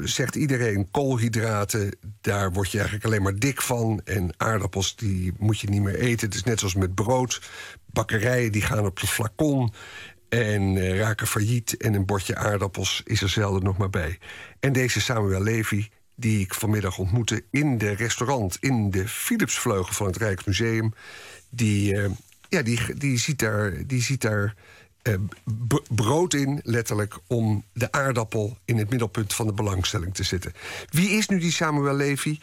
zegt 0.00 0.34
iedereen 0.34 0.90
koolhydraten, 0.90 1.98
daar 2.20 2.52
word 2.52 2.70
je 2.70 2.78
eigenlijk 2.78 3.06
alleen 3.06 3.22
maar 3.22 3.38
dik 3.38 3.62
van. 3.62 4.00
En 4.04 4.34
aardappels, 4.36 4.96
die 4.96 5.32
moet 5.38 5.60
je 5.60 5.68
niet 5.68 5.82
meer 5.82 5.98
eten. 5.98 6.26
Het 6.26 6.36
is 6.36 6.42
net 6.42 6.58
zoals 6.58 6.74
met 6.74 6.94
brood. 6.94 7.40
Bakkerijen 7.86 8.52
die 8.52 8.62
gaan 8.62 8.86
op 8.86 9.00
de 9.00 9.06
flacon 9.06 9.72
en 10.28 10.76
uh, 10.76 10.98
raken 10.98 11.26
failliet. 11.26 11.76
En 11.76 11.94
een 11.94 12.06
bordje 12.06 12.36
aardappels 12.36 13.02
is 13.04 13.22
er 13.22 13.28
zelden 13.28 13.62
nog 13.62 13.76
maar 13.76 13.90
bij. 13.90 14.18
En 14.60 14.72
deze 14.72 15.00
Samuel 15.00 15.42
Levy, 15.42 15.88
die 16.14 16.40
ik 16.40 16.54
vanmiddag 16.54 16.98
ontmoette 16.98 17.44
in 17.50 17.78
de 17.78 17.90
restaurant... 17.90 18.56
in 18.60 18.90
de 18.90 19.08
Philipsvleugel 19.08 19.94
van 19.94 20.06
het 20.06 20.16
Rijksmuseum... 20.16 20.94
die, 21.48 21.94
uh, 21.94 22.10
ja, 22.48 22.62
die, 22.62 22.94
die 22.94 23.18
ziet 23.18 23.38
daar... 23.38 23.86
Die 23.86 24.02
ziet 24.02 24.20
daar 24.20 24.54
eh, 25.06 25.14
brood 25.88 26.34
in, 26.34 26.60
letterlijk, 26.62 27.18
om 27.26 27.64
de 27.72 27.92
aardappel 27.92 28.58
in 28.64 28.78
het 28.78 28.90
middelpunt 28.90 29.34
van 29.34 29.46
de 29.46 29.52
belangstelling 29.52 30.14
te 30.14 30.22
zetten. 30.22 30.52
Wie 30.88 31.10
is 31.10 31.28
nu 31.28 31.38
die 31.38 31.52
Samuel 31.52 31.94
Levy? 31.94 32.38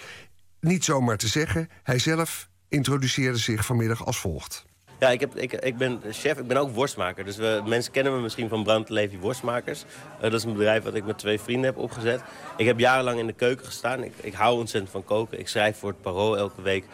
Niet 0.59 0.83
zomaar 0.83 1.17
te 1.17 1.27
zeggen. 1.27 1.69
Hij 1.83 1.99
zelf 1.99 2.49
introduceerde 2.69 3.37
zich 3.37 3.65
vanmiddag 3.65 4.05
als 4.05 4.17
volgt. 4.17 4.65
Ja, 4.99 5.09
ik, 5.09 5.19
heb, 5.19 5.35
ik, 5.35 5.53
ik 5.53 5.77
ben 5.77 6.01
chef, 6.11 6.37
ik 6.37 6.47
ben 6.47 6.57
ook 6.57 6.71
worstmaker. 6.71 7.25
Dus 7.25 7.37
we, 7.37 7.61
mensen 7.65 7.91
kennen 7.91 8.15
me 8.15 8.19
misschien 8.19 8.49
van 8.49 8.63
Brand 8.63 8.89
Levy 8.89 9.17
Worstmakers. 9.17 9.85
Uh, 10.15 10.21
dat 10.21 10.33
is 10.33 10.43
een 10.43 10.53
bedrijf 10.53 10.83
wat 10.83 10.95
ik 10.95 11.05
met 11.05 11.17
twee 11.17 11.39
vrienden 11.39 11.65
heb 11.65 11.77
opgezet. 11.77 12.21
Ik 12.57 12.65
heb 12.65 12.79
jarenlang 12.79 13.19
in 13.19 13.27
de 13.27 13.33
keuken 13.33 13.65
gestaan. 13.65 14.03
Ik, 14.03 14.13
ik 14.21 14.33
hou 14.33 14.59
ontzettend 14.59 14.91
van 14.91 15.03
koken. 15.03 15.39
Ik 15.39 15.47
schrijf 15.47 15.77
voor 15.77 15.89
het 15.89 16.01
Parool 16.01 16.37
elke 16.37 16.61
week. 16.61 16.85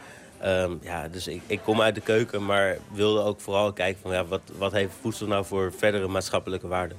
Um, 0.46 0.80
ja, 0.82 1.08
dus 1.08 1.28
ik, 1.28 1.42
ik, 1.48 1.60
kom 1.64 1.82
uit 1.82 1.96
de 1.96 2.02
keuken, 2.02 2.46
maar 2.46 2.78
wilde 2.92 3.22
ook 3.22 3.42
vooral 3.42 3.74
kijken 3.74 4.02
van 4.02 4.12
ja, 4.12 4.26
wat, 4.26 4.42
wat 4.58 4.72
heeft 4.72 4.94
voedsel 5.02 5.28
nou 5.28 5.46
voor 5.46 5.74
verdere 5.78 6.08
maatschappelijke 6.08 6.68
waarde. 6.68 6.96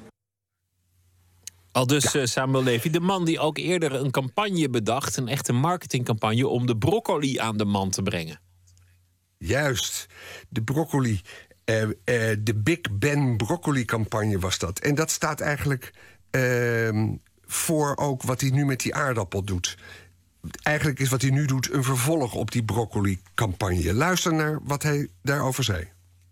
Al 1.72 1.86
dus 1.86 2.12
ja. 2.12 2.26
Samuel 2.26 2.62
Levy, 2.62 2.90
de 2.90 3.00
man 3.00 3.24
die 3.24 3.38
ook 3.38 3.58
eerder 3.58 3.94
een 3.94 4.10
campagne 4.10 4.68
bedacht, 4.68 5.16
een 5.16 5.28
echte 5.28 5.52
marketingcampagne 5.52 6.48
om 6.48 6.66
de 6.66 6.76
broccoli 6.76 7.38
aan 7.38 7.56
de 7.56 7.64
man 7.64 7.90
te 7.90 8.02
brengen. 8.02 8.40
Juist, 9.38 10.06
de 10.48 10.62
broccoli. 10.62 11.20
Uh, 11.64 11.82
uh, 11.82 11.92
de 12.38 12.54
Big 12.56 12.80
Ben 12.92 13.36
broccoli 13.36 13.84
campagne 13.84 14.38
was 14.38 14.58
dat. 14.58 14.78
En 14.78 14.94
dat 14.94 15.10
staat 15.10 15.40
eigenlijk 15.40 15.94
uh, 16.30 17.14
voor 17.44 17.96
ook 17.96 18.22
wat 18.22 18.40
hij 18.40 18.50
nu 18.50 18.64
met 18.64 18.80
die 18.80 18.94
aardappel 18.94 19.44
doet 19.44 19.76
eigenlijk 20.62 20.98
is 20.98 21.08
wat 21.08 21.22
hij 21.22 21.30
nu 21.30 21.46
doet 21.46 21.72
een 21.72 21.84
vervolg 21.84 22.34
op 22.34 22.50
die 22.50 22.62
broccoli-campagne. 22.62 23.94
Luister 23.94 24.34
naar 24.34 24.58
wat 24.62 24.82
hij 24.82 25.08
daarover 25.22 25.64
zei. 25.64 25.88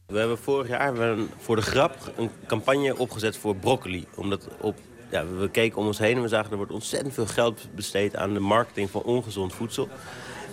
We 0.06 0.18
hebben 0.18 0.38
vorig 0.38 0.68
jaar 0.68 1.16
voor 1.38 1.56
de 1.56 1.62
grap 1.62 2.12
een 2.16 2.30
campagne 2.46 2.96
opgezet 2.96 3.36
voor 3.36 3.56
broccoli. 3.56 4.06
Omdat 4.14 4.48
op, 4.60 4.78
ja, 5.10 5.26
we 5.26 5.50
keken 5.50 5.78
om 5.78 5.86
ons 5.86 5.98
heen 5.98 6.16
en 6.16 6.22
we 6.22 6.28
zagen 6.28 6.50
er 6.50 6.56
wordt 6.56 6.72
ontzettend 6.72 7.14
veel 7.14 7.26
geld 7.26 7.68
besteed 7.74 8.16
aan 8.16 8.34
de 8.34 8.40
marketing 8.40 8.90
van 8.90 9.02
ongezond 9.02 9.54
voedsel. 9.54 9.88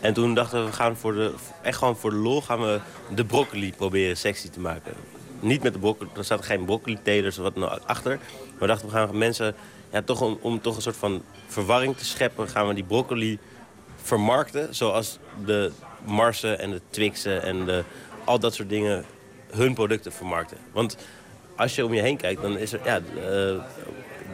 En 0.01 0.13
toen 0.13 0.33
dachten 0.33 0.59
we, 0.59 0.65
we 0.65 0.73
gaan 0.73 0.97
voor 0.97 1.13
de, 1.13 1.33
echt 1.61 1.77
gewoon 1.77 1.97
voor 1.97 2.09
de 2.09 2.15
lol 2.15 2.41
gaan 2.41 2.59
we 2.59 2.79
de 3.15 3.25
broccoli 3.25 3.73
proberen 3.73 4.17
sexy 4.17 4.49
te 4.49 4.59
maken. 4.59 4.93
Niet 5.39 5.63
met 5.63 5.73
de 5.73 5.79
broccoli, 5.79 6.09
er 6.17 6.23
zaten 6.23 6.45
geen 6.45 6.65
broccoli-telers 6.65 7.37
of 7.37 7.43
wat 7.43 7.55
nou 7.55 7.79
achter. 7.85 8.17
Maar 8.17 8.59
we 8.59 8.67
dachten, 8.67 8.87
we 8.87 8.93
gaan 8.93 9.17
mensen 9.17 9.55
ja, 9.95 10.01
toch 10.01 10.21
om, 10.21 10.37
om 10.41 10.61
toch 10.61 10.75
een 10.75 10.81
soort 10.81 10.97
van 10.97 11.23
verwarring 11.47 11.97
te 11.97 12.05
scheppen... 12.05 12.47
gaan 12.49 12.67
we 12.67 12.73
die 12.73 12.83
broccoli 12.83 13.39
vermarkten 14.01 14.75
zoals 14.75 15.19
de 15.45 15.71
Marsen 16.05 16.59
en 16.59 16.71
de 16.71 16.81
Twixen 16.89 17.41
en 17.41 17.65
de, 17.65 17.83
al 18.23 18.39
dat 18.39 18.53
soort 18.53 18.69
dingen 18.69 19.05
hun 19.51 19.73
producten 19.73 20.11
vermarkten. 20.11 20.57
Want 20.71 20.97
als 21.55 21.75
je 21.75 21.85
om 21.85 21.93
je 21.93 22.01
heen 22.01 22.17
kijkt, 22.17 22.41
dan 22.41 22.57
is 22.57 22.73
er, 22.73 22.79
ja, 22.83 22.99
uh, 23.15 23.49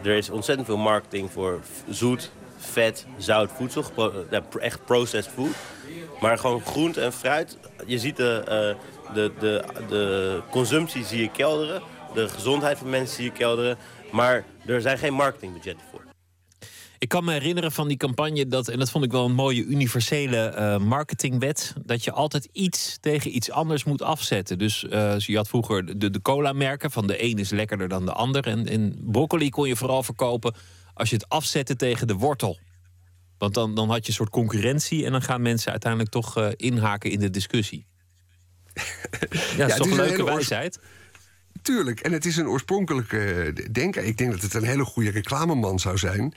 er 0.04 0.18
is 0.18 0.30
ontzettend 0.30 0.68
veel 0.68 0.78
marketing 0.78 1.32
voor 1.32 1.60
zoet, 1.90 2.32
vet, 2.58 3.06
zout 3.18 3.52
voedsel. 3.52 3.84
Echt 4.60 4.86
processed 4.86 5.34
food. 5.34 5.56
Maar 6.22 6.38
gewoon 6.38 6.62
groente 6.62 7.02
en 7.02 7.14
fruit. 7.14 7.58
Je 7.86 8.00
ziet 8.00 8.16
de, 8.16 8.42
uh, 8.44 9.14
de, 9.14 9.32
de, 9.40 9.64
de 9.90 10.40
consumptie 10.52 11.06
zie 11.06 11.22
je 11.22 11.32
kelderen. 11.32 11.82
De 12.14 12.30
gezondheid 12.30 12.78
van 12.78 12.90
mensen 12.90 13.16
zie 13.16 13.26
je 13.26 13.32
kelderen. 13.32 13.78
Maar 14.12 14.46
er 14.66 14.82
zijn 14.82 14.98
geen 14.98 15.14
marketingbudgetten 15.14 15.86
voor. 15.92 16.02
Ik 17.02 17.08
kan 17.08 17.24
me 17.24 17.32
herinneren 17.32 17.72
van 17.72 17.88
die 17.88 17.98
campagne 17.98 18.48
dat, 18.48 18.68
en 18.68 18.80
dat 18.80 18.92
vond 18.92 19.04
ik 19.06 19.12
wel 19.12 19.26
een 19.26 19.34
mooie 19.34 19.64
universele 19.64 20.54
uh, 20.56 20.78
marketingwet, 20.78 21.74
dat 21.86 22.04
je 22.04 22.12
altijd 22.12 22.50
iets 22.52 22.98
tegen 23.00 23.36
iets 23.36 23.52
anders 23.52 23.84
moet 23.84 24.02
afzetten. 24.02 24.58
Dus 24.58 24.84
uh, 24.84 25.18
je 25.18 25.36
had 25.36 25.48
vroeger 25.48 26.00
de, 26.00 26.10
de 26.10 26.22
cola-merken, 26.22 26.92
van 26.92 27.08
de 27.08 27.24
een 27.24 27.38
is 27.38 27.50
lekkerder 27.50 27.88
dan 27.88 28.06
de 28.06 28.14
ander. 28.14 28.48
En, 28.48 28.68
en 28.68 28.98
broccoli 29.02 29.50
kon 29.50 29.68
je 29.68 29.76
vooral 29.76 30.04
verkopen 30.04 30.56
als 30.94 31.10
je 31.10 31.16
het 31.16 31.30
afzette 31.30 31.76
tegen 31.76 32.08
de 32.08 32.14
wortel. 32.14 32.60
Want 33.38 33.54
dan, 33.54 33.76
dan 33.76 33.90
had 33.90 34.02
je 34.02 34.08
een 34.08 34.14
soort 34.14 34.30
concurrentie 34.30 35.06
en 35.06 35.12
dan 35.12 35.22
gaan 35.22 35.42
mensen 35.42 35.72
uiteindelijk 35.72 36.12
toch 36.12 36.38
uh, 36.38 36.48
inhaken 36.56 37.12
in 37.12 37.20
de 37.20 37.30
discussie. 37.30 37.86
ja, 39.58 39.58
dat 39.58 39.70
is 39.70 39.76
toch 39.76 39.90
een 39.90 39.96
leuke 39.96 40.24
wijsheid? 40.24 40.80
Tuurlijk, 41.62 42.00
en 42.00 42.12
het 42.12 42.26
is 42.26 42.38
een 42.38 42.48
oorspronkelijke 42.48 43.54
denker. 43.72 44.04
Ik 44.04 44.18
denk 44.18 44.32
dat 44.32 44.42
het 44.42 44.54
een 44.54 44.64
hele 44.64 44.86
goede 44.86 45.10
reclameman 45.10 45.80
zou 45.80 45.98
zijn. 45.98 46.34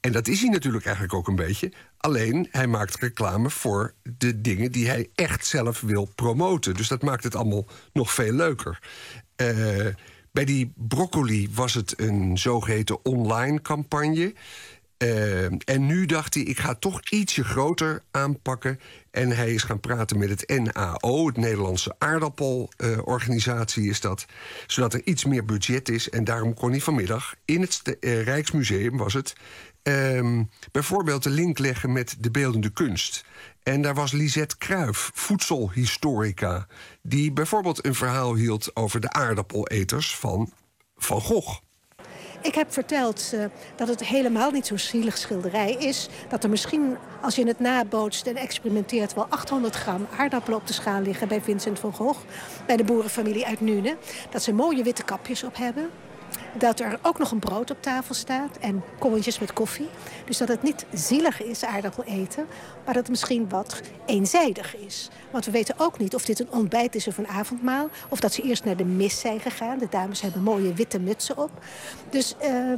En 0.00 0.12
dat 0.12 0.28
is 0.28 0.40
hij 0.40 0.50
natuurlijk 0.50 0.84
eigenlijk 0.84 1.14
ook 1.14 1.28
een 1.28 1.36
beetje. 1.36 1.72
Alleen, 1.96 2.48
hij 2.50 2.66
maakt 2.66 3.00
reclame 3.00 3.50
voor 3.50 3.94
de 4.02 4.40
dingen 4.40 4.72
die 4.72 4.88
hij 4.88 5.10
echt 5.14 5.46
zelf 5.46 5.80
wil 5.80 6.10
promoten. 6.14 6.74
Dus 6.74 6.88
dat 6.88 7.02
maakt 7.02 7.24
het 7.24 7.34
allemaal 7.34 7.66
nog 7.92 8.12
veel 8.12 8.32
leuker. 8.32 8.78
Uh, 9.36 9.86
bij 10.32 10.44
die 10.44 10.72
broccoli 10.76 11.48
was 11.52 11.74
het 11.74 12.00
een 12.00 12.38
zogeheten 12.38 13.04
online 13.04 13.62
campagne. 13.62 14.34
Uh, 14.98 15.44
en 15.44 15.86
nu 15.86 16.06
dacht 16.06 16.34
hij, 16.34 16.42
ik 16.42 16.58
ga 16.58 16.74
toch 16.74 17.00
ietsje 17.10 17.44
groter 17.44 18.02
aanpakken. 18.10 18.80
En 19.10 19.30
hij 19.30 19.54
is 19.54 19.62
gaan 19.62 19.80
praten 19.80 20.18
met 20.18 20.28
het 20.28 20.60
NAO, 20.60 21.26
het 21.26 21.36
Nederlandse 21.36 21.94
aardappelorganisatie 21.98 23.88
is 23.88 24.00
dat. 24.00 24.26
Zodat 24.66 24.94
er 24.94 25.02
iets 25.04 25.24
meer 25.24 25.44
budget 25.44 25.88
is. 25.88 26.10
En 26.10 26.24
daarom 26.24 26.54
kon 26.54 26.70
hij 26.70 26.80
vanmiddag 26.80 27.34
in 27.44 27.60
het 27.60 27.82
uh, 28.00 28.22
Rijksmuseum, 28.22 28.96
was 28.96 29.14
het... 29.14 29.32
Uh, 29.82 30.40
bijvoorbeeld 30.72 31.22
de 31.22 31.30
link 31.30 31.58
leggen 31.58 31.92
met 31.92 32.16
de 32.20 32.30
beeldende 32.30 32.70
kunst. 32.70 33.24
En 33.62 33.82
daar 33.82 33.94
was 33.94 34.12
Lisette 34.12 34.58
Kruif, 34.58 35.10
voedselhistorica... 35.14 36.66
die 37.02 37.32
bijvoorbeeld 37.32 37.84
een 37.84 37.94
verhaal 37.94 38.34
hield 38.34 38.76
over 38.76 39.00
de 39.00 39.12
aardappeleters 39.12 40.16
van 40.16 40.52
Van 40.96 41.20
Gogh. 41.20 41.67
Ik 42.40 42.54
heb 42.54 42.72
verteld 42.72 43.30
uh, 43.34 43.44
dat 43.76 43.88
het 43.88 44.04
helemaal 44.04 44.50
niet 44.50 44.66
zo'n 44.66 44.78
zielig 44.78 45.18
schilderij 45.18 45.72
is. 45.72 46.08
Dat 46.28 46.44
er 46.44 46.50
misschien, 46.50 46.96
als 47.22 47.34
je 47.34 47.46
het 47.46 47.60
nabootst 47.60 48.26
en 48.26 48.36
experimenteert... 48.36 49.14
wel 49.14 49.26
800 49.28 49.74
gram 49.74 50.06
aardappelen 50.18 50.58
op 50.58 50.66
de 50.66 50.72
schaal 50.72 51.00
liggen 51.00 51.28
bij 51.28 51.40
Vincent 51.40 51.78
van 51.78 51.92
Gogh. 51.92 52.20
Bij 52.66 52.76
de 52.76 52.84
boerenfamilie 52.84 53.46
uit 53.46 53.60
Nune. 53.60 53.96
Dat 54.30 54.42
ze 54.42 54.52
mooie 54.52 54.82
witte 54.82 55.04
kapjes 55.04 55.42
op 55.42 55.56
hebben. 55.56 55.90
Dat 56.58 56.80
er 56.80 56.98
ook 57.02 57.18
nog 57.18 57.30
een 57.30 57.38
brood 57.38 57.70
op 57.70 57.82
tafel 57.82 58.14
staat 58.14 58.58
en 58.58 58.82
kommetjes 58.98 59.38
met 59.38 59.52
koffie. 59.52 59.88
Dus 60.24 60.38
dat 60.38 60.48
het 60.48 60.62
niet 60.62 60.86
zielig 60.92 61.42
is 61.42 61.64
aardappel 61.64 62.04
eten, 62.04 62.46
maar 62.84 62.94
dat 62.94 63.02
het 63.02 63.08
misschien 63.08 63.48
wat 63.48 63.80
eenzijdig 64.06 64.76
is. 64.76 65.08
Want 65.30 65.44
we 65.44 65.50
weten 65.50 65.74
ook 65.78 65.98
niet 65.98 66.14
of 66.14 66.24
dit 66.24 66.40
een 66.40 66.50
ontbijt 66.50 66.94
is 66.94 67.06
of 67.06 67.18
een 67.18 67.28
avondmaal. 67.28 67.90
Of 68.08 68.20
dat 68.20 68.32
ze 68.32 68.42
eerst 68.42 68.64
naar 68.64 68.76
de 68.76 68.84
mis 68.84 69.20
zijn 69.20 69.40
gegaan. 69.40 69.78
De 69.78 69.88
dames 69.90 70.20
hebben 70.20 70.42
mooie 70.42 70.72
witte 70.72 71.00
mutsen 71.00 71.38
op. 71.38 71.50
Dus 72.10 72.34
uh, 72.42 72.72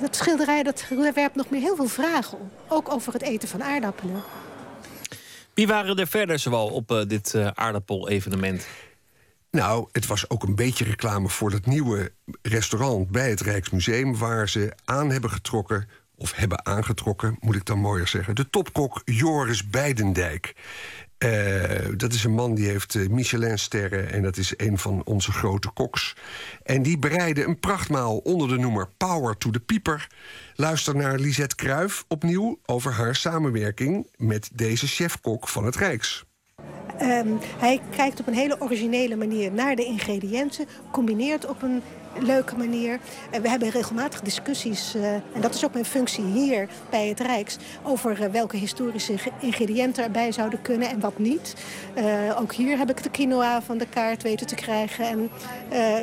dat 0.00 0.16
schilderij 0.16 0.62
dat 0.62 0.84
werpt 1.14 1.34
nog 1.34 1.50
meer 1.50 1.60
heel 1.60 1.76
veel 1.76 1.88
vragen 1.88 2.38
op. 2.38 2.50
Ook 2.68 2.92
over 2.92 3.12
het 3.12 3.22
eten 3.22 3.48
van 3.48 3.62
aardappelen. 3.62 4.22
Wie 5.54 5.66
waren 5.66 5.96
er 5.96 6.06
verder 6.06 6.38
zoal 6.38 6.68
op 6.68 6.90
uh, 6.90 7.02
dit 7.06 7.34
uh, 7.34 7.48
aardappel-evenement? 7.54 8.66
Nou, 9.50 9.88
het 9.92 10.06
was 10.06 10.30
ook 10.30 10.42
een 10.42 10.54
beetje 10.54 10.84
reclame 10.84 11.28
voor 11.28 11.50
dat 11.50 11.66
nieuwe 11.66 12.12
restaurant 12.42 13.10
bij 13.10 13.30
het 13.30 13.40
Rijksmuseum... 13.40 14.16
waar 14.16 14.48
ze 14.48 14.72
aan 14.84 15.10
hebben 15.10 15.30
getrokken, 15.30 15.88
of 16.14 16.32
hebben 16.32 16.66
aangetrokken, 16.66 17.36
moet 17.40 17.54
ik 17.54 17.64
dan 17.64 17.78
mooier 17.78 18.08
zeggen... 18.08 18.34
de 18.34 18.50
topkok 18.50 19.02
Joris 19.04 19.68
Beidendijk. 19.68 20.54
Uh, 21.18 21.62
dat 21.96 22.12
is 22.12 22.24
een 22.24 22.34
man 22.34 22.54
die 22.54 22.68
heeft 22.68 22.94
uh, 22.94 23.08
Michelin-sterren 23.08 24.10
en 24.12 24.22
dat 24.22 24.36
is 24.36 24.54
een 24.56 24.78
van 24.78 25.04
onze 25.04 25.32
grote 25.32 25.70
koks. 25.70 26.16
En 26.62 26.82
die 26.82 26.98
bereidde 26.98 27.44
een 27.44 27.60
prachtmaal 27.60 28.16
onder 28.16 28.48
de 28.48 28.58
noemer 28.58 28.88
Power 28.96 29.36
to 29.36 29.50
the 29.50 29.60
Pieper. 29.60 30.06
Luister 30.54 30.96
naar 30.96 31.18
Lisette 31.18 31.54
Kruijf 31.54 32.04
opnieuw 32.08 32.58
over 32.64 32.92
haar 32.92 33.16
samenwerking 33.16 34.06
met 34.16 34.50
deze 34.52 34.86
chefkok 34.86 35.48
van 35.48 35.64
het 35.64 35.76
Rijks. 35.76 36.27
Um, 37.02 37.38
hij 37.58 37.80
kijkt 37.96 38.20
op 38.20 38.26
een 38.26 38.34
hele 38.34 38.60
originele 38.60 39.16
manier 39.16 39.52
naar 39.52 39.76
de 39.76 39.84
ingrediënten, 39.84 40.66
combineert 40.90 41.46
op 41.46 41.62
een 41.62 41.82
leuke 42.20 42.56
manier. 42.56 42.98
En 43.30 43.42
we 43.42 43.48
hebben 43.48 43.70
regelmatig 43.70 44.20
discussies, 44.20 44.94
uh, 44.96 45.12
en 45.12 45.40
dat 45.40 45.54
is 45.54 45.64
ook 45.64 45.72
mijn 45.72 45.84
functie 45.84 46.24
hier 46.24 46.68
bij 46.90 47.08
het 47.08 47.20
Rijks, 47.20 47.56
over 47.82 48.22
uh, 48.22 48.26
welke 48.26 48.56
historische 48.56 49.14
ingrediënten 49.40 50.04
erbij 50.04 50.32
zouden 50.32 50.62
kunnen 50.62 50.88
en 50.88 51.00
wat 51.00 51.18
niet. 51.18 51.54
Uh, 51.98 52.40
ook 52.40 52.52
hier 52.52 52.78
heb 52.78 52.90
ik 52.90 53.02
de 53.02 53.10
quinoa 53.10 53.62
van 53.62 53.78
de 53.78 53.86
kaart 53.86 54.22
weten 54.22 54.46
te 54.46 54.54
krijgen. 54.54 55.06
En 55.06 55.30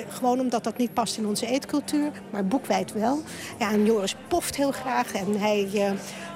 gewoon 0.09 0.39
omdat 0.39 0.63
dat 0.63 0.77
niet 0.77 0.93
past 0.93 1.17
in 1.17 1.25
onze 1.25 1.47
eetcultuur, 1.47 2.11
maar 2.29 2.45
boekwijd 2.45 2.93
wel. 2.93 3.21
Ja, 3.59 3.71
en 3.71 3.85
Joris 3.85 4.15
poft 4.27 4.55
heel 4.55 4.71
graag 4.71 5.13
en 5.13 5.39
hij, 5.39 5.67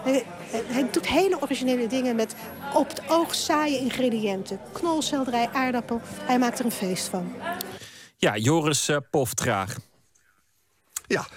hij, 0.03 0.23
hij 0.51 0.87
doet 0.91 1.07
hele 1.07 1.41
originele 1.41 1.87
dingen 1.87 2.15
met 2.15 2.35
op 2.73 2.89
het 2.89 3.01
oog 3.09 3.35
saaie 3.35 3.79
ingrediënten. 3.79 4.59
Knolselderij, 4.71 5.49
aardappel. 5.53 6.01
Hij 6.21 6.39
maakt 6.39 6.59
er 6.59 6.65
een 6.65 6.71
feest 6.71 7.07
van. 7.07 7.33
Ja, 8.19 8.37
Joris 8.37 8.89
uh, 8.89 8.97
poft 9.09 9.39
graag. 9.39 9.77
Ja, 11.07 11.27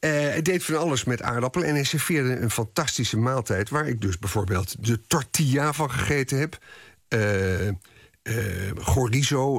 hij 0.00 0.42
deed 0.42 0.64
van 0.64 0.78
alles 0.78 1.04
met 1.04 1.22
aardappelen 1.22 1.68
en 1.68 1.74
hij 1.74 1.84
serveerde 1.84 2.36
een 2.36 2.50
fantastische 2.50 3.16
maaltijd... 3.16 3.68
waar 3.68 3.88
ik 3.88 4.00
dus 4.00 4.18
bijvoorbeeld 4.18 4.86
de 4.86 5.00
tortilla 5.06 5.72
van 5.72 5.90
gegeten 5.90 6.38
heb... 6.38 6.58
Uh, 7.08 7.66
uh, 7.66 7.74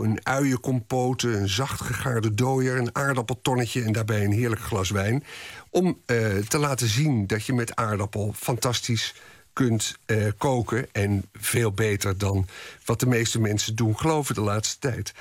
een 0.02 0.20
uienkompote, 0.24 1.28
een 1.28 1.50
zacht 1.50 1.82
gegaarde 1.82 2.34
dooier... 2.34 2.78
een 2.78 2.96
aardappeltonnetje 2.96 3.84
en 3.84 3.92
daarbij 3.92 4.24
een 4.24 4.32
heerlijk 4.32 4.62
glas 4.62 4.90
wijn... 4.90 5.24
om 5.70 6.02
te 6.48 6.58
laten 6.58 6.88
zien 6.88 7.28
dat 7.28 7.46
je 7.46 7.54
met 7.54 7.76
aardappel 7.76 8.34
fantastisch 8.38 9.16
kunt 9.54 9.96
koken... 10.38 10.88
en 10.92 11.26
veel 11.34 11.72
beter 11.72 12.18
dan 12.18 12.48
wat 12.86 13.00
de 13.00 13.08
meeste 13.08 13.40
mensen 13.40 13.76
doen 13.76 13.98
geloven 13.98 14.36
de 14.36 14.42
laatste 14.42 14.80
tijd. 14.80 15.14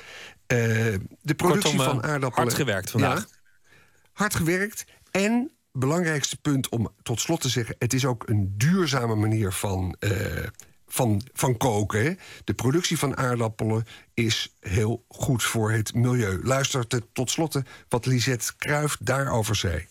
De 0.47 1.33
productie 1.35 1.75
Kortom, 1.75 1.99
van 1.99 2.03
aardappelen... 2.03 2.47
Hard 2.47 2.53
gewerkt 2.53 2.91
vandaag. 2.91 3.19
Ja, 3.19 3.35
hard 4.13 4.35
gewerkt 4.35 4.85
en 5.11 5.51
belangrijkste 5.71 6.37
punt 6.37 6.69
om 6.69 6.89
tot 7.03 7.19
slot 7.19 7.41
te 7.41 7.49
zeggen... 7.49 7.75
het 7.79 7.93
is 7.93 8.05
ook 8.05 8.29
een 8.29 8.53
duurzame 8.57 9.15
manier 9.15 9.51
van 9.51 9.95
van, 10.87 11.21
van 11.33 11.57
koken. 11.57 12.03
Hè. 12.03 12.13
De 12.43 12.53
productie 12.53 12.97
van 12.97 13.17
aardappelen 13.17 13.85
is 14.13 14.55
heel 14.59 15.03
goed 15.07 15.43
voor 15.43 15.71
het 15.71 15.93
milieu. 15.93 16.39
Luister 16.43 16.87
te, 16.87 17.03
tot 17.13 17.29
slot 17.29 17.61
wat 17.89 18.05
Lisette 18.05 18.55
Kruijf 18.57 18.97
daarover 18.99 19.55
zei. 19.55 19.87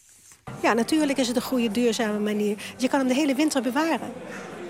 Ja, 0.62 0.72
natuurlijk 0.72 1.18
is 1.18 1.26
het 1.26 1.36
een 1.36 1.42
goede 1.42 1.70
duurzame 1.70 2.18
manier. 2.18 2.56
Je 2.76 2.88
kan 2.88 2.98
hem 2.98 3.08
de 3.08 3.14
hele 3.14 3.34
winter 3.34 3.62
bewaren. 3.62 4.12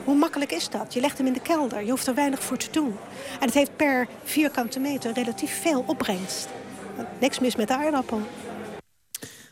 Hoe 0.06 0.16
makkelijk 0.16 0.52
is 0.52 0.68
dat? 0.68 0.94
Je 0.94 1.00
legt 1.00 1.18
hem 1.18 1.26
in 1.26 1.32
de 1.32 1.40
kelder. 1.40 1.84
Je 1.84 1.90
hoeft 1.90 2.06
er 2.06 2.14
weinig 2.14 2.42
voor 2.42 2.56
te 2.56 2.70
doen. 2.70 2.96
En 3.40 3.46
het 3.46 3.54
heeft 3.54 3.76
per 3.76 4.08
vierkante 4.24 4.80
meter 4.80 5.12
relatief 5.12 5.60
veel 5.60 5.84
opbrengst. 5.86 6.48
Niks 7.20 7.38
mis 7.38 7.56
met 7.56 7.68
de 7.68 7.76
aardappel. 7.76 8.20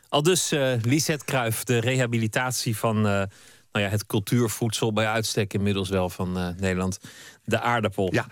Al 0.09 0.23
dus 0.23 0.53
uh, 0.53 0.73
Lisette 0.83 1.25
Kruijf, 1.25 1.65
de 1.65 1.79
rehabilitatie 1.79 2.77
van... 2.77 2.97
Uh, 2.97 3.03
nou 3.73 3.85
ja, 3.85 3.89
het 3.89 4.07
cultuurvoedsel 4.07 4.93
bij 4.93 5.07
uitstek 5.07 5.55
inmiddels 5.55 5.89
wel 5.89 6.09
van 6.09 6.39
uh, 6.39 6.49
Nederland. 6.57 6.99
De 7.45 7.61
aardappel. 7.61 8.09
Ja. 8.13 8.27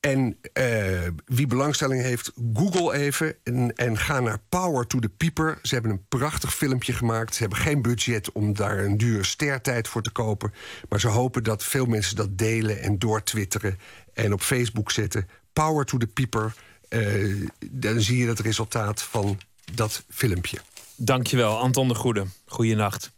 En 0.00 0.38
uh, 0.54 1.06
wie 1.24 1.46
belangstelling 1.46 2.02
heeft, 2.02 2.32
google 2.54 2.92
even 2.94 3.36
en, 3.74 3.98
ga 3.98 4.20
naar 4.20 4.38
Power 4.48 4.86
to 4.86 4.98
the 4.98 5.08
Pieper. 5.08 5.58
Ze 5.62 5.74
hebben 5.74 5.92
een 5.92 6.04
prachtig 6.08 6.54
filmpje 6.54 6.92
gemaakt. 6.92 7.34
Ze 7.34 7.40
hebben 7.40 7.58
geen 7.58 7.82
budget 7.82 8.32
om 8.32 8.54
daar 8.54 8.78
een 8.78 8.96
dure 8.96 9.24
stertijd 9.24 9.88
voor 9.88 10.02
te 10.02 10.10
kopen. 10.10 10.52
Maar 10.88 11.00
ze 11.00 11.08
hopen 11.08 11.44
dat 11.44 11.64
veel 11.64 11.86
mensen 11.86 12.16
dat 12.16 12.38
delen 12.38 12.80
en 12.80 12.98
doortwitteren 12.98 13.78
en 14.12 14.32
op 14.32 14.40
Facebook 14.40 14.90
zetten. 14.90 15.28
Power 15.52 15.84
to 15.84 15.98
the 15.98 16.06
Pieper. 16.06 16.54
Uh, 16.88 17.48
dan 17.70 18.00
zie 18.00 18.18
je 18.18 18.28
het 18.28 18.40
resultaat 18.40 19.02
van 19.02 19.38
dat 19.72 20.04
filmpje. 20.08 20.58
Dankjewel, 20.96 21.58
Anton 21.58 21.88
de 21.88 21.94
Goede. 21.94 22.24
Goeienacht. 22.46 23.10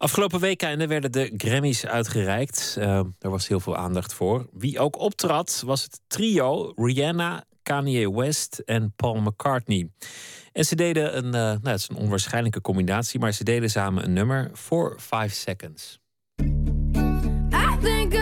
Afgelopen 0.00 0.40
weekenden 0.40 0.88
werden 0.88 1.12
de 1.12 1.32
Grammys 1.36 1.86
uitgereikt. 1.86 2.76
Uh, 2.78 2.84
daar 3.18 3.30
was 3.30 3.48
heel 3.48 3.60
veel 3.60 3.76
aandacht 3.76 4.14
voor. 4.14 4.46
Wie 4.52 4.78
ook 4.78 4.98
optrad 4.98 5.62
was 5.66 5.82
het 5.82 6.00
trio 6.06 6.72
Rihanna, 6.76 7.44
Kanye 7.62 8.12
West 8.12 8.58
en 8.58 8.92
Paul 8.96 9.20
McCartney. 9.20 9.90
En 10.52 10.64
ze 10.64 10.76
deden 10.76 11.16
een, 11.16 11.24
uh, 11.24 11.32
nou, 11.32 11.58
het 11.62 11.80
is 11.80 11.88
een 11.88 11.96
onwaarschijnlijke 11.96 12.60
combinatie, 12.60 13.20
maar 13.20 13.32
ze 13.32 13.44
deden 13.44 13.70
samen 13.70 14.04
een 14.04 14.12
nummer 14.12 14.50
voor 14.52 14.94
5 14.96 15.32
Seconds. 15.32 15.98
I 17.52 17.78
think 17.82 18.19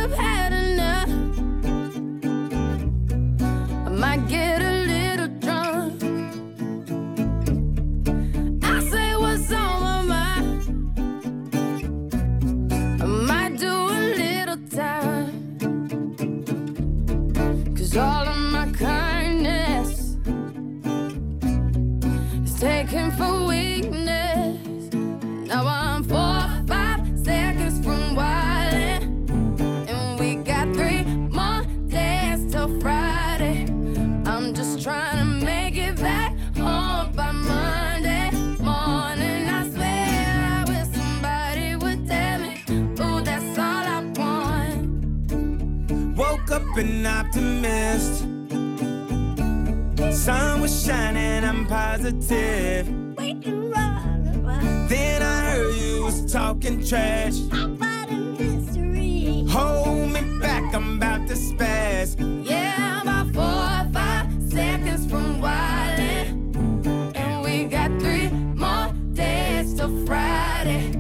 an 46.78 47.06
optimist. 47.06 48.20
Sun 50.24 50.60
was 50.60 50.84
shining, 50.84 51.44
I'm 51.44 51.66
positive. 51.66 52.86
Then 54.88 55.22
I 55.22 55.50
heard 55.50 55.74
you 55.74 56.04
was 56.04 56.32
talking 56.32 56.84
trash. 56.86 57.36
Hold 59.50 60.12
me 60.12 60.20
back, 60.40 60.74
I'm 60.74 60.96
about 60.96 61.26
to 61.28 61.34
spaz. 61.34 62.16
Yeah, 62.48 63.02
about 63.02 63.32
four 63.34 63.44
or 63.44 63.92
five 63.92 64.30
seconds 64.48 65.06
from 65.10 65.40
wildin'. 65.40 67.16
And 67.16 67.42
we 67.44 67.64
got 67.64 67.90
three 68.00 68.28
more 68.30 68.92
days 69.14 69.74
till 69.74 70.06
Friday. 70.06 70.97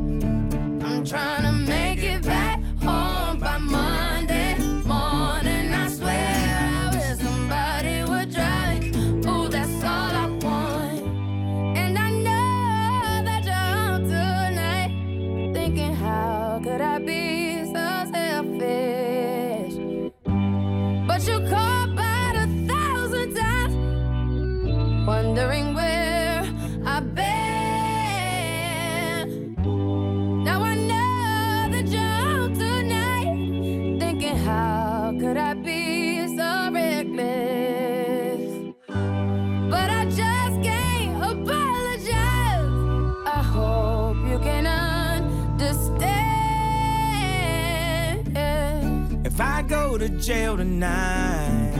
Jail 50.28 50.58
tonight. 50.58 51.72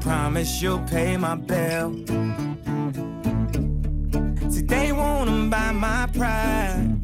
Promise 0.00 0.60
you'll 0.60 0.80
pay 0.80 1.16
my 1.16 1.36
bill. 1.36 1.92
See, 4.50 4.62
they 4.62 4.90
wanna 4.90 5.48
buy 5.48 5.70
my 5.70 6.08
pride. 6.18 7.00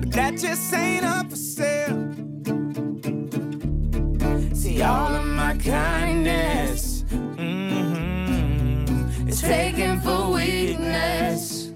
But 0.00 0.12
that 0.12 0.38
just 0.38 0.72
ain't 0.72 1.04
up 1.04 1.28
for 1.28 1.36
sale. 1.36 2.14
See, 4.54 4.80
all 4.80 5.14
of 5.14 5.26
my 5.26 5.58
kindness 5.58 7.04
mhm, 7.36 8.88
is 9.28 9.42
taken 9.42 10.00
for 10.00 10.30
weakness. 10.32 11.70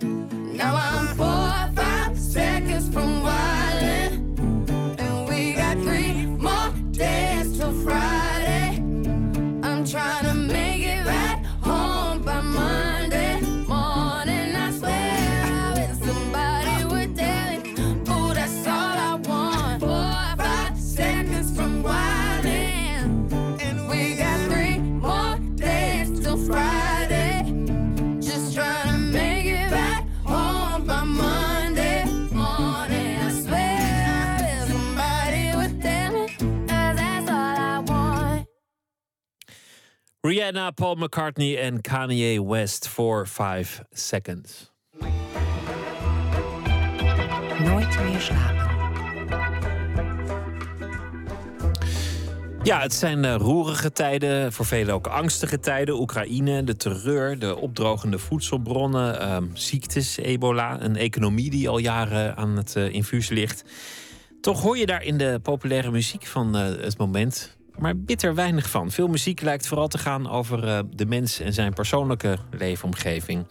Now 0.61 0.75
I'm 0.75 1.09
four 1.19 1.51
or 1.63 1.71
five 1.77 2.19
seconds 2.19 2.89
from 2.89 3.21
wildin'. 3.23 3.48
Rihanna, 40.29 40.71
Paul 40.71 40.95
McCartney 40.95 41.59
en 41.59 41.81
Kanye 41.81 42.45
West 42.45 42.89
voor 42.89 43.29
5 43.29 43.83
seconds. 43.91 44.73
Nooit 47.65 47.99
meer 48.05 48.21
slapen. 48.21 48.67
Ja, 52.63 52.81
het 52.81 52.95
zijn 52.95 53.25
eh, 53.25 53.35
roerige 53.35 53.93
tijden, 53.93 54.53
voor 54.53 54.67
velen 54.67 54.95
ook 54.95 55.07
angstige 55.07 55.61
tijden. 55.61 56.01
Oekraïne, 56.01 56.65
de 56.65 56.77
terreur, 56.77 57.39
de 57.39 57.57
opdrogende 57.57 58.19
voedselbronnen, 58.19 59.21
ehm, 59.21 59.45
ziektes, 59.53 60.17
ebola, 60.17 60.83
een 60.83 60.97
economie 60.97 61.51
die 61.51 61.69
al 61.69 61.79
jaren 61.79 62.37
aan 62.37 62.57
het 62.57 62.77
eh, 62.77 62.93
infuus 62.93 63.29
ligt. 63.29 63.65
Toch 64.41 64.63
hoor 64.63 64.79
je 64.79 64.87
daar 64.87 65.03
in 65.03 65.19
de 65.19 65.41
populaire 65.43 65.91
muziek 65.91 66.27
van 66.27 66.57
eh, 66.57 66.65
het 66.65 66.99
moment 66.99 67.58
maar 67.79 67.99
bitter 67.99 68.35
weinig 68.35 68.71
van. 68.71 68.91
Veel 68.91 69.09
muziek 69.09 69.41
lijkt 69.41 69.67
vooral 69.67 69.89
te 69.89 69.99
gaan 69.99 70.31
over 70.31 70.69
eh, 70.69 70.79
de 70.91 71.07
mens 71.07 71.41
en 71.41 71.53
zijn 71.53 71.73
persoonlijke 71.73 72.39
leefomgeving. 72.51 73.47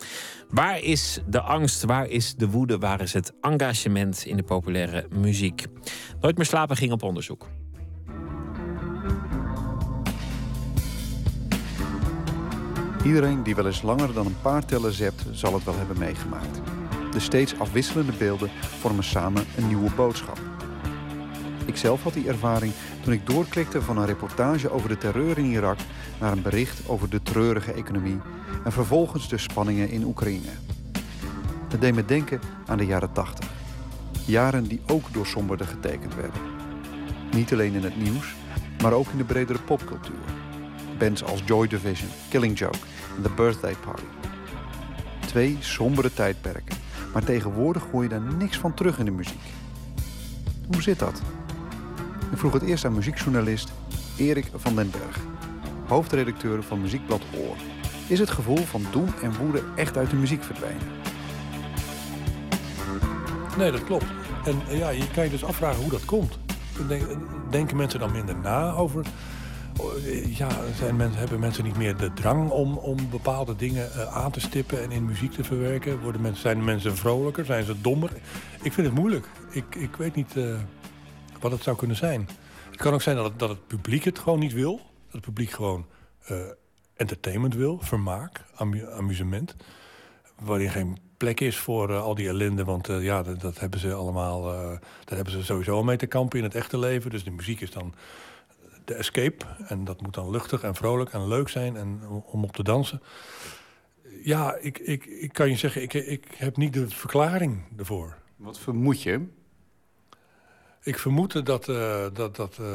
Waar 0.50 0.80
is 0.80 1.20
de 1.28 1.42
angst? 1.42 1.84
Waar 1.84 2.08
is 2.08 2.36
de 2.36 2.50
woede? 2.50 2.78
Waar 2.78 3.02
is 3.02 3.14
het 3.14 3.34
engagement 3.42 4.26
in 4.26 4.38
de 4.38 4.44
populaire 4.44 5.08
muziek? 5.12 5.66
Nooit 6.22 6.38
meer 6.38 6.46
slapen 6.46 6.76
ging 6.76 6.92
op 6.92 7.04
onderzoek. 7.04 7.48
Iedereen 13.04 13.44
die 13.44 13.56
wel 13.56 13.66
eens 13.66 13.82
langer 13.82 14.14
dan 14.14 14.26
een 14.26 14.42
paar 14.42 14.66
tellen 14.66 14.94
zept, 14.94 15.26
zal 15.32 15.54
het 15.54 15.64
wel 15.64 15.78
hebben 15.78 15.98
meegemaakt. 15.98 16.62
De 17.12 17.20
steeds 17.20 17.60
afwisselende 17.60 18.12
beelden 18.12 18.50
vormen 18.60 19.04
samen 19.04 19.46
een 19.58 19.68
nieuwe 19.68 19.92
boodschap. 19.96 20.57
Ikzelf 21.68 22.04
had 22.04 22.14
die 22.14 22.28
ervaring 22.28 22.74
toen 23.04 23.14
ik 23.14 23.26
doorklikte 23.26 23.82
van 23.82 23.98
een 23.98 24.06
reportage 24.06 24.72
over 24.72 24.90
de 24.90 24.98
terreur 24.98 25.38
in 25.38 25.46
Irak 25.46 25.78
naar 26.20 26.32
een 26.32 26.42
bericht 26.42 26.88
over 26.88 27.10
de 27.10 27.22
treurige 27.22 27.72
economie 27.72 28.20
en 28.64 28.72
vervolgens 28.72 29.30
de 29.30 29.38
spanningen 29.38 29.90
in 29.90 30.04
Oekraïne. 30.04 30.50
Het 31.70 31.82
deed 31.82 31.96
me 31.96 32.06
denken 32.06 32.40
aan 32.66 32.78
de 32.78 32.86
jaren 32.86 33.12
80. 33.12 33.50
Jaren 34.26 34.64
die 34.64 34.82
ook 34.88 35.14
door 35.14 35.26
somberden 35.26 35.68
getekend 35.68 36.16
werden. 36.16 36.42
Niet 37.32 37.54
alleen 37.54 37.74
in 37.74 37.84
het 37.84 37.98
nieuws, 37.98 38.36
maar 38.82 38.94
ook 38.94 39.08
in 39.08 39.18
de 39.18 39.24
bredere 39.24 39.60
popcultuur. 39.60 40.16
Bands 40.98 41.24
als 41.24 41.42
Joy 41.46 41.68
Division, 41.68 42.10
Killing 42.30 42.60
Joke 42.60 42.78
en 43.16 43.22
The 43.22 43.30
Birthday 43.30 43.76
Party. 43.86 44.04
Twee 45.20 45.58
sombere 45.60 46.14
tijdperken, 46.14 46.78
maar 47.14 47.24
tegenwoordig 47.24 47.84
hoor 47.92 48.04
je 48.04 48.10
daar 48.10 48.36
niks 48.38 48.58
van 48.58 48.74
terug 48.74 49.00
in 49.00 49.06
de 49.06 49.12
muziek. 49.12 49.42
Hoe 50.72 50.82
zit 50.82 51.00
dat? 51.00 51.22
Ik 52.32 52.38
vroeg 52.38 52.54
het 52.54 52.62
eerst 52.64 52.86
aan 52.86 52.94
muziekjournalist 52.94 53.72
Erik 54.18 54.50
van 54.56 54.76
den 54.76 54.90
Berg, 54.92 55.20
hoofdredacteur 55.88 56.64
van 56.64 56.82
muziekblad 56.82 57.22
Oor. 57.38 57.56
Is 58.08 58.20
het 58.20 58.30
gevoel 58.30 58.58
van 58.58 58.86
doem 58.92 59.08
en 59.22 59.36
woede 59.38 59.64
echt 59.76 59.98
uit 59.98 60.10
de 60.10 60.16
muziek 60.16 60.44
verdwenen? 60.44 60.82
Nee, 63.58 63.72
dat 63.72 63.84
klopt. 63.84 64.06
En 64.46 64.56
eh, 64.70 64.78
ja, 64.78 64.90
je 64.90 65.12
kan 65.12 65.24
je 65.24 65.30
dus 65.30 65.44
afvragen 65.44 65.82
hoe 65.82 65.92
dat 65.92 66.06
komt. 66.06 66.40
Denk- 66.88 67.18
Denken 67.50 67.78
mensen 67.78 68.00
dan 68.00 68.12
minder 68.12 68.36
na 68.36 68.72
over... 68.74 69.06
eh, 70.06 70.36
Ja, 70.38 70.50
zijn 70.78 70.96
mensen, 70.96 71.20
hebben 71.20 71.40
mensen 71.40 71.64
niet 71.64 71.78
meer 71.78 71.98
de 71.98 72.14
drang 72.14 72.50
om, 72.50 72.78
om 72.78 72.98
bepaalde 73.10 73.56
dingen 73.56 73.94
eh, 73.94 74.16
aan 74.18 74.32
te 74.32 74.40
stippen 74.40 74.84
en 74.84 74.92
in 74.92 75.06
muziek 75.06 75.32
te 75.32 75.44
verwerken? 75.44 76.00
Worden 76.02 76.22
mensen, 76.22 76.42
zijn 76.42 76.64
mensen 76.64 76.98
vrolijker? 76.98 77.46
Zijn 77.46 77.64
ze 77.66 77.82
dommer? 77.82 78.10
Ik 78.62 78.74
vind 78.74 78.88
het 78.88 78.96
moeilijk. 78.96 79.28
Ik, 79.50 79.76
ik 79.76 79.96
weet 79.96 80.16
niet 80.16 80.36
eh, 80.38 80.44
wat 81.40 81.52
het 81.52 81.64
zou 81.64 81.78
kunnen 81.78 81.96
zijn. 81.98 82.28
Het 82.70 82.76
kan 82.76 82.94
ook 82.94 83.02
zijn 83.02 83.16
dat 83.16 83.26
het, 83.26 83.40
dat 83.40 83.50
het 83.50 83.68
publiek 83.68 84.04
het 84.04 84.20
gewoon 84.20 84.40
niet 84.40 84.54
wil. 84.54 84.76
Dat 84.78 85.12
het 85.12 85.22
publiek 85.22 85.50
gewoon 85.52 85.86
eh, 86.26 86.38
entertainment 86.96 87.54
wil, 87.56 87.80
vermaak, 87.82 88.44
amu- 88.56 88.90
amusement. 88.92 89.56
Waarin 90.40 90.70
geen 90.70 90.98
plek 91.18 91.40
is 91.40 91.58
voor 91.58 91.90
eh, 91.90 92.02
al 92.02 92.16
die 92.16 92.28
ellende. 92.28 92.64
Want 92.64 92.90
eh, 92.90 93.04
ja, 93.04 93.24
dat, 93.24 93.60
hebben 93.60 93.80
ze 93.80 93.94
allemaal. 93.94 94.42
daar 95.04 95.16
hebben 95.16 95.34
ze 95.34 95.44
sowieso 95.44 95.84
mee 95.84 95.98
te 95.98 96.06
kampen 96.08 96.38
in 96.38 96.44
het 96.44 96.56
echte 96.56 96.78
leven. 96.80 97.10
Dus 97.12 97.24
de 97.24 97.32
muziek 97.32 97.62
is 97.62 97.72
dan 97.72 97.94
de 98.86 98.94
escape. 98.94 99.46
En 99.68 99.84
dat 99.84 100.02
moet 100.02 100.14
dan 100.14 100.30
luchtig 100.30 100.64
en 100.64 100.76
vrolijk 100.76 101.14
en 101.14 101.28
leuk 101.28 101.50
zijn 101.50 101.76
en 101.78 102.02
om- 102.10 102.24
om 102.26 102.44
op 102.44 102.52
te 102.56 102.64
dansen. 102.64 103.02
Ja, 104.24 104.56
ik, 104.56 104.78
ik, 104.80 105.06
ik 105.06 105.34
kan 105.34 105.50
je 105.50 105.56
zeggen, 105.56 105.82
ik, 105.82 105.94
ik 105.94 106.26
heb 106.36 106.58
niet 106.58 106.74
de 106.74 106.90
verklaring 106.90 107.62
ervoor. 107.78 108.18
Wat 108.36 108.60
vermoed 108.60 109.02
je? 109.04 109.22
Ik 110.88 111.00
vermoed 111.00 111.46
dat, 111.46 111.70
eh, 111.70 112.06
dat, 112.14 112.36
dat 112.36 112.58
eh, 112.62 112.68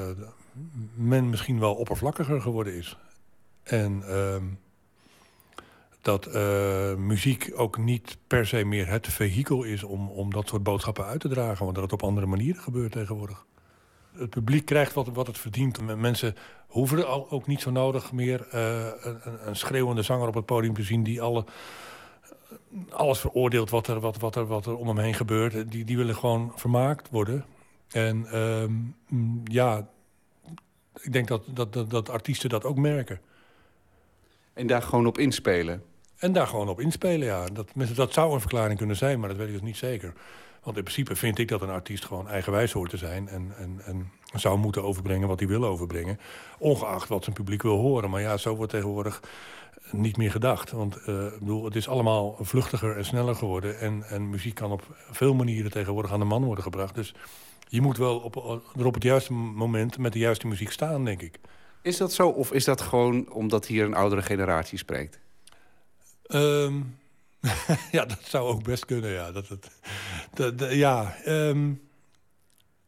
men 0.94 1.30
misschien 1.30 1.58
wel 1.60 1.74
oppervlakkiger 1.74 2.40
geworden 2.40 2.74
is. 2.74 2.96
En 3.62 4.02
ehm, 4.08 4.44
dat 6.00 6.26
eh, 6.26 6.94
muziek 6.94 7.50
ook 7.54 7.78
niet 7.78 8.16
per 8.26 8.46
se 8.46 8.64
meer 8.64 8.88
het 8.88 9.06
vehikel 9.06 9.62
is 9.62 9.82
om, 9.82 10.08
om 10.08 10.30
dat 10.32 10.48
soort 10.48 10.62
boodschappen 10.62 11.04
uit 11.04 11.20
te 11.20 11.28
dragen. 11.28 11.64
Want 11.64 11.74
dat 11.74 11.84
het 11.84 11.92
op 11.92 12.02
andere 12.02 12.26
manieren 12.26 12.62
gebeurt 12.62 12.92
tegenwoordig. 12.92 13.44
Het 14.16 14.30
publiek 14.30 14.64
krijgt 14.66 14.92
wat, 14.92 15.08
wat 15.12 15.26
het 15.26 15.38
verdient. 15.38 15.96
Mensen 15.96 16.36
hoeven 16.66 17.30
ook 17.30 17.46
niet 17.46 17.60
zo 17.60 17.70
nodig 17.70 18.12
meer 18.12 18.46
een, 18.54 18.94
een- 19.24 19.48
een 19.48 19.56
schreeuwende 19.56 20.02
zanger 20.02 20.28
op 20.28 20.34
het 20.34 20.46
podium 20.46 20.74
te 20.74 20.82
zien 20.82 21.02
die 21.02 21.22
alle, 21.22 21.44
alles 22.90 23.18
veroordeelt 23.18 23.70
wat 23.70 23.86
er, 23.86 24.00
wat, 24.00 24.16
wat, 24.18 24.36
er, 24.36 24.46
wat 24.46 24.66
er 24.66 24.76
om 24.76 24.88
hem 24.88 24.98
heen 24.98 25.14
gebeurt. 25.14 25.70
Die, 25.70 25.84
die 25.84 25.96
willen 25.96 26.16
gewoon 26.16 26.52
vermaakt 26.56 27.08
worden. 27.10 27.44
En 27.92 28.26
ehm, 28.26 28.72
mm, 29.08 29.42
ja, 29.44 29.88
ik 31.00 31.12
denk 31.12 31.28
dat, 31.28 31.44
dat, 31.46 31.72
dat, 31.72 31.90
dat 31.90 32.10
artiesten 32.10 32.48
dat 32.48 32.64
ook 32.64 32.76
merken. 32.76 33.20
En 34.52 34.66
daar 34.66 34.82
gewoon 34.82 35.06
op 35.06 35.18
inspelen? 35.18 35.82
En 36.16 36.32
daar 36.32 36.46
gewoon 36.46 36.68
op 36.68 36.80
inspelen, 36.80 37.26
ja. 37.26 37.46
Dat, 37.46 37.68
dat 37.94 38.12
zou 38.12 38.32
een 38.32 38.40
verklaring 38.40 38.78
kunnen 38.78 38.96
zijn, 38.96 39.20
maar 39.20 39.28
dat 39.28 39.38
weet 39.38 39.46
ik 39.46 39.52
dus 39.52 39.62
niet 39.62 39.76
zeker. 39.76 40.12
Want 40.62 40.76
in 40.76 40.82
principe 40.82 41.16
vind 41.16 41.38
ik 41.38 41.48
dat 41.48 41.62
een 41.62 41.70
artiest 41.70 42.04
gewoon 42.04 42.28
eigenwijs 42.28 42.72
hoort 42.72 42.90
te 42.90 42.96
zijn... 42.96 43.28
en, 43.28 43.52
en, 43.56 43.80
en 43.84 44.12
zou 44.34 44.58
moeten 44.58 44.82
overbrengen 44.82 45.28
wat 45.28 45.38
hij 45.38 45.48
wil 45.48 45.64
overbrengen. 45.64 46.18
Ongeacht 46.58 47.08
wat 47.08 47.24
zijn 47.24 47.36
publiek 47.36 47.62
wil 47.62 47.78
horen. 47.78 48.10
Maar 48.10 48.20
ja, 48.20 48.36
zo 48.36 48.56
wordt 48.56 48.72
tegenwoordig 48.72 49.20
niet 49.90 50.16
meer 50.16 50.30
gedacht. 50.30 50.70
Want 50.70 50.96
eh, 50.96 51.26
ik 51.26 51.38
bedoel, 51.38 51.64
het 51.64 51.76
is 51.76 51.88
allemaal 51.88 52.36
vluchtiger 52.40 52.96
en 52.96 53.04
sneller 53.04 53.34
geworden. 53.34 53.78
En, 53.78 54.02
en 54.02 54.30
muziek 54.30 54.54
kan 54.54 54.72
op 54.72 54.96
veel 55.10 55.34
manieren 55.34 55.70
tegenwoordig 55.70 56.12
aan 56.12 56.18
de 56.18 56.24
man 56.24 56.44
worden 56.44 56.64
gebracht. 56.64 56.94
Dus 56.94 57.14
je 57.72 57.80
moet 57.80 57.96
wel 57.96 58.18
op, 58.18 58.36
er 58.78 58.86
op 58.86 58.94
het 58.94 59.02
juiste 59.02 59.32
moment 59.32 59.98
met 59.98 60.12
de 60.12 60.18
juiste 60.18 60.46
muziek 60.46 60.70
staan, 60.70 61.04
denk 61.04 61.22
ik. 61.22 61.38
Is 61.82 61.96
dat 61.96 62.12
zo 62.12 62.28
of 62.28 62.52
is 62.52 62.64
dat 62.64 62.80
gewoon 62.80 63.32
omdat 63.32 63.66
hier 63.66 63.84
een 63.84 63.94
oudere 63.94 64.22
generatie 64.22 64.78
spreekt? 64.78 65.18
Ehm, 66.26 66.80
ja, 67.96 68.04
dat 68.04 68.18
zou 68.22 68.48
ook 68.48 68.62
best 68.62 68.84
kunnen, 68.84 69.10
ja. 69.10 69.32
Dat, 69.32 69.48
het, 69.48 69.70
dat- 70.34 70.58
dat- 70.58 70.72
ja, 70.72 71.16
ehm, 71.24 71.72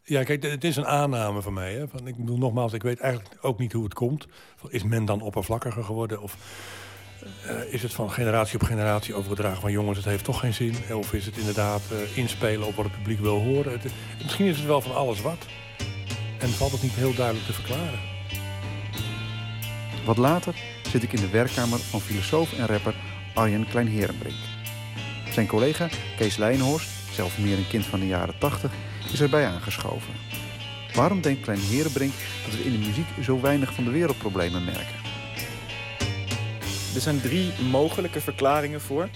ja, 0.02 0.22
kijk, 0.22 0.42
het 0.42 0.64
is 0.64 0.76
een 0.76 0.86
aanname 0.86 1.42
van 1.42 1.52
mij. 1.52 1.74
Hè. 1.74 1.88
Van, 1.88 2.06
ik 2.06 2.16
bedoel, 2.16 2.38
nogmaals, 2.38 2.72
ik 2.72 2.82
weet 2.82 3.00
eigenlijk 3.00 3.38
ook 3.40 3.58
niet 3.58 3.72
hoe 3.72 3.84
het 3.84 3.94
komt. 3.94 4.26
Is 4.68 4.82
men 4.84 5.04
dan 5.04 5.20
oppervlakkiger 5.20 5.84
geworden? 5.84 6.20
Of, 6.22 6.36
Eh, 7.46 7.72
is 7.72 7.82
het 7.82 7.92
van 7.92 8.10
generatie 8.10 8.54
op 8.60 8.62
generatie 8.66 9.14
overgedragen 9.14 9.60
van 9.60 9.72
jongens, 9.72 9.96
het 9.98 10.06
heeft 10.06 10.24
toch 10.24 10.40
geen 10.40 10.54
zin? 10.54 10.74
Of 10.92 11.12
is 11.12 11.26
het 11.26 11.36
inderdaad 11.36 11.82
eh, 11.90 12.16
inspelen 12.18 12.66
op 12.66 12.74
wat 12.74 12.84
het 12.84 12.94
publiek 12.96 13.20
wil 13.20 13.38
horen? 13.40 13.72
Het- 13.72 13.92
misschien 14.22 14.46
is 14.46 14.56
het 14.56 14.66
wel 14.66 14.80
van 14.80 14.94
alles 14.94 15.20
wat. 15.20 15.46
En 16.38 16.48
valt 16.48 16.72
het 16.72 16.82
niet 16.82 16.92
heel 16.94 17.14
duidelijk 17.14 17.46
te 17.46 17.52
verklaren. 17.52 17.98
Wat 20.04 20.16
later 20.16 20.54
zit 20.90 21.02
ik 21.02 21.12
in 21.12 21.20
de 21.20 21.28
werkkamer 21.28 21.78
van 21.78 22.00
filosoof 22.00 22.52
en 22.58 22.66
rapper 22.66 22.94
Arjen 23.34 23.68
Kleinherenbrink. 23.68 24.34
Zijn 25.32 25.46
collega 25.46 25.88
Kees 26.16 26.36
Leijnhorst, 26.36 26.88
zelf 27.12 27.38
meer 27.38 27.58
een 27.58 27.68
kind 27.68 27.86
van 27.86 28.00
de 28.00 28.06
jaren 28.06 28.38
80, 28.38 28.70
is 29.12 29.20
erbij 29.20 29.46
aangeschoven. 29.46 30.12
Waarom 30.94 31.20
denkt 31.20 31.42
Kleinherenbrink 31.42 32.12
dat 32.44 32.54
we 32.56 32.64
in 32.64 32.72
de 32.72 32.86
muziek 32.86 33.06
zo 33.22 33.40
weinig 33.40 33.74
van 33.74 33.84
de 33.84 33.90
wereldproblemen 33.90 34.64
merken? 34.64 35.02
Er 36.94 37.00
zijn 37.00 37.20
drie 37.20 37.52
mogelijke 37.70 38.20
verklaringen 38.20 38.80
voor. 38.80 39.08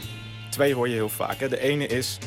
Twee 0.50 0.74
hoor 0.74 0.88
je 0.88 0.94
heel 0.94 1.08
vaak. 1.08 1.38
Hè. 1.38 1.48
De 1.48 1.60
ene 1.60 1.86
is, 1.86 2.18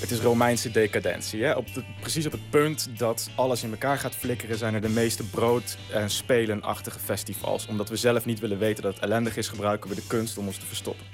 het 0.00 0.10
is 0.10 0.20
Romeinse 0.20 0.70
decadentie. 0.70 1.42
Hè. 1.42 1.52
Op 1.52 1.66
precies 2.00 2.26
op 2.26 2.32
het 2.32 2.50
punt 2.50 2.88
dat 2.96 3.30
alles 3.34 3.62
in 3.62 3.70
elkaar 3.70 3.98
gaat 3.98 4.14
flikkeren... 4.14 4.58
zijn 4.58 4.74
er 4.74 4.80
de 4.80 4.88
meeste 4.88 5.24
brood- 5.24 5.76
en 5.92 6.10
spelenachtige 6.10 6.98
festivals. 6.98 7.66
Omdat 7.66 7.88
we 7.88 7.96
zelf 7.96 8.24
niet 8.24 8.40
willen 8.40 8.58
weten 8.58 8.82
dat 8.82 8.94
het 8.94 9.02
ellendig 9.02 9.36
is... 9.36 9.48
gebruiken 9.48 9.90
we 9.90 9.96
de 9.96 10.06
kunst 10.06 10.38
om 10.38 10.46
ons 10.46 10.58
te 10.58 10.66
verstoppen. 10.66 11.06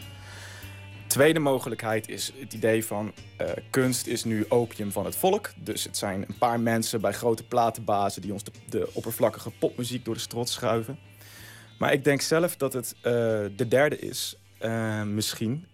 Tweede 1.06 1.38
mogelijkheid 1.38 2.08
is 2.08 2.32
het 2.40 2.52
idee 2.52 2.84
van 2.84 3.12
eh, 3.36 3.48
kunst 3.70 4.06
is 4.06 4.24
nu 4.24 4.46
opium 4.48 4.92
van 4.92 5.04
het 5.04 5.16
volk. 5.16 5.50
Dus 5.56 5.84
het 5.84 5.96
zijn 5.96 6.24
een 6.28 6.38
paar 6.38 6.60
mensen 6.60 7.00
bij 7.00 7.12
grote 7.12 7.44
platenbazen... 7.44 8.22
die 8.22 8.32
ons 8.32 8.44
de, 8.44 8.52
de 8.68 8.88
oppervlakkige 8.92 9.50
popmuziek 9.58 10.04
door 10.04 10.14
de 10.14 10.20
strot 10.20 10.48
schuiven. 10.48 10.98
Maar 11.80 11.92
ik 11.92 12.04
denk 12.04 12.20
zelf 12.20 12.56
dat 12.56 12.72
het 12.72 12.94
eh, 12.96 13.12
de 13.56 13.66
derde 13.68 13.98
is, 13.98 14.36
eh, 14.58 15.02
misschien. 15.02 15.66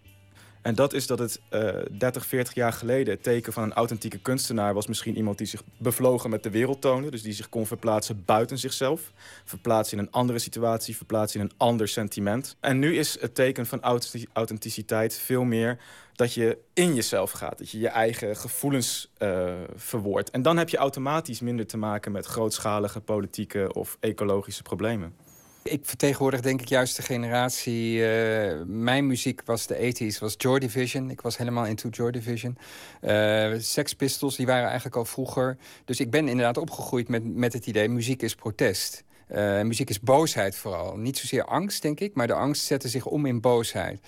En 0.63 0.75
dat 0.75 0.93
is 0.93 1.07
dat 1.07 1.19
het 1.19 1.41
eh 1.49 1.75
30, 1.99 2.27
40 2.27 2.55
jaar 2.55 2.73
geleden 2.73 3.15
het 3.15 3.23
teken 3.23 3.53
van 3.53 3.63
een 3.63 3.73
authentieke 3.73 4.19
kunstenaar 4.19 4.75
was 4.75 4.87
misschien 4.87 5.17
iemand 5.17 5.39
die 5.39 5.47
zich 5.47 5.63
bevlogen 5.79 6.31
met 6.31 6.43
de 6.43 6.51
wereld 6.51 6.81
toonde. 6.81 7.11
Dus 7.11 7.23
die 7.23 7.33
zich 7.33 7.49
kon 7.49 7.67
verplaatsen 7.67 8.23
buiten 8.25 8.59
zichzelf. 8.59 9.13
Verplaatsen 9.45 9.99
in 9.99 10.05
een 10.05 10.11
andere 10.11 10.39
situatie, 10.39 10.97
verplaatsen 10.97 11.41
in 11.41 11.47
een 11.47 11.57
ander 11.57 11.89
sentiment. 11.89 12.57
En 12.61 12.79
nu 12.79 12.97
is 12.97 13.21
het 13.21 13.35
teken 13.35 13.67
van 13.67 13.83
authenti- 13.83 14.27
authenticiteit 14.33 15.15
veel 15.15 15.45
meer 15.45 15.79
dat 16.15 16.35
je 16.35 16.59
in 16.73 16.95
jezelf 16.95 17.31
gaat. 17.31 17.59
Dat 17.59 17.71
je 17.71 17.79
je 17.79 17.89
eigen 17.89 18.37
gevoelens 18.37 19.13
eh, 19.19 19.55
verwoordt. 19.77 20.31
En 20.31 20.43
dan 20.43 20.57
heb 20.57 20.69
je 20.69 20.77
automatisch 20.77 21.41
minder 21.41 21.67
te 21.67 21.77
maken 21.77 22.13
met 22.13 22.27
grootschalige 22.27 23.01
politieke 23.01 23.73
of 23.73 23.97
ecologische 24.01 24.63
problemen. 24.63 25.26
Ik 25.69 25.85
vertegenwoordig 25.85 26.41
denk 26.41 26.61
ik 26.61 26.69
juist 26.69 26.97
de 26.97 27.03
generatie. 27.03 28.07
eh, 28.07 28.63
mijn 28.67 29.07
muziek 29.07 29.43
was 29.45 29.67
de 29.67 29.75
80s, 29.75 30.19
was 30.19 30.35
Joy 30.39 30.59
Division. 30.59 31.11
Ik 31.11 31.21
was 31.21 31.37
helemaal 31.37 31.67
into 31.67 31.89
Joy 31.89 32.11
Division. 32.11 32.59
Eh, 33.01 33.53
Sex 33.59 33.95
Pistols, 33.95 34.37
die 34.37 34.47
waren 34.47 34.65
eigenlijk 34.67 34.97
al 34.97 35.05
vroeger. 35.05 35.57
Dus 35.85 36.01
ik 36.01 36.11
ben 36.11 36.29
inderdaad 36.29 36.57
opgegroeid 36.57 37.09
met, 37.09 37.35
met 37.35 37.53
het 37.53 37.67
idee: 37.67 37.89
muziek 37.89 38.23
is 38.23 38.35
protest. 38.35 39.05
Eh, 39.27 39.63
muziek 39.63 39.91
is 39.91 40.01
boosheid 40.01 40.57
vooral. 40.57 40.97
Niet 40.97 41.19
zozeer 41.19 41.45
angst, 41.45 41.83
denk 41.83 42.01
ik, 42.01 42.15
maar 42.15 42.27
de 42.27 42.35
angst 42.35 42.65
zette 42.65 42.89
zich 42.89 43.07
om 43.07 43.27
in 43.27 43.41
boosheid. 43.41 44.01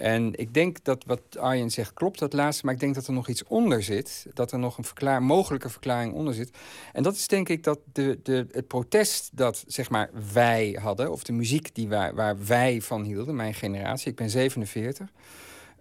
En 0.00 0.34
ik 0.34 0.54
denk 0.54 0.84
dat 0.84 1.04
wat 1.06 1.20
Arjen 1.38 1.70
zegt 1.70 1.92
klopt, 1.92 2.18
dat 2.18 2.32
laatste. 2.32 2.64
Maar 2.64 2.74
ik 2.74 2.80
denk 2.80 2.94
dat 2.94 3.06
er 3.06 3.12
nog 3.12 3.28
iets 3.28 3.44
onder 3.44 3.82
zit. 3.82 4.26
Dat 4.34 4.52
er 4.52 4.58
nog 4.58 4.78
een 4.78 4.84
verklaar, 4.84 5.22
mogelijke 5.22 5.68
verklaring 5.68 6.14
onder 6.14 6.34
zit. 6.34 6.50
En 6.92 7.02
dat 7.02 7.14
is 7.14 7.26
denk 7.26 7.48
ik 7.48 7.64
dat 7.64 7.78
de, 7.92 8.18
de, 8.22 8.46
het 8.52 8.66
protest 8.66 9.30
dat 9.32 9.64
zeg 9.66 9.90
maar, 9.90 10.10
wij 10.32 10.78
hadden... 10.80 11.12
of 11.12 11.22
de 11.22 11.32
muziek 11.32 11.74
die 11.74 11.88
waar 11.88 12.46
wij 12.46 12.82
van 12.82 13.02
hielden, 13.02 13.36
mijn 13.36 13.54
generatie. 13.54 14.10
Ik 14.10 14.16
ben 14.16 14.30
47. 14.30 15.08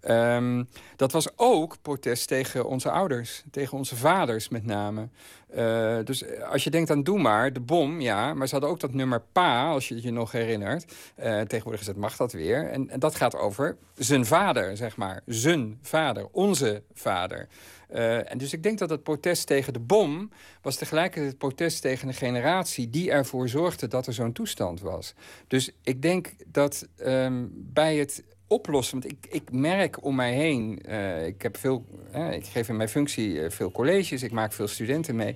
Ehm, 0.02 0.64
dat 0.96 1.12
was 1.12 1.28
ook 1.36 1.82
protest 1.82 2.28
tegen 2.28 2.66
onze 2.66 2.92
ouders, 2.92 3.44
tegen 3.52 3.78
onze 3.78 3.96
vaders 3.96 4.50
met 4.50 4.66
name. 4.66 5.08
Eh, 5.50 5.98
dus 6.04 6.40
als 6.42 6.64
je 6.64 6.70
denkt 6.70 6.90
aan 6.90 7.04
Doe 7.04 7.20
maar, 7.20 7.54
de 7.54 7.60
bom, 7.60 8.02
ja. 8.02 8.34
Maar 8.34 8.48
ze 8.48 8.54
hadden 8.54 8.72
ook 8.72 8.80
dat 8.80 8.94
nummer 8.94 9.22
Pa, 9.32 9.70
als 9.70 9.88
je 9.88 10.02
je 10.02 10.12
nog 10.12 10.32
herinnert. 10.32 10.94
Eh, 11.16 11.42
tegenwoordig 11.42 11.82
is 11.82 11.88
het 11.88 11.98
mag 11.98 12.16
dat 12.16 12.32
weer. 12.32 12.70
En, 12.70 12.90
en 12.90 13.00
dat 13.00 13.16
gaat 13.16 13.36
over 13.36 13.78
zijn 13.96 14.26
vader, 14.26 14.78
zeg 14.78 14.98
maar. 14.98 15.22
Zijn 15.26 15.80
vader, 15.82 16.28
onze 16.32 16.84
vader. 16.94 17.48
Eh, 17.90 18.32
en 18.32 18.38
dus 18.38 18.54
ik 18.54 18.64
denk 18.64 18.78
dat 18.78 18.90
het 18.90 19.04
protest 19.04 19.48
tegen 19.48 19.74
de 19.74 19.80
bom 19.80 20.32
was 20.62 20.76
tegelijkertijd 20.76 21.28
het 21.28 21.38
protest 21.38 21.82
tegen 21.82 22.08
een 22.08 22.14
generatie 22.14 22.90
die 22.90 23.12
ervoor 23.12 23.50
zorgde 23.50 23.88
dat 23.88 24.08
er 24.08 24.14
zo'n 24.14 24.32
toestand 24.32 24.82
was. 24.82 25.14
Dus 25.48 25.72
ik 25.84 26.02
denk 26.02 26.34
dat 26.46 26.88
ehm, 26.98 27.46
bij 27.52 27.98
het 27.98 28.24
oplossen, 28.50 29.00
want 29.00 29.14
ik, 29.14 29.34
ik 29.34 29.52
merk 29.52 30.06
om 30.06 30.16
mij 30.16 30.34
heen, 30.34 30.82
eh, 30.86 31.26
ik, 31.26 31.42
heb 31.42 31.58
veel, 31.58 31.86
ik 32.32 32.46
geef 32.46 32.70
in 32.70 32.78
mijn 32.78 32.90
functie 32.90 33.44
eh, 33.44 33.52
veel 33.52 33.72
colleges, 33.72 34.24
ik 34.24 34.32
maak 34.32 34.54
veel 34.54 34.68
studenten 34.68 35.16
mee. 35.16 35.36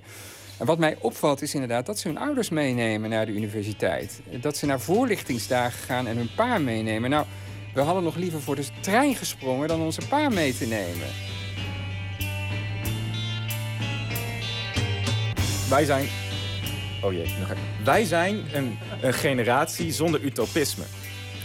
En 0.58 0.66
wat 0.66 0.78
mij 0.78 0.96
opvalt 1.00 1.42
is 1.42 1.54
inderdaad 1.54 1.86
dat 1.86 1.98
ze 1.98 2.08
hun 2.08 2.18
ouders 2.18 2.48
meenemen 2.48 3.10
naar 3.10 3.26
de 3.26 3.32
universiteit. 3.32 4.20
Dat 4.40 4.56
ze 4.56 4.66
naar 4.66 4.80
voorlichtingsdagen 4.80 5.84
gaan 5.84 6.06
en 6.06 6.16
hun 6.16 6.30
pa 6.36 6.58
meenemen. 6.58 7.10
Nou, 7.10 7.26
we 7.74 7.80
hadden 7.80 8.02
nog 8.02 8.16
liever 8.16 8.40
voor 8.40 8.56
de 8.56 8.66
trein 8.80 9.14
gesprongen 9.14 9.68
dan 9.68 9.80
onze 9.80 10.08
pa 10.08 10.28
mee 10.28 10.56
te 10.56 10.66
nemen. 10.66 11.06
Wij 15.68 15.84
zijn. 15.84 16.08
Oh 17.02 17.12
jee, 17.12 17.26
nog 17.38 17.50
even. 17.50 17.84
Wij 17.84 18.04
zijn 18.04 18.44
een, 18.52 18.78
een 19.00 19.14
generatie 19.14 19.92
zonder 19.92 20.20
utopisme. 20.20 20.84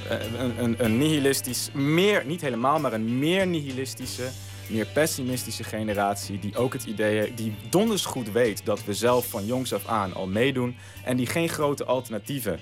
Eh, 0.10 0.40
Een, 0.40 0.64
een, 0.64 0.84
een 0.84 0.98
nihilistisch, 0.98 1.72
meer, 1.74 2.26
niet 2.26 2.42
helemaal, 2.42 2.80
maar 2.80 2.94
een 2.94 3.20
meer 3.20 3.48
nihilistische, 3.48 4.30
meer 4.70 4.86
pessimistische 4.86 5.64
generatie. 5.64 6.40
Die 6.40 6.58
ook 6.58 6.74
het 6.74 6.86
idee, 6.86 7.34
die 7.34 7.56
donders 7.70 8.06
goed 8.06 8.32
weet 8.32 8.66
dat 8.66 8.84
we 8.84 8.94
zelf 8.94 9.28
van 9.28 9.46
jongs 9.46 9.74
af 9.74 9.88
aan 9.88 10.14
al 10.14 10.28
meedoen. 10.28 10.76
En 11.04 11.18
die 11.18 11.26
geen 11.26 11.50
grote 11.50 11.86
alternatieven 11.86 12.60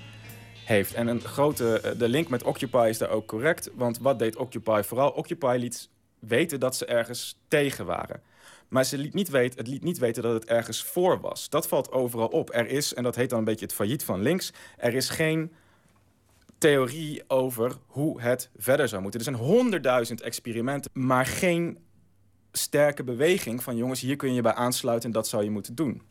heeft. 0.66 0.94
En 0.94 1.08
een 1.08 1.22
grote, 1.22 1.80
eh, 1.80 2.00
de 2.00 2.10
link 2.10 2.30
met 2.30 2.44
Occupy 2.44 2.88
is 2.90 2.98
daar 2.98 3.10
ook 3.10 3.28
correct. 3.28 3.70
Want 3.76 4.00
wat 4.00 4.20
deed 4.20 4.36
Occupy 4.36 4.82
vooral? 4.84 5.10
Occupy 5.10 5.56
liet 5.60 5.90
weten 6.20 6.60
dat 6.60 6.76
ze 6.76 6.86
ergens 6.86 7.38
tegen 7.48 7.86
waren. 7.86 8.22
Maar 8.68 8.84
ze 8.84 8.98
liet 8.98 9.14
niet 9.14 9.30
weten, 9.30 9.58
het 9.58 9.68
liet 9.68 9.84
niet 9.84 9.98
weten 9.98 10.24
dat 10.24 10.34
het 10.34 10.46
ergens 10.46 10.84
voor 10.84 11.20
was. 11.20 11.50
Dat 11.50 11.68
valt 11.68 11.92
overal 11.92 12.28
op. 12.28 12.54
Er 12.54 12.68
is, 12.70 12.94
en 12.94 13.04
dat 13.04 13.16
heet 13.16 13.30
dan 13.30 13.40
een 13.40 13.46
beetje 13.46 13.66
het 13.66 13.74
failliet 13.74 14.04
van 14.04 14.22
links... 14.22 14.54
er 14.78 14.94
is 14.94 15.10
geen 15.10 15.52
theorie 16.58 17.24
over 17.28 17.78
hoe 17.86 18.22
het 18.22 18.50
verder 18.58 18.88
zou 18.88 19.02
moeten. 19.02 19.20
Er 19.20 19.26
zijn 19.26 19.38
honderdduizend 19.38 20.22
experimenten, 20.22 20.92
maar 20.94 21.26
geen 21.26 21.78
sterke 22.52 23.04
beweging 23.04 23.64
van... 23.64 23.78
jongens, 23.78 24.02
hier 24.02 24.16
kun 24.16 24.34
je 24.34 24.42
bij 24.42 24.54
aansluiten 24.54 25.08
en 25.08 25.14
dat 25.14 25.28
zou 25.28 25.44
je 25.44 25.50
moeten 25.50 25.76
doen. 25.76 26.02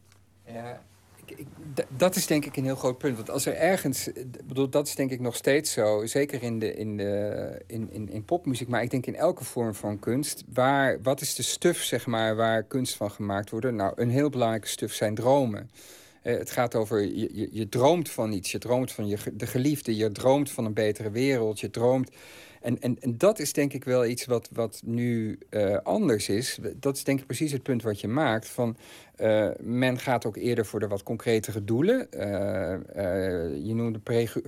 Ja, 0.46 0.82
ik, 1.24 1.38
ik, 1.38 1.46
dat 1.88 2.16
is 2.16 2.26
denk 2.26 2.44
ik 2.44 2.56
een 2.56 2.64
heel 2.64 2.76
groot 2.76 2.98
punt. 2.98 3.16
Want 3.16 3.30
als 3.30 3.46
er 3.46 3.54
ergens, 3.54 4.10
bedoel, 4.44 4.68
dat 4.68 4.86
is 4.86 4.94
denk 4.94 5.10
ik 5.10 5.20
nog 5.20 5.36
steeds 5.36 5.72
zo, 5.72 6.06
zeker 6.06 6.42
in, 6.42 6.58
de, 6.58 6.74
in, 6.74 6.96
de, 6.96 7.62
in, 7.66 7.92
in, 7.92 8.08
in 8.08 8.24
popmuziek, 8.24 8.68
maar 8.68 8.82
ik 8.82 8.90
denk 8.90 9.06
in 9.06 9.14
elke 9.14 9.44
vorm 9.44 9.74
van 9.74 9.98
kunst. 9.98 10.44
Waar, 10.52 11.02
wat 11.02 11.20
is 11.20 11.34
de 11.34 11.42
stuf, 11.42 11.82
zeg 11.82 12.06
maar, 12.06 12.36
waar 12.36 12.62
kunst 12.62 12.96
van 12.96 13.10
gemaakt 13.10 13.50
wordt? 13.50 13.70
Nou, 13.70 13.92
een 13.96 14.10
heel 14.10 14.30
belangrijke 14.30 14.68
stuf 14.68 14.94
zijn 14.94 15.14
dromen. 15.14 15.70
Eh, 16.26 16.38
het 16.38 16.50
gaat 16.50 16.74
over, 16.74 17.00
je, 17.00 17.28
je, 17.32 17.48
je 17.50 17.68
droomt 17.68 18.10
van 18.10 18.32
iets, 18.32 18.50
je 18.50 18.58
droomt 18.58 18.92
van 18.92 19.08
je, 19.08 19.16
de 19.32 19.46
geliefde, 19.46 19.96
je 19.96 20.12
droomt 20.12 20.50
van 20.50 20.64
een 20.64 20.74
betere 20.74 21.10
wereld, 21.10 21.60
je 21.60 21.70
droomt... 21.70 22.10
En, 22.60 22.80
en, 22.80 22.96
en 23.00 23.18
dat 23.18 23.38
is 23.38 23.52
denk 23.52 23.72
ik 23.72 23.84
wel 23.84 24.06
iets 24.06 24.24
wat, 24.24 24.48
wat 24.52 24.82
nu 24.84 25.38
eh, 25.50 25.76
anders 25.82 26.28
is. 26.28 26.58
Dat 26.76 26.96
is 26.96 27.04
denk 27.04 27.20
ik 27.20 27.26
precies 27.26 27.52
het 27.52 27.62
punt 27.62 27.82
wat 27.82 28.00
je 28.00 28.08
maakt. 28.08 28.48
Van, 28.48 28.76
eh, 29.16 29.48
men 29.60 29.98
gaat 29.98 30.24
ook 30.26 30.36
eerder 30.36 30.66
voor 30.66 30.80
de 30.80 30.88
wat 30.88 31.02
concretere 31.02 31.64
doelen. 31.64 32.08
Je 33.64 33.74
noemde 33.74 33.98
pregu- 33.98 34.42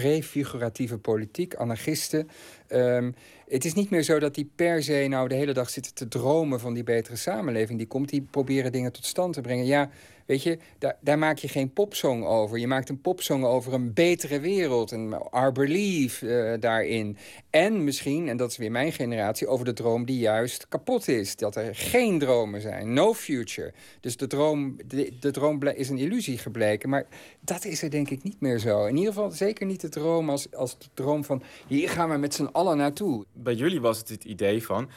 prefiguratieve 0.00 0.98
politiek, 0.98 1.54
anarchisten. 1.54 2.28
Ehm, 2.66 3.12
het 3.48 3.64
is 3.64 3.74
niet 3.74 3.90
meer 3.90 4.02
zo 4.02 4.18
dat 4.18 4.34
die 4.34 4.50
per 4.54 4.82
se 4.82 5.06
nou 5.08 5.28
de 5.28 5.34
hele 5.34 5.52
dag 5.52 5.70
zitten 5.70 5.94
te 5.94 6.08
dromen 6.08 6.60
van 6.60 6.74
die 6.74 6.82
betere 6.82 7.16
samenleving. 7.16 7.78
Die 7.78 7.86
komt, 7.86 8.08
die 8.08 8.26
proberen 8.30 8.72
dingen 8.72 8.92
tot 8.92 9.04
stand 9.04 9.34
te 9.34 9.40
brengen. 9.40 9.66
Ja, 9.66 9.90
weet 10.26 10.42
je, 10.42 10.58
daar, 10.78 10.96
daar 11.00 11.18
maak 11.18 11.38
je 11.38 11.48
geen 11.48 11.72
popsong 11.72 12.24
over. 12.24 12.58
Je 12.58 12.66
maakt 12.66 12.88
een 12.88 13.00
popsong 13.00 13.44
over 13.44 13.72
een 13.72 13.92
betere 13.92 14.40
wereld. 14.40 14.90
Een 14.90 15.14
Our 15.14 15.52
Belief 15.52 16.22
eh, 16.22 16.52
daarin. 16.60 17.16
En 17.50 17.84
misschien, 17.84 18.28
en 18.28 18.36
dat 18.36 18.50
is 18.50 18.56
weer 18.56 18.70
mijn 18.70 18.92
generatie, 18.92 19.46
over 19.46 19.64
de 19.64 19.72
droom 19.72 20.04
die 20.04 20.18
juist 20.18 20.68
kapot 20.68 21.08
is. 21.08 21.36
Dat 21.36 21.56
er 21.56 21.74
geen 21.74 22.18
dromen 22.18 22.60
zijn. 22.60 22.92
No 22.92 23.14
future. 23.14 23.72
Dus 24.00 24.16
de 24.16 24.26
droom, 24.26 24.76
de, 24.86 25.30
droom 25.30 25.62
is 25.62 25.88
een 25.88 25.98
illusie 25.98 26.38
gebleken. 26.38 26.88
Maar 26.88 27.06
dat 27.40 27.64
is 27.64 27.82
er 27.82 27.90
denk 27.90 28.10
ik 28.10 28.22
niet 28.22 28.40
meer 28.40 28.58
zo. 28.58 28.84
In 28.84 28.96
ieder 28.96 29.12
geval 29.12 29.30
zeker 29.30 29.66
niet 29.66 29.80
de 29.80 29.88
droom 29.88 30.30
als, 30.30 30.54
als 30.54 30.78
de 30.78 30.86
droom 30.94 31.24
van... 31.24 31.42
hier 31.66 31.88
gaan 31.88 32.10
we 32.10 32.16
met 32.16 32.34
z'n 32.34 32.48
allen 32.52 32.76
naartoe. 32.76 33.24
Bij 33.32 33.54
jullie 33.54 33.80
was 33.80 33.98
het 33.98 34.08
het 34.08 34.24
idee 34.24 34.64
van... 34.64 34.90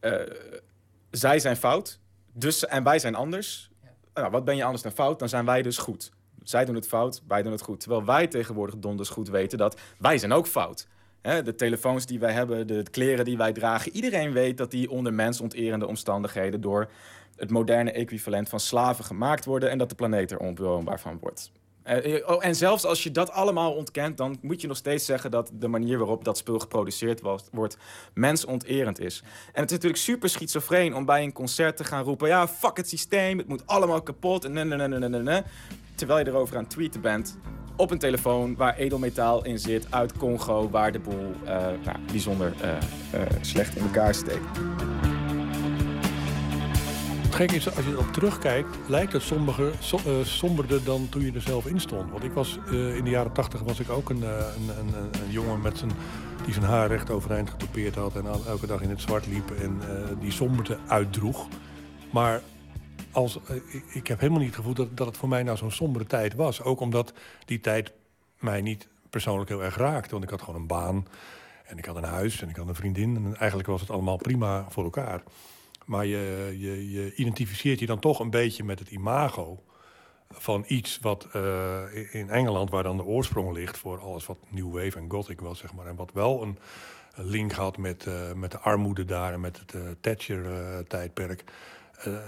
eh, 0.00 0.12
zij 1.10 1.38
zijn 1.38 1.56
fout, 1.56 1.98
dus, 2.32 2.66
en 2.66 2.84
wij 2.84 2.98
zijn 2.98 3.14
anders. 3.14 3.70
Wat 4.12 4.44
ben 4.44 4.56
je 4.56 4.64
anders 4.64 4.82
dan 4.82 4.92
fout? 4.92 5.18
Dan 5.18 5.28
zijn 5.28 5.44
wij 5.44 5.62
dus 5.62 5.78
goed. 5.78 6.12
Zij 6.42 6.64
doen 6.64 6.74
het 6.74 6.88
fout, 6.88 7.22
wij 7.28 7.42
doen 7.42 7.52
het 7.52 7.62
goed. 7.62 7.80
Terwijl 7.80 8.04
wij 8.04 8.26
tegenwoordig 8.26 8.78
donders 8.78 9.08
goed 9.08 9.28
weten 9.28 9.58
dat 9.58 9.80
wij 9.98 10.18
zijn 10.18 10.32
ook 10.32 10.46
fout. 10.46 10.86
Hè, 11.20 11.42
de 11.42 11.54
telefoons 11.54 12.06
die 12.06 12.18
wij 12.18 12.32
hebben, 12.32 12.66
de 12.66 12.82
kleren 12.90 13.24
die 13.24 13.36
wij 13.36 13.52
dragen. 13.52 13.92
Iedereen 13.92 14.32
weet 14.32 14.56
dat 14.56 14.70
die 14.70 14.90
onder 14.90 15.14
mensonterende 15.14 15.86
omstandigheden 15.86 16.60
door 16.60 16.90
het 17.36 17.50
moderne 17.50 17.92
equivalent 17.92 18.48
van 18.48 18.60
slaven 18.60 19.04
gemaakt 19.04 19.44
worden 19.44 19.70
en 19.70 19.78
dat 19.78 19.88
de 19.88 19.94
planeet 19.94 20.30
er 20.30 20.38
onbewoonbaar 20.38 21.00
van 21.00 21.18
wordt. 21.20 21.52
Eh, 21.82 22.16
eh, 22.16 22.28
oh, 22.28 22.44
en 22.44 22.54
zelfs 22.54 22.84
als 22.84 23.02
je 23.02 23.10
dat 23.10 23.30
allemaal 23.30 23.72
ontkent, 23.72 24.16
dan 24.16 24.38
moet 24.40 24.60
je 24.60 24.66
nog 24.66 24.76
steeds 24.76 25.04
zeggen 25.04 25.30
dat 25.30 25.50
de 25.54 25.68
manier 25.68 25.98
waarop 25.98 26.24
dat 26.24 26.38
spul 26.38 26.58
geproduceerd 26.58 27.20
wordt 27.52 27.76
mensonterend 28.14 29.00
is. 29.00 29.22
En 29.52 29.60
het 29.60 29.70
is 29.70 29.76
natuurlijk 29.76 30.02
super 30.02 30.28
schizofreen 30.28 30.94
om 30.94 31.04
bij 31.04 31.22
een 31.22 31.32
concert 31.32 31.76
te 31.76 31.84
gaan 31.84 32.04
roepen: 32.04 32.28
ja, 32.28 32.48
fuck 32.48 32.76
het 32.76 32.88
systeem, 32.88 33.38
het 33.38 33.48
moet 33.48 33.66
allemaal 33.66 34.02
kapot. 34.02 34.44
En 34.44 34.52
nee, 34.52 34.64
nee, 34.64 34.98
nee. 35.08 35.42
Terwijl 35.94 36.18
je 36.18 36.26
erover 36.26 36.56
aan 36.56 36.62
het 36.62 36.72
tweeten 36.72 37.00
bent 37.00 37.38
op 37.76 37.90
een 37.90 37.98
telefoon 37.98 38.56
waar 38.56 38.76
edelmetaal 38.76 39.44
in 39.44 39.58
zit 39.58 39.86
uit 39.90 40.16
Congo, 40.16 40.70
waar 40.70 40.92
de 40.92 40.98
boel 40.98 41.32
eh, 41.44 41.66
nou, 41.84 41.98
bijzonder 42.06 42.52
slecht 43.40 43.76
in 43.76 43.82
elkaar 43.82 44.14
steekt. 44.14 44.60
Het 47.32 47.40
gekke 47.40 47.56
is, 47.56 47.76
als 47.76 47.84
je 47.84 47.90
erop 47.90 48.12
terugkijkt, 48.12 48.76
lijkt 48.86 49.12
het 49.12 49.22
somberder, 49.22 49.74
so- 49.78 49.96
eh, 49.96 50.24
somberder 50.24 50.84
dan 50.84 51.08
toen 51.08 51.22
je 51.22 51.32
er 51.32 51.40
zelf 51.40 51.66
in 51.66 51.80
stond. 51.80 52.10
Want 52.10 52.24
ik 52.24 52.32
was 52.32 52.58
eh, 52.66 52.96
in 52.96 53.04
de 53.04 53.10
jaren 53.10 53.32
tachtig 53.32 53.60
was 53.60 53.80
ik 53.80 53.90
ook 53.90 54.10
een, 54.10 54.22
eh, 54.22 54.28
een, 54.28 54.78
een, 54.78 54.94
een, 54.94 55.22
een 55.22 55.30
jongen 55.30 55.60
met 55.60 55.78
zijn, 55.78 55.90
die 56.44 56.52
zijn 56.52 56.64
haar 56.64 56.88
recht 56.88 57.10
overeind 57.10 57.50
getoupeerd 57.50 57.94
had 57.94 58.16
en 58.16 58.26
elke 58.26 58.66
dag 58.66 58.80
in 58.80 58.90
het 58.90 59.00
zwart 59.00 59.26
liep 59.26 59.50
en 59.50 59.80
die 60.20 60.30
somberte 60.30 60.78
uitdroeg. 60.86 61.48
Maar 62.10 62.42
als, 63.12 63.38
ik, 63.66 63.84
ik 63.92 64.06
heb 64.06 64.18
helemaal 64.20 64.40
niet 64.40 64.48
het 64.48 64.58
gevoel 64.58 64.74
dat, 64.74 64.96
dat 64.96 65.06
het 65.06 65.16
voor 65.16 65.28
mij 65.28 65.42
nou 65.42 65.56
zo'n 65.56 65.70
sombere 65.70 66.06
tijd 66.06 66.34
was. 66.34 66.62
Ook 66.62 66.80
omdat 66.80 67.12
die 67.44 67.60
tijd 67.60 67.92
mij 68.38 68.60
niet 68.60 68.88
persoonlijk 69.10 69.48
heel 69.48 69.64
erg 69.64 69.76
raakte. 69.76 70.10
Want 70.10 70.24
ik 70.24 70.30
had 70.30 70.42
gewoon 70.42 70.60
een 70.60 70.66
baan 70.66 71.06
en 71.66 71.78
ik 71.78 71.84
had 71.84 71.96
een 71.96 72.04
huis 72.04 72.42
en 72.42 72.48
ik 72.48 72.56
had 72.56 72.68
een 72.68 72.74
vriendin. 72.74 73.16
En 73.16 73.36
eigenlijk 73.36 73.68
was 73.68 73.80
het 73.80 73.90
allemaal 73.90 74.16
prima 74.16 74.66
voor 74.68 74.84
elkaar. 74.84 75.22
Maar 75.92 76.06
je, 76.06 76.56
je, 76.58 76.90
je 76.90 77.14
identificeert 77.14 77.78
je 77.78 77.86
dan 77.86 77.98
toch 77.98 78.20
een 78.20 78.30
beetje 78.30 78.64
met 78.64 78.78
het 78.78 78.90
imago 78.90 79.62
van 80.30 80.64
iets 80.66 80.98
wat 81.00 81.28
eh, 81.32 82.14
in 82.14 82.30
Engeland, 82.30 82.70
waar 82.70 82.82
dan 82.82 82.96
de 82.96 83.04
oorsprong 83.04 83.52
ligt 83.52 83.78
voor 83.78 84.00
alles 84.00 84.26
wat 84.26 84.38
New 84.48 84.72
Wave 84.72 84.98
en 84.98 85.10
Gothic 85.10 85.40
was, 85.40 85.58
zeg 85.58 85.74
maar. 85.74 85.86
En 85.86 85.96
wat 85.96 86.10
wel 86.12 86.42
een, 86.42 86.58
link 87.14 87.52
had 87.52 87.76
met, 87.76 88.06
eh, 88.06 88.32
met 88.32 88.50
de 88.50 88.58
armoede 88.58 89.04
daar 89.04 89.32
en 89.32 89.40
met 89.40 89.58
het 89.58 89.74
eh, 89.74 89.80
Thatcher-tijdperk. 90.00 91.44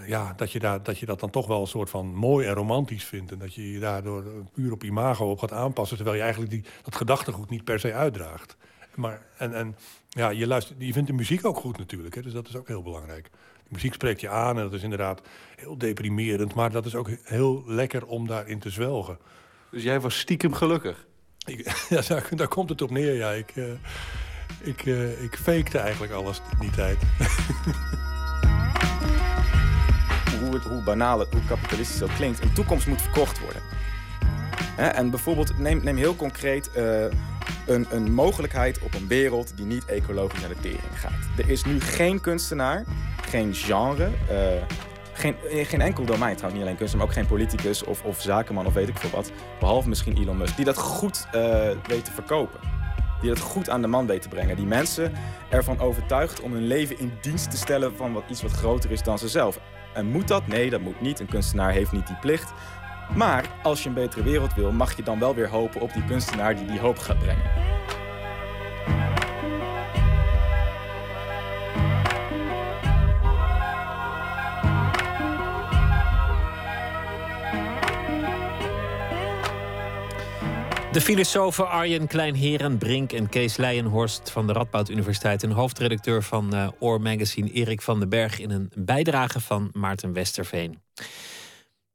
ja, 0.06 0.32
dat 0.36 0.52
je, 0.52 0.58
daar, 0.58 0.82
dat 0.82 0.98
je 0.98 1.06
dat 1.06 1.20
dan 1.20 1.30
toch 1.30 1.46
wel 1.46 1.60
een 1.60 1.66
soort 1.66 1.90
van 1.90 2.14
mooi 2.14 2.46
en 2.46 2.54
romantisch 2.54 3.04
vindt. 3.04 3.32
En 3.32 3.38
dat 3.38 3.54
je 3.54 3.72
je 3.72 3.78
daardoor 3.78 4.24
puur 4.52 4.72
op 4.72 4.84
imago 4.84 5.30
op 5.30 5.38
gaat 5.38 5.52
aanpassen. 5.52 5.96
Terwijl 5.96 6.16
je 6.16 6.22
eigenlijk 6.22 6.52
die, 6.52 6.64
dat 6.82 6.96
gedachtegoed 6.96 7.50
niet 7.50 7.64
per 7.64 7.80
se 7.80 7.94
uitdraagt. 7.94 8.56
Maar, 8.96 9.26
en, 9.36 9.54
en 9.54 9.76
ja, 10.08 10.28
je, 10.28 10.46
luistert, 10.46 10.78
je 10.80 10.92
vindt 10.92 11.08
de 11.08 11.14
muziek 11.14 11.44
ook 11.44 11.56
goed 11.56 11.78
natuurlijk. 11.78 12.14
Hè, 12.14 12.22
dus 12.22 12.32
dat 12.32 12.48
is 12.48 12.56
ook 12.56 12.68
heel 12.68 12.82
belangrijk. 12.82 13.30
De 13.64 13.70
muziek 13.70 13.94
spreekt 13.94 14.20
je 14.20 14.28
aan 14.28 14.56
en 14.56 14.62
dat 14.62 14.72
is 14.72 14.82
inderdaad 14.82 15.20
heel 15.56 15.78
deprimerend. 15.78 16.54
Maar 16.54 16.70
dat 16.70 16.86
is 16.86 16.94
ook 16.94 17.08
heel 17.22 17.62
lekker 17.66 18.06
om 18.06 18.26
daarin 18.26 18.58
te 18.58 18.70
zwelgen. 18.70 19.18
Dus 19.70 19.82
jij 19.82 20.00
was 20.00 20.18
stiekem 20.18 20.54
gelukkig? 20.54 21.06
Ik, 21.44 21.76
ja, 21.88 22.00
daar, 22.08 22.28
daar 22.30 22.48
komt 22.48 22.68
het 22.68 22.82
op 22.82 22.90
neer, 22.90 23.14
ja. 23.14 23.30
Ik, 23.30 23.52
eh, 23.54 23.64
ik, 24.60 24.86
eh, 24.86 25.22
ik 25.22 25.36
fakte 25.36 25.78
eigenlijk 25.78 26.12
alles 26.12 26.40
in 26.52 26.58
die 26.58 26.70
tijd. 26.70 26.98
hoe, 30.40 30.54
het, 30.54 30.64
hoe 30.64 30.82
banaal 30.82 31.18
het, 31.18 31.32
hoe 31.32 31.44
kapitalistisch 31.44 32.00
het 32.00 32.10
ook 32.10 32.16
klinkt, 32.16 32.42
een 32.42 32.52
toekomst 32.52 32.86
moet 32.86 33.02
verkocht 33.02 33.40
worden. 33.40 33.62
Hè, 34.76 34.86
en 34.86 35.10
bijvoorbeeld, 35.10 35.58
neem, 35.58 35.80
neem 35.84 35.96
heel 35.96 36.16
concreet 36.16 36.72
eh, 36.72 37.06
een, 37.66 37.86
een 37.90 38.12
mogelijkheid 38.12 38.78
op 38.78 38.94
een 38.94 39.08
wereld 39.08 39.56
die 39.56 39.66
niet 39.66 39.84
ecologisch 39.84 40.40
naar 40.40 40.48
de 40.48 40.60
tering 40.60 41.00
gaat. 41.00 41.38
Er 41.38 41.50
is 41.50 41.64
nu 41.64 41.80
geen 41.80 42.20
kunstenaar, 42.20 42.84
geen 43.22 43.54
genre, 43.54 44.10
eh, 44.28 44.36
geen, 45.12 45.34
in 45.48 45.66
geen 45.66 45.80
enkel 45.80 46.04
domein 46.04 46.36
trouwens, 46.36 46.52
niet 46.54 46.62
alleen 46.62 46.76
kunstenaar, 46.76 47.06
maar 47.06 47.16
ook 47.16 47.22
geen 47.22 47.36
politicus 47.36 47.84
of, 47.84 48.02
of 48.02 48.20
zakenman 48.20 48.66
of 48.66 48.74
weet 48.74 48.88
ik 48.88 48.98
veel 48.98 49.10
wat, 49.10 49.32
behalve 49.58 49.88
misschien 49.88 50.16
Elon 50.16 50.36
Musk, 50.36 50.56
die 50.56 50.64
dat 50.64 50.78
goed 50.78 51.26
eh, 51.32 51.70
weet 51.86 52.04
te 52.04 52.12
verkopen. 52.12 52.60
Die 53.20 53.32
dat 53.32 53.42
goed 53.42 53.70
aan 53.70 53.82
de 53.82 53.88
man 53.88 54.06
weet 54.06 54.22
te 54.22 54.28
brengen. 54.28 54.56
Die 54.56 54.66
mensen 54.66 55.12
ervan 55.50 55.80
overtuigt 55.80 56.40
om 56.40 56.52
hun 56.52 56.66
leven 56.66 56.98
in 56.98 57.12
dienst 57.20 57.50
te 57.50 57.56
stellen 57.56 57.96
van 57.96 58.12
wat, 58.12 58.22
iets 58.28 58.42
wat 58.42 58.50
groter 58.50 58.90
is 58.90 59.02
dan 59.02 59.18
zichzelf. 59.18 59.60
En 59.94 60.06
moet 60.06 60.28
dat? 60.28 60.46
Nee, 60.46 60.70
dat 60.70 60.80
moet 60.80 61.00
niet. 61.00 61.20
Een 61.20 61.26
kunstenaar 61.26 61.72
heeft 61.72 61.92
niet 61.92 62.06
die 62.06 62.16
plicht. 62.16 62.52
Maar 63.14 63.44
als 63.62 63.82
je 63.82 63.88
een 63.88 63.94
betere 63.94 64.22
wereld 64.22 64.54
wil, 64.54 64.72
mag 64.72 64.96
je 64.96 65.02
dan 65.02 65.18
wel 65.18 65.34
weer 65.34 65.48
hopen 65.48 65.80
op 65.80 65.92
die 65.92 66.04
kunstenaar 66.04 66.56
die 66.56 66.66
die 66.66 66.80
hoop 66.80 66.98
gaat 66.98 67.18
brengen. 67.18 67.64
De 80.94 81.00
filosofen 81.00 81.68
Arjen 81.68 82.06
Kleinheren, 82.06 82.78
Brink 82.78 83.12
en 83.12 83.28
Kees 83.28 83.56
Leijenhorst 83.56 84.30
van 84.30 84.46
de 84.46 84.52
Radboud 84.52 84.88
Universiteit 84.88 85.42
en 85.42 85.50
hoofdredacteur 85.50 86.22
van 86.22 86.54
eh, 86.54 86.68
Oor 86.78 87.00
Magazine 87.00 87.50
Erik 87.50 87.82
van 87.82 87.98
den 87.98 88.08
Berg 88.08 88.40
in 88.40 88.50
een 88.50 88.70
bijdrage 88.74 89.40
van 89.40 89.70
Maarten 89.72 90.12
Westerveen. 90.12 90.82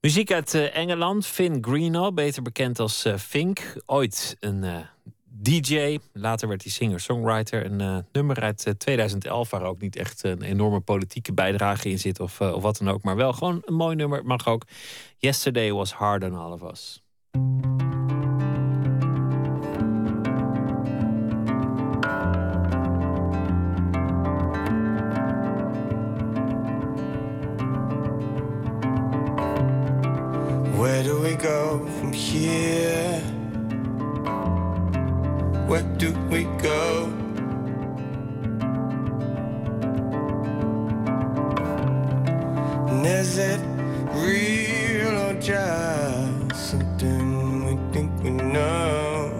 Muziek 0.01 0.31
uit 0.31 0.53
eh, 0.53 0.75
Engeland, 0.75 1.25
Finn 1.25 1.57
Greenough, 1.61 2.13
beter 2.13 2.41
bekend 2.41 2.79
als 2.79 3.05
eh, 3.05 3.15
Fink. 3.15 3.75
Ooit 3.85 4.37
een 4.39 4.63
eh, 4.63 4.77
DJ, 5.23 5.97
later 6.13 6.47
werd 6.47 6.63
hij 6.63 6.71
singer-songwriter. 6.71 7.65
Een 7.65 8.05
nummer 8.11 8.41
uit 8.41 8.65
eh, 8.65 8.73
2011 8.73 9.49
waar 9.49 9.63
ook 9.63 9.81
niet 9.81 9.95
echt 9.95 10.23
een 10.23 10.41
enorme 10.41 10.79
politieke 10.79 11.33
bijdrage 11.33 11.89
in 11.89 11.99
zit 11.99 12.19
of, 12.19 12.41
of 12.41 12.61
wat 12.61 12.77
dan 12.77 12.89
ook. 12.89 13.03
Maar 13.03 13.15
wel 13.15 13.33
gewoon 13.33 13.61
een 13.65 13.73
mooi 13.73 13.95
nummer, 13.95 14.25
mag 14.25 14.47
ook. 14.47 14.63
Yesterday 15.17 15.71
was 15.71 15.93
hard 15.93 16.23
on 16.23 16.35
all 16.35 16.51
of 16.51 16.61
us. 16.61 17.03
Go 31.39 31.85
from 31.99 32.11
here? 32.11 33.21
Where 35.67 35.83
do 35.97 36.11
we 36.29 36.43
go? 36.61 37.05
And 42.89 43.05
is 43.05 43.37
it 43.37 43.61
real 44.11 45.17
or 45.27 45.33
just 45.39 46.71
something 46.71 47.65
we 47.65 47.93
think 47.93 48.11
we 48.21 48.31
know? 48.31 49.31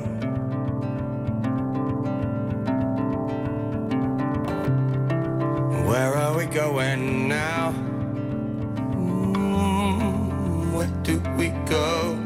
Where 5.85 6.15
are 6.15 6.37
we 6.37 6.45
going 6.45 7.18
we 11.39 11.49
go? 11.65 12.17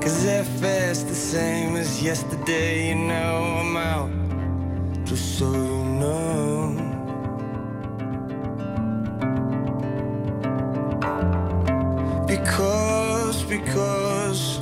Cause 0.00 0.24
if 0.24 0.62
it's 0.64 1.04
the 1.04 1.14
same 1.14 1.76
as 1.76 2.02
yesterday, 2.02 2.88
you 2.88 2.96
know 2.96 3.60
I'm 3.60 3.76
out. 3.76 4.10
Just 5.04 5.38
so 5.38 5.52
you 5.52 5.84
know. 6.00 6.74
Because, 12.26 13.44
because 13.44 14.58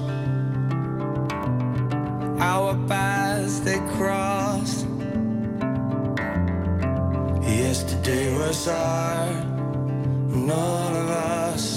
our 2.38 2.76
paths 2.86 3.60
they 3.60 3.78
Yesterday 8.04 8.36
was 8.36 8.68
our, 8.68 9.32
none 10.28 10.94
of 10.94 11.08
us. 11.08 11.73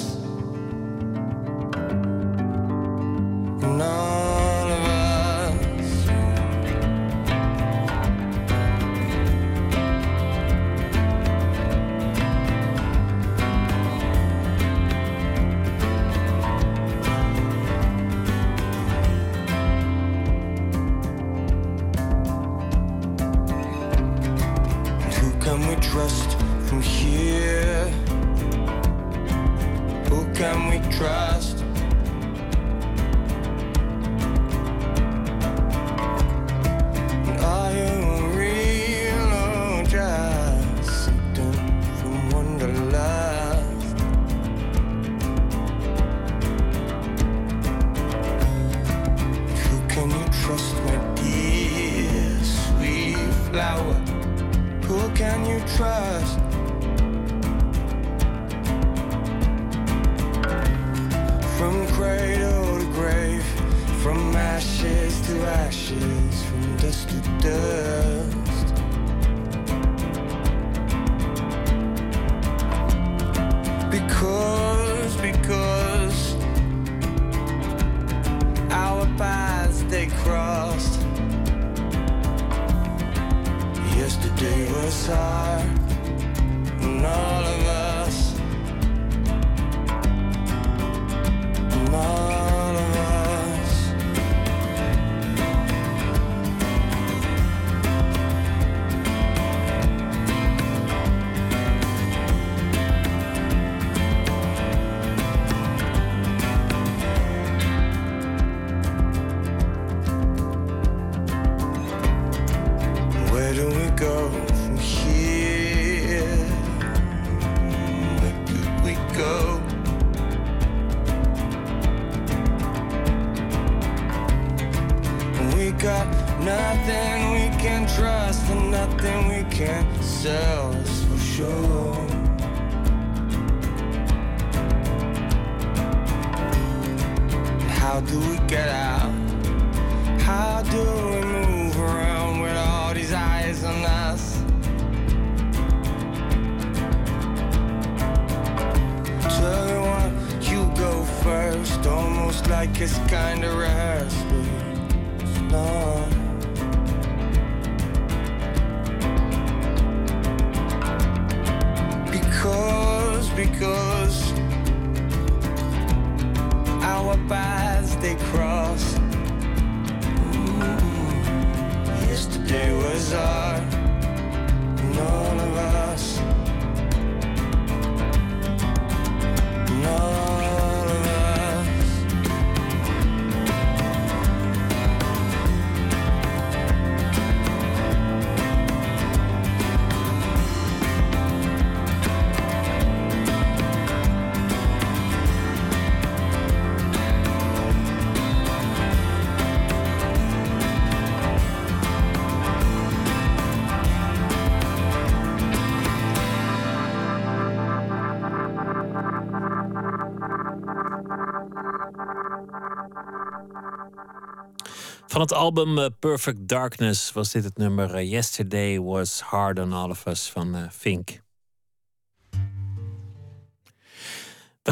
Van 215.18 215.26
het 215.26 215.36
album 215.36 215.78
eh, 215.78 215.86
Perfect 216.00 216.48
Darkness 216.48 217.12
was 217.12 217.32
dit 217.32 217.44
het 217.44 217.58
nummer 217.58 217.96
eh, 217.96 218.12
Yesterday 218.12 218.80
Was 218.80 219.22
Hard 219.22 219.60
on 219.60 219.74
All 219.74 219.90
of 219.90 220.06
Us 220.06 220.30
van 220.30 220.56
eh, 220.56 220.70
Fink. 220.72 221.22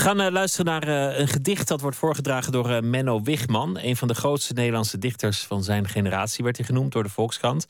Gaan 0.06 0.22
eh, 0.22 0.32
luisteren 0.32 0.66
naar 0.66 0.88
eh, 0.88 1.20
een 1.20 1.28
gedicht 1.28 1.68
dat 1.68 1.82
wordt 1.82 1.98
voorgedragen 1.98 2.52
door 2.52 2.70
eh, 2.70 2.82
Menno 2.82 3.22
Wigman. 3.22 3.78
Een 3.82 3.96
van 3.96 4.08
de 4.08 4.14
grootste 4.14 4.54
Nederlandse 4.54 4.98
dichters 4.98 5.44
van 5.44 5.64
zijn 5.64 5.88
generatie 5.88 6.44
werd 6.44 6.58
hij 6.58 6.66
genoemd 6.66 6.92
door 6.92 7.04
de 7.04 7.10
Volkskrant. 7.10 7.66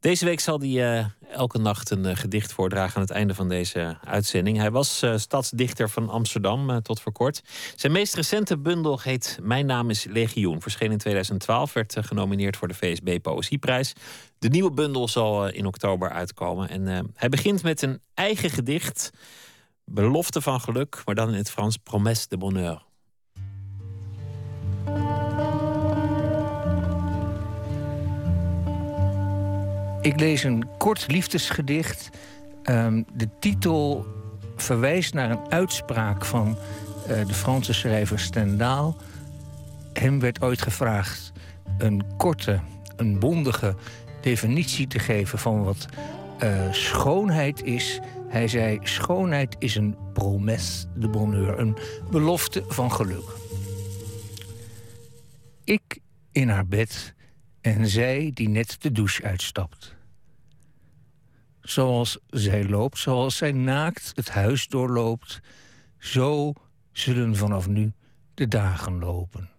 Deze 0.00 0.24
week 0.24 0.40
zal 0.40 0.60
hij 0.60 1.06
elke 1.30 1.58
nacht 1.58 1.90
een 1.90 2.16
gedicht 2.16 2.52
voordragen 2.52 2.96
aan 2.96 3.02
het 3.02 3.10
einde 3.10 3.34
van 3.34 3.48
deze 3.48 3.96
uitzending. 4.04 4.58
Hij 4.58 4.70
was 4.70 5.04
stadsdichter 5.16 5.90
van 5.90 6.08
Amsterdam 6.08 6.82
tot 6.82 7.00
voor 7.00 7.12
kort. 7.12 7.42
Zijn 7.76 7.92
meest 7.92 8.14
recente 8.14 8.58
bundel 8.58 9.00
heet 9.00 9.38
Mijn 9.42 9.66
naam 9.66 9.90
is 9.90 10.04
Legioen. 10.04 10.62
Verscheen 10.62 10.90
in 10.90 10.98
2012, 10.98 11.72
werd 11.72 11.96
genomineerd 12.00 12.56
voor 12.56 12.68
de 12.68 12.74
VSB 12.74 13.18
Poëzieprijs. 13.22 13.92
De 14.38 14.48
nieuwe 14.48 14.72
bundel 14.72 15.08
zal 15.08 15.48
in 15.48 15.66
oktober 15.66 16.10
uitkomen. 16.10 16.68
En 16.68 17.12
hij 17.14 17.28
begint 17.28 17.62
met 17.62 17.82
een 17.82 18.00
eigen 18.14 18.50
gedicht. 18.50 19.10
Belofte 19.84 20.40
van 20.40 20.60
geluk, 20.60 21.02
maar 21.04 21.14
dan 21.14 21.28
in 21.28 21.34
het 21.34 21.50
Frans 21.50 21.76
Promesse 21.76 22.28
de 22.28 22.36
bonheur. 22.36 22.82
Ik 30.00 30.20
lees 30.20 30.42
een 30.42 30.68
kort 30.78 31.12
liefdesgedicht. 31.12 32.10
Ehm, 32.62 33.02
de 33.14 33.28
titel 33.40 34.06
verwijst 34.56 35.14
naar 35.14 35.30
een 35.30 35.50
uitspraak 35.50 36.24
van 36.24 36.58
eh, 37.06 37.26
de 37.26 37.34
Franse 37.34 37.72
schrijver 37.72 38.18
Stendhal. 38.18 38.96
Hem 39.92 40.20
werd 40.20 40.42
ooit 40.42 40.62
gevraagd 40.62 41.32
een 41.78 42.02
korte, 42.16 42.60
een 42.96 43.18
bondige 43.18 43.74
definitie 44.20 44.86
te 44.86 44.98
geven 44.98 45.38
van 45.38 45.64
wat 45.64 45.86
eh, 46.38 46.72
schoonheid 46.72 47.62
is. 47.62 48.00
Hij 48.32 48.48
zei: 48.48 48.78
schoonheid 48.82 49.56
is 49.58 49.74
een 49.74 49.96
promesse 50.12 50.86
de 50.94 51.08
bonheur, 51.08 51.58
een 51.58 51.76
belofte 52.10 52.64
van 52.68 52.92
geluk. 52.92 53.24
Ik 55.64 55.98
in 56.30 56.48
haar 56.48 56.66
bed 56.66 57.14
en 57.60 57.86
zij 57.86 58.30
die 58.34 58.48
net 58.48 58.76
de 58.82 58.92
douche 58.92 59.22
uitstapt. 59.22 59.94
Zoals 61.60 62.18
zij 62.26 62.68
loopt, 62.68 62.98
zoals 62.98 63.36
zij 63.36 63.52
naakt 63.52 64.12
het 64.14 64.28
huis 64.28 64.66
doorloopt, 64.66 65.40
zo 65.98 66.52
zullen 66.92 67.36
vanaf 67.36 67.68
nu 67.68 67.92
de 68.34 68.48
dagen 68.48 68.98
lopen. 68.98 69.50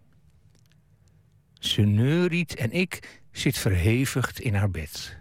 Ze 1.53 1.81
neuriet 1.81 2.55
en 2.55 2.71
ik 2.71 3.21
zit 3.31 3.57
verhevigd 3.57 4.39
in 4.39 4.55
haar 4.55 4.71
bed. 4.71 5.17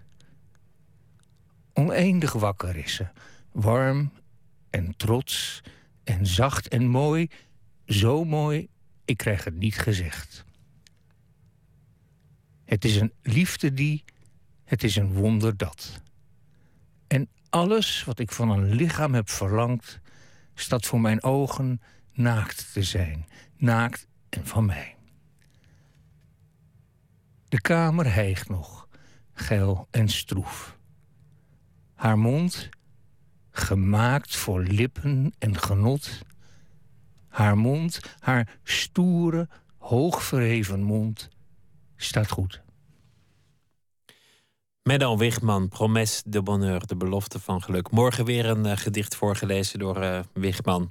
Oneindig 1.72 2.32
wakker 2.32 2.76
is 2.76 2.94
ze, 2.94 3.06
warm 3.52 4.12
en 4.70 4.96
trots 4.96 5.62
en 6.04 6.26
zacht 6.26 6.68
en 6.68 6.86
mooi, 6.86 7.30
zo 7.86 8.24
mooi, 8.24 8.68
ik 9.04 9.16
krijg 9.16 9.44
het 9.44 9.54
niet 9.54 9.78
gezegd. 9.78 10.44
Het 12.64 12.84
is 12.84 12.96
een 12.96 13.12
liefde 13.22 13.72
die, 13.72 14.04
het 14.64 14.82
is 14.82 14.96
een 14.96 15.12
wonder 15.12 15.56
dat. 15.56 16.00
En 17.06 17.28
alles 17.50 18.04
wat 18.04 18.18
ik 18.18 18.32
van 18.32 18.50
een 18.50 18.72
lichaam 18.72 19.14
heb 19.14 19.30
verlangd, 19.30 20.00
staat 20.54 20.86
voor 20.86 21.00
mijn 21.00 21.22
ogen 21.22 21.80
naakt 22.12 22.72
te 22.72 22.82
zijn, 22.82 23.26
naakt 23.56 24.06
en 24.28 24.46
van 24.46 24.64
mij. 24.64 24.96
De 27.48 27.60
kamer 27.60 28.14
hijgt 28.14 28.48
nog, 28.48 28.88
geil 29.32 29.88
en 29.90 30.08
stroef. 30.08 30.78
Haar 31.94 32.18
mond, 32.18 32.68
gemaakt 33.52 34.36
voor 34.36 34.62
lippen 34.62 35.32
en 35.38 35.58
genot. 35.58 36.22
Haar 37.28 37.58
mond, 37.58 38.00
haar 38.18 38.58
stoere, 38.62 39.48
hoogverheven 39.78 40.82
mond, 40.82 41.28
staat 41.96 42.30
goed. 42.30 42.62
Menno 44.82 45.16
Wigman, 45.16 45.68
Promesse 45.68 46.22
de 46.26 46.42
Bonheur, 46.42 46.86
de 46.86 46.96
belofte 46.96 47.40
van 47.40 47.62
geluk. 47.62 47.90
Morgen 47.90 48.24
weer 48.24 48.46
een 48.46 48.66
eh, 48.66 48.76
gedicht 48.76 49.16
voorgelezen 49.16 49.78
door 49.78 50.00
eh 50.00 50.20
Wigman. 50.32 50.90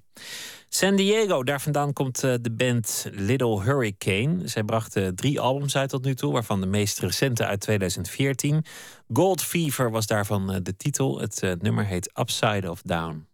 San 0.69 0.95
Diego, 0.95 1.43
daar 1.43 1.61
vandaan 1.61 1.93
komt 1.93 2.23
eh, 2.23 2.33
de 2.41 2.51
band 2.51 3.07
Little 3.11 3.61
Hurricane. 3.61 4.47
Zij 4.47 4.63
brachten 4.63 5.15
drie 5.15 5.39
albums 5.39 5.75
uit 5.75 5.89
tot 5.89 6.03
nu 6.03 6.15
toe, 6.15 6.33
waarvan 6.33 6.61
de 6.61 6.67
meest 6.67 6.99
recente 6.99 7.45
uit 7.45 7.59
2014. 7.59 8.65
Gold 9.13 9.41
Fever 9.41 9.91
was 9.91 10.07
daarvan 10.07 10.59
de 10.63 10.75
titel. 10.77 11.19
Het 11.19 11.55
nummer 11.59 11.85
heet 11.85 12.11
Upside 12.19 12.71
of 12.71 12.81
Down. 12.81 13.30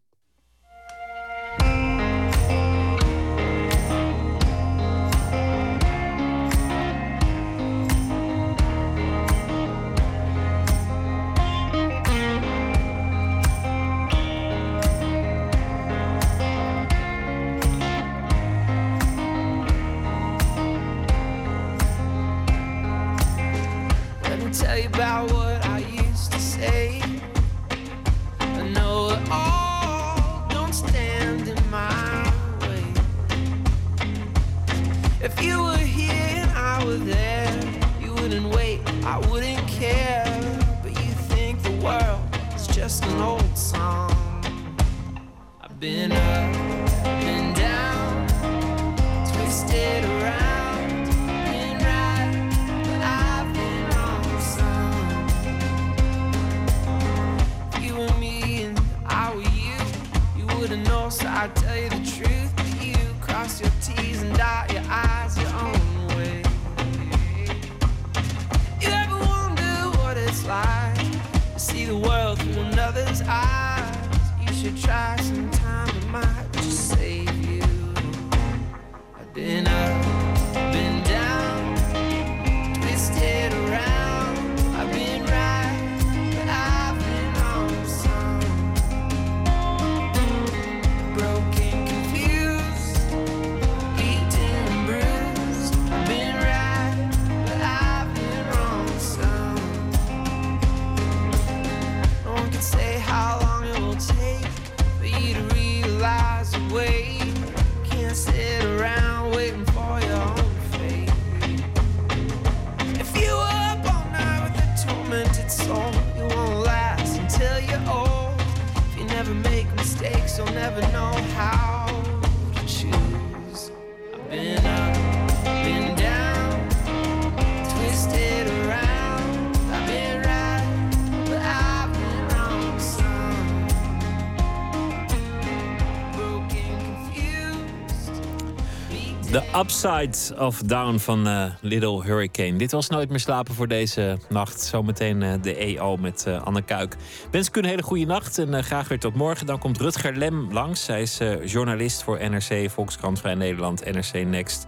Upside 139.58 140.40
of 140.40 140.62
Down 140.62 140.98
van 140.98 141.28
eh, 141.28 141.44
Little 141.62 142.04
Hurricane. 142.04 142.58
Dit 142.58 142.72
was 142.72 142.90
Nooit 142.90 143.10
meer 143.10 143.20
slapen 143.20 143.56
voor 143.56 143.68
deze 143.68 144.18
nacht. 144.30 144.62
Zometeen 144.62 145.24
eh, 145.24 145.34
de 145.42 145.56
EO 145.56 145.98
met 145.98 146.26
eh, 146.26 146.44
Anne 146.44 146.62
Kuik. 146.62 146.96
Wens 147.32 147.48
ik 147.48 147.56
u 147.56 147.60
een 147.60 147.66
hele 147.66 147.84
goede 147.84 148.06
nacht 148.06 148.38
en 148.38 148.64
graag 148.64 148.88
weer 148.88 149.00
tot 149.00 149.16
morgen. 149.16 149.46
Dan 149.46 149.60
komt 149.60 149.78
Rutger 149.78 150.16
Lem 150.16 150.54
langs. 150.54 150.88
Hij 150.88 151.02
is 151.02 151.20
journalist 151.46 152.04
voor 152.04 152.30
NRC, 152.30 152.70
Volkskrant 152.70 153.20
Vrij 153.20 153.36
Nederland, 153.36 153.86
NRC 153.86 154.26
Next. 154.26 154.66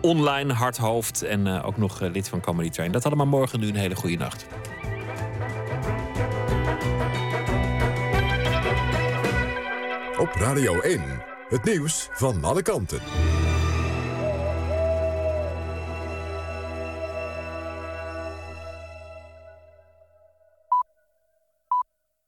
Online, 0.00 0.52
hardhoofd 0.52 1.22
en 1.22 1.62
ook 1.62 1.76
nog 1.76 2.00
lid 2.00 2.28
van 2.28 2.40
Comedy 2.40 2.70
Train. 2.70 2.92
Dat 2.92 3.06
allemaal 3.06 3.26
morgen. 3.26 3.60
Nu 3.60 3.68
een 3.68 3.76
hele 3.76 3.96
goede 3.96 4.16
nacht. 4.16 4.46
Op 10.18 10.28
Radio 10.34 10.80
1, 10.80 11.02
het 11.48 11.64
nieuws 11.64 12.08
van 12.12 12.44
alle 12.44 12.62
kanten. 12.62 13.00